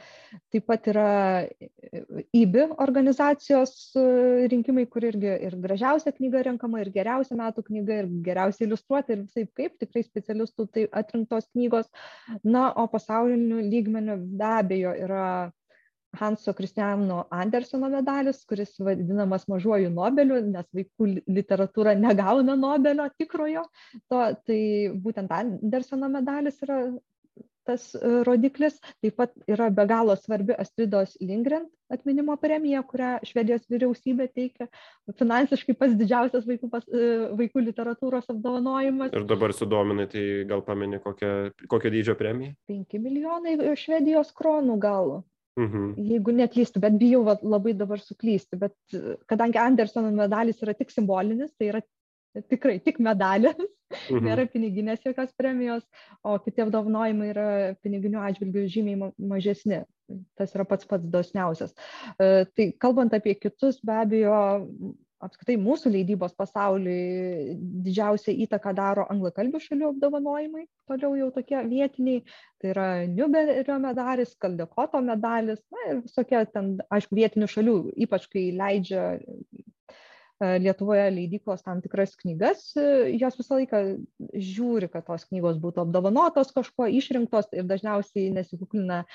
taip 0.53 0.65
pat 0.69 0.87
yra 0.91 1.07
IBI 2.33 2.65
organizacijos 2.85 3.73
rinkimai, 4.53 4.85
kur 4.89 5.05
irgi 5.09 5.33
ir 5.47 5.57
gražiausia 5.65 6.13
knyga 6.17 6.43
renkama, 6.49 6.81
ir 6.81 6.91
geriausia 6.95 7.37
metų 7.39 7.65
knyga, 7.69 8.01
ir 8.03 8.11
geriausia 8.25 8.65
iliustruota, 8.67 9.13
ir 9.13 9.25
visai 9.27 9.45
kaip, 9.59 9.77
tikrai 9.81 10.05
specialistų 10.05 10.67
tai 10.73 10.87
atrinktos 11.03 11.49
knygos. 11.53 11.89
Na, 12.43 12.71
o 12.73 12.87
pasauliniu 12.89 13.61
lygmeniu 13.69 14.17
be 14.17 14.49
abejo 14.49 14.95
yra 15.05 15.27
Hanso 16.19 16.53
Kristiano 16.53 17.23
Andersono 17.33 17.89
medalis, 17.89 18.43
kuris 18.49 18.75
vadinamas 18.79 19.47
mažuoju 19.49 19.89
Nobeliu, 19.93 20.41
nes 20.45 20.67
vaikų 20.75 21.09
literatūra 21.39 21.95
negauna 21.99 22.57
Nobelio 22.59 23.07
tikrojo. 23.17 23.65
To, 24.11 24.21
tai 24.45 24.61
būtent 24.93 25.33
Andersono 25.33 26.11
medalis 26.13 26.61
yra 26.65 26.83
tas 27.65 27.93
e, 27.95 28.23
rodiklis. 28.27 28.77
Taip 29.03 29.17
pat 29.19 29.33
yra 29.49 29.69
be 29.73 29.85
galo 29.89 30.15
svarbi 30.19 30.55
Astridos 30.59 31.15
Lindgren 31.21 31.65
atminimo 31.93 32.35
premija, 32.41 32.81
kurią 32.87 33.11
Švedijos 33.27 33.65
vyriausybė 33.71 34.27
teikia. 34.33 34.67
Finansiškai 35.19 35.75
pats 35.77 35.97
didžiausias 35.99 36.47
vaikų, 36.49 36.69
pas, 36.71 36.87
e, 36.89 37.09
vaikų 37.39 37.65
literatūros 37.67 38.31
apdovanojimas. 38.33 39.13
Ir 39.13 39.27
dabar 39.29 39.53
sudominai, 39.55 40.07
tai 40.11 40.23
gal 40.49 40.63
pameni 40.65 41.01
kokią, 41.03 41.33
kokio 41.71 41.93
dydžio 41.93 42.17
premiją? 42.19 42.55
5 42.71 42.97
milijonai 43.03 43.57
Švedijos 43.79 44.33
kronų 44.37 44.79
gal. 44.81 45.21
Mhm. 45.59 45.89
Jeigu 46.09 46.33
neklystu, 46.33 46.81
bet 46.81 46.95
bijau 46.97 47.21
va, 47.27 47.35
labai 47.45 47.75
dabar 47.77 48.01
suklysti, 48.01 48.57
bet 48.57 48.95
kadangi 49.29 49.59
Andersono 49.61 50.09
medalis 50.15 50.63
yra 50.65 50.73
tik 50.77 50.89
simbolinis, 50.93 51.51
tai 51.59 51.69
yra 51.69 51.81
tikrai 52.49 52.79
tik 52.81 52.97
medalis, 53.03 53.57
mhm. 54.09 54.23
nėra 54.25 54.47
piniginės 54.49 55.03
jokios 55.05 55.33
premijos, 55.37 55.83
o 56.25 56.37
kiti 56.41 56.63
apdovanojimai 56.65 57.29
yra 57.29 57.47
piniginių 57.85 58.23
atžvilgių 58.29 58.65
žymiai 58.73 59.11
mažesni. 59.21 59.83
Tas 60.37 60.51
yra 60.57 60.65
pats 60.67 60.87
pats 60.89 61.05
dosniausias. 61.09 61.71
E, 62.19 62.45
tai 62.57 62.71
kalbant 62.81 63.13
apie 63.15 63.37
kitus, 63.39 63.79
be 63.85 63.95
abejo, 64.01 64.39
apskritai 65.23 65.55
mūsų 65.61 65.91
leidybos 65.93 66.35
pasauliui 66.37 67.55
didžiausią 67.85 68.35
įtaką 68.45 68.73
daro 68.77 69.05
anglakalbių 69.13 69.61
šalių 69.63 69.89
apdovanojimai, 69.93 70.65
toliau 70.89 71.13
jau 71.19 71.29
tokie 71.35 71.59
vietiniai, 71.69 72.23
tai 72.61 72.73
yra 72.73 72.87
Newberio 73.09 73.79
medalis, 73.83 74.35
Kaldekoto 74.41 75.01
medalis, 75.05 75.61
na 75.73 75.87
ir 75.89 76.01
visokie 76.03 76.43
ten, 76.53 76.75
aišku, 76.93 77.17
vietinių 77.19 77.49
šalių, 77.55 77.77
ypač 78.07 78.27
kai 78.33 78.49
leidžia 78.57 79.05
Lietuvoje 80.63 81.05
leidyklos 81.13 81.63
tam 81.65 81.81
tikras 81.83 82.15
knygas, 82.19 82.65
e, 82.79 83.13
jos 83.21 83.37
visą 83.39 83.59
laiką 83.59 83.81
žiūri, 84.33 84.89
kad 84.93 85.05
tos 85.07 85.25
knygos 85.29 85.59
būtų 85.63 85.85
apdovanotos 85.85 86.51
kažkuo 86.55 86.89
išrinktos 86.99 87.49
ir 87.55 87.67
dažniausiai 87.69 88.33
nesikuklina 88.35 89.03
e, 89.03 89.07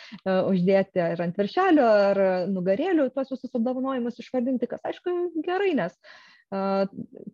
uždėti 0.53 1.03
ar 1.05 1.23
ant 1.27 1.39
viršelio, 1.39 1.87
ar 2.13 2.23
nugarėlių 2.53 3.11
tuos 3.15 3.35
visus 3.35 3.55
apdovanojimus 3.55 4.21
išvardinti, 4.23 4.71
kas 4.71 4.85
aišku 4.89 5.19
gerai, 5.47 5.75
nes 5.79 5.97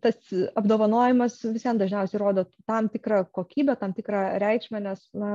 tas 0.03 0.17
apdovanojimas 0.59 1.37
visiems 1.47 1.79
dažniausiai 1.79 2.19
rodo 2.19 2.43
tam 2.67 2.89
tikrą 2.91 3.21
kokybę, 3.31 3.77
tam 3.79 3.93
tikrą 3.95 4.25
reikšmę, 4.43 4.81
nes 4.83 5.05
na, 5.15 5.31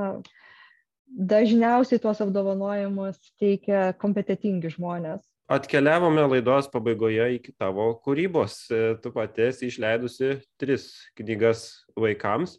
dažniausiai 1.11 2.03
tuos 2.03 2.21
apdovanojimus 2.23 3.19
teikia 3.41 3.91
kompetitingi 3.99 4.71
žmonės 4.77 5.25
atkeliavome 5.51 6.23
laidos 6.31 6.69
pabaigoje 6.71 7.27
iki 7.37 7.53
tavo 7.59 7.91
kūrybos. 8.05 8.55
E, 8.71 8.83
tu 9.03 9.11
pati 9.15 9.49
esi 9.49 9.67
išleidusi 9.71 10.37
tris 10.61 10.87
knygas 11.19 11.65
vaikams. 11.99 12.59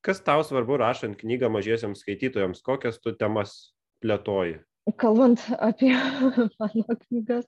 Kas 0.00 0.22
tau 0.24 0.40
svarbu 0.46 0.78
rašant 0.80 1.18
knygą 1.20 1.50
mažiesiams 1.52 2.00
skaitytojams? 2.00 2.62
Kokias 2.64 2.96
tu 3.04 3.12
temas 3.12 3.74
plėtoji? 4.00 4.56
Kalbant 4.96 5.42
apie 5.60 5.92
mano 6.60 6.96
knygas, 7.04 7.44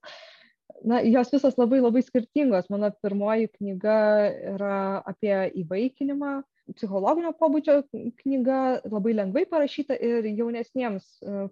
na, 0.85 1.01
jos 1.01 1.33
visos 1.33 1.57
labai 1.57 1.81
labai 1.81 2.05
skirtingos. 2.05 2.69
Mano 2.69 2.93
pirmoji 3.01 3.49
knyga 3.57 3.97
yra 4.53 4.83
apie 5.09 5.33
įvaikinimą, 5.65 6.43
psichologinio 6.77 7.33
pobūdžio 7.41 7.81
knyga, 8.21 8.61
labai 8.93 9.17
lengvai 9.17 9.47
parašyta 9.49 9.97
ir 9.97 10.29
jaunesniems 10.37 11.09
e, 11.25 11.49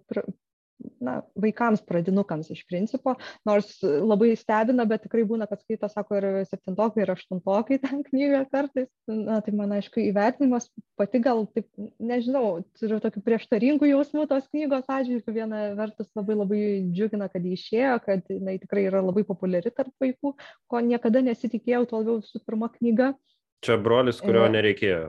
na, 1.03 1.19
vaikams, 1.39 1.83
pradinukams 1.87 2.51
iš 2.53 2.63
principo, 2.69 3.15
nors 3.47 3.73
labai 3.83 4.33
stebina, 4.39 4.85
bet 4.89 5.05
tikrai 5.05 5.23
būna, 5.27 5.47
kad 5.49 5.61
skaito, 5.63 5.89
sako, 5.91 6.19
ir 6.19 6.27
septintokai, 6.49 7.05
ir 7.05 7.13
aštuntokai 7.15 7.79
ten 7.83 8.03
knygą 8.09 8.43
kartais. 8.51 8.89
Na, 9.09 9.39
tai 9.45 9.55
man, 9.57 9.73
aišku, 9.77 10.01
įvertinimas 10.03 10.69
pati 10.99 11.21
gal, 11.23 11.43
taip, 11.55 11.67
nežinau, 11.99 12.61
turiu 12.79 13.01
tokių 13.03 13.23
prieštaringų 13.25 13.91
jausmų 13.91 14.27
tos 14.31 14.47
knygos 14.51 14.89
atžvilgių. 14.91 15.35
Viena 15.35 15.63
vertus 15.77 16.11
labai 16.17 16.37
labai 16.37 16.61
džiugina, 16.91 17.29
kad 17.31 17.45
jį 17.45 17.55
išėjo, 17.57 17.97
kad 18.05 18.31
jinai 18.31 18.57
tikrai 18.61 18.87
yra 18.89 19.03
labai 19.03 19.25
populiari 19.27 19.73
tarp 19.73 19.93
vaikų, 20.01 20.35
ko 20.71 20.85
niekada 20.85 21.23
nesitikėjau, 21.25 21.85
tuo 21.89 22.01
labiau 22.03 22.25
su 22.25 22.41
pirma 22.45 22.71
knyga. 22.77 23.13
Čia 23.61 23.77
brolis, 23.77 24.19
kurio 24.23 24.47
nereikėjo. 24.49 25.01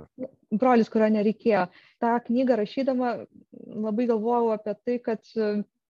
Brolis, 0.52 0.90
kurio 0.92 1.08
nereikėjo. 1.14 1.66
Ta 2.02 2.16
knygą 2.26 2.58
rašydama 2.60 3.12
labai 3.86 4.08
galvojau 4.10 4.52
apie 4.52 4.74
tai, 4.76 4.98
kad 5.06 5.32
e, 5.36 5.50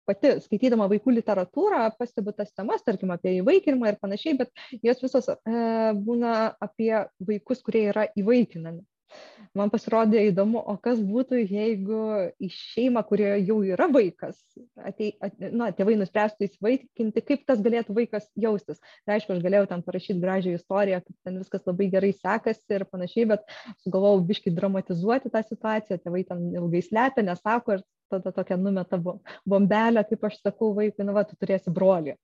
pati 0.05 0.35
skaitydama 0.43 0.85
vaikų 0.91 1.15
literatūrą 1.17 1.87
pastebiu 1.97 2.35
tas 2.37 2.53
temas, 2.53 2.85
tarkim, 2.85 3.13
apie 3.15 3.39
įvaikinimą 3.39 3.93
ir 3.93 3.99
panašiai, 4.03 4.37
bet 4.43 4.53
jos 4.85 5.01
visos 5.01 5.31
e, 5.33 5.37
būna 6.05 6.53
apie 6.61 6.91
vaikus, 7.25 7.63
kurie 7.65 7.87
yra 7.89 8.05
įvaikinami 8.19 8.83
man 9.57 9.71
pasirodė 9.73 10.23
įdomu, 10.29 10.59
o 10.59 10.75
kas 10.81 10.99
būtų, 11.03 11.39
jeigu 11.41 11.99
į 12.41 12.49
šeimą, 12.53 13.03
kurioje 13.09 13.43
jau 13.47 13.57
yra 13.67 13.87
vaikas, 13.91 14.39
atei, 14.81 15.11
at, 15.23 15.35
na, 15.53 15.69
tėvai 15.75 15.95
nuspręstų 15.99 16.47
įsivaikinti, 16.47 17.23
kaip 17.27 17.45
tas 17.49 17.61
galėtų 17.65 17.95
vaikas 17.97 18.27
jaustis. 18.39 18.81
Tai 19.05 19.17
aišku, 19.17 19.35
aš 19.35 19.43
galėjau 19.45 19.69
ten 19.69 19.85
parašyti 19.85 20.19
gražią 20.23 20.55
istoriją, 20.57 21.03
kaip 21.05 21.29
ten 21.29 21.39
viskas 21.41 21.67
labai 21.69 21.89
gerai 21.93 22.13
sekasi 22.17 22.79
ir 22.79 22.87
panašiai, 22.89 23.29
bet 23.35 23.45
sugalvojau 23.85 24.25
biškai 24.31 24.55
dramatizuoti 24.57 25.33
tą 25.33 25.43
situaciją, 25.45 26.01
tėvai 26.01 26.25
ten 26.29 26.49
ilgai 26.55 26.83
slepia, 26.85 27.25
nesako 27.29 27.77
ir 27.77 27.85
tada 28.13 28.33
tokia 28.33 28.57
numeta 28.61 28.99
bombelė, 29.01 30.03
kaip 30.09 30.27
aš 30.29 30.41
sakau 30.41 30.73
vaikui, 30.77 31.05
na, 31.05 31.15
va, 31.15 31.25
tu 31.27 31.37
turėsi 31.39 31.73
brolį 31.73 32.17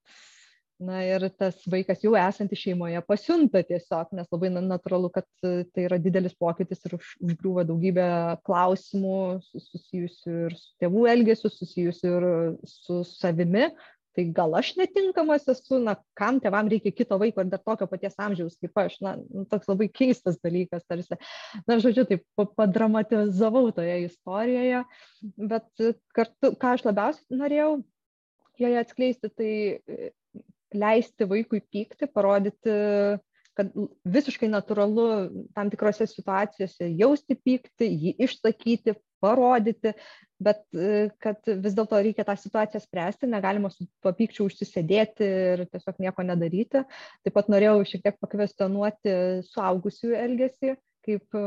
na 0.80 1.02
ir 1.04 1.26
tas 1.36 1.60
vaikas 1.70 2.00
jau 2.04 2.14
esantis 2.18 2.62
šeimoje 2.62 3.02
pasiunta 3.08 3.62
tiesiog 3.68 4.14
nes 4.16 4.30
labai 4.32 4.50
natūralu 4.54 5.12
kad 5.12 5.28
tai 5.44 5.86
yra 5.86 6.00
didelis 6.00 6.36
pokytis 6.40 6.82
ir 6.88 6.96
už 6.96 7.14
užgriūva 7.28 7.66
daugybė 7.68 8.08
klausimų 8.48 9.20
susijusių 9.52 10.36
ir 10.48 10.58
su 10.58 10.68
tėvų 10.82 11.06
elgesiu 11.12 11.52
susijusių 11.52 12.12
ir 12.16 12.28
su 12.72 13.02
savimi 13.06 13.68
tai 14.16 14.24
gal 14.34 14.54
aš 14.58 14.72
netinkamas 14.78 15.46
esu, 15.52 15.78
na, 15.82 15.94
kam 16.18 16.40
tėvam 16.42 16.68
reikia 16.70 16.92
kito 16.94 17.18
vaiko 17.20 17.44
ir 17.44 17.50
dar 17.52 17.60
tokio 17.62 17.86
paties 17.90 18.16
amžiaus 18.18 18.56
kaip 18.60 18.80
aš, 18.82 18.96
na, 19.04 19.14
nu, 19.22 19.44
toks 19.50 19.70
labai 19.70 19.86
keistas 19.92 20.40
dalykas 20.42 20.82
tarsi. 20.90 21.18
Na, 21.68 21.78
žodžiu, 21.82 22.06
taip 22.08 22.24
padramatizavau 22.58 23.70
toje 23.76 24.00
istorijoje, 24.08 24.82
bet 25.52 25.84
kartu, 26.16 26.54
ką 26.58 26.74
aš 26.76 26.86
labiausiai 26.88 27.40
norėjau 27.42 27.70
joje 28.60 28.82
atskleisti, 28.82 29.30
tai 29.30 29.52
leisti 30.76 31.26
vaikui 31.28 31.60
pykti, 31.62 32.08
parodyti, 32.14 32.74
kad 33.58 33.70
visiškai 34.08 34.48
natūralu 34.50 35.06
tam 35.56 35.70
tikrose 35.72 36.06
situacijose 36.08 36.88
jausti 36.98 37.36
pyktį, 37.36 37.88
jį 37.88 38.12
išsakyti, 38.26 38.94
parodyti, 39.20 39.92
bet 40.40 40.62
kad 41.20 41.50
vis 41.60 41.74
dėlto 41.76 41.98
reikia 42.00 42.24
tą 42.24 42.36
situaciją 42.40 42.80
spręsti, 42.80 43.28
negalima 43.28 43.68
su 43.72 43.84
tuo 44.00 44.14
pykčiu 44.16 44.46
užsisėdėti 44.48 45.26
ir 45.54 45.64
tiesiog 45.68 46.00
nieko 46.00 46.24
nedaryti. 46.24 46.86
Taip 47.26 47.36
pat 47.36 47.50
norėjau 47.52 47.82
šiek 47.90 48.06
tiek 48.06 48.20
pakvestionuoti 48.22 49.16
suaugusiųjų 49.50 50.22
elgesį 50.24 50.78
kaip 51.06 51.38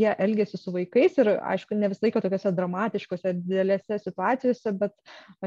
jie 0.00 0.12
elgesi 0.26 0.60
su 0.60 0.74
vaikais 0.74 1.18
ir 1.22 1.32
aišku 1.36 1.78
ne 1.78 1.90
visą 1.92 2.06
laiką 2.06 2.22
tokiose 2.24 2.52
dramatiškose 2.58 3.34
didelėse 3.40 3.98
situacijose 4.04 4.74
bet 4.82 4.94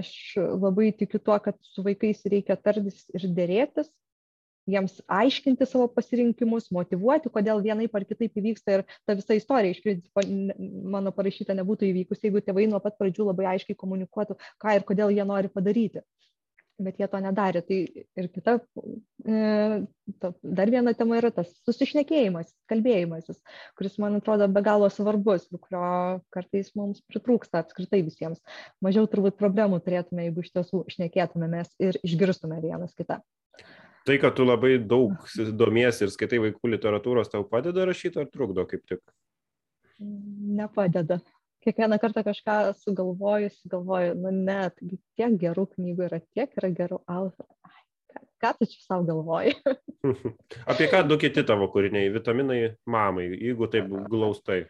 aš 0.02 0.12
labai 0.38 0.92
tikiu 1.00 1.22
tuo 1.24 1.38
kad 1.44 1.58
su 1.74 1.86
vaikais 1.86 2.26
reikia 2.34 2.60
tartis 2.60 3.06
ir 3.16 3.30
derėtis 3.38 3.92
jiems 4.68 4.98
aiškinti 5.08 5.66
savo 5.68 5.88
pasirinkimus, 5.92 6.68
motivuoti, 6.76 7.32
kodėl 7.32 7.62
vienaip 7.64 7.94
ar 7.96 8.06
kitaip 8.08 8.36
įvyksta 8.42 8.78
ir 8.78 8.84
ta 9.08 9.16
visa 9.16 9.38
istorija 9.40 9.76
iš 9.76 9.82
principo 9.86 10.24
mano 10.96 11.14
parašyta 11.16 11.56
nebūtų 11.58 11.88
įvykusi, 11.92 12.28
jeigu 12.28 12.44
tėvai 12.44 12.68
nuo 12.72 12.82
pat 12.84 12.98
pradžių 13.00 13.30
labai 13.30 13.48
aiškiai 13.54 13.80
komunikuotų, 13.80 14.38
ką 14.62 14.76
ir 14.76 14.88
kodėl 14.88 15.16
jie 15.16 15.26
nori 15.28 15.52
padaryti 15.54 16.04
bet 16.82 17.00
jie 17.02 17.08
to 17.12 17.20
nedarė. 17.24 17.62
Tai 17.66 17.78
ir 18.22 18.30
kita, 18.34 18.58
e, 19.26 19.40
dar 20.44 20.72
viena 20.74 20.94
tema 20.98 21.20
yra 21.20 21.32
tas 21.34 21.52
susišnekėjimas, 21.68 22.52
kalbėjimasis, 22.72 23.40
kuris, 23.80 23.98
man 24.02 24.20
atrodo, 24.20 24.50
be 24.52 24.64
galo 24.66 24.90
svarbus 24.94 25.48
kurio 25.54 26.22
kartais 26.34 26.74
mums 26.78 27.02
pritrūksta 27.12 27.64
apskritai 27.64 28.04
visiems. 28.06 28.42
Mažiau 28.86 29.10
turbūt 29.10 29.40
problemų 29.40 29.82
turėtume, 29.86 30.28
jeigu 30.28 30.46
iš 30.46 30.54
tiesų 30.56 30.84
šnekėtumėmės 30.94 31.74
ir 31.84 32.00
išgirstume 32.06 32.62
vienas 32.64 32.96
kitą. 32.98 33.22
Tai, 34.08 34.16
kad 34.24 34.38
tu 34.38 34.46
labai 34.48 34.78
daug 34.80 35.26
domiesi 35.60 36.06
ir 36.06 36.12
skaitai 36.14 36.40
vaikų 36.40 36.70
literatūros, 36.78 37.28
tau 37.34 37.44
padeda 37.44 37.84
rašyti 37.90 38.22
ar 38.22 38.30
trukdo 38.32 38.64
kaip 38.70 38.86
tik? 38.88 39.02
Nepadeda 40.00 41.18
kiekvieną 41.68 42.00
kartą 42.00 42.24
kažką 42.24 42.58
sugalvojus, 42.86 43.60
galvoju, 43.68 44.16
nu 44.24 44.32
ne, 44.32 44.62
taigi 44.78 45.00
tiek 45.20 45.36
gerų 45.42 45.68
knygų 45.76 46.08
yra, 46.08 46.22
tiek 46.32 46.54
yra 46.62 46.72
gerų 46.80 47.02
autorių. 47.12 47.54
Ką, 48.08 48.22
ką 48.44 48.54
tu 48.60 48.70
čia 48.72 48.80
savo 48.86 49.08
galvoji? 49.10 49.54
Apie 50.72 50.88
ką 50.92 51.04
du 51.10 51.20
kiti 51.20 51.44
tavo 51.48 51.68
kūriniai? 51.74 52.14
Vitaminai 52.16 52.62
mamai, 52.88 53.28
jeigu 53.36 53.68
taip 53.74 53.92
glaustai. 54.08 54.64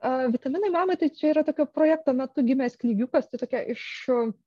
Vitaminai 0.00 0.70
mamai, 0.72 0.96
tai 0.96 1.10
čia 1.12 1.34
yra 1.34 1.42
tokio 1.44 1.66
projekto 1.68 2.14
metu 2.16 2.40
gimęs 2.40 2.78
knygiukas, 2.80 3.26
tai 3.28 3.40
tokia 3.42 3.60
iš 3.74 3.82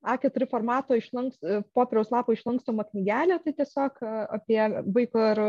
A4 0.01 0.47
formato 0.49 0.97
išlanks, 0.97 1.38
popieriaus 1.77 2.09
lapo 2.09 2.34
išlankstoma 2.34 2.88
knygelė, 2.88 3.38
tai 3.43 3.53
tiesiog 3.59 4.01
apie 4.34 4.57
vaiko 4.95 5.21
ir 5.30 5.43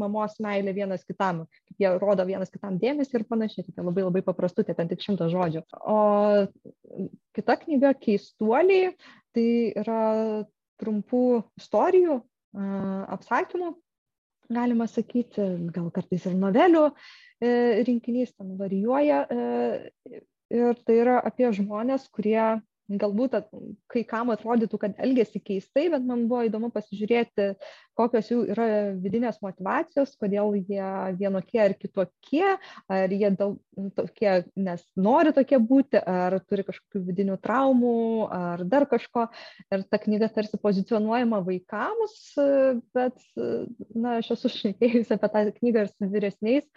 mamos 0.00 0.38
meilę 0.40 0.72
vienas 0.72 1.04
kitam, 1.04 1.44
kaip 1.68 1.84
jie 1.84 1.92
rodo 2.00 2.24
vienas 2.24 2.48
kitam 2.54 2.80
dėmesį 2.80 3.20
ir 3.20 3.26
panašiai, 3.28 3.68
tai 3.68 3.84
labai 3.84 4.06
labai 4.06 4.24
paprastutė, 4.24 4.72
ten 4.78 4.88
tik 4.88 5.04
šimtas 5.04 5.34
žodžių. 5.36 5.66
O 5.92 6.00
kita 7.36 7.60
knyga 7.66 7.92
Keistuoliai, 8.00 8.94
tai 9.36 9.48
yra 9.76 10.02
trumpų 10.80 11.26
istorijų, 11.60 12.22
apsakymų, 13.12 13.74
galima 14.52 14.86
sakyti, 14.90 15.44
gal 15.74 15.90
kartais 15.94 16.26
ir 16.28 16.34
novelių 16.38 16.88
E, 17.44 17.82
rinkinys 17.86 18.32
ten 18.36 18.54
varijuoja 18.58 19.24
e, 19.30 19.40
ir 20.54 20.78
tai 20.86 21.00
yra 21.02 21.18
apie 21.28 21.50
žmonės, 21.56 22.06
kurie 22.14 22.44
galbūt 22.88 23.36
kai 23.90 24.02
kam 24.08 24.30
atrodytų, 24.34 24.78
kad 24.80 24.98
elgesi 25.02 25.40
keistai, 25.40 25.86
bet 25.92 26.04
man 26.04 26.26
buvo 26.28 26.44
įdomu 26.48 26.70
pasižiūrėti, 26.74 27.54
kokios 27.96 28.28
jų 28.30 28.40
yra 28.52 28.66
vidinės 29.00 29.38
motivacijos, 29.44 30.14
kodėl 30.20 30.56
jie 30.58 30.84
vienokie 31.18 31.60
ar 31.62 31.74
kitokie, 31.78 32.56
ar 32.90 33.14
jie 33.14 33.30
dėl, 33.38 33.56
tokie, 33.96 34.32
nes 34.58 34.82
nori 34.98 35.32
tokie 35.36 35.60
būti, 35.62 36.00
ar 36.00 36.36
turi 36.44 36.66
kažkokių 36.66 37.04
vidinių 37.08 37.38
traumų, 37.44 37.94
ar 38.34 38.64
dar 38.68 38.88
kažko. 38.90 39.28
Ir 39.72 39.86
ta 39.88 40.00
knyga 40.02 40.28
tarsi 40.34 40.60
pozicionuojama 40.60 41.40
vaikams, 41.46 42.16
bet, 42.96 43.24
na, 43.94 44.18
aš 44.20 44.34
esu 44.36 44.52
šnekėjusi 44.58 45.16
apie 45.16 45.32
tą 45.32 45.44
knygą 45.60 45.86
ir 45.86 45.92
su 45.92 46.10
vyresniais, 46.10 46.68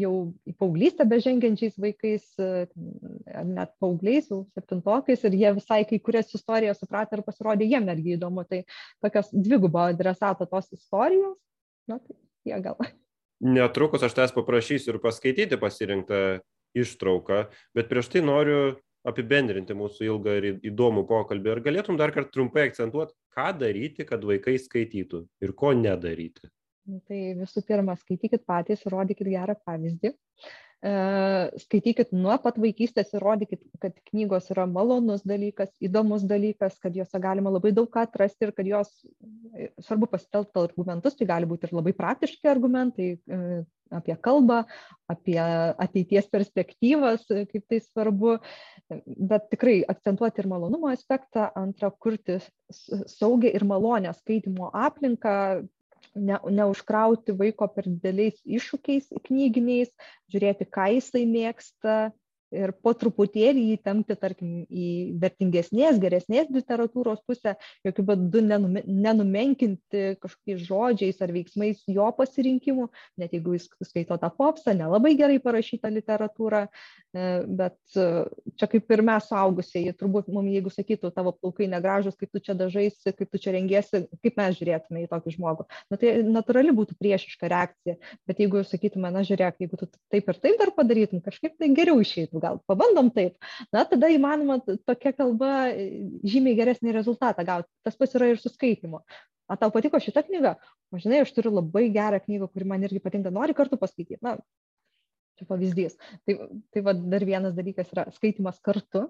jau 0.00 0.12
į 0.48 0.56
paauglystę 0.58 1.06
bežengiančiais 1.08 1.78
vaikais, 1.80 2.26
ar 2.40 3.46
net 3.46 3.74
paaugliais, 3.82 4.30
jau 4.32 4.42
septintokais 4.56 5.27
ir 5.28 5.36
jie 5.38 5.52
visai 5.58 5.82
kai 5.88 6.00
kurias 6.02 6.32
istorijas 6.34 6.80
supratę 6.82 7.18
ir 7.18 7.24
pasirodė 7.26 7.68
jiem 7.68 7.86
netgi 7.88 8.16
įdomu. 8.16 8.44
Tai 8.48 8.64
tokios 9.04 9.30
dvigubo 9.32 9.84
adresato 9.86 10.48
tos 10.50 10.70
istorijos, 10.74 11.36
na 11.90 12.00
tai 12.02 12.18
jie 12.48 12.60
gal. 12.64 12.80
Netrukus 13.38 14.02
aš 14.02 14.16
tęs 14.18 14.34
paprašysiu 14.34 14.96
ir 14.96 15.00
paskaityti 15.02 15.60
pasirinktą 15.60 16.40
ištrauką, 16.78 17.46
bet 17.76 17.88
prieš 17.90 18.10
tai 18.12 18.24
noriu 18.24 18.76
apibendrinti 19.08 19.76
mūsų 19.78 20.06
ilgą 20.08 20.36
ir 20.40 20.46
įdomų 20.68 21.04
pokalbį. 21.08 21.52
Ar 21.54 21.64
galėtum 21.64 21.98
dar 22.00 22.12
kartą 22.14 22.34
trumpai 22.34 22.66
akcentuoti, 22.68 23.14
ką 23.34 23.52
daryti, 23.60 24.06
kad 24.08 24.24
vaikai 24.26 24.58
skaitytų 24.60 25.22
ir 25.44 25.54
ko 25.56 25.72
nedaryti? 25.76 26.50
Tai 27.08 27.18
visų 27.36 27.62
pirma, 27.68 27.94
skaitykit 28.00 28.46
patys, 28.48 28.86
rodykit 28.88 29.28
gerą 29.28 29.54
pavyzdį. 29.60 30.12
E, 30.12 30.67
skaitykit 30.78 32.12
nuo 32.14 32.36
pat 32.38 32.58
vaikystės 32.62 33.10
ir 33.16 33.22
rodykit, 33.24 33.64
kad 33.82 33.96
knygos 34.12 34.46
yra 34.54 34.66
malonus 34.70 35.24
dalykas, 35.26 35.72
įdomus 35.82 36.22
dalykas, 36.30 36.76
kad 36.78 36.94
juose 36.94 37.18
galima 37.18 37.50
labai 37.50 37.72
daug 37.74 37.88
ką 37.90 38.04
atrasti 38.06 38.46
ir 38.46 38.52
kad 38.54 38.68
jos, 38.70 38.92
e, 39.58 39.72
svarbu 39.82 40.06
pasitelkti 40.12 40.62
argumentus, 40.62 41.16
tai 41.18 41.26
gali 41.26 41.48
būti 41.50 41.66
ir 41.66 41.74
labai 41.74 41.94
praktiški 41.98 42.46
argumentai 42.50 43.08
e, 43.18 43.64
apie 43.90 44.14
kalbą, 44.22 44.60
apie 45.10 45.38
ateities 45.40 46.28
perspektyvas, 46.30 47.24
kaip 47.26 47.64
tai 47.66 47.80
svarbu, 47.82 48.36
bet 49.18 49.48
tikrai 49.50 49.80
akcentuoti 49.88 50.44
ir 50.44 50.50
malonumo 50.50 50.92
aspektą, 50.92 51.48
antra, 51.58 51.90
kurti 51.90 52.38
saugią 52.70 53.50
ir 53.50 53.66
malonę 53.66 54.12
skaitimo 54.14 54.70
aplinką, 54.76 55.64
ne, 56.14 56.38
neužkrauti 56.60 57.34
vaiko 57.40 57.68
per 57.74 57.88
dideliais 57.88 58.38
iššūkiais 58.58 59.10
knyginiais, 59.28 59.90
žiūrėti, 60.32 60.68
ką 60.76 60.88
jisai 60.96 61.24
mėgsta, 61.30 61.98
ir 62.54 62.72
po 62.82 62.92
truputėlį 62.96 63.64
jį 63.72 63.78
tempti, 63.84 64.16
tarkim, 64.18 64.52
į 64.68 64.88
vertingesnės, 65.20 65.98
geresnės 66.00 66.50
literatūros 66.52 67.20
pusę, 67.28 67.54
jokių 67.86 68.04
būdų 68.08 68.42
nenumenkinti 68.86 70.04
kažkokiais 70.22 70.62
žodžiais 70.66 71.20
ar 71.24 71.32
veiksmais 71.34 71.82
jo 71.90 72.08
pasirinkimų, 72.16 72.88
net 73.20 73.34
jeigu 73.36 73.56
jis 73.56 73.68
skaito 73.88 74.16
tą 74.20 74.30
popsą, 74.34 74.74
nelabai 74.76 75.14
gerai 75.18 75.38
parašytą 75.44 75.90
literatūrą, 75.92 76.64
e, 76.68 77.28
bet 77.60 77.78
e, 77.96 78.08
čia 78.60 78.70
kaip 78.72 78.96
ir 78.96 79.04
mes 79.06 79.28
suaugusieji, 79.28 79.96
turbūt 79.98 80.30
mums, 80.32 80.52
jeigu 80.54 80.72
sakytų, 80.72 81.12
tavo 81.14 81.34
plaukai 81.36 81.68
negražus, 81.70 82.16
kaip 82.18 82.32
tu 82.32 82.42
čia 82.44 82.56
dažaisi, 82.58 83.12
kaip 83.12 83.28
tu 83.28 83.42
čia 83.42 83.54
rengiesi, 83.56 84.04
kaip 84.24 84.40
mes 84.40 84.56
žiūrėtume 84.58 85.04
į 85.04 85.10
tokį 85.12 85.36
žmogų. 85.36 85.68
Na 85.92 86.00
tai 86.00 86.16
natūrali 86.24 86.72
būtų 86.76 86.96
priešiška 87.00 87.50
reakcija, 87.52 87.98
bet 88.28 88.42
jeigu 88.42 88.64
sakytume, 88.66 89.12
na 89.12 89.24
žiūrėk, 89.26 89.60
jeigu 89.62 89.80
tu 89.80 89.90
taip 90.12 90.32
ir 90.32 90.40
taip 90.42 90.58
dar 90.60 90.72
padarytum, 90.76 91.22
kažkaip 91.24 91.58
tai 91.60 91.70
geriau 91.76 92.00
išeitų 92.02 92.37
gal 92.42 92.60
pabandom 92.70 93.10
taip, 93.14 93.36
na 93.74 93.84
tada 93.88 94.10
įmanoma 94.12 94.60
tokia 94.66 95.12
kalba 95.16 95.70
e, 95.70 95.88
žymiai 96.26 96.58
geresnį 96.58 96.94
rezultatą 96.96 97.44
gauti. 97.46 97.70
Tas 97.86 97.98
pats 97.98 98.16
yra 98.18 98.30
ir 98.32 98.40
su 98.42 98.52
skaitimu. 98.52 99.02
A 99.48 99.56
tau 99.56 99.72
patiko 99.72 100.00
šita 100.02 100.22
knyga? 100.26 100.56
O 100.92 101.00
žinai, 101.00 101.22
aš 101.24 101.32
turiu 101.36 101.54
labai 101.54 101.86
gerą 101.92 102.20
knygą, 102.20 102.50
kuri 102.52 102.68
man 102.68 102.84
irgi 102.84 103.00
patinka, 103.00 103.32
nori 103.32 103.56
kartu 103.56 103.78
paskaityti. 103.80 104.20
Na, 104.24 104.36
čia 105.38 105.48
pavyzdys. 105.48 105.96
Tai, 106.26 106.36
tai 106.74 106.82
va, 106.84 106.94
dar 107.14 107.24
vienas 107.24 107.56
dalykas 107.56 107.94
yra 107.94 108.08
skaitimas 108.16 108.60
kartu. 108.64 109.06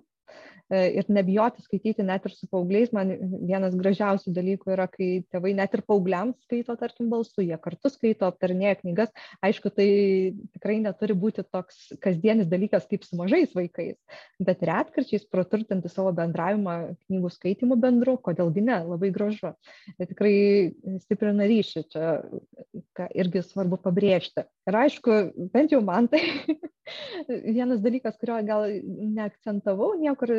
E, 0.68 0.80
ir 1.00 1.06
nebijoti 1.08 1.62
skaityti 1.64 2.04
net 2.04 2.26
ir 2.28 2.34
su 2.36 2.46
paaugliais. 2.50 2.90
Man 2.92 3.14
vienas 3.48 3.76
gražiausių 3.78 4.34
dalykų 4.36 4.74
yra, 4.74 4.84
kai 4.92 5.22
tėvai 5.32 5.54
net 5.56 5.72
ir 5.76 5.82
paaugliams 5.88 6.36
skaito, 6.44 6.76
tarkim, 6.80 7.08
balsu, 7.12 7.40
jie 7.44 7.56
kartu 7.62 7.88
skaito, 7.92 8.28
aptarinėja 8.28 8.76
knygas. 8.82 9.12
Aišku, 9.44 9.72
tai 9.72 9.88
tikrai 10.56 10.78
neturi 10.84 11.16
būti 11.16 11.46
toks 11.48 11.94
kasdienis 12.04 12.50
dalykas 12.52 12.84
kaip 12.90 13.06
su 13.06 13.16
mažais 13.16 13.54
vaikais, 13.56 13.96
bet 14.44 14.64
retkarčiais 14.68 15.24
praturtinti 15.32 15.88
savo 15.92 16.12
bendravimą 16.16 16.76
knygų 17.06 17.32
skaitimų 17.32 17.80
bendru, 17.80 18.18
kodėlgi 18.20 18.68
ne, 18.68 18.82
labai 18.84 19.12
gražu. 19.14 19.54
Tai 19.96 20.10
tikrai 20.12 20.36
stiprina 21.06 21.48
ryšį, 21.48 21.86
čia 21.94 22.12
irgi 23.16 23.46
svarbu 23.46 23.80
pabrėžti. 23.80 24.44
Ir 24.68 24.76
aišku, 24.84 25.20
bent 25.54 25.72
jau 25.72 25.80
man 25.80 26.10
tai 26.12 26.20
vienas 27.56 27.80
dalykas, 27.80 28.18
kurio 28.20 28.36
gal 28.44 28.68
neakcentavau 29.16 29.94
niekur 30.18 30.32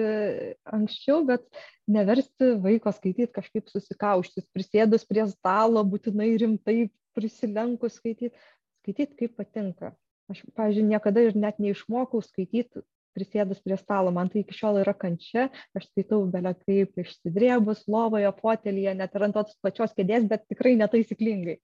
anksčiau, 0.66 1.24
bet 1.26 1.42
neversti 1.88 2.60
vaiko 2.60 2.92
skaityti 2.92 3.32
kažkaip 3.32 3.70
susikauštis, 3.70 4.50
prisėdus 4.54 5.06
prie 5.08 5.26
stalo, 5.28 5.84
būtinai 5.84 6.38
rimtai 6.38 6.90
prisilenkus 7.16 7.98
skaityti, 7.98 8.36
skaityti 8.84 9.16
kaip 9.16 9.36
patinka. 9.38 9.96
Aš, 10.30 10.44
pavyzdžiui, 10.54 10.86
niekada 10.92 11.22
ir 11.22 11.36
net 11.36 11.60
neišmokau 11.60 12.22
skaityti 12.22 12.84
prisėdus 13.18 13.60
prie 13.64 13.76
stalo, 13.78 14.12
man 14.12 14.30
tai 14.30 14.44
iki 14.44 14.54
šiol 14.54 14.84
yra 14.84 14.94
kančia, 14.94 15.50
aš 15.76 15.88
skaitau 15.90 16.22
belia 16.30 16.54
kaip 16.54 16.94
išsidrėbus, 17.02 17.88
lovoje, 17.90 18.30
potelyje, 18.38 18.94
net 18.96 19.16
ir 19.16 19.26
ant 19.26 19.36
tos 19.36 19.58
pačios 19.64 19.96
kėdės, 19.98 20.28
bet 20.30 20.46
tikrai 20.48 20.76
netaisyklingai. 20.78 21.58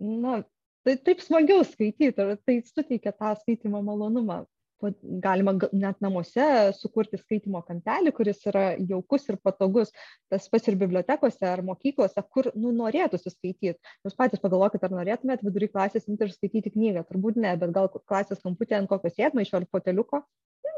Na, 0.00 0.40
tai 0.86 0.96
taip 0.96 1.20
smagiau 1.20 1.62
skaityti 1.68 2.08
ir 2.08 2.34
tai 2.46 2.62
suteikia 2.64 3.12
tą 3.12 3.36
skaitimo 3.42 3.84
malonumą. 3.84 4.46
Galima 5.22 5.54
net 5.72 6.00
namuose 6.04 6.46
sukurti 6.76 7.20
skaitimo 7.20 7.62
kampelį, 7.66 8.12
kuris 8.16 8.42
yra 8.50 8.64
jaukus 8.78 9.28
ir 9.30 9.38
patogus, 9.42 9.92
tas 10.32 10.48
pats 10.52 10.70
ir 10.70 10.78
bibliotekose 10.80 11.48
ar 11.48 11.64
mokyklose, 11.66 12.24
kur 12.34 12.50
nu, 12.54 12.74
norėtųsi 12.76 13.32
skaityti. 13.32 13.78
Jūs 14.06 14.18
patys 14.18 14.42
pagalvokite, 14.42 14.88
ar 14.88 14.96
norėtumėt 14.98 15.44
vidury 15.46 15.70
klasės 15.72 16.08
imti 16.08 16.28
ir 16.28 16.34
skaityti 16.34 16.74
knygą. 16.74 17.06
Turbūt 17.08 17.40
ne, 17.42 17.54
bet 17.60 17.74
gal 17.74 17.90
klasės 18.00 18.42
kamputė 18.44 18.80
ant 18.80 18.90
kokio 18.90 19.12
sėdmaišio 19.14 19.60
ar 19.60 19.68
foteliuko. 19.72 20.24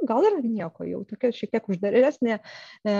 Gal 0.05 0.27
ir 0.29 0.39
nieko, 0.43 0.85
jau 0.85 1.01
tokia 1.09 1.31
šiek 1.33 1.53
tiek 1.55 1.69
uždaresnė 1.71 2.35
e, 2.37 2.41
e, 2.93 2.95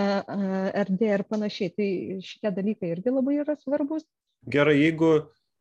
erdvė 0.81 1.11
ir 1.19 1.25
panašiai. 1.29 1.73
Tai 1.77 1.89
šitie 2.25 2.53
dalykai 2.55 2.93
irgi 2.95 3.13
labai 3.13 3.41
yra 3.43 3.57
svarbus. 3.61 4.07
Gerai, 4.49 4.77
jeigu 4.81 5.11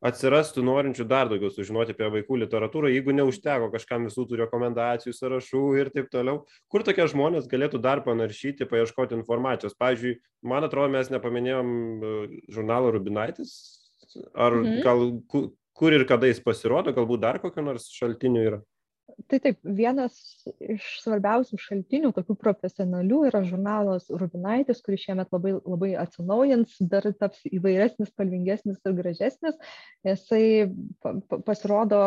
atsirastų 0.03 0.63
norinčių 0.67 1.05
dar 1.07 1.29
daugiau 1.31 1.51
sužinoti 1.53 1.95
apie 1.95 2.09
vaikų 2.17 2.41
literatūrą, 2.43 2.91
jeigu 2.91 3.15
neužteko 3.15 3.69
kažkam 3.73 4.09
visų 4.09 4.25
tų 4.29 4.41
rekomendacijų, 4.43 5.15
sąrašų 5.15 5.63
ir 5.79 5.91
taip 5.95 6.11
toliau, 6.13 6.43
kur 6.71 6.83
tokie 6.83 7.07
žmonės 7.11 7.47
galėtų 7.51 7.79
dar 7.83 8.03
panaršyti, 8.05 8.67
paieškoti 8.69 9.15
informacijos. 9.17 9.77
Pavyzdžiui, 9.79 10.17
man 10.51 10.67
atrodo, 10.67 10.91
mes 10.93 11.11
nepaminėjom 11.13 11.73
e, 11.73 12.13
žurnalo 12.51 12.91
Rubinaitis, 12.97 13.55
ar 14.35 14.59
mhm. 14.59 14.81
gal 14.83 15.07
kur 15.73 15.95
ir 15.95 16.05
kada 16.09 16.29
jis 16.29 16.43
pasirodo, 16.43 16.93
galbūt 16.95 17.23
dar 17.23 17.39
kokio 17.43 17.63
nors 17.65 17.87
šaltinių 17.95 18.47
yra. 18.51 18.61
Tai 19.29 19.39
taip, 19.43 19.57
vienas 19.77 20.15
iš 20.61 20.85
svarbiausių 21.03 21.57
šaltinių, 21.61 22.11
tokių 22.15 22.35
profesionalių, 22.39 23.19
yra 23.29 23.41
žurnalas 23.47 24.07
Rubinaitis, 24.09 24.81
kuris 24.85 25.03
šiemet 25.05 25.33
labai, 25.33 25.53
labai 25.59 25.91
atsinaujins, 26.01 26.75
dar 26.91 27.07
taps 27.19 27.43
įvairesnis, 27.49 28.11
spalvingesnis 28.13 28.81
ir 28.83 28.95
gražesnis. 28.97 29.59
Jisai 30.07 30.43
pasirodo 31.47 32.01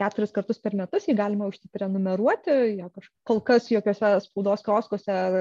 keturis 0.00 0.34
kartus 0.34 0.60
per 0.62 0.76
metus, 0.78 1.08
jį 1.08 1.18
galima 1.20 1.48
užsiprenumeruoti, 1.52 2.58
jo 2.80 2.90
kol 3.28 3.42
kas 3.52 3.70
jokiuose 3.72 4.16
spaudos 4.26 4.66
kioskose 4.66 5.14
ar 5.14 5.40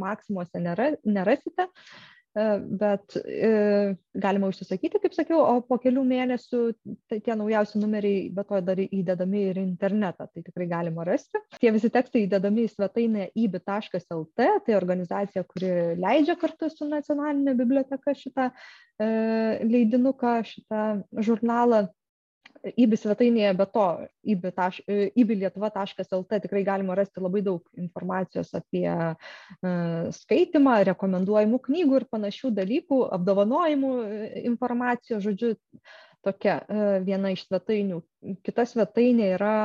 maksimuose 0.00 0.62
nėra, 0.62 0.92
nerasite. 1.06 1.70
E, 1.70 2.15
bet 2.36 3.16
e, 3.16 3.96
galima 4.14 4.50
užsisakyti, 4.50 5.00
kaip 5.00 5.14
sakiau, 5.16 5.40
o 5.40 5.60
po 5.64 5.78
kelių 5.80 6.02
mėnesių 6.04 6.60
tai 7.08 7.18
tie 7.24 7.36
naujausi 7.38 7.80
numeriai, 7.80 8.26
be 8.34 8.44
to 8.44 8.60
dar 8.66 8.82
įdedami 8.84 9.44
ir 9.50 9.60
internetą, 9.62 10.28
tai 10.28 10.44
tikrai 10.44 10.68
galima 10.68 11.06
rasti. 11.08 11.40
Tie 11.56 11.72
visi 11.72 11.90
tekstai 11.92 12.26
įdedami 12.26 12.66
į 12.66 12.72
svetainę 12.74 13.28
ibi.lt, 13.40 14.48
tai 14.66 14.76
organizacija, 14.76 15.46
kuri 15.48 15.72
leidžia 16.02 16.36
kartu 16.40 16.68
su 16.72 16.88
nacionalinė 16.90 17.56
biblioteka 17.56 18.16
šitą 18.16 18.50
e, 18.52 19.08
leidinuką, 19.64 20.38
šitą 20.44 20.82
žurnalą 21.16 21.86
įbi 22.74 22.98
svetainėje 22.98 23.52
be 23.58 23.66
to 23.70 23.84
ibilietuva.lt 25.22 26.40
tikrai 26.44 26.62
galima 26.66 26.96
rasti 26.98 27.22
labai 27.22 27.42
daug 27.46 27.62
informacijos 27.78 28.52
apie 28.58 28.88
e, 28.88 29.12
skaitimą, 30.16 30.78
rekomenduojamų 30.90 31.60
knygų 31.68 32.00
ir 32.00 32.08
panašių 32.10 32.52
dalykų, 32.56 33.00
apdovanojimų 33.18 33.92
e, 34.02 34.32
informacijos, 34.50 35.22
žodžiu, 35.26 35.54
tokia 36.26 36.58
e, 36.66 36.88
viena 37.06 37.32
iš 37.34 37.46
svetainių. 37.46 38.02
Kita 38.46 38.66
svetainė 38.66 39.32
yra 39.36 39.56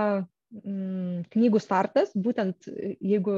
knygų 0.52 1.60
startas, 1.64 2.12
būtent 2.12 2.68
jeigu 3.00 3.36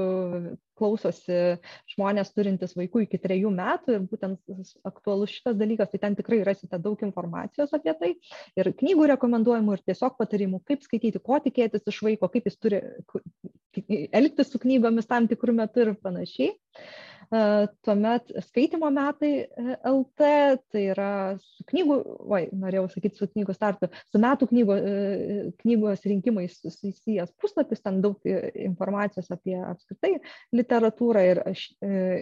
klausosi 0.79 1.59
žmonės 1.93 2.31
turintys 2.33 2.73
vaikų 2.77 3.03
iki 3.05 3.19
trejų 3.21 3.51
metų 3.53 3.97
ir 3.97 4.07
būtent 4.09 4.73
aktualus 4.89 5.35
šitas 5.35 5.57
dalykas, 5.59 5.91
tai 5.91 6.01
ten 6.01 6.17
tikrai 6.17 6.41
rasite 6.47 6.79
daug 6.81 6.99
informacijos 7.05 7.75
apie 7.77 7.93
tai 7.99 8.11
ir 8.57 8.71
knygų 8.81 9.11
rekomenduojamų 9.13 9.77
ir 9.77 9.85
tiesiog 9.91 10.17
patarimų, 10.17 10.63
kaip 10.65 10.81
skaityti, 10.85 11.21
ko 11.21 11.37
tikėtis 11.45 11.85
iš 11.93 12.01
vaiko, 12.07 12.31
kaip 12.33 12.49
jis 12.49 12.57
turi 12.57 12.81
elgtis 14.09 14.49
su 14.49 14.61
knygomis 14.61 15.09
tam 15.09 15.29
tikrų 15.29 15.57
metų 15.61 15.85
ir 15.85 15.95
panašiai. 16.01 16.53
E, 17.33 17.67
tuomet 17.81 18.29
skaitimo 18.45 18.89
metai 18.93 19.31
e, 19.41 19.75
LT, 19.89 20.27
tai 20.69 20.83
yra 20.91 21.09
su 21.41 21.65
knygų, 21.71 21.95
oi, 22.29 22.43
norėjau 22.61 22.85
sakyti 22.93 23.17
su 23.17 23.27
knygų 23.31 23.55
startu, 23.57 23.89
su 24.13 24.21
metų 24.21 24.49
knygo, 24.51 24.75
e, 24.77 25.45
knygos 25.63 26.05
rinkimais 26.09 26.59
susijęs 26.61 27.33
puslapis, 27.41 27.81
ten 27.81 28.01
daug 28.05 28.29
informacijos 28.29 29.31
apie 29.33 29.57
apskritai 29.65 30.19
literatūrą 30.53 31.23
ir 31.31 31.41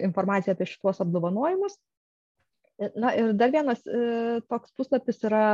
informaciją 0.08 0.56
apie 0.56 0.70
šituos 0.70 1.02
apdovanojimus. 1.04 1.76
Na 2.96 3.12
ir 3.16 3.32
dar 3.38 3.52
vienas 3.52 3.82
e, 3.86 4.40
toks 4.50 4.72
puslapis 4.78 5.20
yra 5.28 5.44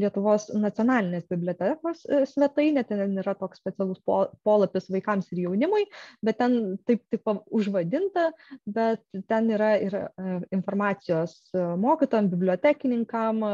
Lietuvos 0.00 0.48
nacionalinės 0.54 1.26
bibliotekos 1.30 2.04
e, 2.06 2.22
svetainė, 2.30 2.84
ten 2.88 3.18
yra 3.20 3.34
toks 3.38 3.60
specialus 3.60 4.00
po, 4.06 4.22
polapis 4.46 4.90
vaikams 4.92 5.30
ir 5.34 5.44
jaunimui, 5.46 5.84
bet 6.24 6.40
ten 6.40 6.56
taip 6.88 7.02
taip 7.12 7.32
užvadinta, 7.50 8.30
bet 8.66 9.04
ten 9.30 9.50
yra 9.56 9.74
ir 9.82 9.98
e, 10.00 10.38
informacijos 10.56 11.36
mokytam, 11.80 12.30
bibliotekininkam, 12.32 13.44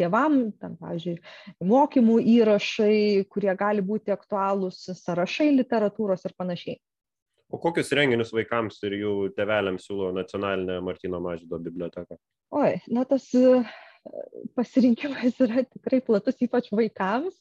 tėvam, 0.00 0.38
ten, 0.60 0.76
pavyzdžiui, 0.80 1.18
mokymų 1.68 2.18
įrašai, 2.36 3.26
kurie 3.32 3.52
gali 3.58 3.84
būti 3.84 4.14
aktualūs, 4.14 4.84
sąrašai 5.02 5.52
literatūros 5.60 6.26
ir 6.28 6.34
panašiai. 6.38 6.80
O 7.52 7.58
kokius 7.60 7.92
renginius 7.92 8.32
vaikams 8.32 8.78
ir 8.88 8.96
jų 8.96 9.14
tėveliams 9.36 9.84
siūlo 9.84 10.08
nacionalinė 10.16 10.78
Martino 10.84 11.20
Mažydo 11.20 11.58
biblioteka? 11.60 12.16
Oi, 12.56 12.78
na 12.88 13.04
tas 13.08 13.26
e, 13.36 13.60
pasirinkimas 14.56 15.36
yra 15.44 15.64
tikrai 15.66 16.00
platus, 16.06 16.40
ypač 16.40 16.70
vaikams. 16.72 17.36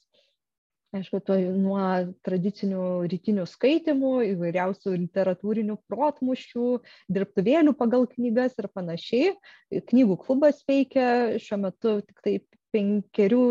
Aišku, 0.92 1.22
to 1.24 1.38
nuo 1.56 1.80
tradicinių 2.28 2.86
rytinių 3.08 3.46
skaitimų, 3.48 4.12
įvairiausių 4.34 4.98
literatūrinių 5.06 5.78
protmušių, 5.88 6.68
dirbtuvėlių 7.16 7.72
pagal 7.80 8.04
knygas 8.12 8.60
ir 8.60 8.68
panašiai. 8.76 9.30
Knygų 9.72 10.18
klubas 10.26 10.60
veikia 10.68 11.40
šiuo 11.40 11.62
metu 11.64 12.02
tik 12.04 12.20
taip 12.28 12.61
penkerių, 12.76 13.42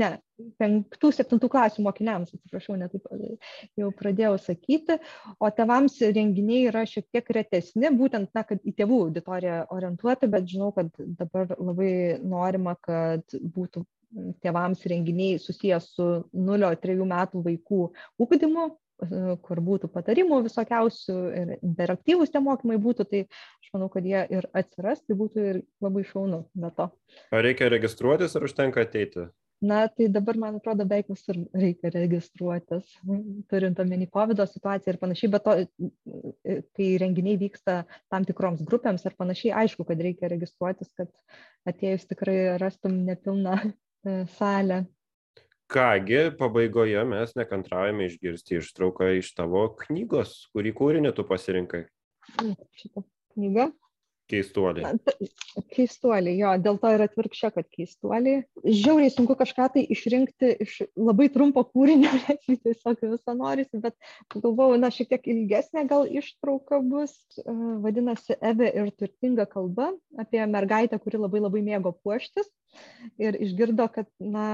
ne, 0.00 0.10
penktų, 0.60 1.10
septintų 1.14 1.50
klasių 1.52 1.84
mokiniams, 1.86 2.32
atsiprašau, 2.34 2.76
netaip 2.80 3.06
jau 3.78 3.90
pradėjau 3.98 4.36
sakyti, 4.42 4.98
o 5.40 5.50
tevams 5.54 5.98
renginiai 6.02 6.68
yra 6.70 6.84
šiek 6.88 7.08
tiek 7.12 7.30
retesni, 7.36 7.92
būtent, 7.98 8.30
na, 8.36 8.44
kad 8.48 8.62
į 8.64 8.74
tėvų 8.78 9.02
auditoriją 9.08 9.60
orientuoti, 9.74 10.30
bet 10.32 10.48
žinau, 10.50 10.72
kad 10.76 10.90
dabar 11.20 11.54
labai 11.58 11.92
norima, 12.22 12.76
kad 12.80 13.24
būtų 13.34 13.84
tėvams 14.44 14.84
renginiai 14.88 15.38
susijęs 15.42 15.90
su 15.96 16.06
0-3 16.32 17.08
metų 17.08 17.42
vaikų 17.44 17.80
ūkdymu, 18.24 18.68
kur 19.46 19.60
būtų 19.64 19.90
patarimų 19.94 20.40
visokiausių 20.48 21.16
ir 21.40 21.52
interaktyvūs 21.58 22.32
tie 22.34 22.42
mokymai 22.42 22.78
būtų, 22.82 23.06
tai 23.10 23.24
aš 23.28 23.74
manau, 23.74 23.90
kad 23.92 24.06
jie 24.06 24.24
ir 24.34 24.48
atsiras, 24.56 25.02
tai 25.06 25.18
būtų 25.18 25.44
ir 25.52 25.60
labai 25.84 26.06
šaunu 26.08 26.44
be 26.54 26.72
to. 26.76 26.88
Ar 27.30 27.44
reikia 27.46 27.70
registruotis, 27.72 28.34
ar 28.36 28.48
užtenka 28.48 28.82
ateiti? 28.82 29.28
Na, 29.60 29.88
tai 29.90 30.06
dabar, 30.06 30.36
man 30.38 30.60
atrodo, 30.60 30.84
beveik 30.86 31.08
visur 31.10 31.34
reikia 31.50 31.90
registruotis, 31.90 32.92
turint 33.50 33.80
omeny 33.82 34.06
COVID 34.14 34.44
situaciją 34.46 34.92
ir 34.94 34.98
panašiai, 35.00 35.30
bet 35.32 35.46
to, 35.48 35.54
kai 36.78 36.90
renginiai 37.02 37.40
vyksta 37.40 37.80
tam 38.06 38.26
tikroms 38.28 38.62
grupėms 38.68 39.02
ir 39.08 39.16
panašiai, 39.18 39.56
aišku, 39.64 39.82
kad 39.88 39.98
reikia 40.06 40.30
registruotis, 40.30 40.92
kad 40.94 41.10
atėjus 41.66 42.06
tikrai 42.06 42.36
rastum 42.62 43.00
nepilną 43.08 43.56
e, 43.58 43.72
salę 44.38 44.84
Kągi, 45.68 46.20
pabaigoje 46.38 47.00
mes 47.04 47.34
nekantraujame 47.36 48.06
išgirsti 48.08 48.56
ištrauką 48.56 49.10
iš 49.18 49.34
tavo 49.36 49.66
knygos, 49.82 50.30
kurį 50.56 50.72
kūrinį 50.78 51.12
tu 51.18 51.26
pasirinkai. 51.28 51.82
Šitą 52.80 53.04
knygą. 53.34 53.66
Keistuoliai. 54.28 54.94
Keistuoliai, 55.72 56.34
jo, 56.36 56.50
dėl 56.64 56.80
to 56.80 56.90
ir 56.92 57.04
atvirkščia, 57.04 57.50
kad 57.52 57.68
keistuoliai. 57.72 58.42
Žiauriai 58.64 59.12
sunku 59.12 59.36
kažką 59.40 59.68
tai 59.76 59.84
išrinkti 59.92 60.50
iš 60.64 60.74
labai 60.96 61.30
trumpo 61.32 61.64
kūrinio, 61.68 62.10
nes 62.24 62.48
jį 62.48 62.58
tiesiog 62.64 63.04
visą 63.04 63.36
norisi, 63.36 63.80
bet 63.84 63.96
galvojau, 64.34 64.80
na, 64.80 64.92
šiek 64.92 65.12
tiek 65.12 65.30
ilgesnė 65.32 65.84
gal 65.88 66.08
ištrauka 66.08 66.80
bus. 66.84 67.16
E, 67.40 67.44
vadinasi, 67.84 68.36
Eve 68.52 68.68
ir 68.68 68.92
turtinga 68.96 69.48
kalba 69.48 69.94
apie 70.20 70.44
mergaitę, 70.48 71.00
kuri 71.00 71.20
labai 71.24 71.44
labai 71.44 71.64
mėgo 71.72 71.96
puoštis. 72.04 72.52
Ir 73.20 73.36
išgirdo, 73.36 73.88
kad, 73.92 74.12
na, 74.20 74.48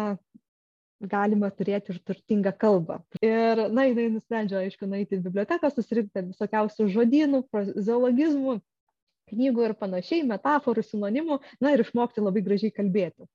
galima 1.10 1.51
turėti 1.55 1.94
ir 1.94 2.01
turtingą 2.06 2.52
kalbą. 2.59 3.01
Ir, 3.24 3.66
na, 3.74 3.86
jinai 3.89 4.09
nusprendžia, 4.14 4.62
aišku, 4.64 4.89
nueiti 4.90 5.18
į 5.18 5.24
biblioteką, 5.24 5.70
susirinkti 5.72 6.24
visokiausių 6.31 6.89
žodynų, 6.93 7.43
zoologizmų, 7.86 8.59
knygų 9.32 9.68
ir 9.68 9.76
panašiai, 9.78 10.26
metaforų, 10.28 10.85
sinonimų, 10.86 11.40
na 11.64 11.74
ir 11.74 11.85
išmokti 11.85 12.24
labai 12.24 12.44
gražiai 12.44 12.74
kalbėti, 12.74 13.28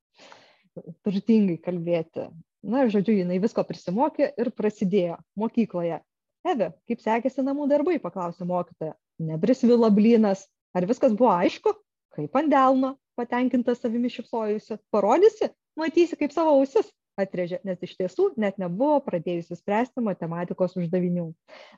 turtingai 1.06 1.58
kalbėti. 1.64 2.30
Na 2.70 2.84
ir, 2.84 2.94
žodžiu, 2.94 3.16
jinai 3.22 3.40
visko 3.40 3.64
prisimokė 3.64 4.34
ir 4.36 4.52
prasidėjo 4.56 5.20
mokykloje. 5.40 6.02
Eve, 6.48 6.72
kaip 6.88 7.04
sekėsi 7.04 7.44
namų 7.44 7.68
darbai, 7.72 7.98
paklausė 8.04 8.48
mokytoja. 8.48 8.96
Nebrisvilo 9.20 9.90
blynas. 9.92 10.46
Ar 10.76 10.86
viskas 10.88 11.16
buvo 11.18 11.32
aišku? 11.34 11.74
Kaip 12.16 12.36
ant 12.40 12.52
delno, 12.52 12.94
patenkinta 13.20 13.76
savimi 13.76 14.12
šipsojusi. 14.12 14.78
Parodysi, 14.94 15.50
matysi 15.80 16.20
kaip 16.20 16.36
savo 16.36 16.54
ausis 16.60 16.92
atrėžė, 17.20 17.60
nes 17.68 17.82
iš 17.86 17.96
tiesų 18.00 18.30
net 18.40 18.60
nebuvo 18.62 19.00
pradėjusi 19.06 19.58
spręsti 19.60 20.04
matematikos 20.06 20.78
uždavinių. 20.80 21.28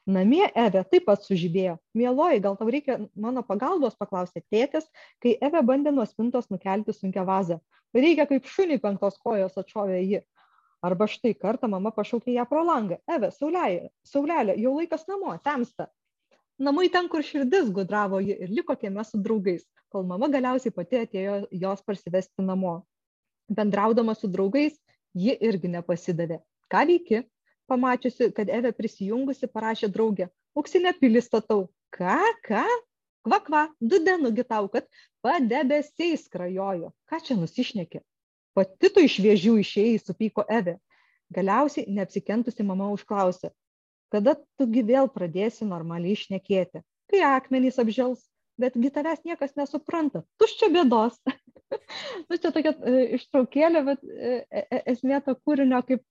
Namie 0.10 0.46
Eve 0.50 0.84
taip 0.92 1.08
pat 1.10 1.26
sužydėjo. 1.26 1.78
Mieloji, 1.98 2.44
gal 2.46 2.58
tau 2.60 2.70
reikia 2.72 3.00
mano 3.16 3.44
pagalbos, 3.48 3.98
paklausė 4.00 4.44
tėtis, 4.54 4.88
kai 5.24 5.38
Eve 5.42 5.64
bandė 5.66 5.94
nuo 5.96 6.06
spintos 6.10 6.52
nukelti 6.54 6.96
sunkę 6.96 7.26
vazą. 7.28 7.62
Reikia 7.96 8.28
kaip 8.30 8.48
šuniai 8.48 8.82
penktos 8.84 9.18
kojos 9.24 9.58
atšovė 9.60 10.04
ji. 10.04 10.22
Arba 10.82 11.06
štai 11.06 11.36
kartą 11.38 11.68
mama 11.70 11.92
pašaukė 11.94 12.34
ją 12.34 12.46
pro 12.50 12.64
langą. 12.66 12.98
Eve, 13.10 13.30
saulelė, 13.36 13.92
saulelė 14.08 14.56
jau 14.58 14.72
laikas 14.80 15.06
namo, 15.10 15.36
temsta. 15.46 15.92
Namai 16.62 16.88
ten, 16.94 17.08
kur 17.10 17.24
širdis 17.26 17.70
gudravo 17.74 18.20
ji 18.22 18.36
ir 18.46 18.50
liko 18.54 18.76
kieme 18.78 19.04
su 19.06 19.18
draugais, 19.22 19.64
kol 19.94 20.06
mama 20.10 20.30
galiausiai 20.30 20.74
pati 20.74 21.00
atėjo 21.04 21.36
jos 21.64 21.82
parsivesti 21.86 22.46
namo. 22.46 22.80
Bendraudama 23.52 24.14
su 24.18 24.30
draugais, 24.32 24.78
ji 25.18 25.36
irgi 25.48 25.72
nepasidavė. 25.76 26.40
Ką 26.72 26.86
veiki? 26.90 27.24
Pamačiusi, 27.72 28.32
kad 28.36 28.50
Eve 28.52 28.72
prisijungusi, 28.76 29.48
parašė 29.48 29.90
draugė. 29.92 30.28
Auksinę 30.58 30.92
pilį 31.00 31.22
statau. 31.24 31.68
Ką, 31.96 32.18
ką? 32.48 32.64
Kva, 33.22 33.38
kva, 33.46 33.62
du 33.80 34.00
dienugi 34.02 34.44
tau, 34.48 34.68
kad 34.74 34.88
padebesiai 35.24 36.18
skrajojo. 36.18 36.90
Ką 37.08 37.20
čia 37.24 37.38
nusišnekė? 37.38 38.02
Pati 38.58 38.90
tu 38.92 39.04
iš 39.06 39.20
viežių 39.24 39.60
išėjai, 39.62 40.00
supyko 40.02 40.44
Eve. 40.50 40.80
Galiausiai 41.32 41.88
neapsikentusi 41.88 42.66
mama 42.68 42.90
užklausė. 42.92 43.54
Kada 44.12 44.36
tugi 44.60 44.84
vėl 44.84 45.08
pradėsi 45.08 45.68
normaliai 45.68 46.18
išnekėti? 46.18 46.82
Kai 47.12 47.22
akmenys 47.28 47.80
apžels, 47.80 48.26
betgi 48.60 48.92
tavęs 48.92 49.24
niekas 49.28 49.56
nesupranta. 49.56 50.26
Tuščia 50.42 50.72
bėdos. 50.74 51.22
nu, 52.30 52.38
čia 52.38 52.52
tokia 52.54 52.74
e, 52.74 53.02
ištraukėlė, 53.18 53.82
bet 53.88 54.06
e, 54.06 54.32
e, 54.62 54.80
esmė 54.94 55.20
to 55.26 55.36
kūrinio, 55.40 55.82
kaip 55.88 56.04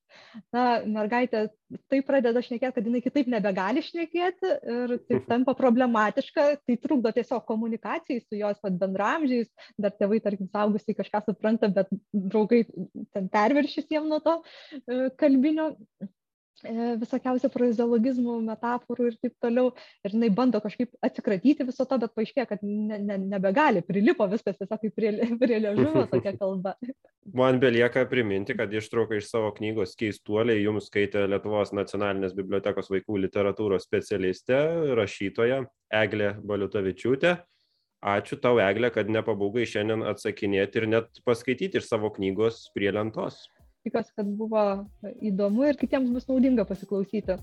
na, 0.54 0.64
mergaitė 0.86 1.46
taip 1.92 2.06
pradeda 2.08 2.42
šnekėti, 2.42 2.74
kad 2.76 2.88
jinai 2.88 3.02
kitaip 3.04 3.30
nebegali 3.30 3.84
šnekėti 3.86 4.54
ir 4.74 4.94
taip 5.10 5.26
tampa 5.30 5.54
problematiška, 5.58 6.46
tai 6.66 6.78
trukdo 6.82 7.12
tiesiog 7.16 7.44
komunikacijai 7.48 8.24
su 8.24 8.40
jos 8.40 8.62
pat 8.62 8.78
bendramžiais, 8.80 9.50
dar 9.80 9.94
tėvai, 9.96 10.22
tarkim, 10.24 10.50
saugusiai 10.54 10.98
kažką 10.98 11.24
supranta, 11.28 11.70
bet 11.74 11.92
draugai 12.12 12.64
ten 13.14 13.30
perviršys 13.32 13.90
jiem 13.90 14.10
nuo 14.10 14.22
to 14.24 14.40
kalbinio 15.20 15.72
visokiausių 17.00 17.48
frazeologizmų, 17.52 18.36
metaforų 18.44 19.10
ir 19.10 19.16
taip 19.22 19.34
toliau. 19.42 19.72
Ir 20.04 20.14
jinai 20.14 20.30
bando 20.34 20.60
kažkaip 20.60 20.92
atsikratyti 21.04 21.64
viso 21.66 21.86
to, 21.88 21.98
bet 22.02 22.14
paaiškėjo, 22.16 22.46
kad 22.50 22.64
ne, 22.66 22.98
ne, 22.98 23.18
nebegali, 23.18 23.82
prilipo 23.86 24.26
viskas 24.30 24.58
tiesiog 24.58 24.80
kaip 24.82 24.96
prie, 24.96 25.12
prie 25.42 25.60
liežuvio 25.64 26.06
tokia 26.10 26.34
kalba. 26.36 26.76
Man 27.40 27.60
belieka 27.60 28.06
priminti, 28.10 28.56
kad 28.56 28.72
ištrauką 28.72 29.20
iš 29.20 29.28
savo 29.30 29.52
knygos 29.56 29.94
Keistuoliai 30.00 30.62
jums 30.64 30.88
skaitė 30.90 31.26
Lietuvos 31.28 31.74
nacionalinės 31.76 32.34
bibliotekos 32.36 32.90
vaikų 32.90 33.20
literatūros 33.26 33.86
specialistė, 33.86 34.58
rašytoja 34.98 35.62
Eglė 36.00 36.34
Baliutavičiūtė. 36.40 37.36
Ačiū 38.00 38.38
tau, 38.40 38.56
Eglė, 38.64 38.88
kad 38.94 39.12
nepabūgai 39.12 39.66
šiandien 39.68 40.06
atsakinėti 40.08 40.80
ir 40.80 40.88
net 40.96 41.20
paskaityti 41.28 41.78
iš 41.82 41.90
savo 41.92 42.08
knygos 42.16 42.64
prie 42.72 42.88
lentos 42.96 43.44
tikiuosi 43.84 44.12
kad 44.16 44.28
buvo 44.40 44.64
įdomu 45.30 45.66
ir 45.70 45.78
kitiems 45.80 46.10
bus 46.16 46.28
naudinga 46.30 46.66
pasiklausyti 46.72 47.36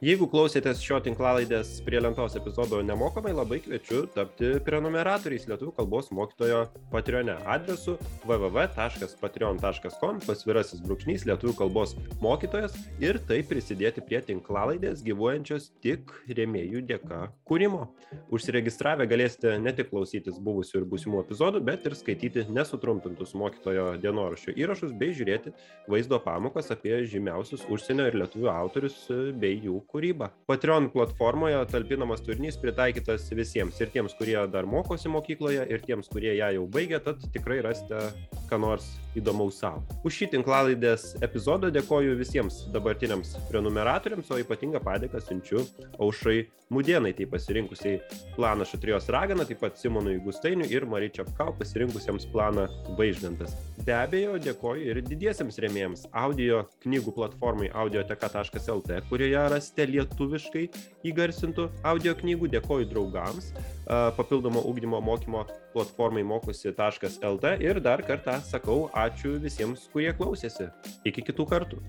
Jeigu 0.00 0.24
klausėtės 0.32 0.78
šio 0.80 0.96
tinklalaidės 1.04 1.74
prie 1.84 1.98
lentos 2.00 2.32
epizodo 2.38 2.78
nemokamai, 2.80 3.34
labai 3.36 3.58
kviečiu 3.60 4.06
tapti 4.14 4.54
prenumeratoriais 4.64 5.42
Lietuvų 5.50 5.74
kalbos 5.76 6.06
mokytojo 6.16 6.62
Patreone 6.88 7.34
adresu 7.44 7.98
www.patreon.com 8.24 10.22
pasvirasis 10.24 10.80
brūkšnys 10.86 11.26
Lietuvų 11.28 11.52
kalbos 11.58 11.92
mokytojas 12.24 12.78
ir 13.04 13.18
taip 13.28 13.50
prisidėti 13.52 14.00
prie 14.06 14.22
tinklalaidės 14.30 15.02
gyvuojančios 15.04 15.68
tik 15.84 16.08
rėmėjų 16.32 16.80
dėka 16.88 17.20
kūrimo. 17.44 17.90
Užsiregistravę 18.32 19.04
galėsite 19.10 19.58
ne 19.60 19.76
tik 19.76 19.92
klausytis 19.92 20.40
buvusių 20.40 20.80
ir 20.80 20.88
būsimų 20.94 21.20
epizodų, 21.26 21.60
bet 21.68 21.84
ir 21.84 21.98
skaityti 22.00 22.46
nesutrumpintus 22.48 23.36
mokytojo 23.36 23.90
dienoraščio 24.00 24.56
įrašus 24.64 24.96
bei 24.96 25.12
žiūrėti 25.12 25.52
vaizdo 25.92 26.24
pamokas 26.24 26.72
apie 26.72 27.02
žymiausius 27.04 27.68
užsienio 27.68 28.08
ir 28.08 28.20
lietuvių 28.24 28.52
autorius 28.56 29.04
bei 29.36 29.60
jų 29.60 29.82
kūrybą. 29.90 30.30
Patreon 30.50 30.88
platformoje 30.94 31.60
talpinamas 31.72 32.22
turinys 32.26 32.58
pritaikytas 32.60 33.28
visiems 33.36 33.80
ir 33.82 33.92
tiems, 33.94 34.14
kurie 34.18 34.38
dar 34.52 34.68
mokosi 34.70 35.10
mokykloje, 35.12 35.66
ir 35.70 35.84
tiems, 35.86 36.10
kurie 36.12 36.36
ją 36.38 36.52
jau 36.56 36.66
baigė, 36.70 37.02
tad 37.04 37.22
tikrai 37.34 37.60
rasite 37.66 38.10
ką 38.50 38.58
nors 38.62 38.86
įdomaus 39.18 39.58
savo. 39.60 39.82
Už 40.06 40.20
šį 40.20 40.30
tinklalaidės 40.36 41.16
epizodą 41.24 41.70
dėkoju 41.74 42.16
visiems 42.18 42.62
dabartiniams 42.74 43.34
prenumeratoriams, 43.50 44.30
o 44.30 44.38
ypatingą 44.42 44.82
padėką 44.84 45.22
siunčiu 45.24 45.64
Aušrai 45.98 46.44
Mudienai, 46.70 47.10
tai 47.18 47.26
pasirinkusiai 47.26 47.96
planą 48.36 48.62
Šatrijos 48.70 49.08
raganą, 49.10 49.42
taip 49.48 49.58
pat 49.64 49.78
Simonui 49.80 50.20
Gustainiui 50.22 50.70
ir 50.70 50.86
Marijai 50.86 51.16
Čiapkau 51.18 51.56
pasirinkusiems 51.58 52.28
planą 52.30 52.68
Vaižgantas. 52.98 53.56
Be 53.82 53.96
abejo, 53.96 54.36
dėkoju 54.38 54.92
ir 54.92 55.00
didiesiems 55.02 55.58
rėmėjams 55.64 56.06
audio 56.14 56.62
knygų 56.84 57.16
platformai 57.16 57.72
audioteka.lt, 57.74 59.00
kurioje 59.10 59.42
rasite 59.50 59.79
lietuviškai 59.88 60.66
įgarsintų 61.10 61.68
audio 61.86 62.14
knygų. 62.18 62.50
Dėkoju 62.56 62.88
draugams, 62.90 63.52
papildomo 64.18 64.64
ugdymo 64.66 65.00
mokymo 65.04 65.46
platformai 65.74 66.24
mokosi.lt 66.26 67.54
ir 67.62 67.80
dar 67.84 68.02
kartą 68.02 68.40
sakau 68.44 68.88
ačiū 69.06 69.38
visiems, 69.40 69.88
kurie 69.94 70.12
klausėsi. 70.16 70.68
Iki 71.08 71.30
kitų 71.30 71.48
kartų. 71.54 71.82